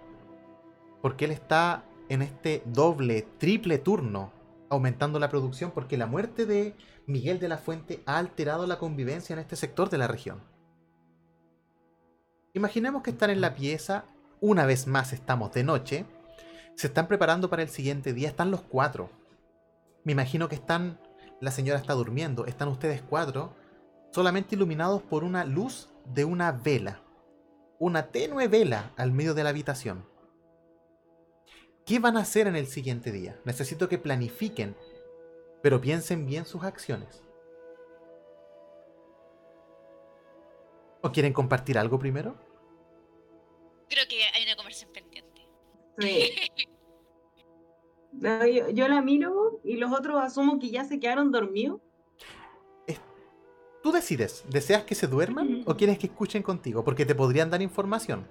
Porque 1.02 1.26
él 1.26 1.30
está 1.30 1.84
en 2.08 2.22
este 2.22 2.62
doble, 2.66 3.28
triple 3.38 3.78
turno. 3.78 4.32
Aumentando 4.70 5.18
la 5.18 5.28
producción 5.28 5.72
porque 5.72 5.98
la 5.98 6.06
muerte 6.06 6.46
de 6.46 6.74
Miguel 7.06 7.38
de 7.38 7.48
la 7.48 7.58
Fuente 7.58 8.02
ha 8.06 8.18
alterado 8.18 8.66
la 8.66 8.78
convivencia 8.78 9.34
en 9.34 9.40
este 9.40 9.56
sector 9.56 9.90
de 9.90 9.98
la 9.98 10.06
región. 10.06 10.40
Imaginemos 12.54 13.02
que 13.02 13.10
están 13.10 13.30
en 13.30 13.40
la 13.40 13.54
pieza. 13.54 14.04
Una 14.40 14.66
vez 14.66 14.86
más 14.86 15.12
estamos 15.12 15.52
de 15.52 15.64
noche 15.64 16.06
se 16.80 16.86
están 16.86 17.08
preparando 17.08 17.50
para 17.50 17.60
el 17.62 17.68
siguiente 17.68 18.14
día. 18.14 18.30
Están 18.30 18.50
los 18.50 18.62
cuatro. 18.62 19.10
Me 20.02 20.12
imagino 20.12 20.48
que 20.48 20.54
están. 20.54 20.98
La 21.38 21.50
señora 21.50 21.78
está 21.78 21.92
durmiendo. 21.92 22.46
Están 22.46 22.68
ustedes 22.68 23.02
cuatro. 23.02 23.54
Solamente 24.12 24.54
iluminados 24.54 25.02
por 25.02 25.22
una 25.22 25.44
luz 25.44 25.90
de 26.06 26.24
una 26.24 26.52
vela. 26.52 27.02
Una 27.78 28.06
tenue 28.06 28.48
vela 28.48 28.92
al 28.96 29.12
medio 29.12 29.34
de 29.34 29.44
la 29.44 29.50
habitación. 29.50 30.06
¿Qué 31.84 31.98
van 31.98 32.16
a 32.16 32.20
hacer 32.20 32.46
en 32.46 32.56
el 32.56 32.66
siguiente 32.66 33.12
día? 33.12 33.38
Necesito 33.44 33.86
que 33.90 33.98
planifiquen. 33.98 34.74
Pero 35.62 35.82
piensen 35.82 36.24
bien 36.24 36.46
sus 36.46 36.64
acciones. 36.64 37.22
¿O 41.02 41.12
quieren 41.12 41.32
compartir 41.32 41.78
algo 41.78 41.98
primero? 41.98 42.36
Creo 43.88 44.04
que 44.08 44.22
hay 44.34 44.44
una 44.44 44.56
conversación 44.56 44.92
pendiente. 44.92 45.46
Sí. 45.98 46.30
No, 48.12 48.44
yo, 48.44 48.68
yo 48.70 48.88
la 48.88 49.02
miro 49.02 49.60
y 49.62 49.76
los 49.76 49.92
otros 49.92 50.20
asumo 50.20 50.58
que 50.58 50.68
ya 50.68 50.84
se 50.84 50.98
quedaron 50.98 51.30
dormidos. 51.30 51.80
Tú 53.82 53.92
decides, 53.92 54.44
¿deseas 54.50 54.84
que 54.84 54.94
se 54.94 55.06
duerman 55.06 55.62
o 55.64 55.74
quieres 55.74 55.98
que 55.98 56.06
escuchen 56.06 56.42
contigo? 56.42 56.84
Porque 56.84 57.06
te 57.06 57.14
podrían 57.14 57.48
dar 57.48 57.62
información, 57.62 58.26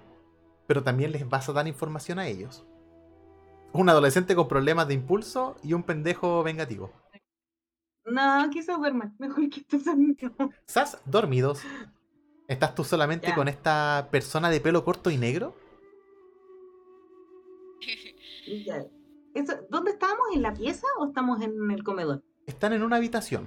pero 0.68 0.84
también 0.84 1.12
les 1.12 1.28
vas 1.28 1.50
a 1.50 1.54
dar 1.54 1.68
información 1.68 2.20
a 2.20 2.28
ellos. 2.28 2.68
Un 3.74 3.90
adolescente 3.90 4.36
con 4.36 4.48
problemas 4.48 4.88
de 4.88 4.94
impulso 4.94 5.56
y 5.64 5.74
un 5.74 5.82
pendejo 5.82 6.44
vengativo. 6.44 6.92
No, 8.06 8.48
que 8.52 8.62
se 8.62 8.74
duerman. 8.74 9.16
Mejor 9.20 9.50
que 9.50 9.62
estés 9.62 9.86
dormido. 9.86 10.32
Sas, 10.68 11.02
dormidos. 11.06 11.62
¿Estás 12.50 12.74
tú 12.76 12.84
solamente 12.84 13.28
Ya. 13.28 13.36
con 13.36 13.48
esta 13.48 14.10
persona 14.12 14.50
de 14.50 14.60
pelo 14.60 14.84
corto 14.84 15.10
y 15.12 15.18
negro? 15.18 15.56
Ya. 18.66 18.84
Eso- 19.36 19.60
¿Dónde 19.70 19.92
estábamos? 19.92 20.26
¿En 20.34 20.42
la 20.42 20.54
pieza 20.54 20.88
o 20.98 21.06
estamos 21.06 21.40
en 21.42 21.70
el 21.70 21.84
comedor? 21.84 22.24
Están 22.48 22.74
en 22.74 22.82
una 22.82 22.96
habitación. 22.96 23.44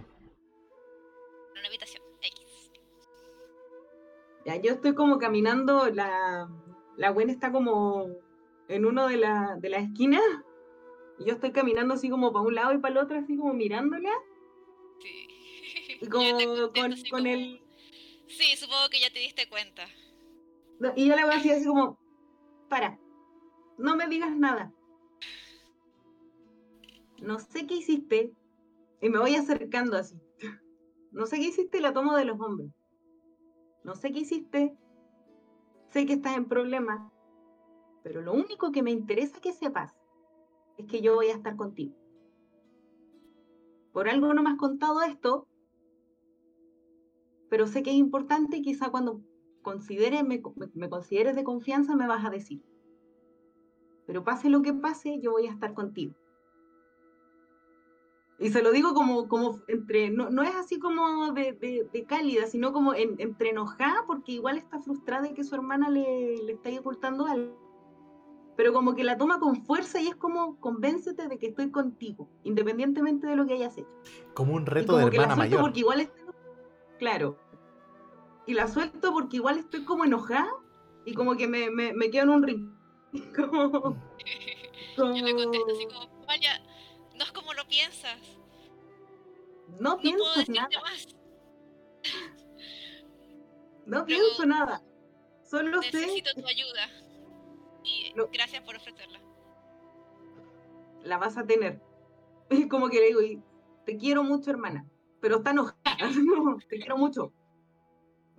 En 1.52 1.58
una 1.58 1.66
habitación 1.66 2.02
X. 2.20 2.70
Ya, 4.46 4.56
yo 4.56 4.72
estoy 4.72 4.94
como 4.94 5.18
caminando, 5.18 5.88
la, 5.90 6.48
la 6.96 7.10
Gwen 7.10 7.30
está 7.30 7.50
como 7.50 8.06
en 8.68 8.86
uno 8.86 9.08
de, 9.08 9.16
la, 9.16 9.56
de 9.60 9.68
las 9.70 9.82
esquinas, 9.82 10.22
y 11.18 11.24
yo 11.26 11.32
estoy 11.34 11.50
caminando 11.50 11.94
así 11.94 12.08
como 12.08 12.32
para 12.32 12.46
un 12.46 12.54
lado 12.54 12.72
y 12.72 12.78
para 12.78 12.92
el 12.92 12.98
otro, 12.98 13.18
así 13.18 13.36
como 13.36 13.52
mirándola, 13.54 14.10
Sí. 15.00 15.98
y 16.00 16.06
como 16.06 16.30
con, 16.72 16.72
con 16.72 16.94
como, 17.10 17.26
el... 17.26 17.60
Sí, 18.36 18.56
supongo 18.56 18.88
que 18.90 19.00
ya 19.00 19.12
te 19.12 19.18
diste 19.18 19.48
cuenta. 19.48 19.86
Y 20.96 21.06
yo 21.06 21.16
le 21.16 21.24
voy 21.24 21.34
a 21.34 21.36
decir 21.36 21.52
así 21.52 21.66
como, 21.66 21.98
para, 22.68 22.98
no 23.78 23.94
me 23.94 24.08
digas 24.08 24.34
nada. 24.36 24.72
No 27.20 27.38
sé 27.38 27.66
qué 27.66 27.74
hiciste, 27.74 28.32
y 29.00 29.08
me 29.08 29.18
voy 29.18 29.36
acercando 29.36 29.96
así. 29.96 30.18
No 31.12 31.26
sé 31.26 31.36
qué 31.36 31.48
hiciste 31.48 31.80
la 31.80 31.92
tomo 31.92 32.16
de 32.16 32.24
los 32.24 32.40
hombros. 32.40 32.70
No 33.84 33.94
sé 33.94 34.12
qué 34.12 34.20
hiciste, 34.20 34.76
sé 35.88 36.06
que 36.06 36.14
estás 36.14 36.36
en 36.36 36.46
problemas, 36.46 37.12
pero 38.02 38.22
lo 38.22 38.32
único 38.32 38.72
que 38.72 38.82
me 38.82 38.90
interesa 38.90 39.40
que 39.40 39.52
sepas 39.52 39.94
es 40.78 40.86
que 40.86 41.02
yo 41.02 41.14
voy 41.16 41.26
a 41.26 41.34
estar 41.34 41.54
contigo. 41.56 41.94
Por 43.92 44.08
algo 44.08 44.32
no 44.32 44.42
me 44.42 44.50
has 44.50 44.56
contado 44.56 45.02
esto, 45.02 45.46
pero 47.52 47.66
sé 47.66 47.82
que 47.82 47.90
es 47.90 47.96
importante 47.96 48.56
y 48.56 48.62
quizá 48.62 48.88
cuando 48.90 49.20
consideres, 49.60 50.24
me, 50.24 50.42
me- 50.72 50.88
consideres 50.88 51.36
de 51.36 51.44
confianza 51.44 51.94
me 51.94 52.06
vas 52.06 52.24
a 52.24 52.30
decir. 52.30 52.62
Pero 54.06 54.24
pase 54.24 54.48
lo 54.48 54.62
que 54.62 54.72
pase, 54.72 55.20
yo 55.20 55.32
voy 55.32 55.48
a 55.48 55.50
estar 55.50 55.74
contigo. 55.74 56.14
Y 58.38 58.48
se 58.48 58.62
lo 58.62 58.72
digo 58.72 58.94
como, 58.94 59.28
como 59.28 59.60
entre, 59.68 60.08
no, 60.08 60.30
no 60.30 60.42
es 60.42 60.54
así 60.56 60.78
como 60.78 61.32
de, 61.34 61.52
de- 61.52 61.86
de 61.92 62.04
cálida, 62.06 62.46
sino 62.46 62.72
como 62.72 62.94
en- 62.94 63.16
entre 63.18 63.50
enojada, 63.50 64.04
porque 64.06 64.32
igual 64.32 64.56
está 64.56 64.80
frustrada 64.80 65.24
de 65.28 65.34
que 65.34 65.44
su 65.44 65.54
hermana 65.54 65.90
le, 65.90 66.38
le 66.42 66.52
está 66.52 66.70
ocultando 66.80 67.26
algo. 67.26 67.54
Pero 68.56 68.72
como 68.72 68.94
que 68.94 69.04
la 69.04 69.18
toma 69.18 69.38
con 69.40 69.56
fuerza 69.66 70.00
y 70.00 70.08
es 70.08 70.16
como, 70.16 70.58
convéncete 70.58 71.28
de 71.28 71.38
que 71.38 71.48
estoy 71.48 71.70
contigo, 71.70 72.30
independientemente 72.44 73.26
de 73.26 73.36
lo 73.36 73.44
que 73.46 73.52
hayas 73.52 73.76
hecho. 73.76 73.88
Como 74.32 74.54
un 74.54 74.62
Y 74.62 74.64
reto 74.64 74.96
de 74.96 75.02
como 75.02 75.10
que 75.10 75.16
la 75.18 75.22
hermana 75.24 75.36
mayor. 75.42 75.60
porque 75.60 75.80
igual 75.80 76.00
estoy, 76.00 76.22
claro. 76.98 77.36
Y 78.46 78.54
la 78.54 78.66
suelto 78.68 79.12
porque 79.12 79.36
igual 79.36 79.58
estoy 79.58 79.84
como 79.84 80.04
enojada 80.04 80.50
y 81.04 81.14
como 81.14 81.36
que 81.36 81.46
me, 81.48 81.70
me, 81.70 81.92
me 81.92 82.10
quedo 82.10 82.24
en 82.24 82.30
un 82.30 82.42
rincón. 82.42 82.78
Como, 84.96 85.14
Yo 85.16 85.24
le 85.24 85.34
contesto 85.34 85.72
así 85.74 85.86
como, 85.86 86.00
como, 86.10 86.26
vaya, 86.26 86.62
no 87.16 87.24
es 87.24 87.32
como 87.32 87.54
lo 87.54 87.66
piensas. 87.66 88.18
no 89.68 89.78
No 89.78 89.90
puedo 89.96 90.00
pienso 90.02 90.24
decirte 90.38 90.52
nada, 90.52 90.80
más. 90.82 91.06
no 93.86 94.04
pienso 94.04 94.46
nada. 94.46 94.82
Solo 95.44 95.80
sé 95.82 95.92
Necesito 95.92 96.30
tu 96.34 96.46
ayuda. 96.46 96.88
Y 97.84 98.12
No. 98.14 98.28
gracias 98.32 98.62
por 98.64 98.76
ofrecerla. 98.76 99.20
la 101.04 101.18
vas 101.18 101.36
a 101.36 101.46
tener. 101.46 101.80
Y 102.50 102.68
como 102.68 102.88
que 102.90 103.00
le 103.00 103.06
digo, 103.06 103.20
te 103.86 103.96
quiero 103.96 104.22
mucho, 104.22 104.50
hermana, 104.50 104.86
pero 105.20 105.36
está 105.36 105.50
enojada. 105.52 105.76
como, 106.36 106.58
te 106.58 106.78
quiero 106.78 106.98
mucho. 106.98 107.32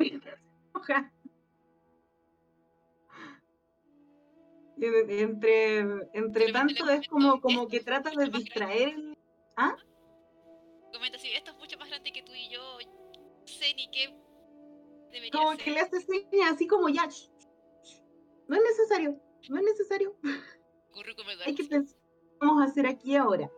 Entre, 4.85 5.79
entre 6.13 6.51
tanto 6.51 6.89
es 6.89 7.07
como, 7.07 7.39
como 7.39 7.67
que 7.67 7.77
es 7.77 7.85
trata 7.85 8.09
de 8.11 8.27
distraer. 8.27 8.95
¿Ah? 9.55 9.77
Comenta 10.91 11.17
así, 11.17 11.29
esto 11.29 11.51
es 11.51 11.57
mucho 11.57 11.77
más 11.77 11.89
grande 11.89 12.11
que 12.11 12.23
tú 12.23 12.33
y 12.33 12.49
yo. 12.49 12.61
Sé 13.45 13.73
ni 13.75 13.89
qué 13.91 14.13
debería 15.11 15.31
Como 15.31 15.51
ser. 15.51 15.63
que 15.63 15.71
le 15.71 15.79
hace 15.79 16.01
señas, 16.01 16.53
así 16.53 16.67
como 16.67 16.89
ya. 16.89 17.07
No 18.47 18.55
es 18.57 18.63
necesario, 18.63 19.21
no 19.49 19.57
es 19.57 19.63
necesario. 19.63 20.15
Hay 21.45 21.55
que 21.55 21.63
pensar 21.63 21.97
qué 21.97 22.37
vamos 22.39 22.61
a 22.61 22.65
hacer 22.65 22.85
aquí 22.85 23.15
ahora. 23.15 23.49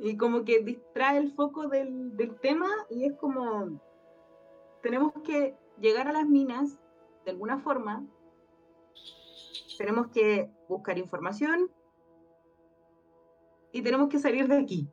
Y 0.00 0.16
como 0.16 0.44
que 0.44 0.60
distrae 0.60 1.18
el 1.18 1.32
foco 1.32 1.68
del, 1.68 2.16
del 2.16 2.38
tema 2.40 2.68
y 2.88 3.04
es 3.04 3.12
como, 3.18 3.80
tenemos 4.82 5.12
que 5.24 5.56
llegar 5.80 6.08
a 6.08 6.12
las 6.12 6.26
minas 6.26 6.78
de 7.24 7.32
alguna 7.32 7.58
forma, 7.58 8.06
tenemos 9.78 10.08
que 10.08 10.50
buscar 10.68 10.98
información 10.98 11.70
y 13.72 13.82
tenemos 13.82 14.08
que 14.08 14.18
salir 14.18 14.48
de 14.48 14.58
aquí. 14.58 14.88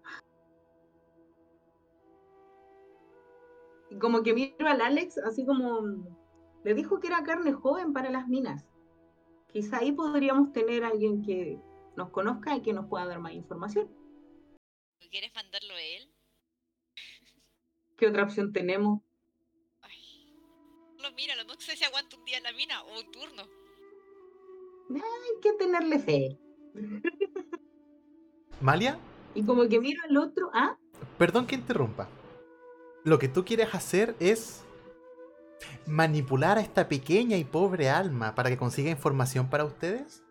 Y 3.89 3.97
como 3.97 4.23
que 4.23 4.33
miro 4.33 4.67
al 4.67 4.81
Alex 4.81 5.17
así 5.19 5.45
como, 5.45 5.81
le 6.63 6.73
dijo 6.73 6.99
que 6.99 7.07
era 7.07 7.23
carne 7.23 7.53
joven 7.53 7.93
para 7.93 8.09
las 8.09 8.27
minas. 8.27 8.65
Quizá 9.47 9.77
ahí 9.77 9.91
podríamos 9.91 10.51
tener 10.51 10.83
a 10.83 10.89
alguien 10.89 11.21
que 11.21 11.59
nos 11.95 12.09
conozca 12.11 12.55
y 12.55 12.61
que 12.61 12.73
nos 12.73 12.87
pueda 12.87 13.05
dar 13.05 13.19
más 13.19 13.33
información. 13.33 13.89
¿Quieres 15.09 15.33
mandarlo 15.33 15.73
a 15.73 15.81
él? 15.81 16.11
¿Qué 17.95 18.07
otra 18.07 18.23
opción 18.23 18.51
tenemos? 18.51 19.01
Ay. 21.17 21.27
No, 21.27 21.33
míralo, 21.33 21.43
no 21.43 21.59
sé 21.59 21.75
si 21.75 21.83
aguanta 21.83 22.15
un 22.15 22.25
día 22.25 22.37
en 22.37 22.43
la 22.43 22.51
mina 22.51 22.83
o 22.83 22.99
un 22.99 23.11
turno. 23.11 23.43
hay 24.89 25.41
que 25.41 25.53
tenerle 25.53 25.99
fe. 25.99 26.37
Malia, 28.61 28.99
Y 29.35 29.43
como 29.43 29.67
que 29.67 29.79
miro 29.79 30.01
al 30.07 30.17
otro, 30.17 30.49
ah, 30.53 30.77
perdón 31.17 31.45
que 31.45 31.55
interrumpa. 31.55 32.07
Lo 33.03 33.19
que 33.19 33.27
tú 33.27 33.45
quieres 33.45 33.73
hacer 33.73 34.15
es 34.19 34.63
manipular 35.85 36.57
a 36.57 36.61
esta 36.61 36.87
pequeña 36.87 37.37
y 37.37 37.43
pobre 37.43 37.89
alma 37.89 38.35
para 38.35 38.49
que 38.49 38.57
consiga 38.57 38.89
información 38.89 39.49
para 39.49 39.65
ustedes, 39.65 40.23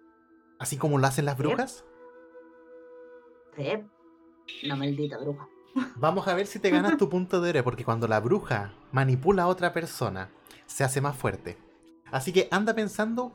así 0.58 0.76
como 0.76 0.98
lo 0.98 1.06
hacen 1.06 1.24
las 1.24 1.38
brujas. 1.38 1.84
Una 4.64 4.76
maldita 4.76 5.18
bruja. 5.18 5.48
Vamos 5.96 6.26
a 6.28 6.34
ver 6.34 6.46
si 6.46 6.58
te 6.58 6.70
ganas 6.70 6.96
tu 6.96 7.08
punto 7.08 7.40
de 7.40 7.50
héroe, 7.50 7.62
porque 7.62 7.84
cuando 7.84 8.08
la 8.08 8.20
bruja 8.20 8.72
manipula 8.92 9.44
a 9.44 9.46
otra 9.48 9.72
persona, 9.72 10.30
se 10.66 10.84
hace 10.84 11.01
más 11.01 11.16
fuerte. 11.16 11.59
Así 12.10 12.32
que 12.32 12.48
anda 12.51 12.74
pensando, 12.74 13.32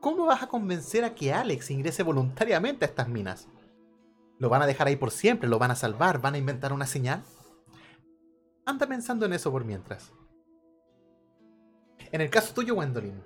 ¿cómo 0.00 0.26
vas 0.26 0.42
a 0.42 0.48
convencer 0.48 1.04
a 1.04 1.14
que 1.14 1.32
Alex 1.32 1.70
ingrese 1.70 2.02
voluntariamente 2.02 2.84
a 2.84 2.88
estas 2.88 3.08
minas? 3.08 3.48
¿Lo 4.38 4.48
van 4.48 4.62
a 4.62 4.66
dejar 4.66 4.86
ahí 4.86 4.96
por 4.96 5.10
siempre? 5.10 5.48
¿Lo 5.48 5.58
van 5.58 5.70
a 5.70 5.76
salvar? 5.76 6.20
¿Van 6.20 6.34
a 6.34 6.38
inventar 6.38 6.72
una 6.72 6.86
señal? 6.86 7.22
Anda 8.64 8.86
pensando 8.86 9.26
en 9.26 9.32
eso 9.32 9.50
por 9.50 9.64
mientras. 9.64 10.12
En 12.12 12.20
el 12.20 12.30
caso 12.30 12.54
tuyo, 12.54 12.74
Gwendolyn, 12.74 13.22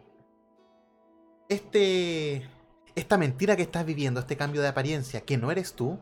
este, 1.48 2.48
esta 2.94 3.18
mentira 3.18 3.56
que 3.56 3.62
estás 3.62 3.84
viviendo, 3.84 4.20
este 4.20 4.36
cambio 4.36 4.62
de 4.62 4.68
apariencia, 4.68 5.20
que 5.20 5.36
no 5.36 5.50
eres 5.50 5.74
tú, 5.74 5.98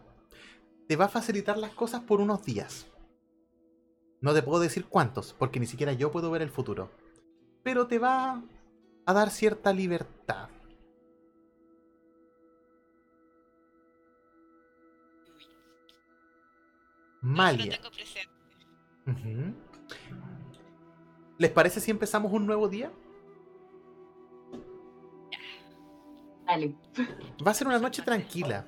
te 0.86 0.96
va 0.96 1.06
a 1.06 1.08
facilitar 1.08 1.58
las 1.58 1.72
cosas 1.72 2.02
por 2.02 2.20
unos 2.20 2.44
días. 2.44 2.86
No 4.20 4.34
te 4.34 4.42
puedo 4.42 4.60
decir 4.60 4.86
cuántos, 4.86 5.34
porque 5.34 5.60
ni 5.60 5.66
siquiera 5.66 5.92
yo 5.92 6.10
puedo 6.10 6.30
ver 6.30 6.42
el 6.42 6.50
futuro. 6.50 6.90
Pero 7.62 7.86
te 7.86 7.98
va 7.98 8.42
a 9.06 9.12
dar 9.12 9.30
cierta 9.30 9.72
libertad. 9.72 10.48
Malia. 17.20 17.78
¿Les 21.38 21.50
parece 21.50 21.80
si 21.80 21.90
empezamos 21.90 22.32
un 22.32 22.46
nuevo 22.46 22.68
día? 22.68 22.90
Dale. 26.46 26.74
Va 27.46 27.50
a 27.50 27.54
ser 27.54 27.66
una 27.66 27.78
noche 27.78 28.02
tranquila. 28.02 28.64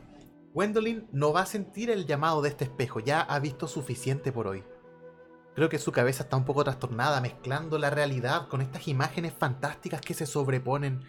Gwendolyn 0.55 1.09
no 1.12 1.32
va 1.32 1.43
a 1.43 1.47
sentir 1.47 1.90
el 1.90 2.06
llamado 2.06 2.43
de 2.43 2.51
este 2.51 2.64
espejo, 2.64 3.01
ya 3.01 3.23
ha 3.23 3.39
visto 3.39 3.66
suficiente 3.66 4.32
por 4.32 4.47
hoy. 4.47 4.62
Creo 5.54 5.68
que 5.68 5.78
su 5.78 5.92
cabeza 5.92 6.22
está 6.22 6.36
un 6.36 6.44
poco 6.44 6.64
trastornada, 6.64 7.20
mezclando 7.20 7.78
la 7.78 7.90
realidad 7.90 8.48
con 8.48 8.62
estas 8.62 8.88
imágenes 8.88 9.34
fantásticas 9.38 10.00
que 10.00 10.14
se 10.14 10.26
sobreponen. 10.26 11.02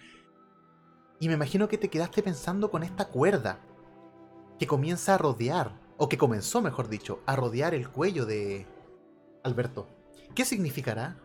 Y 1.19 1.27
me 1.29 1.35
imagino 1.35 1.67
que 1.69 1.77
te 1.77 1.89
quedaste 1.89 2.21
pensando 2.21 2.69
con 2.69 2.83
esta 2.83 3.05
cuerda, 3.07 3.59
que 4.59 4.67
comienza 4.67 5.15
a 5.15 5.17
rodear, 5.17 5.79
o 5.97 6.09
que 6.09 6.17
comenzó, 6.17 6.61
mejor 6.61 6.89
dicho, 6.89 7.21
a 7.25 7.35
rodear 7.35 7.73
el 7.73 7.89
cuello 7.89 8.25
de 8.25 8.67
Alberto. 9.43 9.87
¿Qué 10.35 10.43
significará? 10.43 11.17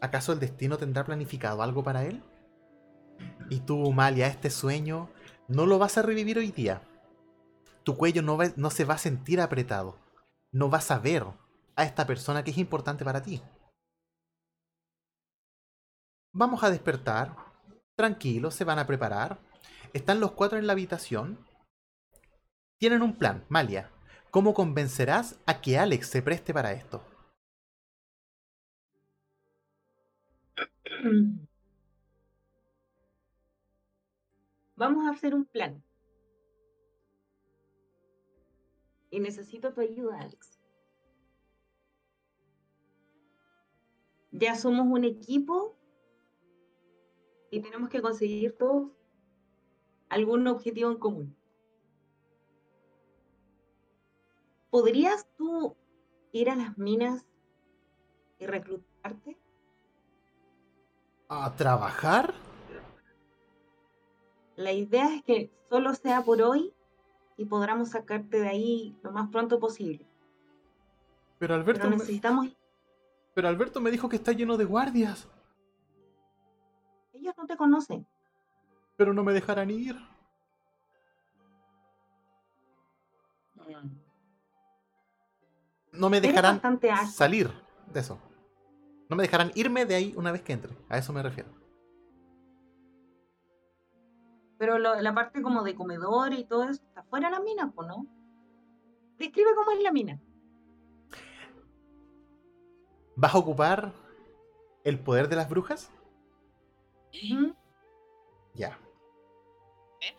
¿Acaso 0.00 0.32
el 0.32 0.40
destino 0.40 0.76
tendrá 0.76 1.04
planificado 1.04 1.62
algo 1.62 1.84
para 1.84 2.04
él? 2.04 2.22
Y 3.48 3.60
tú, 3.60 3.92
Malia, 3.92 4.26
este 4.26 4.50
sueño 4.50 5.08
no 5.46 5.66
lo 5.66 5.78
vas 5.78 5.98
a 5.98 6.02
revivir 6.02 6.38
hoy 6.38 6.50
día. 6.50 6.82
Tu 7.84 7.96
cuello 7.96 8.22
no, 8.22 8.36
va- 8.36 8.52
no 8.56 8.70
se 8.70 8.84
va 8.84 8.94
a 8.94 8.98
sentir 8.98 9.40
apretado. 9.40 9.98
No 10.50 10.68
vas 10.68 10.90
a 10.90 10.98
ver 10.98 11.26
a 11.76 11.84
esta 11.84 12.06
persona 12.06 12.44
que 12.44 12.50
es 12.50 12.58
importante 12.58 13.04
para 13.04 13.22
ti. 13.22 13.40
Vamos 16.32 16.62
a 16.64 16.70
despertar. 16.70 17.36
Tranquilos, 17.96 18.54
se 18.54 18.64
van 18.64 18.78
a 18.78 18.86
preparar. 18.86 19.38
Están 19.92 20.18
los 20.20 20.32
cuatro 20.32 20.58
en 20.58 20.66
la 20.66 20.72
habitación. 20.72 21.38
Tienen 22.78 23.02
un 23.02 23.16
plan, 23.16 23.44
Malia. 23.48 23.90
¿Cómo 24.30 24.52
convencerás 24.52 25.38
a 25.46 25.60
que 25.60 25.78
Alex 25.78 26.08
se 26.08 26.22
preste 26.22 26.52
para 26.52 26.72
esto? 26.72 27.04
Vamos 34.76 35.06
a 35.06 35.10
hacer 35.12 35.34
un 35.34 35.44
plan. 35.44 35.82
Y 39.10 39.20
necesito 39.20 39.72
tu 39.72 39.80
ayuda, 39.80 40.18
Alex. 40.20 40.53
Ya 44.36 44.56
somos 44.56 44.88
un 44.88 45.04
equipo 45.04 45.76
y 47.52 47.60
tenemos 47.60 47.88
que 47.88 48.02
conseguir 48.02 48.56
todos 48.58 48.90
algún 50.08 50.44
objetivo 50.48 50.90
en 50.90 50.98
común. 50.98 51.36
¿Podrías 54.70 55.28
tú 55.36 55.76
ir 56.32 56.50
a 56.50 56.56
las 56.56 56.76
minas 56.76 57.24
y 58.40 58.46
reclutarte? 58.46 59.38
¿A 61.28 61.54
trabajar? 61.54 62.34
La 64.56 64.72
idea 64.72 65.14
es 65.14 65.22
que 65.22 65.52
solo 65.70 65.94
sea 65.94 66.24
por 66.24 66.42
hoy 66.42 66.74
y 67.36 67.44
podamos 67.44 67.90
sacarte 67.90 68.40
de 68.40 68.48
ahí 68.48 68.98
lo 69.04 69.12
más 69.12 69.30
pronto 69.30 69.60
posible. 69.60 70.04
Pero 71.38 71.54
Alberto, 71.54 71.82
Pero 71.84 71.96
necesitamos... 71.96 72.48
pero 73.34 73.48
Alberto 73.48 73.80
me 73.80 73.90
dijo 73.90 74.08
que 74.08 74.16
está 74.16 74.32
lleno 74.32 74.56
de 74.56 74.64
guardias. 74.64 75.28
Ellos 77.12 77.34
no 77.36 77.46
te 77.46 77.56
conocen. 77.56 78.06
Pero 78.96 79.12
no 79.12 79.24
me 79.24 79.32
dejarán 79.32 79.70
ir. 79.70 79.96
No 85.92 86.10
me 86.10 86.20
dejarán 86.20 86.60
salir 87.06 87.50
de 87.92 88.00
eso. 88.00 88.18
No 89.08 89.16
me 89.16 89.22
dejarán 89.22 89.52
irme 89.54 89.84
de 89.86 89.94
ahí 89.94 90.14
una 90.16 90.32
vez 90.32 90.42
que 90.42 90.52
entre. 90.52 90.76
A 90.88 90.98
eso 90.98 91.12
me 91.12 91.22
refiero. 91.22 91.50
Pero 94.58 94.78
lo- 94.78 95.00
la 95.00 95.14
parte 95.14 95.42
como 95.42 95.62
de 95.62 95.74
comedor 95.74 96.32
y 96.32 96.44
todo 96.44 96.64
eso 96.64 96.82
está 96.82 97.02
fuera 97.04 97.28
de 97.28 97.36
la 97.36 97.40
mina, 97.40 97.72
¿o 97.74 97.82
no? 97.84 98.06
Describe 99.18 99.54
cómo 99.54 99.70
es 99.72 99.82
la 99.82 99.92
mina. 99.92 100.20
¿Vas 103.16 103.34
a 103.34 103.38
ocupar 103.38 103.92
el 104.84 104.98
poder 104.98 105.28
de 105.28 105.36
las 105.36 105.48
brujas? 105.48 105.90
Ya. 108.54 108.78
¿Eh? 110.00 110.14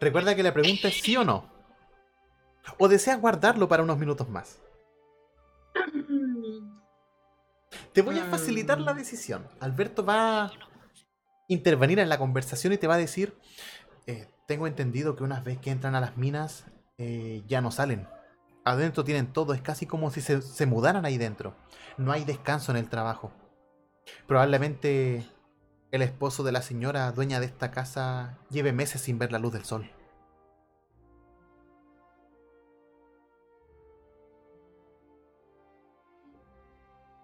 Recuerda 0.00 0.34
que 0.36 0.42
la 0.42 0.54
pregunta 0.54 0.88
es 0.88 1.00
sí 1.00 1.16
o 1.16 1.24
no. 1.24 1.50
¿O 2.78 2.88
deseas 2.88 3.20
guardarlo 3.20 3.68
para 3.68 3.82
unos 3.82 3.98
minutos 3.98 4.28
más? 4.28 4.60
Te 7.92 8.02
voy 8.02 8.18
a 8.18 8.24
facilitar 8.26 8.80
la 8.80 8.94
Mm. 8.94 8.98
decisión. 8.98 9.48
Alberto 9.60 10.04
va 10.04 10.44
a 10.44 10.52
intervenir 11.48 11.98
en 11.98 12.08
la 12.08 12.18
conversación 12.18 12.72
y 12.72 12.78
te 12.78 12.86
va 12.86 12.94
a 12.94 12.98
decir, 12.98 13.36
eh, 14.06 14.28
tengo 14.46 14.66
entendido 14.66 15.16
que 15.16 15.24
una 15.24 15.40
vez 15.40 15.58
que 15.58 15.70
entran 15.70 15.94
a 15.94 16.00
las 16.00 16.16
minas 16.16 16.66
eh, 16.98 17.42
ya 17.48 17.60
no 17.60 17.70
salen. 17.72 18.06
Adentro 18.64 19.04
tienen 19.04 19.32
todo, 19.32 19.54
es 19.54 19.60
casi 19.60 19.86
como 19.86 20.10
si 20.10 20.20
se, 20.20 20.40
se 20.42 20.66
mudaran 20.66 21.04
ahí 21.04 21.18
dentro. 21.18 21.54
No 21.96 22.12
hay 22.12 22.24
descanso 22.24 22.70
en 22.70 22.78
el 22.78 22.88
trabajo. 22.88 23.32
Probablemente 24.26 25.24
el 25.90 26.02
esposo 26.02 26.42
de 26.42 26.52
la 26.52 26.62
señora 26.62 27.10
dueña 27.12 27.38
de 27.38 27.46
esta 27.46 27.70
casa 27.70 28.38
lleve 28.50 28.72
meses 28.72 29.02
sin 29.02 29.18
ver 29.18 29.30
la 29.32 29.38
luz 29.38 29.52
del 29.52 29.64
sol. 29.64 29.90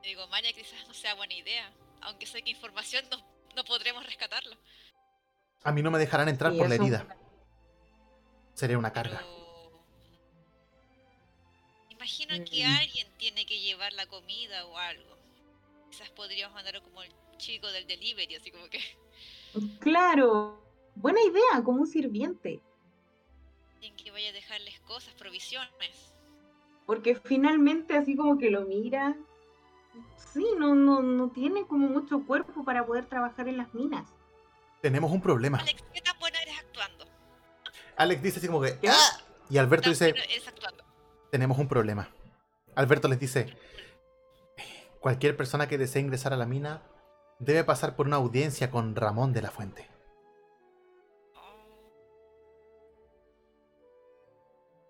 Digo, 0.03 0.27
Maya, 0.29 0.53
quizás 0.53 0.87
no 0.87 0.95
sea 0.95 1.15
buena 1.15 1.35
idea. 1.35 1.73
Aunque 2.03 2.27
sé 2.27 2.43
que 2.43 2.51
información 2.51 3.05
no, 3.11 3.19
no 3.57 3.65
podremos 3.65 4.05
rescatarla. 4.05 4.57
A 5.65 5.73
mí 5.73 5.83
no 5.83 5.91
me 5.91 5.99
dejarán 5.99 6.29
entrar 6.29 6.53
Sí, 6.53 6.59
por 6.59 6.69
la 6.69 6.75
herida. 6.75 7.07
Sería 8.55 8.79
una 8.79 8.93
carga. 8.93 9.19
Pero... 9.19 9.38
Imagino 11.99 12.45
que 12.45 12.65
Mm. 12.65 12.77
alguien 12.79 13.09
tiene 13.19 13.45
que 13.45 13.59
llevar 13.59 13.93
la 13.93 14.07
comida 14.07 14.65
o 14.67 14.79
algo. 14.79 15.19
Quizás 15.91 16.11
podríamos 16.11 16.55
mandarlo 16.55 16.83
como 16.83 17.03
el 17.03 17.13
chico 17.39 17.67
del 17.73 17.87
delivery, 17.87 18.37
así 18.37 18.51
como 18.51 18.69
que 18.69 18.81
Claro, 19.81 20.63
buena 20.95 21.21
idea, 21.23 21.63
como 21.65 21.81
un 21.83 21.87
sirviente. 21.87 22.61
alguien 23.75 23.97
que 23.97 24.11
vaya 24.11 24.29
a 24.31 24.33
dejarles 24.33 24.79
cosas, 24.81 25.15
provisiones. 25.15 26.15
Porque 26.87 27.15
finalmente 27.17 27.97
así 27.97 28.17
como 28.17 28.39
que 28.39 28.51
lo 28.51 28.63
mira. 28.63 29.17
Sí, 30.33 30.45
no, 30.57 30.75
no, 30.75 31.01
no 31.03 31.31
tiene 31.31 31.67
como 31.67 31.89
mucho 31.89 32.25
cuerpo 32.27 32.65
para 32.65 32.87
poder 32.87 33.07
trabajar 33.07 33.49
en 33.49 33.57
las 33.57 33.73
minas. 33.75 34.09
Tenemos 34.83 35.11
un 35.11 35.21
problema. 35.21 35.59
Alex, 35.59 35.83
¿qué 35.93 36.01
tan 36.01 36.19
buena 36.19 36.41
eres 36.43 36.59
actuando? 36.59 37.07
Alex 37.97 38.23
dice 38.23 38.39
así 38.39 38.47
como 38.47 38.61
que... 38.61 38.79
"Ah". 38.89 39.19
Y 39.51 39.59
Alberto 39.59 39.89
dice... 39.91 40.11
eres 40.11 40.47
actuando. 40.47 40.78
Tenemos 41.31 41.59
un 41.59 41.69
problema. 41.69 42.09
Alberto 42.75 43.09
les 43.09 43.21
dice, 43.21 43.57
cualquier 45.01 45.37
persona 45.37 45.69
que 45.69 45.79
desee 45.79 46.03
ingresar 46.03 46.33
a 46.33 46.37
la 46.37 46.47
mina 46.47 46.83
debe 47.39 47.65
pasar 47.65 47.97
por 47.97 48.07
una 48.07 48.17
audiencia 48.17 48.71
con 48.71 48.97
Ramón 48.97 49.33
de 49.33 49.43
la 49.43 49.51
Fuente. 49.51 49.89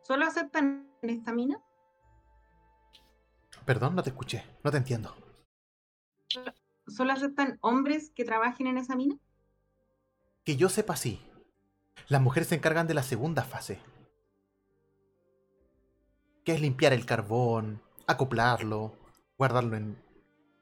¿Solo 0.03 0.25
aceptan 0.25 0.89
en 1.03 1.11
esta 1.11 1.33
mina? 1.33 1.61
Perdón, 3.67 3.95
no 3.95 4.03
te 4.03 4.11
escuché, 4.11 4.45
no 4.65 4.71
te 4.71 4.79
entiendo. 4.79 5.15
¿Solo 6.87 7.13
aceptan 7.13 7.59
hombres 7.61 8.11
que 8.15 8.25
trabajen 8.25 8.67
en 8.69 8.79
esa 8.79 8.97
mina? 8.97 9.17
Que 10.45 10.57
yo 10.57 10.71
sepa, 10.71 10.97
sí. 10.97 11.21
Las 12.09 12.23
mujeres 12.23 12.49
se 12.49 12.55
encargan 12.55 12.87
de 12.87 12.95
la 12.95 13.03
segunda 13.03 13.43
fase, 13.43 13.81
que 16.49 16.55
es 16.55 16.63
limpiar 16.63 16.95
el 16.95 17.05
carbón, 17.05 17.83
acoplarlo, 18.07 18.97
guardarlo 19.37 19.77
en 19.77 20.03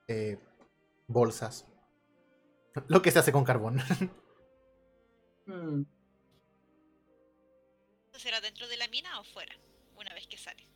eh, 0.09 0.37
bolsas. 1.07 1.65
Lo 2.89 3.03
que 3.03 3.13
se 3.13 3.21
hace 3.21 3.31
con 3.31 3.45
carbón. 3.45 3.79
Mm, 5.49 5.83
¿Eso 8.11 8.19
será 8.19 8.41
dentro 8.41 8.67
de 8.67 8.77
la 8.77 8.89
mina 8.89 9.21
o 9.21 9.23
fuera? 9.23 9.55
Una 9.97 10.13
vez 10.13 10.27
que 10.27 10.37
sale. 10.37 10.67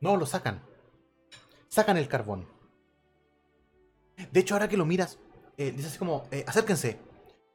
No, 0.00 0.16
lo 0.16 0.26
sacan. 0.26 0.62
Sacan 1.66 1.96
el 1.96 2.06
carbón. 2.06 2.48
De 4.30 4.38
hecho, 4.38 4.54
ahora 4.54 4.68
que 4.68 4.76
lo 4.76 4.86
miras, 4.86 5.18
eh, 5.56 5.72
dice 5.72 5.88
así 5.88 5.98
como, 5.98 6.28
eh, 6.30 6.44
acérquense. 6.46 7.00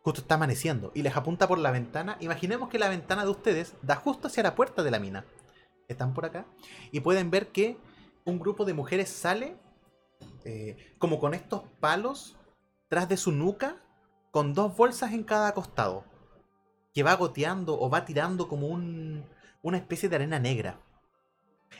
Justo 0.01 0.19
está 0.19 0.35
amaneciendo 0.35 0.91
y 0.93 1.03
les 1.03 1.15
apunta 1.15 1.47
por 1.47 1.57
la 1.57 1.71
ventana. 1.71 2.17
Imaginemos 2.19 2.67
que 2.67 2.79
la 2.79 2.89
ventana 2.89 3.23
de 3.23 3.31
ustedes 3.31 3.75
da 3.81 3.95
justo 3.95 4.27
hacia 4.27 4.43
la 4.43 4.55
puerta 4.55 4.83
de 4.83 4.91
la 4.91 4.99
mina. 4.99 5.23
Están 5.87 6.13
por 6.13 6.25
acá 6.25 6.45
y 6.91 7.01
pueden 7.01 7.29
ver 7.29 7.51
que 7.51 7.77
un 8.25 8.39
grupo 8.39 8.65
de 8.65 8.73
mujeres 8.73 9.09
sale 9.09 9.55
eh, 10.43 10.95
como 10.97 11.19
con 11.19 11.33
estos 11.33 11.63
palos 11.79 12.37
tras 12.87 13.07
de 13.09 13.17
su 13.17 13.31
nuca 13.31 13.77
con 14.31 14.53
dos 14.53 14.75
bolsas 14.75 15.13
en 15.13 15.23
cada 15.23 15.53
costado 15.53 16.05
que 16.93 17.03
va 17.03 17.15
goteando 17.15 17.79
o 17.79 17.89
va 17.89 18.05
tirando 18.05 18.47
como 18.47 18.67
un, 18.67 19.25
una 19.61 19.77
especie 19.77 20.07
de 20.07 20.15
arena 20.15 20.39
negra. 20.39 20.79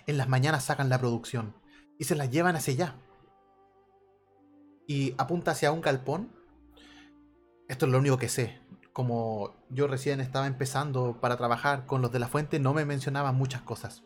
En 0.08 0.18
las 0.18 0.28
mañanas 0.28 0.66
sacan 0.66 0.90
la 0.90 1.00
producción 1.00 1.56
y 1.98 2.04
se 2.04 2.16
la 2.16 2.26
llevan 2.26 2.56
hacia 2.56 2.74
allá. 2.74 2.96
Y 4.88 5.16
apunta 5.18 5.52
hacia 5.52 5.72
un 5.72 5.82
galpón. 5.82 6.32
Esto 7.70 7.86
es 7.86 7.92
lo 7.92 8.00
único 8.00 8.18
que 8.18 8.28
sé. 8.28 8.60
Como 8.96 9.54
yo 9.70 9.88
recién 9.88 10.22
estaba 10.22 10.48
empezando 10.48 11.20
para 11.20 11.36
trabajar 11.36 11.86
con 11.86 12.02
los 12.02 12.14
de 12.14 12.20
la 12.20 12.30
fuente, 12.30 12.62
no 12.62 12.74
me 12.74 12.86
mencionaban 12.86 13.36
muchas 13.36 13.62
cosas. 13.62 14.06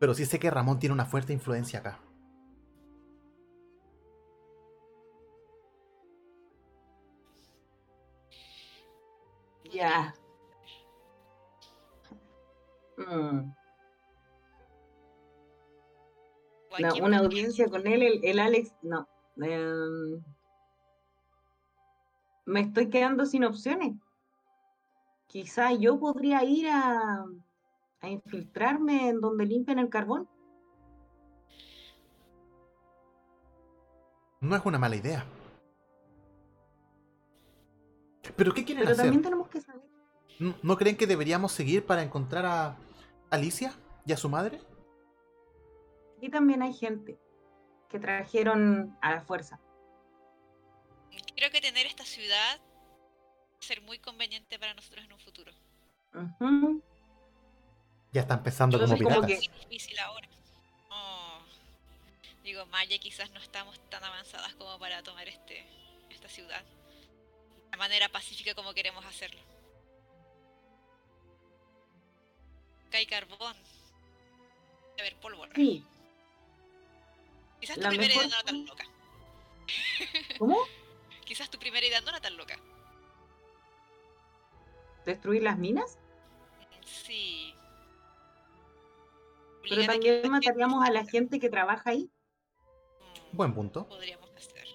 Pero 0.00 0.12
sí 0.12 0.26
sé 0.26 0.40
que 0.40 0.50
Ramón 0.50 0.80
tiene 0.80 0.92
una 0.92 1.06
fuerte 1.06 1.32
influencia 1.32 1.78
acá. 1.78 2.00
Ya. 9.72 10.12
Mm, 12.96 13.52
no, 16.80 16.94
una 17.04 17.18
audiencia 17.18 17.68
con 17.68 17.86
él, 17.86 18.02
el, 18.02 18.24
el 18.24 18.40
Alex, 18.40 18.74
no. 18.82 19.08
Em, 19.36 20.20
me 22.46 22.62
estoy 22.62 22.90
quedando 22.90 23.24
sin 23.24 23.44
opciones. 23.44 23.94
Quizá 25.28 25.72
yo 25.72 25.98
podría 26.00 26.42
ir 26.42 26.68
a, 26.68 27.24
a 28.00 28.08
infiltrarme 28.08 29.10
en 29.10 29.20
donde 29.20 29.44
limpian 29.46 29.78
el 29.78 29.88
carbón. 29.88 30.28
No 34.40 34.56
es 34.56 34.64
una 34.64 34.78
mala 34.78 34.96
idea. 34.96 35.24
¿Pero 38.36 38.54
qué 38.54 38.64
quieren 38.64 38.84
Pero 38.84 38.92
hacer? 38.92 39.04
también 39.04 39.22
tenemos 39.22 39.48
que 39.48 39.60
saber. 39.60 39.82
¿No- 40.38 40.54
¿No 40.62 40.76
creen 40.76 40.96
que 40.96 41.06
deberíamos 41.06 41.52
seguir 41.52 41.84
para 41.84 42.02
encontrar 42.02 42.46
a 42.46 42.76
Alicia 43.30 43.74
y 44.06 44.12
a 44.12 44.16
su 44.16 44.28
madre? 44.28 44.60
Aquí 46.16 46.28
también 46.30 46.62
hay 46.62 46.72
gente 46.72 47.18
que 47.88 47.98
trajeron 47.98 48.96
a 49.02 49.12
la 49.16 49.20
fuerza. 49.22 49.60
Creo 51.36 51.50
que 51.50 51.60
tener 51.60 51.86
esta 51.86 52.04
ciudad 52.04 52.60
ser 53.60 53.80
muy 53.82 53.98
conveniente 53.98 54.58
para 54.58 54.74
nosotros 54.74 55.04
en 55.04 55.12
un 55.12 55.18
futuro. 55.20 55.52
Ujú. 56.14 56.82
Ya 58.12 58.22
están 58.22 58.38
empezando 58.38 58.78
como 58.80 58.96
piratas. 58.96 59.26
que- 59.26 59.48
Muy 59.50 59.58
difícil 59.60 59.98
ahora. 59.98 60.28
Oh. 60.90 61.38
Digo, 62.42 62.64
Maya 62.66 62.98
quizás 62.98 63.30
no 63.32 63.40
estamos 63.40 63.78
tan 63.90 64.02
avanzadas 64.02 64.54
como 64.54 64.78
para 64.78 65.02
tomar 65.02 65.28
este 65.28 65.66
esta 66.10 66.28
ciudad. 66.28 66.64
De 67.70 67.76
manera 67.76 68.08
pacífica 68.08 68.54
como 68.54 68.72
queremos 68.72 69.04
hacerlo. 69.04 69.40
Acá 72.88 72.98
hay 72.98 73.06
carbón. 73.06 73.56
A 74.98 75.02
ver, 75.02 75.14
pólvora. 75.16 75.52
Sí. 75.54 75.84
Quizás 77.60 77.76
tu 77.76 77.82
la 77.82 77.88
primera 77.90 78.14
idea 78.14 78.26
no 78.26 78.34
era 78.34 78.42
tan 78.44 78.64
loca. 78.66 78.84
¿Cómo? 80.38 80.58
Quizás 81.26 81.50
tu 81.50 81.58
primera 81.58 81.86
idea 81.86 82.00
no 82.00 82.08
era 82.08 82.20
tan 82.20 82.36
loca. 82.36 82.58
¿Destruir 85.08 85.42
las 85.42 85.56
minas? 85.56 85.98
Sí. 86.84 87.54
Pero 89.66 89.86
también 89.86 90.30
mataríamos 90.30 90.86
a 90.86 90.92
la 90.92 91.06
gente 91.06 91.40
que 91.40 91.48
trabaja 91.48 91.88
ahí. 91.88 92.10
Mm, 93.32 93.36
Buen 93.38 93.54
punto. 93.54 93.88
Podríamos 93.88 94.30
hacer. 94.36 94.66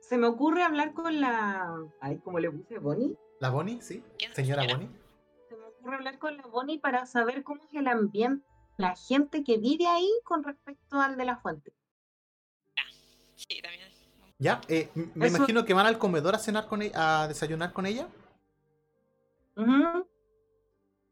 Se 0.00 0.18
me 0.18 0.26
ocurre 0.26 0.64
hablar 0.64 0.94
con 0.94 1.20
la. 1.20 1.78
Ay, 2.00 2.18
como 2.18 2.40
le 2.40 2.50
puse 2.50 2.80
Bonnie. 2.80 3.16
¿La 3.38 3.50
Bonnie? 3.50 3.80
Sí. 3.80 4.02
¿Quién 4.18 4.34
Señora 4.34 4.62
señora? 4.62 4.80
Bonnie. 4.80 5.00
Se 5.48 5.56
me 5.56 5.64
ocurre 5.66 5.94
hablar 5.94 6.18
con 6.18 6.36
la 6.36 6.46
Bonnie 6.46 6.80
para 6.80 7.06
saber 7.06 7.44
cómo 7.44 7.62
es 7.62 7.72
el 7.74 7.86
ambiente, 7.86 8.44
la 8.78 8.96
gente 8.96 9.44
que 9.44 9.58
vive 9.58 9.86
ahí 9.86 10.10
con 10.24 10.42
respecto 10.42 11.00
al 11.00 11.16
de 11.16 11.24
la 11.24 11.36
fuente. 11.36 11.72
Sí, 13.36 13.62
también. 13.62 13.83
Ya, 14.38 14.60
eh, 14.68 14.90
me 15.14 15.26
Eso- 15.26 15.36
imagino 15.36 15.64
que 15.64 15.74
van 15.74 15.86
al 15.86 15.98
comedor 15.98 16.34
a 16.34 16.38
cenar 16.38 16.66
con 16.66 16.82
ella, 16.82 17.22
a 17.22 17.28
desayunar 17.28 17.72
con 17.72 17.86
ella. 17.86 18.08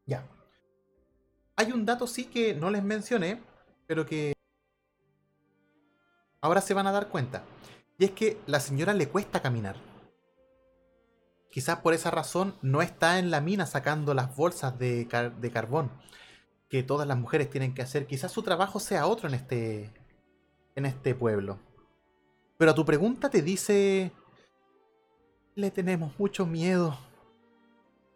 Ya. 0.05 0.27
Hay 1.55 1.71
un 1.71 1.85
dato 1.85 2.07
sí 2.07 2.25
que 2.25 2.53
no 2.53 2.69
les 2.69 2.83
mencioné, 2.83 3.41
pero 3.87 4.05
que 4.05 4.33
ahora 6.41 6.61
se 6.61 6.73
van 6.73 6.87
a 6.87 6.91
dar 6.91 7.07
cuenta. 7.09 7.43
Y 7.97 8.05
es 8.05 8.11
que 8.11 8.37
la 8.47 8.59
señora 8.59 8.93
le 8.93 9.07
cuesta 9.07 9.41
caminar. 9.41 9.77
Quizás 11.51 11.79
por 11.79 11.93
esa 11.93 12.09
razón 12.11 12.55
no 12.61 12.81
está 12.81 13.19
en 13.19 13.29
la 13.31 13.39
mina 13.39 13.65
sacando 13.65 14.13
las 14.13 14.35
bolsas 14.35 14.77
de, 14.79 15.07
car- 15.07 15.35
de 15.37 15.51
carbón 15.51 15.91
que 16.67 16.81
todas 16.81 17.07
las 17.07 17.17
mujeres 17.17 17.49
tienen 17.51 17.75
que 17.75 17.83
hacer. 17.83 18.07
Quizás 18.07 18.31
su 18.31 18.41
trabajo 18.41 18.79
sea 18.79 19.05
otro 19.05 19.29
en 19.29 19.35
este, 19.35 19.93
en 20.75 20.85
este 20.87 21.13
pueblo. 21.13 21.59
Pero 22.63 22.71
a 22.71 22.75
tu 22.75 22.85
pregunta 22.85 23.29
te 23.29 23.41
dice... 23.41 24.13
Le 25.53 25.69
tenemos 25.69 26.17
mucho 26.17 26.45
miedo. 26.45 26.97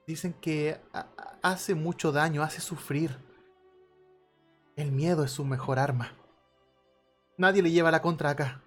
Dicen 0.08 0.32
que 0.40 0.80
ha- 0.94 1.06
ha- 1.18 1.38
hace 1.44 1.76
mucho 1.76 2.14
daño, 2.14 2.42
hace 2.44 2.62
sufrir. 2.62 3.18
El 4.78 4.94
miedo 4.94 5.26
es 5.26 5.32
su 5.32 5.44
mejor 5.44 5.80
arma. 5.80 6.14
Nadie 7.38 7.62
le 7.62 7.72
lleva 7.72 7.92
la 7.92 8.02
contra 8.02 8.30
acá. 8.30 8.62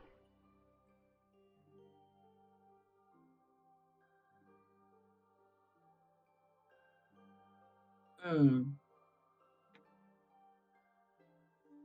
Mm. 8.24 8.76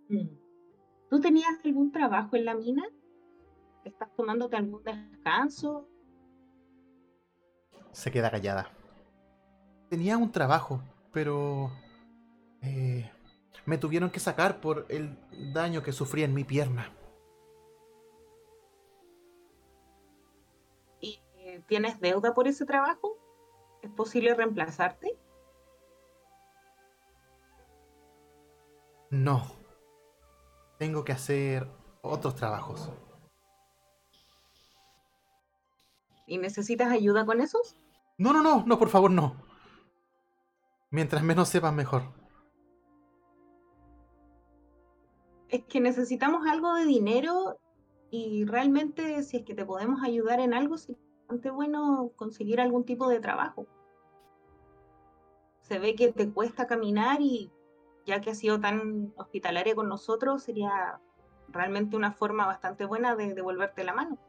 Mm. 0.09 0.29
¿Tú 1.09 1.19
tenías 1.21 1.55
algún 1.65 1.91
trabajo 1.91 2.35
en 2.35 2.45
la 2.45 2.55
mina? 2.55 2.83
¿Estás 3.85 4.13
tomándote 4.15 4.57
algún 4.57 4.83
descanso? 4.83 5.87
Se 7.91 8.11
queda 8.11 8.31
callada. 8.31 8.69
Tenía 9.89 10.17
un 10.17 10.31
trabajo, 10.31 10.81
pero... 11.13 11.71
eh, 12.61 13.09
me 13.65 13.77
tuvieron 13.77 14.09
que 14.09 14.19
sacar 14.19 14.59
por 14.59 14.85
el 14.89 15.17
daño 15.53 15.81
que 15.81 15.91
sufrí 15.91 16.23
en 16.23 16.33
mi 16.33 16.43
pierna. 16.43 16.91
¿Y 20.99 21.21
eh, 21.37 21.63
tienes 21.67 21.99
deuda 21.99 22.33
por 22.33 22.47
ese 22.47 22.65
trabajo? 22.65 23.17
¿Es 23.81 23.91
posible 23.91 24.33
reemplazarte? 24.33 25.17
No. 29.09 29.43
Tengo 30.77 31.05
que 31.05 31.13
hacer 31.13 31.67
otros 32.01 32.35
trabajos. 32.35 32.91
¿Y 36.27 36.37
necesitas 36.37 36.91
ayuda 36.91 37.25
con 37.25 37.41
esos? 37.41 37.75
No, 38.17 38.33
no, 38.33 38.41
no, 38.41 38.63
no, 38.65 38.79
por 38.79 38.89
favor, 38.89 39.11
no. 39.11 39.35
Mientras 40.89 41.23
menos 41.23 41.49
sepas, 41.49 41.73
mejor. 41.73 42.03
Es 45.49 45.63
que 45.65 45.79
necesitamos 45.79 46.47
algo 46.47 46.73
de 46.73 46.85
dinero 46.85 47.59
y 48.09 48.45
realmente 48.45 49.21
si 49.23 49.37
es 49.37 49.43
que 49.43 49.55
te 49.55 49.65
podemos 49.65 50.01
ayudar 50.03 50.39
en 50.39 50.53
algo, 50.53 50.75
es 50.75 50.87
bastante 51.19 51.49
bueno 51.51 52.11
conseguir 52.15 52.61
algún 52.61 52.85
tipo 52.85 53.07
de 53.09 53.19
trabajo. 53.19 53.67
se 55.61 55.79
ve 55.79 55.95
que 55.95 56.13
te 56.13 56.31
cuesta 56.31 56.67
caminar 56.67 57.21
y 57.21 57.51
ya 58.05 58.21
que 58.21 58.31
has 58.31 58.37
sido 58.37 58.59
tan 58.59 59.13
hospitalaria 59.17 59.73
con 59.73 59.89
nosotros, 59.89 60.43
sería 60.43 61.01
realmente 61.47 61.95
una 61.95 62.11
forma 62.11 62.45
bastante 62.45 62.85
buena 62.85 63.15
de 63.15 63.33
devolverte 63.33 63.83
la 63.83 63.93
mano. 63.93 64.19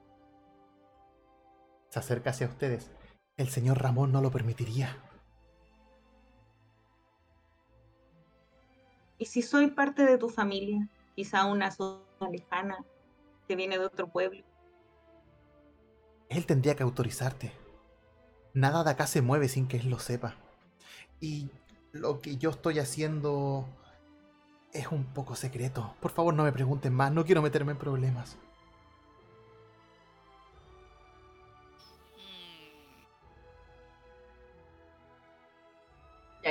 Se 1.89 1.99
acerca 1.99 2.31
hacia 2.31 2.47
ustedes. 2.47 2.91
El 3.37 3.49
señor 3.49 3.83
Ramón 3.83 4.13
no 4.13 4.21
lo 4.21 4.31
permitiría. 4.31 4.97
¿Y 9.19 9.27
si 9.27 9.43
soy 9.43 9.69
parte 9.69 10.05
de 10.05 10.19
tu 10.19 10.29
familia? 10.29 10.89
Quizá 11.15 11.47
una 11.47 11.71
zona 11.71 12.05
lejana 12.31 12.85
que 13.49 13.57
viene 13.57 13.79
de 13.79 13.87
otro 13.87 14.09
pueblo. 14.09 14.43
Él 16.29 16.45
tendría 16.45 16.75
que 16.75 16.83
autorizarte. 16.83 17.53
Nada 18.53 18.85
de 18.85 18.91
acá 18.91 19.07
se 19.07 19.23
mueve 19.23 19.49
sin 19.49 19.69
que 19.69 19.79
él 19.79 19.91
lo 19.91 19.99
sepa. 19.99 20.35
Y 21.21 21.51
lo 21.93 22.21
que 22.21 22.37
yo 22.37 22.51
estoy 22.51 22.79
haciendo 22.79 23.67
es 24.73 24.89
un 24.89 25.05
poco 25.05 25.35
secreto. 25.35 25.95
Por 26.01 26.11
favor, 26.11 26.35
no 26.35 26.45
me 26.45 26.53
pregunten 26.53 26.93
más, 26.93 27.13
no 27.13 27.25
quiero 27.25 27.43
meterme 27.43 27.73
en 27.73 27.79
problemas. 27.79 28.37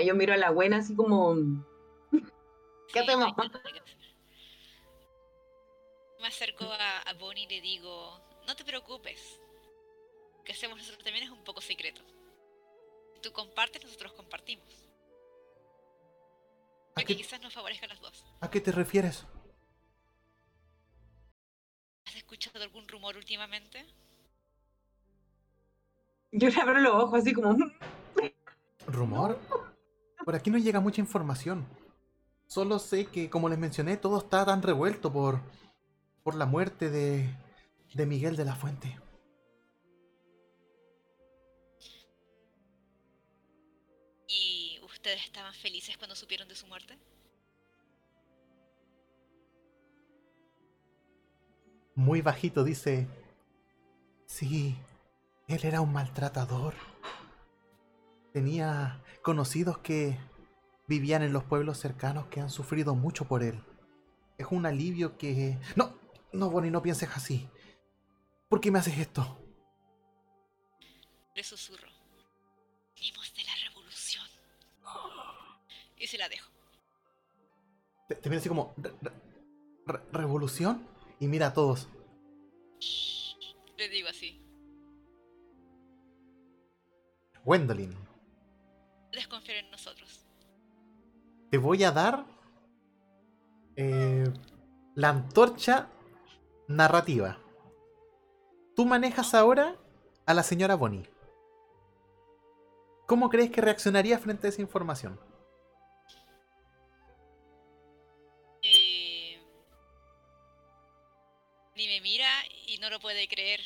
Yo 0.06 0.15
miro 0.15 0.34
a 0.34 0.38
la 0.38 0.52
buena 0.52 0.77
así 0.77 0.95
como... 0.95 1.36
¿Qué 2.94 2.99
hacemos? 2.99 3.34
Me 6.22 6.27
acerco 6.27 6.65
a, 6.65 7.02
a 7.02 7.14
Bonnie 7.14 7.44
y 7.44 7.48
le 7.48 7.61
digo, 7.61 8.19
no 8.48 8.56
te 8.56 8.64
preocupes. 8.64 9.40
Lo 10.38 10.44
que 10.44 10.53
hacemos 10.53 10.77
nosotros 10.77 11.03
también 11.03 11.26
es 11.26 11.32
un 11.32 11.44
poco 11.44 11.61
secreto. 11.61 12.02
Si 13.14 13.22
tú 13.22 13.32
compartes, 13.32 13.84
nosotros 13.84 14.14
compartimos. 14.14 14.86
¿A 16.91 16.95
Para 16.95 17.07
que 17.07 17.15
qué, 17.15 17.22
quizás 17.22 17.41
nos 17.41 17.53
favorezca 17.53 17.86
a 17.86 17.90
las 17.90 17.99
dos. 17.99 18.26
¿A 18.40 18.49
qué 18.49 18.61
te 18.61 18.72
refieres? 18.72 19.26
¿Has 22.06 22.15
escuchado 22.15 22.64
algún 22.64 22.88
rumor 22.88 23.18
últimamente? 23.18 23.86
Yo 26.32 26.49
le 26.49 26.61
abro 26.61 26.80
los 26.80 26.94
ojos 27.03 27.19
así 27.22 27.34
como... 27.34 27.56
¿Rumor? 28.88 29.40
Por 30.26 30.35
aquí 30.35 30.49
no 30.49 30.57
llega 30.57 30.80
mucha 30.80 31.02
información. 31.02 31.68
Solo 32.47 32.80
sé 32.80 33.06
que, 33.06 33.30
como 33.30 33.47
les 33.47 33.60
mencioné, 33.60 33.95
todo 33.95 34.18
está 34.18 34.43
tan 34.43 34.64
revuelto 34.64 35.14
por, 35.14 35.39
por 36.23 36.34
la 36.34 36.47
muerte 36.47 36.89
de, 36.89 37.30
de 37.93 38.06
Miguel 38.07 38.35
de 38.35 38.45
la 38.45 38.56
Fuente. 38.56 38.99
¿Y 44.27 44.80
ustedes 44.84 45.23
estaban 45.23 45.53
felices 45.53 45.95
cuando 45.97 46.15
supieron 46.15 46.47
de 46.47 46.56
su 46.56 46.65
muerte? 46.65 46.97
Muy 51.93 52.22
bajito 52.22 52.64
dice, 52.64 53.07
sí, 54.26 54.76
él 55.47 55.60
era 55.64 55.81
un 55.81 55.93
maltratador. 55.93 56.73
Tenía 58.35 59.01
conocidos 59.21 59.77
que 59.77 60.19
vivían 60.89 61.23
en 61.23 61.31
los 61.31 61.45
pueblos 61.45 61.77
cercanos 61.79 62.27
que 62.27 62.41
han 62.41 62.49
sufrido 62.49 62.93
mucho 62.93 63.23
por 63.29 63.41
él. 63.43 63.63
Es 64.37 64.47
un 64.51 64.65
alivio 64.65 65.17
que... 65.17 65.57
No, 65.77 65.97
no, 66.33 66.49
Bonnie, 66.49 66.69
no 66.69 66.81
pienses 66.81 67.07
así. 67.15 67.49
¿Por 68.49 68.59
qué 68.59 68.71
me 68.71 68.79
haces 68.79 68.97
esto? 68.97 69.39
Le 71.33 71.45
susurro. 71.45 71.87
Venimos 72.95 73.33
de 73.33 73.43
la 73.45 73.51
revolución. 73.69 74.27
Y 75.97 76.05
se 76.05 76.17
la 76.17 76.27
dejo. 76.27 76.51
Te, 78.09 78.15
te 78.15 78.29
mira 78.29 78.41
así 78.41 78.49
como... 78.49 78.73
"Re- 78.75 78.95
re- 79.01 79.13
re- 79.85 80.01
¿Revolución? 80.11 80.85
Y 81.21 81.27
mira 81.27 81.47
a 81.47 81.53
todos. 81.53 81.87
Le 83.77 83.87
digo 83.87 84.09
así. 84.09 84.41
Gwendolyn, 87.45 87.95
En 89.47 89.69
nosotros. 89.72 90.26
te 91.51 91.57
voy 91.57 91.84
a 91.84 91.91
dar 91.91 92.26
eh, 93.76 94.26
la 94.95 95.09
antorcha 95.09 95.89
narrativa. 96.67 97.38
Tú 98.76 98.85
manejas 98.85 99.34
ahora 99.34 99.76
a 100.26 100.34
la 100.34 100.43
señora 100.43 100.76
Bonnie. 100.76 101.07
¿Cómo 103.07 103.30
crees 103.30 103.51
que 103.51 103.61
reaccionaría 103.61 104.17
frente 104.17 104.47
a 104.47 104.49
esa 104.49 104.61
información? 104.61 105.19
Eh, 108.63 109.39
Ni 111.76 111.88
me 111.88 112.01
mira 112.01 112.27
y 112.67 112.77
no 112.80 112.89
lo 112.89 112.99
puede 112.99 113.27
creer. 113.27 113.61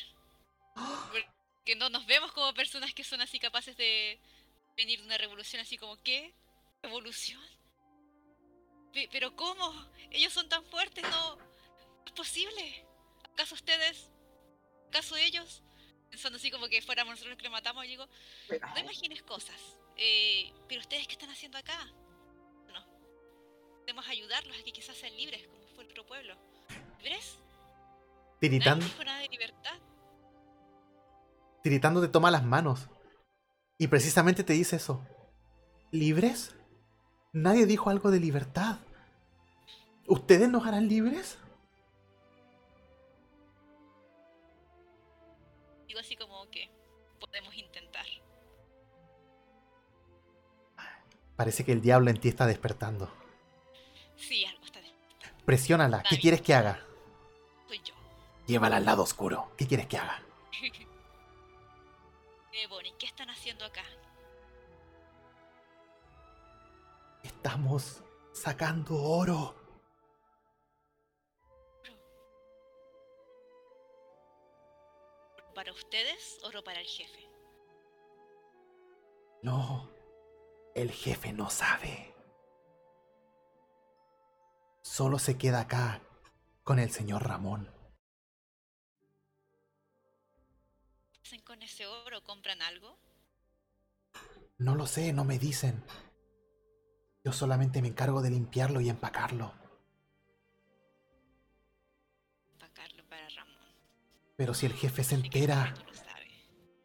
Porque 0.74 1.74
no 1.76 1.88
nos 1.88 2.06
vemos 2.06 2.32
como 2.32 2.52
personas 2.52 2.92
que 2.92 3.02
son 3.02 3.20
así 3.22 3.38
capaces 3.38 3.76
de 3.76 4.20
venir 4.80 5.00
de 5.00 5.06
una 5.06 5.18
revolución 5.18 5.60
así 5.62 5.76
como 5.76 5.96
¿qué? 6.02 6.34
¿Revolución? 6.82 7.40
Pe- 8.92 9.08
¿Pero 9.12 9.36
cómo? 9.36 9.72
Ellos 10.10 10.32
son 10.32 10.48
tan 10.48 10.64
fuertes, 10.64 11.04
no 11.04 11.36
no 11.36 12.06
es 12.06 12.12
posible. 12.12 12.86
¿Acaso 13.32 13.54
ustedes? 13.54 14.10
¿Acaso 14.88 15.16
ellos? 15.16 15.62
Pensando 16.10 16.36
así 16.38 16.50
como 16.50 16.66
que 16.68 16.82
fuéramos 16.82 17.12
nosotros 17.12 17.30
los 17.32 17.38
que 17.38 17.44
le 17.44 17.50
matamos, 17.50 17.84
digo, 17.84 18.06
no 18.74 18.78
imagines 18.80 19.22
cosas. 19.22 19.60
Eh, 19.96 20.52
pero 20.68 20.80
ustedes 20.80 21.06
qué 21.06 21.12
están 21.12 21.30
haciendo 21.30 21.58
acá? 21.58 21.86
No. 22.72 22.84
Podemos 23.80 24.08
ayudarlos 24.08 24.56
a 24.58 24.62
que 24.64 24.72
quizás 24.72 24.96
sean 24.96 25.14
libres, 25.16 25.46
como 25.46 25.62
fue 25.74 25.84
el 25.84 25.90
otro 25.90 26.06
pueblo. 26.06 26.36
¿Libres? 26.98 27.38
Tiritando, 28.40 28.84
dijo 28.86 29.04
nada 29.04 29.20
de 29.20 29.28
libertad. 29.28 29.78
tiritando 31.62 32.00
te 32.00 32.08
toma 32.08 32.30
las 32.30 32.42
manos. 32.42 32.88
Y 33.80 33.88
precisamente 33.88 34.44
te 34.44 34.52
dice 34.52 34.76
eso. 34.76 35.00
¿Libres? 35.90 36.54
Nadie 37.32 37.64
dijo 37.64 37.88
algo 37.88 38.10
de 38.10 38.20
libertad. 38.20 38.76
¿Ustedes 40.06 40.50
nos 40.50 40.66
harán 40.66 40.86
libres? 40.86 41.38
Digo 45.88 45.98
así 45.98 46.14
como 46.14 46.46
que 46.50 46.68
podemos 47.18 47.54
intentar. 47.54 48.04
Parece 51.34 51.64
que 51.64 51.72
el 51.72 51.80
diablo 51.80 52.10
en 52.10 52.20
ti 52.20 52.28
está 52.28 52.46
despertando. 52.46 53.10
Sí, 54.14 54.44
algo 54.44 54.62
está 54.62 54.82
de... 54.82 54.88
Presiónala. 55.46 56.02
¿Qué 56.02 56.18
quieres 56.18 56.42
que 56.42 56.52
haga? 56.52 56.84
Soy 57.66 57.78
yo. 57.78 57.94
Llévala 58.46 58.76
al 58.76 58.84
lado 58.84 59.04
oscuro. 59.04 59.50
¿Qué 59.56 59.66
quieres 59.66 59.86
que 59.86 59.96
haga? 59.96 60.22
Bonnie, 62.66 62.94
¿qué 62.98 63.06
están 63.06 63.30
haciendo 63.30 63.64
acá? 63.64 63.84
Estamos 67.22 68.02
sacando 68.32 68.96
oro. 68.96 69.54
¿Para 75.54 75.72
ustedes 75.72 76.38
o 76.42 76.62
para 76.62 76.80
el 76.80 76.86
jefe? 76.86 77.28
No, 79.42 79.90
el 80.74 80.90
jefe 80.90 81.32
no 81.32 81.50
sabe. 81.50 82.14
Solo 84.82 85.18
se 85.18 85.36
queda 85.36 85.60
acá 85.60 86.00
con 86.64 86.78
el 86.78 86.90
señor 86.90 87.26
Ramón. 87.26 87.79
Hacen 91.30 91.42
con 91.42 91.62
ese 91.62 91.86
oro? 91.86 92.24
¿Compran 92.24 92.60
algo? 92.60 92.98
No 94.58 94.74
lo 94.74 94.86
sé, 94.86 95.12
no 95.12 95.24
me 95.24 95.38
dicen. 95.38 95.80
Yo 97.22 97.32
solamente 97.32 97.80
me 97.80 97.86
encargo 97.86 98.20
de 98.20 98.30
limpiarlo 98.30 98.80
y 98.80 98.88
empacarlo. 98.88 99.54
Pagarlo 102.58 103.08
para 103.08 103.28
Ramón. 103.28 103.54
Pero 104.36 104.54
si 104.54 104.66
el 104.66 104.72
jefe 104.72 105.04
se 105.04 105.14
entera, 105.14 105.72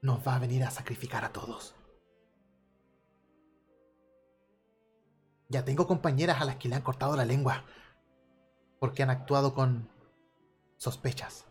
nos 0.03 0.19
va 0.27 0.35
a 0.35 0.39
venir 0.39 0.63
a 0.63 0.69
sacrificar 0.69 1.25
a 1.25 1.33
todos. 1.33 1.73
Ya 5.49 5.65
tengo 5.65 5.87
compañeras 5.87 6.39
a 6.39 6.45
las 6.45 6.57
que 6.57 6.69
le 6.69 6.75
han 6.75 6.83
cortado 6.83 7.15
la 7.15 7.25
lengua. 7.25 7.65
Porque 8.79 9.01
han 9.01 9.09
actuado 9.09 9.55
con 9.55 9.89
sospechas. 10.77 11.47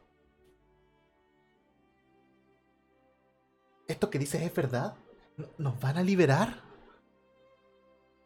¿Esto 3.89 4.11
que 4.11 4.19
dices 4.19 4.43
es 4.43 4.55
verdad? 4.55 4.97
¿No- 5.36 5.48
¿Nos 5.59 5.81
van 5.81 5.97
a 5.98 6.02
liberar? 6.02 6.62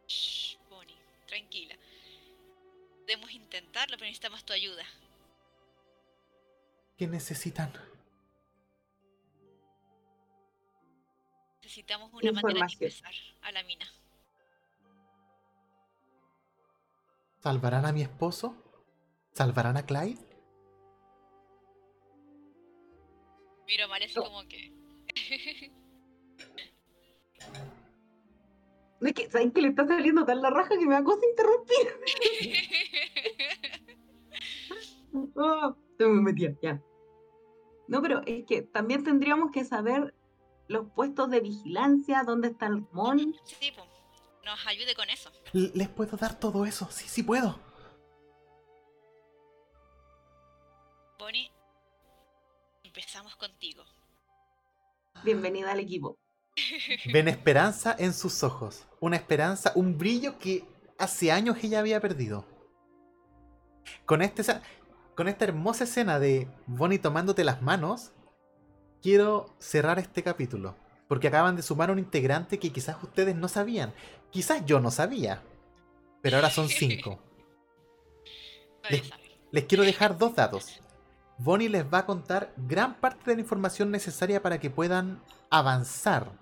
Shh, 0.06 0.56
Bonnie, 0.70 0.96
tranquila. 1.26 1.76
Podemos 3.00 3.30
intentarlo, 3.32 3.96
pero 3.96 4.06
necesitamos 4.06 4.44
tu 4.44 4.52
ayuda. 4.52 4.84
¿Qué 6.96 7.06
necesitan? 7.06 7.72
Necesitamos 11.62 12.12
una 12.12 12.32
manera 12.32 12.66
de 12.66 12.72
ingresar 12.72 13.12
a 13.42 13.52
la 13.52 13.62
mina. 13.64 13.86
¿Salvarán 17.42 17.86
a 17.86 17.92
mi 17.92 18.02
esposo? 18.02 18.56
¿Salvarán 19.32 19.76
a 19.76 19.86
Clyde? 19.86 20.18
Miro 23.66 23.86
mal 23.88 24.02
así 24.02 24.14
No. 24.16 24.24
como 24.24 24.48
que. 24.48 24.72
No 29.00 29.08
es 29.08 29.14
que, 29.14 29.30
¿saben 29.30 29.52
que 29.52 29.62
le 29.62 29.68
está 29.68 29.86
saliendo 29.86 30.24
tan 30.24 30.42
la 30.42 30.50
raja 30.50 30.78
que 30.78 30.86
me 30.86 30.94
da 30.94 31.04
cosa 31.04 31.26
interrumpir? 31.26 31.86
Ah, 35.36 35.74
se 35.96 36.06
me 36.06 36.20
metía, 36.20 36.54
ya. 36.62 36.82
No, 37.88 38.02
pero 38.02 38.20
es 38.26 38.44
que 38.44 38.62
también 38.62 39.02
tendríamos 39.02 39.50
que 39.50 39.64
saber 39.64 40.14
los 40.68 40.90
puestos 40.92 41.30
de 41.30 41.40
vigilancia, 41.40 42.22
dónde 42.24 42.48
está 42.48 42.66
el 42.66 42.86
Ramón. 42.86 43.34
sí, 43.44 43.72
pues. 43.74 43.88
Nos 44.44 44.66
ayude 44.66 44.94
con 44.94 45.10
eso. 45.10 45.30
¿Les 45.52 45.88
puedo 45.88 46.16
dar 46.16 46.38
todo 46.38 46.64
eso? 46.64 46.88
Sí, 46.90 47.06
sí 47.08 47.22
puedo. 47.22 47.58
Bonnie, 51.18 51.50
empezamos 52.82 53.36
contigo. 53.36 53.84
Bienvenida 55.24 55.72
al 55.72 55.80
equipo. 55.80 56.18
Ven 57.12 57.28
esperanza 57.28 57.94
en 57.98 58.12
sus 58.12 58.42
ojos. 58.42 58.86
Una 59.00 59.16
esperanza, 59.16 59.72
un 59.74 59.98
brillo 59.98 60.38
que 60.38 60.64
hace 60.98 61.32
años 61.32 61.58
ella 61.62 61.80
había 61.80 62.00
perdido. 62.00 62.44
Con, 64.04 64.22
este, 64.22 64.42
con 65.14 65.28
esta 65.28 65.44
hermosa 65.44 65.84
escena 65.84 66.18
de 66.18 66.48
Bonnie 66.66 66.98
tomándote 66.98 67.44
las 67.44 67.62
manos, 67.62 68.12
quiero 69.02 69.54
cerrar 69.58 69.98
este 69.98 70.22
capítulo. 70.22 70.76
Porque 71.08 71.28
acaban 71.28 71.56
de 71.56 71.62
sumar 71.62 71.90
un 71.90 71.98
integrante 71.98 72.58
que 72.58 72.70
quizás 72.70 73.02
ustedes 73.02 73.34
no 73.34 73.48
sabían. 73.48 73.94
Quizás 74.30 74.64
yo 74.66 74.78
no 74.80 74.90
sabía. 74.90 75.42
Pero 76.20 76.36
ahora 76.36 76.50
son 76.50 76.68
cinco. 76.68 77.18
Les-. 78.90 79.10
Les 79.50 79.64
quiero 79.64 79.84
dejar 79.84 80.18
dos 80.18 80.34
datos. 80.34 80.80
Bonnie 81.38 81.68
les 81.68 81.84
va 81.84 81.98
a 81.98 82.06
contar 82.06 82.52
gran 82.56 82.94
parte 82.94 83.30
de 83.30 83.36
la 83.36 83.42
información 83.42 83.90
necesaria 83.92 84.42
para 84.42 84.58
que 84.58 84.70
puedan 84.70 85.22
avanzar 85.50 86.32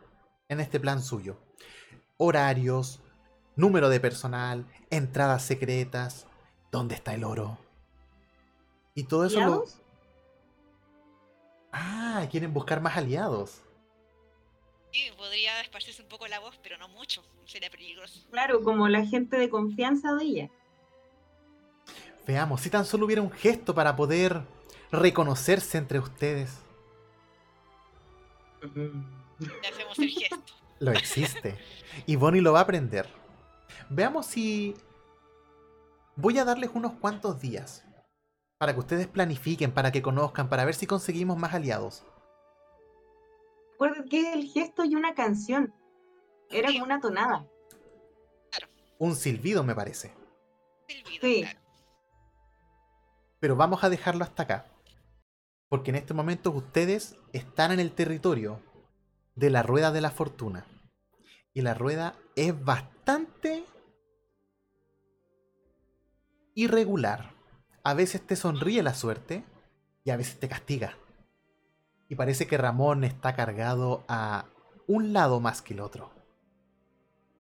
en 0.48 0.60
este 0.60 0.80
plan 0.80 1.02
suyo. 1.02 1.38
Horarios, 2.16 3.00
número 3.56 3.90
de 3.90 4.00
personal, 4.00 4.66
entradas 4.88 5.42
secretas, 5.42 6.26
dónde 6.72 6.94
está 6.94 7.14
el 7.14 7.24
oro. 7.24 7.58
Y 8.94 9.04
todo 9.04 9.26
eso 9.26 9.38
lo... 9.40 9.44
¿Aliados? 9.44 9.80
Ah, 11.72 12.26
quieren 12.30 12.54
buscar 12.54 12.80
más 12.80 12.96
aliados. 12.96 13.62
Sí, 14.92 15.10
podría 15.14 15.60
esparcirse 15.60 16.00
un 16.00 16.08
poco 16.08 16.26
la 16.26 16.40
voz, 16.40 16.58
pero 16.62 16.78
no 16.78 16.88
mucho. 16.88 17.22
Sería 17.44 17.68
peligroso. 17.68 18.26
Claro, 18.30 18.62
como 18.62 18.88
la 18.88 19.04
gente 19.04 19.36
de 19.36 19.50
confianza 19.50 20.14
de 20.14 20.24
ella. 20.24 20.50
Veamos, 22.26 22.62
si 22.62 22.70
tan 22.70 22.86
solo 22.86 23.04
hubiera 23.04 23.20
un 23.20 23.30
gesto 23.30 23.74
para 23.74 23.94
poder 23.94 24.42
reconocerse 24.96 25.78
entre 25.78 25.98
ustedes. 25.98 26.58
Le 28.74 29.68
hacemos 29.68 29.98
el 29.98 30.08
gesto. 30.10 30.36
Lo 30.80 30.90
existe. 30.92 31.56
Y 32.06 32.16
Bonnie 32.16 32.40
lo 32.40 32.52
va 32.52 32.60
a 32.60 32.62
aprender. 32.62 33.06
Veamos 33.88 34.26
si... 34.26 34.74
Voy 36.16 36.38
a 36.38 36.44
darles 36.44 36.70
unos 36.74 36.92
cuantos 36.94 37.40
días. 37.40 37.84
Para 38.58 38.72
que 38.72 38.80
ustedes 38.80 39.06
planifiquen, 39.06 39.72
para 39.72 39.92
que 39.92 40.02
conozcan, 40.02 40.48
para 40.48 40.64
ver 40.64 40.74
si 40.74 40.86
conseguimos 40.86 41.36
más 41.36 41.52
aliados. 41.54 42.04
Recuerden 43.72 44.08
que 44.08 44.32
el 44.32 44.44
gesto 44.46 44.84
y 44.84 44.94
una 44.94 45.14
canción. 45.14 45.74
Era 46.50 46.68
como 46.72 46.84
una 46.84 47.00
tonada. 47.00 47.46
Un 48.98 49.14
silbido, 49.14 49.62
me 49.62 49.74
parece. 49.74 50.14
Silbido, 50.88 51.20
Sí. 51.20 51.42
claro. 51.42 51.60
Pero 53.40 53.56
vamos 53.56 53.84
a 53.84 53.90
dejarlo 53.90 54.24
hasta 54.24 54.44
acá. 54.44 54.66
Porque 55.68 55.90
en 55.90 55.96
este 55.96 56.14
momento 56.14 56.50
ustedes 56.50 57.16
están 57.32 57.72
en 57.72 57.80
el 57.80 57.92
territorio 57.92 58.60
de 59.34 59.50
la 59.50 59.62
rueda 59.62 59.92
de 59.92 60.00
la 60.00 60.10
fortuna. 60.10 60.66
Y 61.52 61.62
la 61.62 61.74
rueda 61.74 62.14
es 62.36 62.64
bastante 62.64 63.64
irregular. 66.54 67.34
A 67.84 67.94
veces 67.94 68.26
te 68.26 68.36
sonríe 68.36 68.82
la 68.82 68.94
suerte 68.94 69.44
y 70.04 70.10
a 70.10 70.16
veces 70.16 70.38
te 70.38 70.48
castiga. 70.48 70.96
Y 72.08 72.14
parece 72.14 72.46
que 72.46 72.56
Ramón 72.56 73.04
está 73.04 73.34
cargado 73.34 74.04
a 74.08 74.46
un 74.86 75.12
lado 75.12 75.40
más 75.40 75.62
que 75.62 75.74
el 75.74 75.80
otro. 75.80 76.15